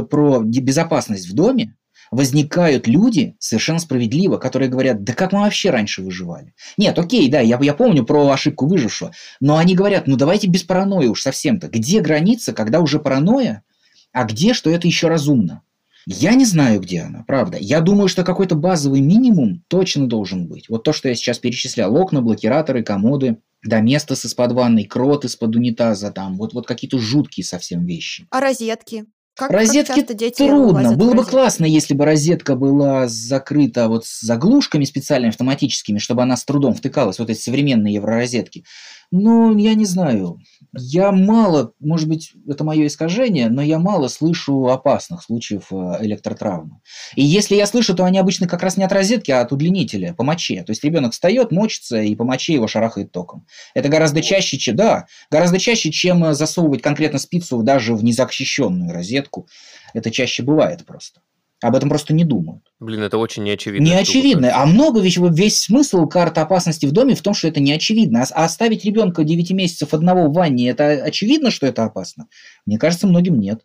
про 0.10 0.42
безопасность 0.42 1.28
в 1.28 1.34
доме, 1.34 1.76
возникают 2.12 2.88
люди, 2.88 3.36
совершенно 3.40 3.80
справедливо, 3.80 4.38
которые 4.38 4.70
говорят, 4.70 5.04
да 5.04 5.14
как 5.14 5.34
мы 5.34 5.42
вообще 5.42 5.70
раньше 5.70 6.02
выживали? 6.02 6.54
Нет, 6.78 6.98
окей, 6.98 7.30
да, 7.30 7.40
я, 7.40 7.60
я 7.62 7.74
помню 7.74 8.06
про 8.06 8.30
ошибку 8.30 8.68
выжившего, 8.68 9.12
но 9.40 9.58
они 9.58 9.76
говорят, 9.76 10.08
ну 10.08 10.16
давайте 10.16 10.48
без 10.48 10.64
паранойи 10.64 11.08
уж 11.08 11.22
совсем-то. 11.22 11.68
Где 11.68 12.02
граница, 12.02 12.54
когда 12.54 12.80
уже 12.80 13.00
паранойя, 13.00 13.64
а 14.12 14.24
где, 14.24 14.54
что 14.54 14.70
это 14.70 14.88
еще 14.88 15.08
разумно? 15.08 15.62
Я 16.10 16.36
не 16.36 16.46
знаю, 16.46 16.80
где 16.80 17.02
она, 17.02 17.26
правда. 17.28 17.58
Я 17.60 17.82
думаю, 17.82 18.08
что 18.08 18.24
какой-то 18.24 18.56
базовый 18.56 19.02
минимум 19.02 19.64
точно 19.68 20.08
должен 20.08 20.48
быть. 20.48 20.70
Вот 20.70 20.84
то, 20.84 20.94
что 20.94 21.10
я 21.10 21.16
сейчас 21.16 21.38
перечислял. 21.38 21.94
Окна, 21.94 22.22
блокираторы, 22.22 22.82
комоды, 22.82 23.40
да, 23.62 23.82
место 23.82 24.16
с 24.16 24.26
из-под 24.26 24.54
ванной, 24.54 24.86
крот 24.86 25.26
из-под 25.26 25.58
унитаза, 25.58 26.12
там, 26.12 26.38
вот, 26.38 26.54
вот 26.54 26.66
какие-то 26.66 26.98
жуткие 26.98 27.44
совсем 27.44 27.86
вещи. 27.86 28.26
А 28.32 28.40
розетки? 28.40 29.06
Как, 29.38 29.52
Розетки 29.52 30.02
как 30.02 30.18
дети 30.18 30.48
трудно. 30.48 30.96
Было 30.96 31.14
бы 31.14 31.24
классно, 31.24 31.66
если 31.66 31.94
бы 31.94 32.06
розетка 32.06 32.56
была 32.56 33.08
закрыта 33.08 33.88
вот 33.88 34.08
с 34.08 34.22
заглушками 34.22 34.84
специальными 34.84 35.30
автоматическими, 35.30 36.00
чтобы 36.00 36.24
она 36.24 36.36
с 36.36 36.44
трудом 36.44 36.74
втыкалась, 36.74 37.20
вот 37.20 37.30
эти 37.30 37.40
современные 37.40 37.94
евророзетки. 37.94 38.66
Ну, 39.10 39.58
я 39.58 39.74
не 39.74 39.86
знаю. 39.86 40.42
Я 40.74 41.14
мало, 41.14 41.72
может 41.80 42.10
быть, 42.10 42.34
это 42.46 42.66
мое 42.66 42.88
искажение, 42.88 43.50
но 43.50 43.62
я 43.62 43.80
мало 43.80 44.10
слышу 44.10 44.68
опасных 44.68 45.24
случаев 45.24 45.68
э, 45.72 46.00
электротравмы. 46.02 46.82
И 47.16 47.24
если 47.24 47.56
я 47.56 47.68
слышу, 47.68 47.96
то 47.96 48.04
они 48.04 48.20
обычно 48.20 48.48
как 48.50 48.64
раз 48.64 48.76
не 48.76 48.84
от 48.84 48.92
розетки, 48.92 49.32
а 49.32 49.42
от 49.42 49.54
удлинителя, 49.54 50.14
по 50.14 50.26
моче. 50.26 50.62
То 50.64 50.72
есть 50.72 50.84
ребенок 50.84 51.14
встает, 51.14 51.54
мочится, 51.54 52.02
и 52.02 52.16
по 52.16 52.26
моче 52.26 52.54
его 52.54 52.68
шарахает 52.68 53.14
током. 53.14 53.46
Это 53.74 53.88
гораздо 53.88 54.22
чаще, 54.22 54.58
чем, 54.58 54.76
да, 54.76 55.06
гораздо 55.32 55.58
чаще, 55.58 55.90
чем 55.90 56.34
засовывать 56.34 56.82
конкретно 56.82 57.18
спицу 57.18 57.64
даже 57.64 57.96
в 57.96 58.04
незащищенную 58.04 58.94
розетку. 58.94 59.48
Это 59.94 60.12
чаще 60.12 60.44
бывает 60.44 60.86
просто. 60.86 61.22
Об 61.62 61.76
этом 61.76 61.88
просто 61.88 62.14
не 62.14 62.26
думают. 62.26 62.67
Блин, 62.80 63.02
это 63.02 63.18
очень 63.18 63.44
неочевидно. 63.44 63.86
Не 63.86 63.94
очевидно. 63.94 64.52
А 64.54 64.66
много 64.68 65.02
вещей, 65.02 65.24
весь 65.32 65.60
смысл 65.60 66.06
карты 66.08 66.42
опасности 66.42 66.86
в 66.86 66.92
доме 66.92 67.16
в 67.16 67.22
том, 67.22 67.34
что 67.34 67.48
это 67.48 67.60
не 67.60 67.72
очевидно. 67.74 68.24
А 68.32 68.46
оставить 68.46 68.86
ребенка 68.86 69.24
9 69.24 69.52
месяцев 69.52 69.94
одного 69.96 70.28
в 70.28 70.34
ванне, 70.34 70.70
это 70.70 70.90
очевидно, 70.90 71.50
что 71.50 71.66
это 71.66 71.86
опасно? 71.86 72.28
Мне 72.68 72.78
кажется, 72.78 73.08
многим 73.08 73.40
нет. 73.40 73.62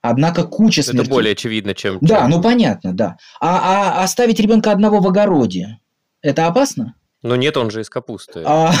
Однако 0.00 0.44
куча 0.44 0.82
смертей. 0.82 1.02
Это 1.02 1.10
более 1.10 1.32
очевидно, 1.32 1.74
чем... 1.74 1.98
Да, 2.00 2.20
чем... 2.20 2.30
ну 2.30 2.42
понятно, 2.42 2.92
да. 2.92 3.16
А, 3.40 3.98
а 4.00 4.04
оставить 4.04 4.38
ребенка 4.38 4.70
одного 4.70 5.00
в 5.00 5.08
огороде, 5.08 5.78
это 6.20 6.46
опасно? 6.46 6.94
Ну 7.22 7.34
нет, 7.36 7.56
он 7.56 7.70
же 7.70 7.80
из 7.80 7.90
капусты. 7.90 8.42
А, 8.44 8.72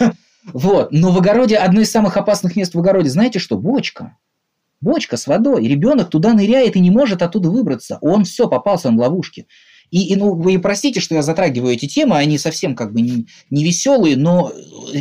вот, 0.52 0.90
но 0.92 1.12
в 1.12 1.18
огороде, 1.18 1.56
одно 1.56 1.80
из 1.80 1.90
самых 1.90 2.16
опасных 2.16 2.56
мест 2.56 2.74
в 2.74 2.78
огороде, 2.78 3.10
знаете 3.10 3.38
что? 3.38 3.56
Бочка. 3.56 4.16
Бочка 4.80 5.16
с 5.16 5.26
водой. 5.26 5.66
Ребенок 5.66 6.10
туда 6.10 6.32
ныряет 6.32 6.76
и 6.76 6.80
не 6.80 6.90
может 6.90 7.22
оттуда 7.22 7.50
выбраться. 7.50 7.98
Он 8.00 8.24
все, 8.24 8.48
попался 8.48 8.88
он 8.88 8.96
в 8.96 9.00
ловушке. 9.00 9.46
И, 9.90 10.12
и 10.12 10.16
ну, 10.16 10.34
вы 10.34 10.58
простите, 10.58 11.00
что 11.00 11.14
я 11.14 11.22
затрагиваю 11.22 11.74
эти 11.74 11.86
темы, 11.86 12.16
они 12.16 12.38
совсем 12.38 12.76
как 12.76 12.92
бы 12.92 13.00
не, 13.00 13.26
не 13.50 13.64
веселые, 13.64 14.16
но 14.16 14.52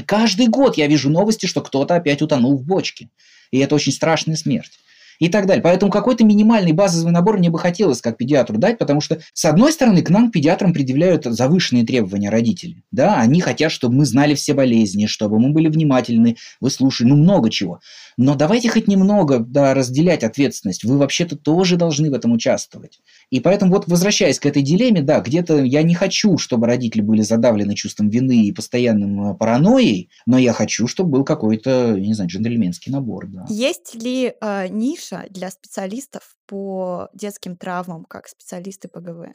каждый 0.06 0.48
год 0.48 0.78
я 0.78 0.88
вижу 0.88 1.10
новости, 1.10 1.46
что 1.46 1.62
кто-то 1.62 1.96
опять 1.96 2.22
утонул 2.22 2.58
в 2.58 2.64
бочке. 2.64 3.10
И 3.52 3.60
это 3.60 3.76
очень 3.76 3.92
страшная 3.92 4.36
смерть 4.36 4.72
и 5.20 5.30
так 5.30 5.46
далее. 5.46 5.62
Поэтому 5.62 5.92
какой-то 5.92 6.24
минимальный 6.24 6.72
базовый 6.72 7.12
набор 7.12 7.38
мне 7.38 7.50
бы 7.50 7.60
хотелось 7.60 8.02
как 8.02 8.18
педиатру 8.18 8.58
дать, 8.58 8.78
потому 8.78 9.02
что, 9.02 9.20
с 9.34 9.46
одной 9.46 9.72
стороны, 9.72 10.02
к 10.02 10.10
нам, 10.10 10.32
педиатрам, 10.32 10.74
предъявляют 10.74 11.26
завышенные 11.26 11.86
требования 11.86 12.30
родителей. 12.30 12.84
Да, 12.92 13.20
они 13.20 13.42
хотят, 13.42 13.72
чтобы 13.72 13.96
мы 13.96 14.06
знали 14.06 14.34
все 14.34 14.54
болезни, 14.54 15.06
чтобы 15.06 15.40
мы 15.40 15.52
были 15.52 15.68
внимательны, 15.68 16.38
выслушали, 16.62 17.10
ну, 17.10 17.16
много 17.16 17.50
чего. 17.50 17.82
Но 18.18 18.36
давайте 18.36 18.70
хоть 18.70 18.88
немного 18.88 19.40
да, 19.40 19.74
разделять 19.74 20.24
ответственность. 20.24 20.84
Вы 20.84 20.98
вообще-то 20.98 21.38
тоже 21.38 21.78
должны 21.78 22.10
в 22.10 22.14
этом 22.14 22.32
участвовать. 22.32 23.00
И 23.30 23.40
поэтому 23.40 23.74
вот 23.74 23.88
возвращаясь 23.88 24.40
к 24.40 24.46
этой 24.46 24.62
дилемме, 24.62 25.02
да, 25.02 25.20
где-то 25.20 25.64
я 25.64 25.84
не 25.84 25.96
хочу, 25.96 26.38
чтобы 26.38 26.68
родители 26.68 27.02
были 27.02 27.22
задавлены 27.22 27.76
чувством 27.76 28.10
вины 28.10 28.46
и 28.46 28.52
постоянным 28.52 29.32
э, 29.32 29.36
паранойей, 29.36 30.10
но 30.26 30.38
я 30.38 30.54
хочу, 30.54 30.88
чтобы 30.88 31.12
был 31.12 31.24
какой-то, 31.24 31.96
не 31.98 32.14
знаю, 32.14 32.30
джентльменский 32.30 32.92
набор. 32.92 33.28
Да. 33.28 33.46
Есть 33.50 33.96
ли 33.96 34.34
э, 34.42 34.68
ниша 34.70 35.09
для 35.30 35.50
специалистов 35.52 36.36
по 36.46 37.10
детским 37.14 37.56
травмам, 37.58 38.06
как 38.06 38.28
специалисты 38.28 38.88
по 38.88 39.00
ГВ? 39.00 39.34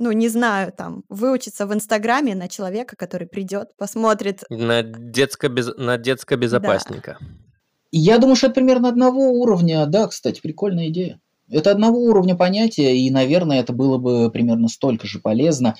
ну, 0.00 0.12
не 0.12 0.28
знаю, 0.28 0.72
там, 0.72 1.04
выучиться 1.10 1.66
в 1.66 1.74
Инстаграме 1.74 2.34
на 2.34 2.48
человека, 2.48 2.96
который 2.96 3.28
придет, 3.28 3.76
посмотрит. 3.76 4.42
На, 4.48 4.82
детско 4.82 5.48
-без... 5.48 5.74
на 5.76 5.98
детско-безопасника. 5.98 7.18
Да. 7.20 7.26
Я 7.92 8.18
думаю, 8.18 8.36
что 8.36 8.46
это 8.46 8.54
примерно 8.54 8.88
одного 8.88 9.30
уровня. 9.30 9.84
Да, 9.86 10.06
кстати, 10.08 10.40
прикольная 10.40 10.88
идея. 10.88 11.20
Это 11.50 11.70
одного 11.70 11.98
уровня 11.98 12.34
понятия, 12.34 12.96
и, 12.96 13.10
наверное, 13.10 13.60
это 13.60 13.72
было 13.72 13.98
бы 13.98 14.30
примерно 14.30 14.68
столько 14.68 15.06
же 15.06 15.18
полезно. 15.18 15.76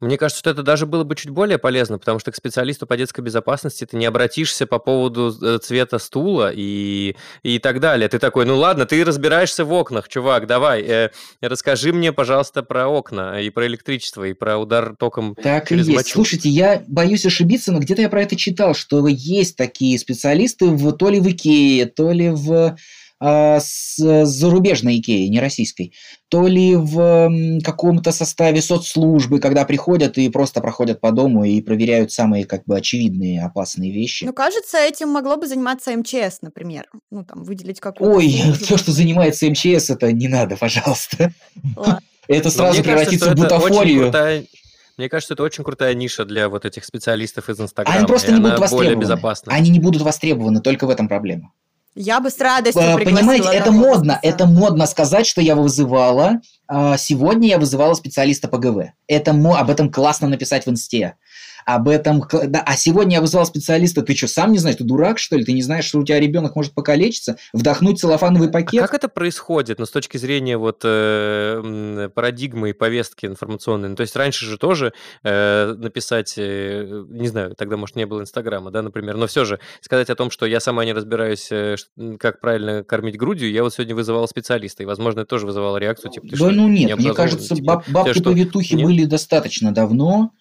Мне 0.00 0.16
кажется, 0.16 0.38
что 0.38 0.50
это 0.50 0.62
даже 0.62 0.86
было 0.86 1.04
бы 1.04 1.14
чуть 1.14 1.30
более 1.30 1.58
полезно, 1.58 1.98
потому 1.98 2.18
что 2.18 2.32
к 2.32 2.36
специалисту 2.36 2.86
по 2.86 2.96
детской 2.96 3.20
безопасности 3.20 3.84
ты 3.84 3.98
не 3.98 4.06
обратишься 4.06 4.66
по 4.66 4.78
поводу 4.78 5.36
э, 5.42 5.58
цвета 5.58 5.98
стула 5.98 6.50
и, 6.54 7.16
и 7.42 7.58
так 7.58 7.80
далее. 7.80 8.08
Ты 8.08 8.18
такой, 8.18 8.46
ну 8.46 8.56
ладно, 8.56 8.86
ты 8.86 9.04
разбираешься 9.04 9.64
в 9.66 9.72
окнах, 9.72 10.08
чувак, 10.08 10.46
давай, 10.46 10.82
э, 10.82 11.10
расскажи 11.42 11.92
мне, 11.92 12.12
пожалуйста, 12.12 12.62
про 12.62 12.88
окна 12.88 13.40
и 13.42 13.50
про 13.50 13.66
электричество, 13.66 14.24
и 14.24 14.32
про 14.32 14.56
удар 14.56 14.96
током 14.98 15.34
Так 15.34 15.68
через 15.68 15.86
и 15.86 15.92
есть. 15.92 15.98
мочу. 15.98 16.14
Слушайте, 16.14 16.48
я 16.48 16.82
боюсь 16.86 17.26
ошибиться, 17.26 17.70
но 17.70 17.78
где-то 17.78 18.00
я 18.00 18.08
про 18.08 18.22
это 18.22 18.36
читал, 18.36 18.74
что 18.74 19.06
есть 19.06 19.56
такие 19.56 19.98
специалисты 19.98 20.66
в, 20.66 20.92
то 20.92 21.10
ли 21.10 21.20
в 21.20 21.28
Икее, 21.30 21.84
то 21.84 22.10
ли 22.10 22.30
в 22.30 22.76
с 23.22 23.96
зарубежной 24.24 24.98
Икеи, 24.98 25.26
не 25.26 25.40
российской, 25.40 25.92
то 26.28 26.46
ли 26.46 26.74
в 26.74 27.30
каком-то 27.62 28.12
составе 28.12 28.62
соцслужбы, 28.62 29.40
когда 29.40 29.64
приходят 29.64 30.16
и 30.16 30.28
просто 30.30 30.60
проходят 30.60 31.00
по 31.00 31.12
дому 31.12 31.44
и 31.44 31.60
проверяют 31.60 32.12
самые 32.12 32.46
как 32.46 32.64
бы 32.64 32.76
очевидные 32.76 33.44
опасные 33.44 33.92
вещи. 33.92 34.24
Ну, 34.24 34.32
кажется, 34.32 34.78
этим 34.78 35.10
могло 35.10 35.36
бы 35.36 35.46
заниматься 35.46 35.94
МЧС, 35.94 36.40
например. 36.40 36.86
Ну, 37.10 37.24
там, 37.24 37.44
выделить 37.44 37.80
какую-то... 37.80 38.16
Ой, 38.16 38.28
все, 38.60 38.76
что 38.78 38.92
занимается 38.92 39.50
МЧС, 39.50 39.90
это 39.90 40.12
не 40.12 40.28
надо, 40.28 40.56
пожалуйста. 40.56 41.32
Это 42.28 42.48
сразу 42.50 42.82
превратится 42.82 43.30
в 43.30 43.34
бутафорию. 43.34 44.12
Мне 44.96 45.08
кажется, 45.08 45.32
это 45.32 45.42
очень 45.42 45.64
крутая 45.64 45.94
ниша 45.94 46.26
для 46.26 46.48
вот 46.48 46.66
этих 46.66 46.84
специалистов 46.84 47.48
из 47.48 47.58
Инстаграма. 47.58 47.98
Они 47.98 48.06
просто 48.06 48.32
не 48.32 48.40
будут 48.40 48.58
востребованы. 48.58 49.32
Они 49.46 49.70
не 49.70 49.80
будут 49.80 50.02
востребованы, 50.02 50.60
только 50.60 50.86
в 50.86 50.90
этом 50.90 51.08
проблема. 51.08 51.52
Я 51.94 52.20
бы 52.20 52.30
с 52.30 52.38
радостью 52.38 52.82
Понимаете, 53.04 53.48
это 53.48 53.72
модно, 53.72 54.18
это 54.22 54.46
модно 54.46 54.86
сказать, 54.86 55.26
что 55.26 55.40
я 55.40 55.56
вызывала. 55.56 56.40
А, 56.68 56.96
сегодня 56.96 57.48
я 57.48 57.58
вызывала 57.58 57.94
специалиста 57.94 58.46
по 58.48 58.58
ГВ. 58.58 58.92
Это 59.08 59.32
об 59.32 59.70
этом 59.70 59.90
классно 59.90 60.28
написать 60.28 60.66
в 60.66 60.70
инсте. 60.70 61.16
Об 61.64 61.88
этом... 61.88 62.24
Да, 62.46 62.62
а 62.64 62.76
сегодня 62.76 63.16
я 63.16 63.20
вызвал 63.20 63.44
специалиста, 63.46 64.02
ты 64.02 64.14
что, 64.14 64.28
сам 64.28 64.52
не 64.52 64.58
знаешь, 64.58 64.76
ты 64.76 64.84
дурак, 64.84 65.18
что 65.18 65.36
ли? 65.36 65.44
Ты 65.44 65.52
не 65.52 65.62
знаешь, 65.62 65.84
что 65.84 65.98
у 65.98 66.04
тебя 66.04 66.20
ребенок 66.20 66.56
может 66.56 66.72
покалечиться, 66.72 67.36
вдохнуть 67.52 68.00
целлофановый 68.00 68.48
а 68.48 68.52
пакет? 68.52 68.82
А 68.82 68.86
как 68.86 68.94
это 68.94 69.08
происходит, 69.08 69.78
ну, 69.78 69.86
с 69.86 69.90
точки 69.90 70.16
зрения 70.16 70.56
вот 70.56 70.82
э, 70.84 72.08
парадигмы 72.14 72.70
и 72.70 72.72
повестки 72.72 73.26
информационной? 73.26 73.88
Ну, 73.88 73.96
то 73.96 74.02
есть 74.02 74.16
раньше 74.16 74.46
же 74.46 74.58
тоже 74.58 74.92
э, 75.22 75.74
написать, 75.76 76.34
э, 76.36 77.04
не 77.08 77.28
знаю, 77.28 77.54
тогда, 77.56 77.76
может, 77.76 77.96
не 77.96 78.06
было 78.06 78.20
Инстаграма, 78.22 78.70
да, 78.70 78.82
например, 78.82 79.16
но 79.16 79.26
все 79.26 79.44
же 79.44 79.60
сказать 79.80 80.10
о 80.10 80.14
том, 80.14 80.30
что 80.30 80.46
я 80.46 80.60
сама 80.60 80.84
не 80.84 80.92
разбираюсь, 80.92 81.48
э, 81.50 81.76
как 82.18 82.40
правильно 82.40 82.84
кормить 82.84 83.16
грудью, 83.16 83.50
я 83.50 83.62
вот 83.62 83.74
сегодня 83.74 83.94
вызывал 83.94 84.26
специалиста, 84.28 84.82
и, 84.82 84.86
возможно, 84.86 85.20
это 85.20 85.28
тоже 85.28 85.46
вызывало 85.46 85.76
реакцию, 85.76 86.10
типа, 86.12 86.26
ты 86.26 86.32
да, 86.32 86.36
что, 86.36 86.50
ну 86.50 86.68
нет, 86.68 86.98
мне 86.98 87.14
кажется, 87.14 87.54
типа, 87.54 87.84
баб, 87.86 87.88
бабки-повитухи 87.88 88.74
были 88.74 89.04
достаточно 89.04 89.72
давно, 89.72 90.32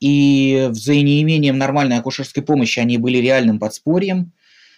и 0.00 0.68
за 0.72 0.94
неимением 0.94 1.58
нормальной 1.58 1.98
акушерской 1.98 2.42
помощи 2.42 2.78
они 2.78 2.98
были 2.98 3.18
реальным 3.18 3.58
подспорьем. 3.58 4.32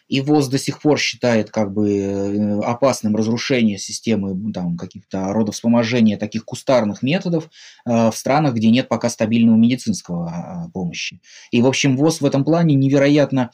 И 0.09 0.21
ВОЗ 0.21 0.49
до 0.49 0.59
сих 0.59 0.81
пор 0.81 1.01
считает 1.01 1.51
как 1.51 1.73
бы 1.73 1.91
э, 1.91 2.61
опасным 2.61 3.17
разрушение 3.17 3.77
системы 3.77 4.53
там, 4.53 4.77
каких-то 4.77 5.33
родовспоможения 5.33 6.17
таких 6.17 6.45
кустарных 6.45 7.03
методов 7.03 7.51
э, 7.85 8.11
в 8.11 8.17
странах, 8.17 8.55
где 8.55 8.71
нет 8.71 8.87
пока 8.87 9.11
стабильного 9.11 9.57
медицинского 9.57 10.69
э, 10.69 10.71
помощи. 10.73 11.21
И, 11.51 11.61
в 11.61 11.67
общем, 11.67 11.97
ВОЗ 11.97 12.21
в 12.21 12.25
этом 12.25 12.45
плане 12.45 12.77
невероятно 12.77 13.51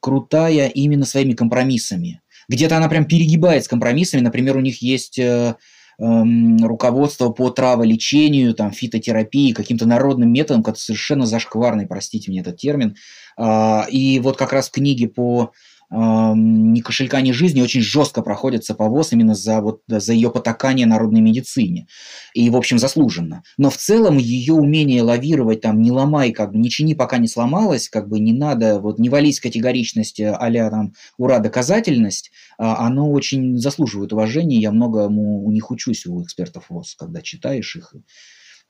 крутая 0.00 0.68
именно 0.68 1.04
своими 1.04 1.34
компромиссами. 1.34 2.22
Где-то 2.48 2.76
она 2.76 2.88
прям 2.88 3.04
перегибает 3.04 3.64
с 3.64 3.68
компромиссами. 3.68 4.20
Например, 4.20 4.56
у 4.56 4.60
них 4.60 4.80
есть 4.80 5.18
э, 5.18 5.56
руководство 5.98 7.30
по 7.30 7.50
траволечению, 7.50 8.54
там, 8.54 8.70
фитотерапии, 8.70 9.52
каким-то 9.52 9.86
народным 9.86 10.32
методом, 10.32 10.62
который 10.62 10.78
совершенно 10.78 11.26
зашкварный, 11.26 11.86
простите 11.86 12.30
мне 12.30 12.40
этот 12.40 12.58
термин. 12.58 12.96
А, 13.36 13.86
и 13.90 14.20
вот 14.20 14.36
как 14.36 14.52
раз 14.52 14.68
в 14.68 14.72
книге 14.72 15.08
по 15.08 15.52
ни 15.90 16.80
кошелька, 16.80 17.20
ни 17.20 17.30
жизни 17.30 17.60
очень 17.62 17.80
жестко 17.80 18.22
проходится 18.22 18.74
по 18.74 18.88
ВОЗ 18.88 19.12
именно 19.12 19.34
за, 19.34 19.60
вот, 19.60 19.82
за 19.86 20.12
ее 20.12 20.30
потакание 20.30 20.86
народной 20.86 21.20
медицине. 21.20 21.86
И, 22.34 22.50
в 22.50 22.56
общем, 22.56 22.78
заслуженно. 22.78 23.42
Но 23.56 23.70
в 23.70 23.76
целом 23.76 24.18
ее 24.18 24.54
умение 24.54 25.02
лавировать, 25.02 25.60
там, 25.60 25.80
не 25.80 25.92
ломай, 25.92 26.32
как 26.32 26.52
бы, 26.52 26.58
не 26.58 26.70
чини, 26.70 26.94
пока 26.94 27.18
не 27.18 27.28
сломалось, 27.28 27.88
как 27.88 28.08
бы 28.08 28.18
не 28.18 28.32
надо, 28.32 28.80
вот, 28.80 28.98
не 28.98 29.08
вались 29.08 29.40
категоричность 29.40 30.20
а 30.20 30.70
там, 30.70 30.92
ура, 31.18 31.38
доказательность, 31.38 32.32
а, 32.58 32.86
оно 32.86 33.10
очень 33.10 33.58
заслуживает 33.58 34.12
уважения. 34.12 34.58
Я 34.58 34.72
многому 34.72 35.44
у 35.44 35.52
них 35.52 35.70
учусь, 35.70 36.06
у 36.06 36.22
экспертов 36.22 36.66
ВОЗ, 36.68 36.96
когда 36.96 37.22
читаешь 37.22 37.76
их. 37.76 37.94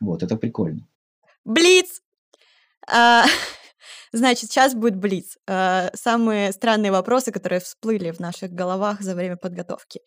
Вот, 0.00 0.22
это 0.22 0.36
прикольно. 0.36 0.86
Блиц! 1.44 2.02
А, 2.88 3.24
Значит, 4.16 4.50
сейчас 4.50 4.74
будет 4.74 4.96
блиц. 4.96 5.36
Э, 5.46 5.90
самые 5.94 6.52
странные 6.52 6.90
вопросы, 6.90 7.32
которые 7.32 7.60
всплыли 7.60 8.12
в 8.12 8.18
наших 8.18 8.50
головах 8.50 9.02
за 9.02 9.14
время 9.14 9.36
подготовки. 9.36 10.00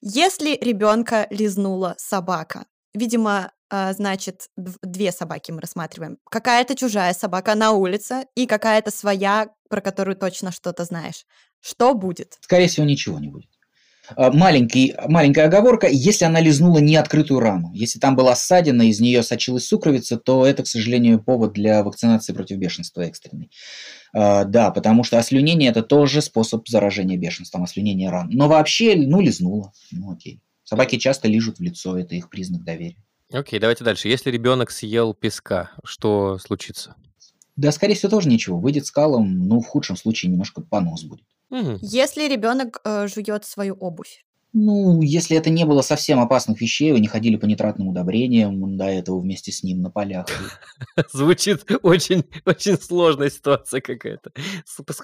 Если 0.00 0.56
ребенка 0.60 1.26
лизнула 1.30 1.96
собака, 1.98 2.66
видимо, 2.94 3.50
э, 3.68 3.92
значит, 3.92 4.46
две 4.56 5.10
собаки 5.10 5.50
мы 5.50 5.60
рассматриваем. 5.60 6.18
Какая-то 6.30 6.76
чужая 6.76 7.12
собака 7.12 7.56
на 7.56 7.72
улице 7.72 8.26
и 8.36 8.46
какая-то 8.46 8.92
своя, 8.92 9.48
про 9.68 9.80
которую 9.80 10.16
точно 10.16 10.52
что-то 10.52 10.84
знаешь. 10.84 11.24
Что 11.60 11.94
будет? 11.94 12.38
Скорее 12.42 12.68
всего, 12.68 12.86
ничего 12.86 13.18
не 13.18 13.28
будет. 13.30 13.50
А, 14.16 14.30
маленький, 14.32 14.94
маленькая 15.08 15.46
оговорка, 15.46 15.88
если 15.88 16.24
она 16.24 16.40
лизнула 16.40 16.78
неоткрытую 16.78 17.40
рану, 17.40 17.72
если 17.74 17.98
там 17.98 18.16
была 18.16 18.34
ссадина, 18.34 18.82
из 18.88 19.00
нее 19.00 19.22
сочилась 19.22 19.66
сукровица, 19.66 20.16
то 20.16 20.46
это, 20.46 20.62
к 20.62 20.66
сожалению, 20.66 21.22
повод 21.22 21.52
для 21.52 21.82
вакцинации 21.82 22.32
против 22.32 22.58
бешенства 22.58 23.02
экстренной. 23.02 23.50
Uh, 24.12 24.44
да, 24.44 24.72
потому 24.72 25.04
что 25.04 25.18
ослюнение– 25.18 25.70
это 25.70 25.82
тоже 25.82 26.20
способ 26.20 26.68
заражения 26.68 27.16
бешенством, 27.16 27.62
ослюнение 27.62 28.10
ран. 28.10 28.28
Но 28.32 28.48
вообще, 28.48 28.96
ну, 28.96 29.20
лизнула, 29.20 29.72
ну, 29.92 30.10
окей. 30.12 30.40
Собаки 30.64 30.98
часто 30.98 31.28
лижут 31.28 31.58
в 31.58 31.62
лицо, 31.62 31.96
это 31.96 32.16
их 32.16 32.28
признак 32.28 32.64
доверия. 32.64 32.96
Окей, 33.32 33.60
давайте 33.60 33.84
дальше. 33.84 34.08
Если 34.08 34.30
ребенок 34.30 34.72
съел 34.72 35.14
песка, 35.14 35.70
что 35.84 36.38
случится? 36.38 36.96
Да, 37.54 37.70
скорее 37.70 37.94
всего, 37.94 38.10
тоже 38.10 38.28
ничего. 38.28 38.58
Выйдет 38.58 38.86
скалом, 38.86 39.46
ну, 39.46 39.60
в 39.60 39.66
худшем 39.66 39.96
случае 39.96 40.32
немножко 40.32 40.60
понос 40.60 41.04
будет. 41.04 41.24
Мгм. 41.50 41.78
Если 41.82 42.28
ребенок 42.28 42.80
э, 42.84 43.06
жует 43.08 43.44
свою 43.44 43.74
обувь. 43.74 44.24
Ну, 44.52 45.00
если 45.00 45.36
это 45.36 45.48
не 45.48 45.64
было 45.64 45.80
совсем 45.80 46.18
опасных 46.18 46.60
вещей, 46.60 46.90
вы 46.90 46.98
не 46.98 47.06
ходили 47.06 47.36
по 47.36 47.44
нитратным 47.44 47.86
удобрениям 47.88 48.76
до 48.76 48.86
этого 48.86 49.20
вместе 49.20 49.52
с 49.52 49.62
ним 49.62 49.80
на 49.80 49.90
полях. 49.90 50.26
Звучит 51.12 51.64
очень, 51.82 52.24
очень 52.44 52.76
сложная 52.76 53.30
ситуация 53.30 53.80
какая-то. 53.80 54.32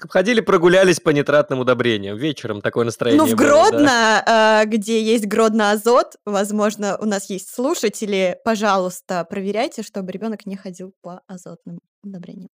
Ходили, 0.09 0.41
прогулялись 0.41 0.99
по 0.99 1.11
нитратным 1.11 1.59
удобрениям. 1.59 2.17
Вечером 2.17 2.59
такое 2.59 2.83
настроение 2.83 3.23
Ну, 3.23 3.31
в 3.31 3.35
Гродно, 3.35 4.21
э, 4.25 4.65
где 4.65 5.01
есть 5.01 5.25
Гродно-Азот, 5.25 6.17
возможно, 6.25 6.97
у 6.99 7.05
нас 7.05 7.29
есть 7.29 7.47
слушатели, 7.47 8.37
пожалуйста, 8.43 9.25
проверяйте, 9.29 9.81
чтобы 9.81 10.11
ребенок 10.11 10.45
не 10.45 10.57
ходил 10.57 10.93
по 11.01 11.21
азотным 11.27 11.79
удобрениям. 12.03 12.49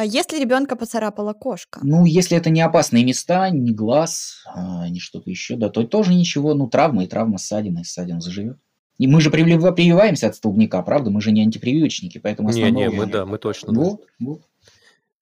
А 0.00 0.04
если 0.06 0.40
ребенка 0.40 0.76
поцарапала 0.76 1.34
кошка? 1.34 1.80
Ну, 1.82 2.06
если 2.06 2.34
это 2.34 2.48
не 2.48 2.62
опасные 2.62 3.04
места, 3.04 3.50
не 3.50 3.70
глаз, 3.70 4.42
а, 4.46 4.88
не 4.88 4.98
что-то 4.98 5.28
еще, 5.28 5.56
да, 5.56 5.68
то 5.68 5.84
тоже 5.84 6.14
ничего. 6.14 6.54
Ну, 6.54 6.68
травма 6.68 7.04
и 7.04 7.06
травма, 7.06 7.36
ссадина, 7.36 7.80
и 7.80 7.84
ссадина 7.84 8.22
заживет. 8.22 8.56
И 8.96 9.06
мы 9.06 9.20
же 9.20 9.30
прививаемся 9.30 10.28
от 10.28 10.36
столбняка, 10.36 10.80
правда? 10.80 11.10
Мы 11.10 11.20
же 11.20 11.32
не 11.32 11.42
антипрививочники, 11.42 12.16
поэтому 12.16 12.48
Не, 12.48 12.70
не, 12.70 12.88
мы 12.88 13.04
да, 13.04 13.26
мы 13.26 13.36
точно. 13.36 13.74
Вот, 13.74 14.00
вот. 14.18 14.40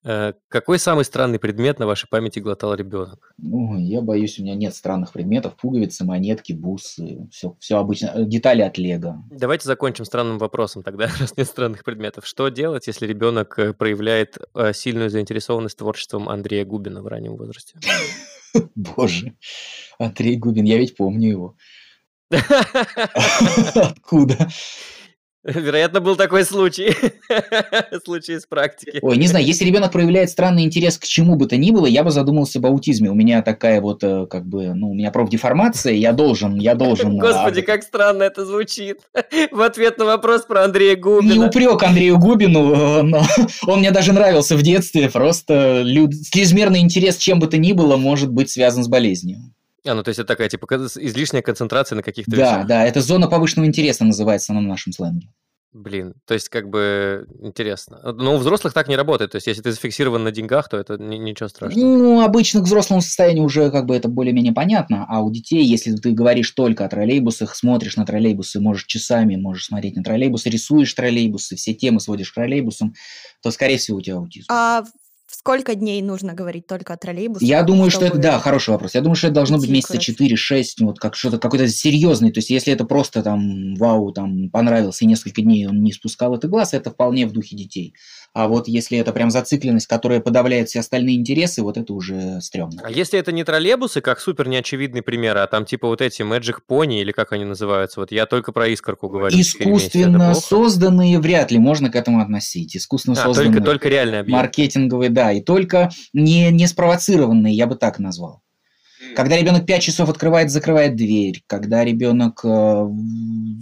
Э, 0.08 0.32
какой 0.48 0.78
самый 0.78 1.04
странный 1.04 1.38
предмет 1.38 1.78
на 1.78 1.86
вашей 1.86 2.08
памяти 2.08 2.38
глотал 2.38 2.74
ребенок? 2.74 3.34
Ой, 3.52 3.82
я 3.82 4.00
боюсь, 4.00 4.38
у 4.38 4.42
меня 4.42 4.54
нет 4.54 4.74
странных 4.74 5.12
предметов. 5.12 5.54
Пуговицы, 5.56 6.02
монетки, 6.06 6.54
бусы, 6.54 7.28
все, 7.30 7.54
все 7.60 7.76
обычно. 7.76 8.12
Э, 8.14 8.24
детали 8.24 8.62
от 8.62 8.78
лего. 8.78 9.22
Давайте 9.30 9.66
закончим 9.66 10.06
странным 10.06 10.38
вопросом 10.38 10.82
тогда, 10.82 11.10
раз 11.20 11.36
нет 11.36 11.46
странных 11.46 11.84
предметов. 11.84 12.26
Что 12.26 12.48
делать, 12.48 12.86
если 12.86 13.06
ребенок 13.06 13.58
э, 13.58 13.74
проявляет 13.74 14.38
сильную 14.72 15.10
заинтересованность 15.10 15.76
творчеством 15.76 16.30
Андрея 16.30 16.64
Губина 16.64 17.02
в 17.02 17.06
раннем 17.06 17.36
возрасте? 17.36 17.78
Боже, 18.74 19.34
Андрей 19.98 20.38
Губин, 20.38 20.64
я 20.64 20.78
ведь 20.78 20.96
помню 20.96 21.28
его. 21.28 21.56
Откуда? 23.74 24.48
Вероятно, 25.44 26.00
был 26.00 26.16
такой 26.16 26.44
случай. 26.44 26.94
случай 28.04 28.34
из 28.34 28.46
практики. 28.46 28.98
Ой, 29.00 29.16
не 29.16 29.28
знаю, 29.28 29.44
если 29.44 29.64
ребенок 29.64 29.92
проявляет 29.92 30.30
странный 30.30 30.64
интерес 30.64 30.98
к 30.98 31.04
чему 31.04 31.36
бы 31.36 31.46
то 31.46 31.56
ни 31.56 31.70
было, 31.70 31.86
я 31.86 32.02
бы 32.02 32.10
задумался 32.10 32.58
об 32.58 32.66
аутизме. 32.66 33.10
У 33.10 33.14
меня 33.14 33.42
такая 33.42 33.80
вот, 33.80 34.02
э, 34.02 34.26
как 34.26 34.46
бы, 34.46 34.74
ну, 34.74 34.90
у 34.90 34.94
меня 34.94 35.12
профдеформация, 35.12 35.92
я 35.92 36.12
должен, 36.12 36.56
я 36.56 36.74
должен... 36.74 37.18
Э, 37.18 37.20
Господи, 37.20 37.62
как 37.62 37.84
странно 37.84 38.24
это 38.24 38.44
звучит. 38.44 38.98
В 39.52 39.62
ответ 39.62 39.98
на 39.98 40.06
вопрос 40.06 40.42
про 40.42 40.64
Андрея 40.64 40.96
Губина. 40.96 41.32
Не 41.32 41.38
упрек 41.38 41.82
Андрею 41.84 42.18
Губину, 42.18 42.74
э, 42.74 43.02
но 43.02 43.22
он 43.66 43.78
мне 43.78 43.92
даже 43.92 44.12
нравился 44.12 44.56
в 44.56 44.62
детстве. 44.62 45.08
Просто 45.08 45.82
люд... 45.82 46.12
чрезмерный 46.30 46.80
интерес 46.80 47.16
чем 47.16 47.38
бы 47.38 47.46
то 47.46 47.58
ни 47.58 47.72
было 47.72 47.96
может 47.96 48.32
быть 48.32 48.50
связан 48.50 48.82
с 48.82 48.88
болезнью. 48.88 49.38
А, 49.86 49.94
ну 49.94 50.02
то 50.02 50.08
есть 50.08 50.18
это 50.18 50.28
такая, 50.28 50.48
типа, 50.48 50.66
излишняя 50.74 51.42
концентрация 51.42 51.96
на 51.96 52.02
каких-то 52.02 52.30
Да, 52.32 52.36
вещах. 52.36 52.66
да, 52.66 52.84
это 52.84 53.00
зона 53.00 53.28
повышенного 53.28 53.66
интереса 53.66 54.04
называется 54.04 54.52
на 54.52 54.60
нашем 54.60 54.92
сленге. 54.92 55.28
Блин, 55.74 56.14
то 56.26 56.32
есть 56.32 56.48
как 56.48 56.70
бы 56.70 57.26
интересно. 57.40 58.00
Но 58.14 58.34
у 58.34 58.38
взрослых 58.38 58.72
так 58.72 58.88
не 58.88 58.96
работает. 58.96 59.32
То 59.32 59.36
есть 59.36 59.46
если 59.46 59.60
ты 59.60 59.70
зафиксирован 59.70 60.24
на 60.24 60.30
деньгах, 60.32 60.66
то 60.70 60.78
это 60.78 60.96
ничего 60.96 61.48
страшного. 61.50 61.84
Ну, 61.84 62.20
обычно 62.22 62.60
к 62.60 62.64
взрослому 62.64 63.02
состоянию 63.02 63.44
уже 63.44 63.70
как 63.70 63.84
бы 63.84 63.94
это 63.94 64.08
более-менее 64.08 64.54
понятно. 64.54 65.04
А 65.10 65.20
у 65.20 65.30
детей, 65.30 65.62
если 65.62 65.94
ты 65.94 66.12
говоришь 66.12 66.50
только 66.52 66.86
о 66.86 66.88
троллейбусах, 66.88 67.54
смотришь 67.54 67.96
на 67.96 68.06
троллейбусы, 68.06 68.60
можешь 68.60 68.86
часами, 68.86 69.36
можешь 69.36 69.66
смотреть 69.66 69.96
на 69.96 70.02
троллейбусы, 70.02 70.48
рисуешь 70.48 70.94
троллейбусы, 70.94 71.54
все 71.56 71.74
темы 71.74 72.00
сводишь 72.00 72.32
к 72.32 72.34
троллейбусам, 72.34 72.94
то, 73.42 73.50
скорее 73.50 73.76
всего, 73.76 73.98
у 73.98 74.00
тебя 74.00 74.16
аутизм. 74.16 74.46
А 74.50 74.84
сколько 75.30 75.74
дней 75.74 76.02
нужно 76.02 76.34
говорить 76.34 76.66
только 76.66 76.94
о 76.94 76.96
троллейбусе? 76.96 77.46
Я 77.46 77.62
думаю, 77.62 77.90
что 77.90 78.04
это, 78.04 78.18
да, 78.18 78.38
хороший 78.38 78.70
вопрос. 78.70 78.94
Я 78.94 79.00
думаю, 79.00 79.16
что 79.16 79.28
это 79.28 79.34
должно 79.34 79.58
быть 79.58 79.68
месяца 79.68 79.98
4-6, 79.98 80.64
вот 80.80 80.98
как 80.98 81.16
что-то 81.16 81.38
какой-то 81.38 81.68
серьезный. 81.68 82.32
То 82.32 82.38
есть, 82.38 82.50
если 82.50 82.72
это 82.72 82.84
просто 82.84 83.22
там, 83.22 83.74
вау, 83.74 84.12
там, 84.12 84.50
понравился, 84.50 85.04
и 85.04 85.08
несколько 85.08 85.42
дней 85.42 85.66
он 85.66 85.82
не 85.82 85.92
спускал 85.92 86.34
это 86.34 86.48
глаз, 86.48 86.74
это 86.74 86.90
вполне 86.90 87.26
в 87.26 87.32
духе 87.32 87.56
детей. 87.56 87.94
А 88.34 88.46
вот 88.46 88.68
если 88.68 88.98
это 88.98 89.12
прям 89.12 89.30
зацикленность, 89.30 89.86
которая 89.86 90.20
подавляет 90.20 90.68
все 90.68 90.80
остальные 90.80 91.16
интересы, 91.16 91.62
вот 91.62 91.76
это 91.76 91.92
уже 91.92 92.40
стрёмно. 92.40 92.82
А 92.84 92.90
если 92.90 93.18
это 93.18 93.32
не 93.32 93.44
троллейбусы, 93.44 94.00
как 94.00 94.20
супер 94.20 94.48
неочевидный 94.48 95.02
пример, 95.02 95.36
а 95.38 95.46
там 95.46 95.64
типа 95.64 95.88
вот 95.88 96.00
эти 96.00 96.22
Magic 96.22 96.58
Pony 96.68 97.00
или 97.00 97.12
как 97.12 97.32
они 97.32 97.44
называются, 97.44 98.00
вот 98.00 98.12
я 98.12 98.26
только 98.26 98.52
про 98.52 98.68
искорку 98.68 99.08
говорю. 99.08 99.38
Искусственно 99.38 100.34
созданные 100.34 101.18
вряд 101.18 101.50
ли 101.50 101.58
можно 101.58 101.90
к 101.90 101.96
этому 101.96 102.20
относить. 102.20 102.76
Искусственно 102.76 103.20
а, 103.20 103.24
созданные. 103.24 103.52
Только, 103.54 103.66
только 103.66 103.88
реальные 103.88 104.20
объекты. 104.20 104.42
Маркетинговые, 104.42 105.10
да, 105.10 105.32
и 105.32 105.40
только 105.40 105.90
не, 106.12 106.50
не 106.50 106.66
спровоцированные, 106.66 107.54
я 107.54 107.66
бы 107.66 107.76
так 107.76 107.98
назвал. 107.98 108.42
Когда 109.14 109.36
ребенок 109.36 109.66
5 109.66 109.82
часов 109.82 110.08
открывает, 110.08 110.50
закрывает 110.50 110.96
дверь, 110.96 111.42
когда 111.46 111.84
ребенок 111.84 112.40
э, 112.44 112.48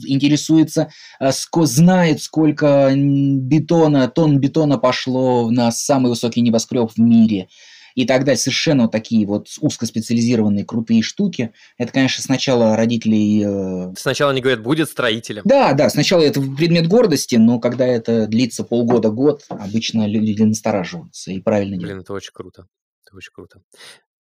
интересуется, 0.07 0.91
э, 1.21 1.33
ско, 1.33 1.67
знает, 1.67 2.23
сколько 2.23 2.93
бетона, 2.95 4.09
тонн 4.09 4.39
бетона 4.39 4.79
пошло 4.79 5.51
на 5.51 5.71
самый 5.73 6.09
высокий 6.09 6.41
небоскреб 6.41 6.91
в 6.91 6.99
мире 6.99 7.49
и 7.97 8.07
так 8.07 8.25
далее. 8.25 8.39
Совершенно 8.39 8.85
вот 8.85 8.93
такие 8.93 9.27
вот 9.27 9.49
узкоспециализированные 9.61 10.65
крутые 10.65 11.03
штуки. 11.03 11.53
Это, 11.79 11.93
конечно, 11.93 12.23
сначала 12.23 12.77
родителей... 12.77 13.43
Э... 13.45 13.95
Сначала 13.97 14.31
они 14.31 14.41
говорят, 14.41 14.63
будет 14.63 14.89
строителем. 14.89 15.43
Да, 15.45 15.73
да, 15.73 15.91
сначала 15.91 16.23
это 16.23 16.41
предмет 16.41 16.87
гордости, 16.87 17.37
но 17.37 17.59
когда 17.59 17.87
это 17.87 18.27
длится 18.27 18.65
полгода-год, 18.65 19.45
обычно 19.49 20.07
люди 20.07 20.43
настораживаются 20.43 21.33
и 21.33 21.41
правильно 21.41 21.77
Блин, 21.77 21.89
делают. 21.89 22.05
это 22.05 22.13
очень 22.13 22.33
круто. 22.33 22.67
Это 23.07 23.17
очень 23.17 23.33
круто. 23.33 23.61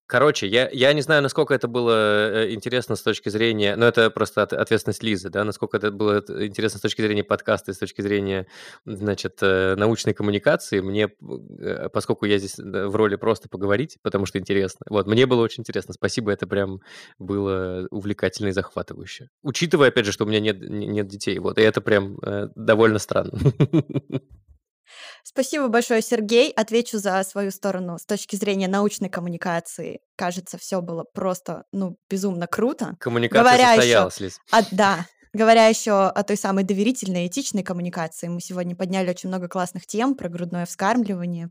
Короче, 0.05 0.47
я, 0.47 0.69
я 0.71 0.91
не 0.93 1.01
знаю, 1.01 1.21
насколько 1.23 1.53
это 1.53 1.67
было 1.67 2.43
э, 2.45 2.51
интересно 2.53 2.95
с 2.95 3.01
точки 3.01 3.29
зрения... 3.29 3.75
Ну, 3.77 3.85
это 3.85 4.09
просто 4.09 4.43
от- 4.43 4.51
ответственность 4.53 5.01
Лизы, 5.01 5.29
да, 5.29 5.43
насколько 5.45 5.77
это 5.77 5.91
было 5.91 6.21
интересно 6.39 6.77
с 6.79 6.81
точки 6.81 7.01
зрения 7.01 7.23
подкаста 7.23 7.71
и 7.71 7.73
с 7.73 7.77
точки 7.77 8.01
зрения, 8.01 8.45
значит, 8.85 9.37
э, 9.41 9.75
научной 9.77 10.13
коммуникации. 10.13 10.81
Мне, 10.81 11.09
э, 11.59 11.87
поскольку 11.89 12.25
я 12.25 12.37
здесь 12.37 12.57
в 12.57 12.95
роли 12.95 13.15
просто 13.15 13.47
поговорить, 13.47 13.97
потому 14.01 14.25
что 14.25 14.39
интересно, 14.39 14.85
вот, 14.89 15.07
мне 15.07 15.25
было 15.25 15.41
очень 15.41 15.61
интересно. 15.61 15.93
Спасибо, 15.93 16.31
это 16.31 16.47
прям 16.47 16.81
было 17.17 17.87
увлекательно 17.89 18.49
и 18.49 18.51
захватывающе. 18.51 19.29
Учитывая, 19.41 19.87
опять 19.87 20.05
же, 20.05 20.11
что 20.11 20.25
у 20.25 20.27
меня 20.27 20.41
нет, 20.41 20.59
не- 20.61 20.87
нет 20.87 21.07
детей, 21.07 21.39
вот, 21.39 21.57
и 21.57 21.61
это 21.61 21.79
прям 21.79 22.17
довольно 22.55 22.99
странно. 22.99 23.39
Спасибо 25.23 25.67
большое, 25.67 26.01
Сергей. 26.01 26.51
Отвечу 26.51 26.99
за 26.99 27.23
свою 27.23 27.51
сторону. 27.51 27.97
С 27.97 28.05
точки 28.05 28.35
зрения 28.35 28.67
научной 28.67 29.09
коммуникации, 29.09 30.01
кажется, 30.15 30.57
все 30.57 30.81
было 30.81 31.03
просто, 31.03 31.65
ну, 31.71 31.97
безумно 32.09 32.47
круто. 32.47 32.95
Коммуникация 32.99 33.43
Говоря 33.43 33.71
еще 33.71 33.81
состоялась, 33.81 34.19
Лиз. 34.19 34.39
А, 34.51 34.61
да, 34.71 35.05
говоря 35.33 35.67
еще 35.67 36.07
о 36.07 36.23
той 36.23 36.37
самой 36.37 36.63
доверительной, 36.63 37.27
этичной 37.27 37.63
коммуникации, 37.63 38.27
мы 38.27 38.39
сегодня 38.39 38.75
подняли 38.75 39.09
очень 39.09 39.29
много 39.29 39.47
классных 39.47 39.85
тем 39.85 40.15
про 40.15 40.29
грудное 40.29 40.65
вскармливание, 40.65 41.49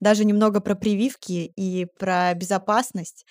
даже 0.00 0.24
немного 0.24 0.60
про 0.60 0.74
прививки 0.74 1.52
и 1.56 1.86
про 1.98 2.34
безопасность. 2.34 3.24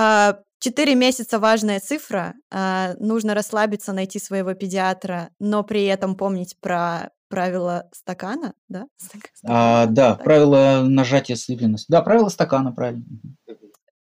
А, 0.00 0.38
Четыре 0.60 0.96
месяца 0.96 1.38
важная 1.38 1.78
цифра. 1.80 2.34
а, 2.50 2.94
Нужно 2.98 3.34
расслабиться, 3.34 3.92
найти 3.92 4.18
своего 4.18 4.54
педиатра, 4.54 5.30
но 5.38 5.62
при 5.62 5.84
этом 5.86 6.16
помнить 6.16 6.56
про 6.60 7.10
правила 7.28 7.88
стакана, 7.92 8.54
да? 8.68 8.86
Стак- 9.00 9.30
А, 9.44 9.82
стакана, 9.84 9.86
да, 9.94 10.14
так? 10.14 10.24
правило 10.24 10.82
нажатия 10.84 11.36
слипленности. 11.36 11.86
Да, 11.88 12.02
правило 12.02 12.28
стакана, 12.28 12.72
правильно. 12.72 13.04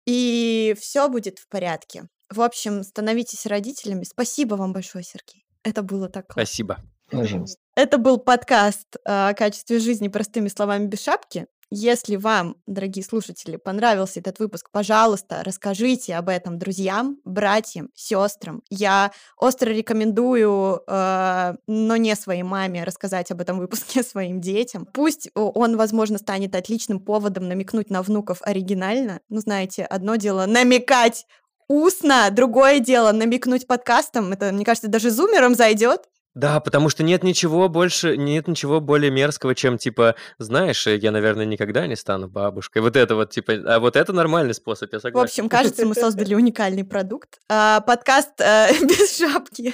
И 0.07 0.75
все 0.81 1.09
будет 1.09 1.39
в 1.39 1.49
порядке. 1.49 2.05
В 2.31 2.41
общем, 2.41 2.83
становитесь 2.83 3.47
родителями. 3.47 4.05
Спасибо 4.05 4.55
вам 4.57 4.73
большое, 4.73 5.05
Сергей. 5.05 5.45
Это 5.63 5.83
было 5.83 6.09
так 6.09 6.27
классно. 6.27 6.45
Спасибо. 6.47 6.79
Пожалуйста. 7.11 7.59
Это 7.77 7.99
был 7.99 8.19
подкаст 8.19 8.97
а, 9.05 9.29
о 9.29 9.35
качестве 9.35 9.79
жизни 9.79 10.09
простыми 10.09 10.49
словами 10.49 10.87
без 10.87 11.03
шапки. 11.03 11.47
Если 11.77 12.15
вам, 12.15 12.55
дорогие 12.69 13.05
слушатели, 13.05 13.57
понравился 13.57 14.21
этот 14.21 14.39
выпуск, 14.39 14.69
пожалуйста, 14.71 15.43
расскажите 15.43 16.15
об 16.15 16.29
этом 16.29 16.57
друзьям, 16.57 17.19
братьям, 17.25 17.89
сестрам. 17.97 18.63
Я 18.71 19.11
остро 19.37 19.71
рекомендую, 19.71 20.83
э, 20.87 21.55
но 21.67 21.97
не 21.97 22.15
своей 22.15 22.45
маме, 22.45 22.85
рассказать 22.85 23.33
об 23.33 23.41
этом 23.41 23.59
выпуске 23.59 24.03
своим 24.05 24.41
детям. 24.41 24.87
Пусть 24.87 25.31
он, 25.35 25.77
возможно, 25.77 26.19
станет 26.19 26.55
отличным 26.55 27.01
поводом 27.01 27.49
намекнуть 27.49 27.91
на 27.91 28.03
внуков 28.03 28.39
оригинально. 28.43 29.19
Ну, 29.29 29.41
знаете, 29.41 29.83
одно 29.83 30.15
дело 30.15 30.47
намекать 30.47 31.27
устно, 31.67 32.29
другое 32.31 32.79
дело 32.79 33.11
намекнуть 33.11 33.67
подкастом. 33.67 34.33
Это, 34.33 34.53
мне 34.53 34.65
кажется, 34.65 34.87
даже 34.87 35.11
зумером 35.11 35.57
зайдет. 35.57 36.09
Да, 36.35 36.59
потому 36.59 36.89
что 36.89 37.05
нет 37.05 37.23
ничего 37.23 37.69
больше, 37.69 38.17
нет 38.17 38.49
ничего 38.49 38.81
более 38.81 39.13
мерзкого, 39.13 39.55
чем 39.55 39.79
типа, 39.79 40.17
знаешь, 40.39 40.85
э, 40.89 40.97
я, 40.97 41.13
наверное, 41.13 41.45
никогда 41.45 41.87
не 41.87 41.95
стану 41.95 42.29
бабушкой. 42.29 42.83
Вот 42.83 42.97
это 42.97 43.15
вот, 43.15 43.31
типа, 43.31 43.53
а 43.53 43.79
вот 43.79 43.95
это 43.95 44.13
нормальный 44.13 44.55
способ, 44.55 44.93
я 44.93 44.99
В 44.99 45.03
согласен. 45.03 45.25
общем, 45.25 45.49
кажется, 45.49 45.87
мы 45.87 45.95
создали 45.95 46.35
уникальный 46.35 46.83
продукт. 46.83 47.39
А, 47.49 47.81
Подкаст 47.83 48.41
э, 48.41 48.67
без 48.83 49.17
шапки 49.17 49.73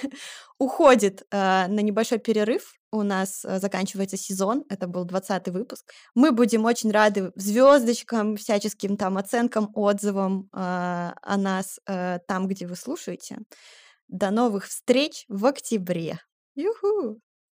уходит 0.58 1.22
э, 1.30 1.66
на 1.66 1.80
небольшой 1.80 2.18
перерыв. 2.18 2.74
У 2.92 3.02
нас 3.04 3.40
заканчивается 3.42 4.18
сезон. 4.18 4.64
Это 4.68 4.86
был 4.86 5.04
20 5.04 5.48
выпуск. 5.48 5.86
Мы 6.14 6.30
будем 6.32 6.66
очень 6.66 6.90
рады 6.90 7.32
звездочкам, 7.36 8.36
всяческим 8.36 8.98
там 8.98 9.16
оценкам, 9.16 9.70
отзывам 9.74 10.48
о 10.52 11.36
нас 11.36 11.78
там, 11.86 12.48
где 12.48 12.66
вы 12.66 12.74
слушаете. 12.74 13.38
До 14.08 14.32
новых 14.32 14.66
встреч 14.66 15.24
в 15.28 15.46
октябре. 15.46 16.18
Yoo-hoo! 16.62 17.20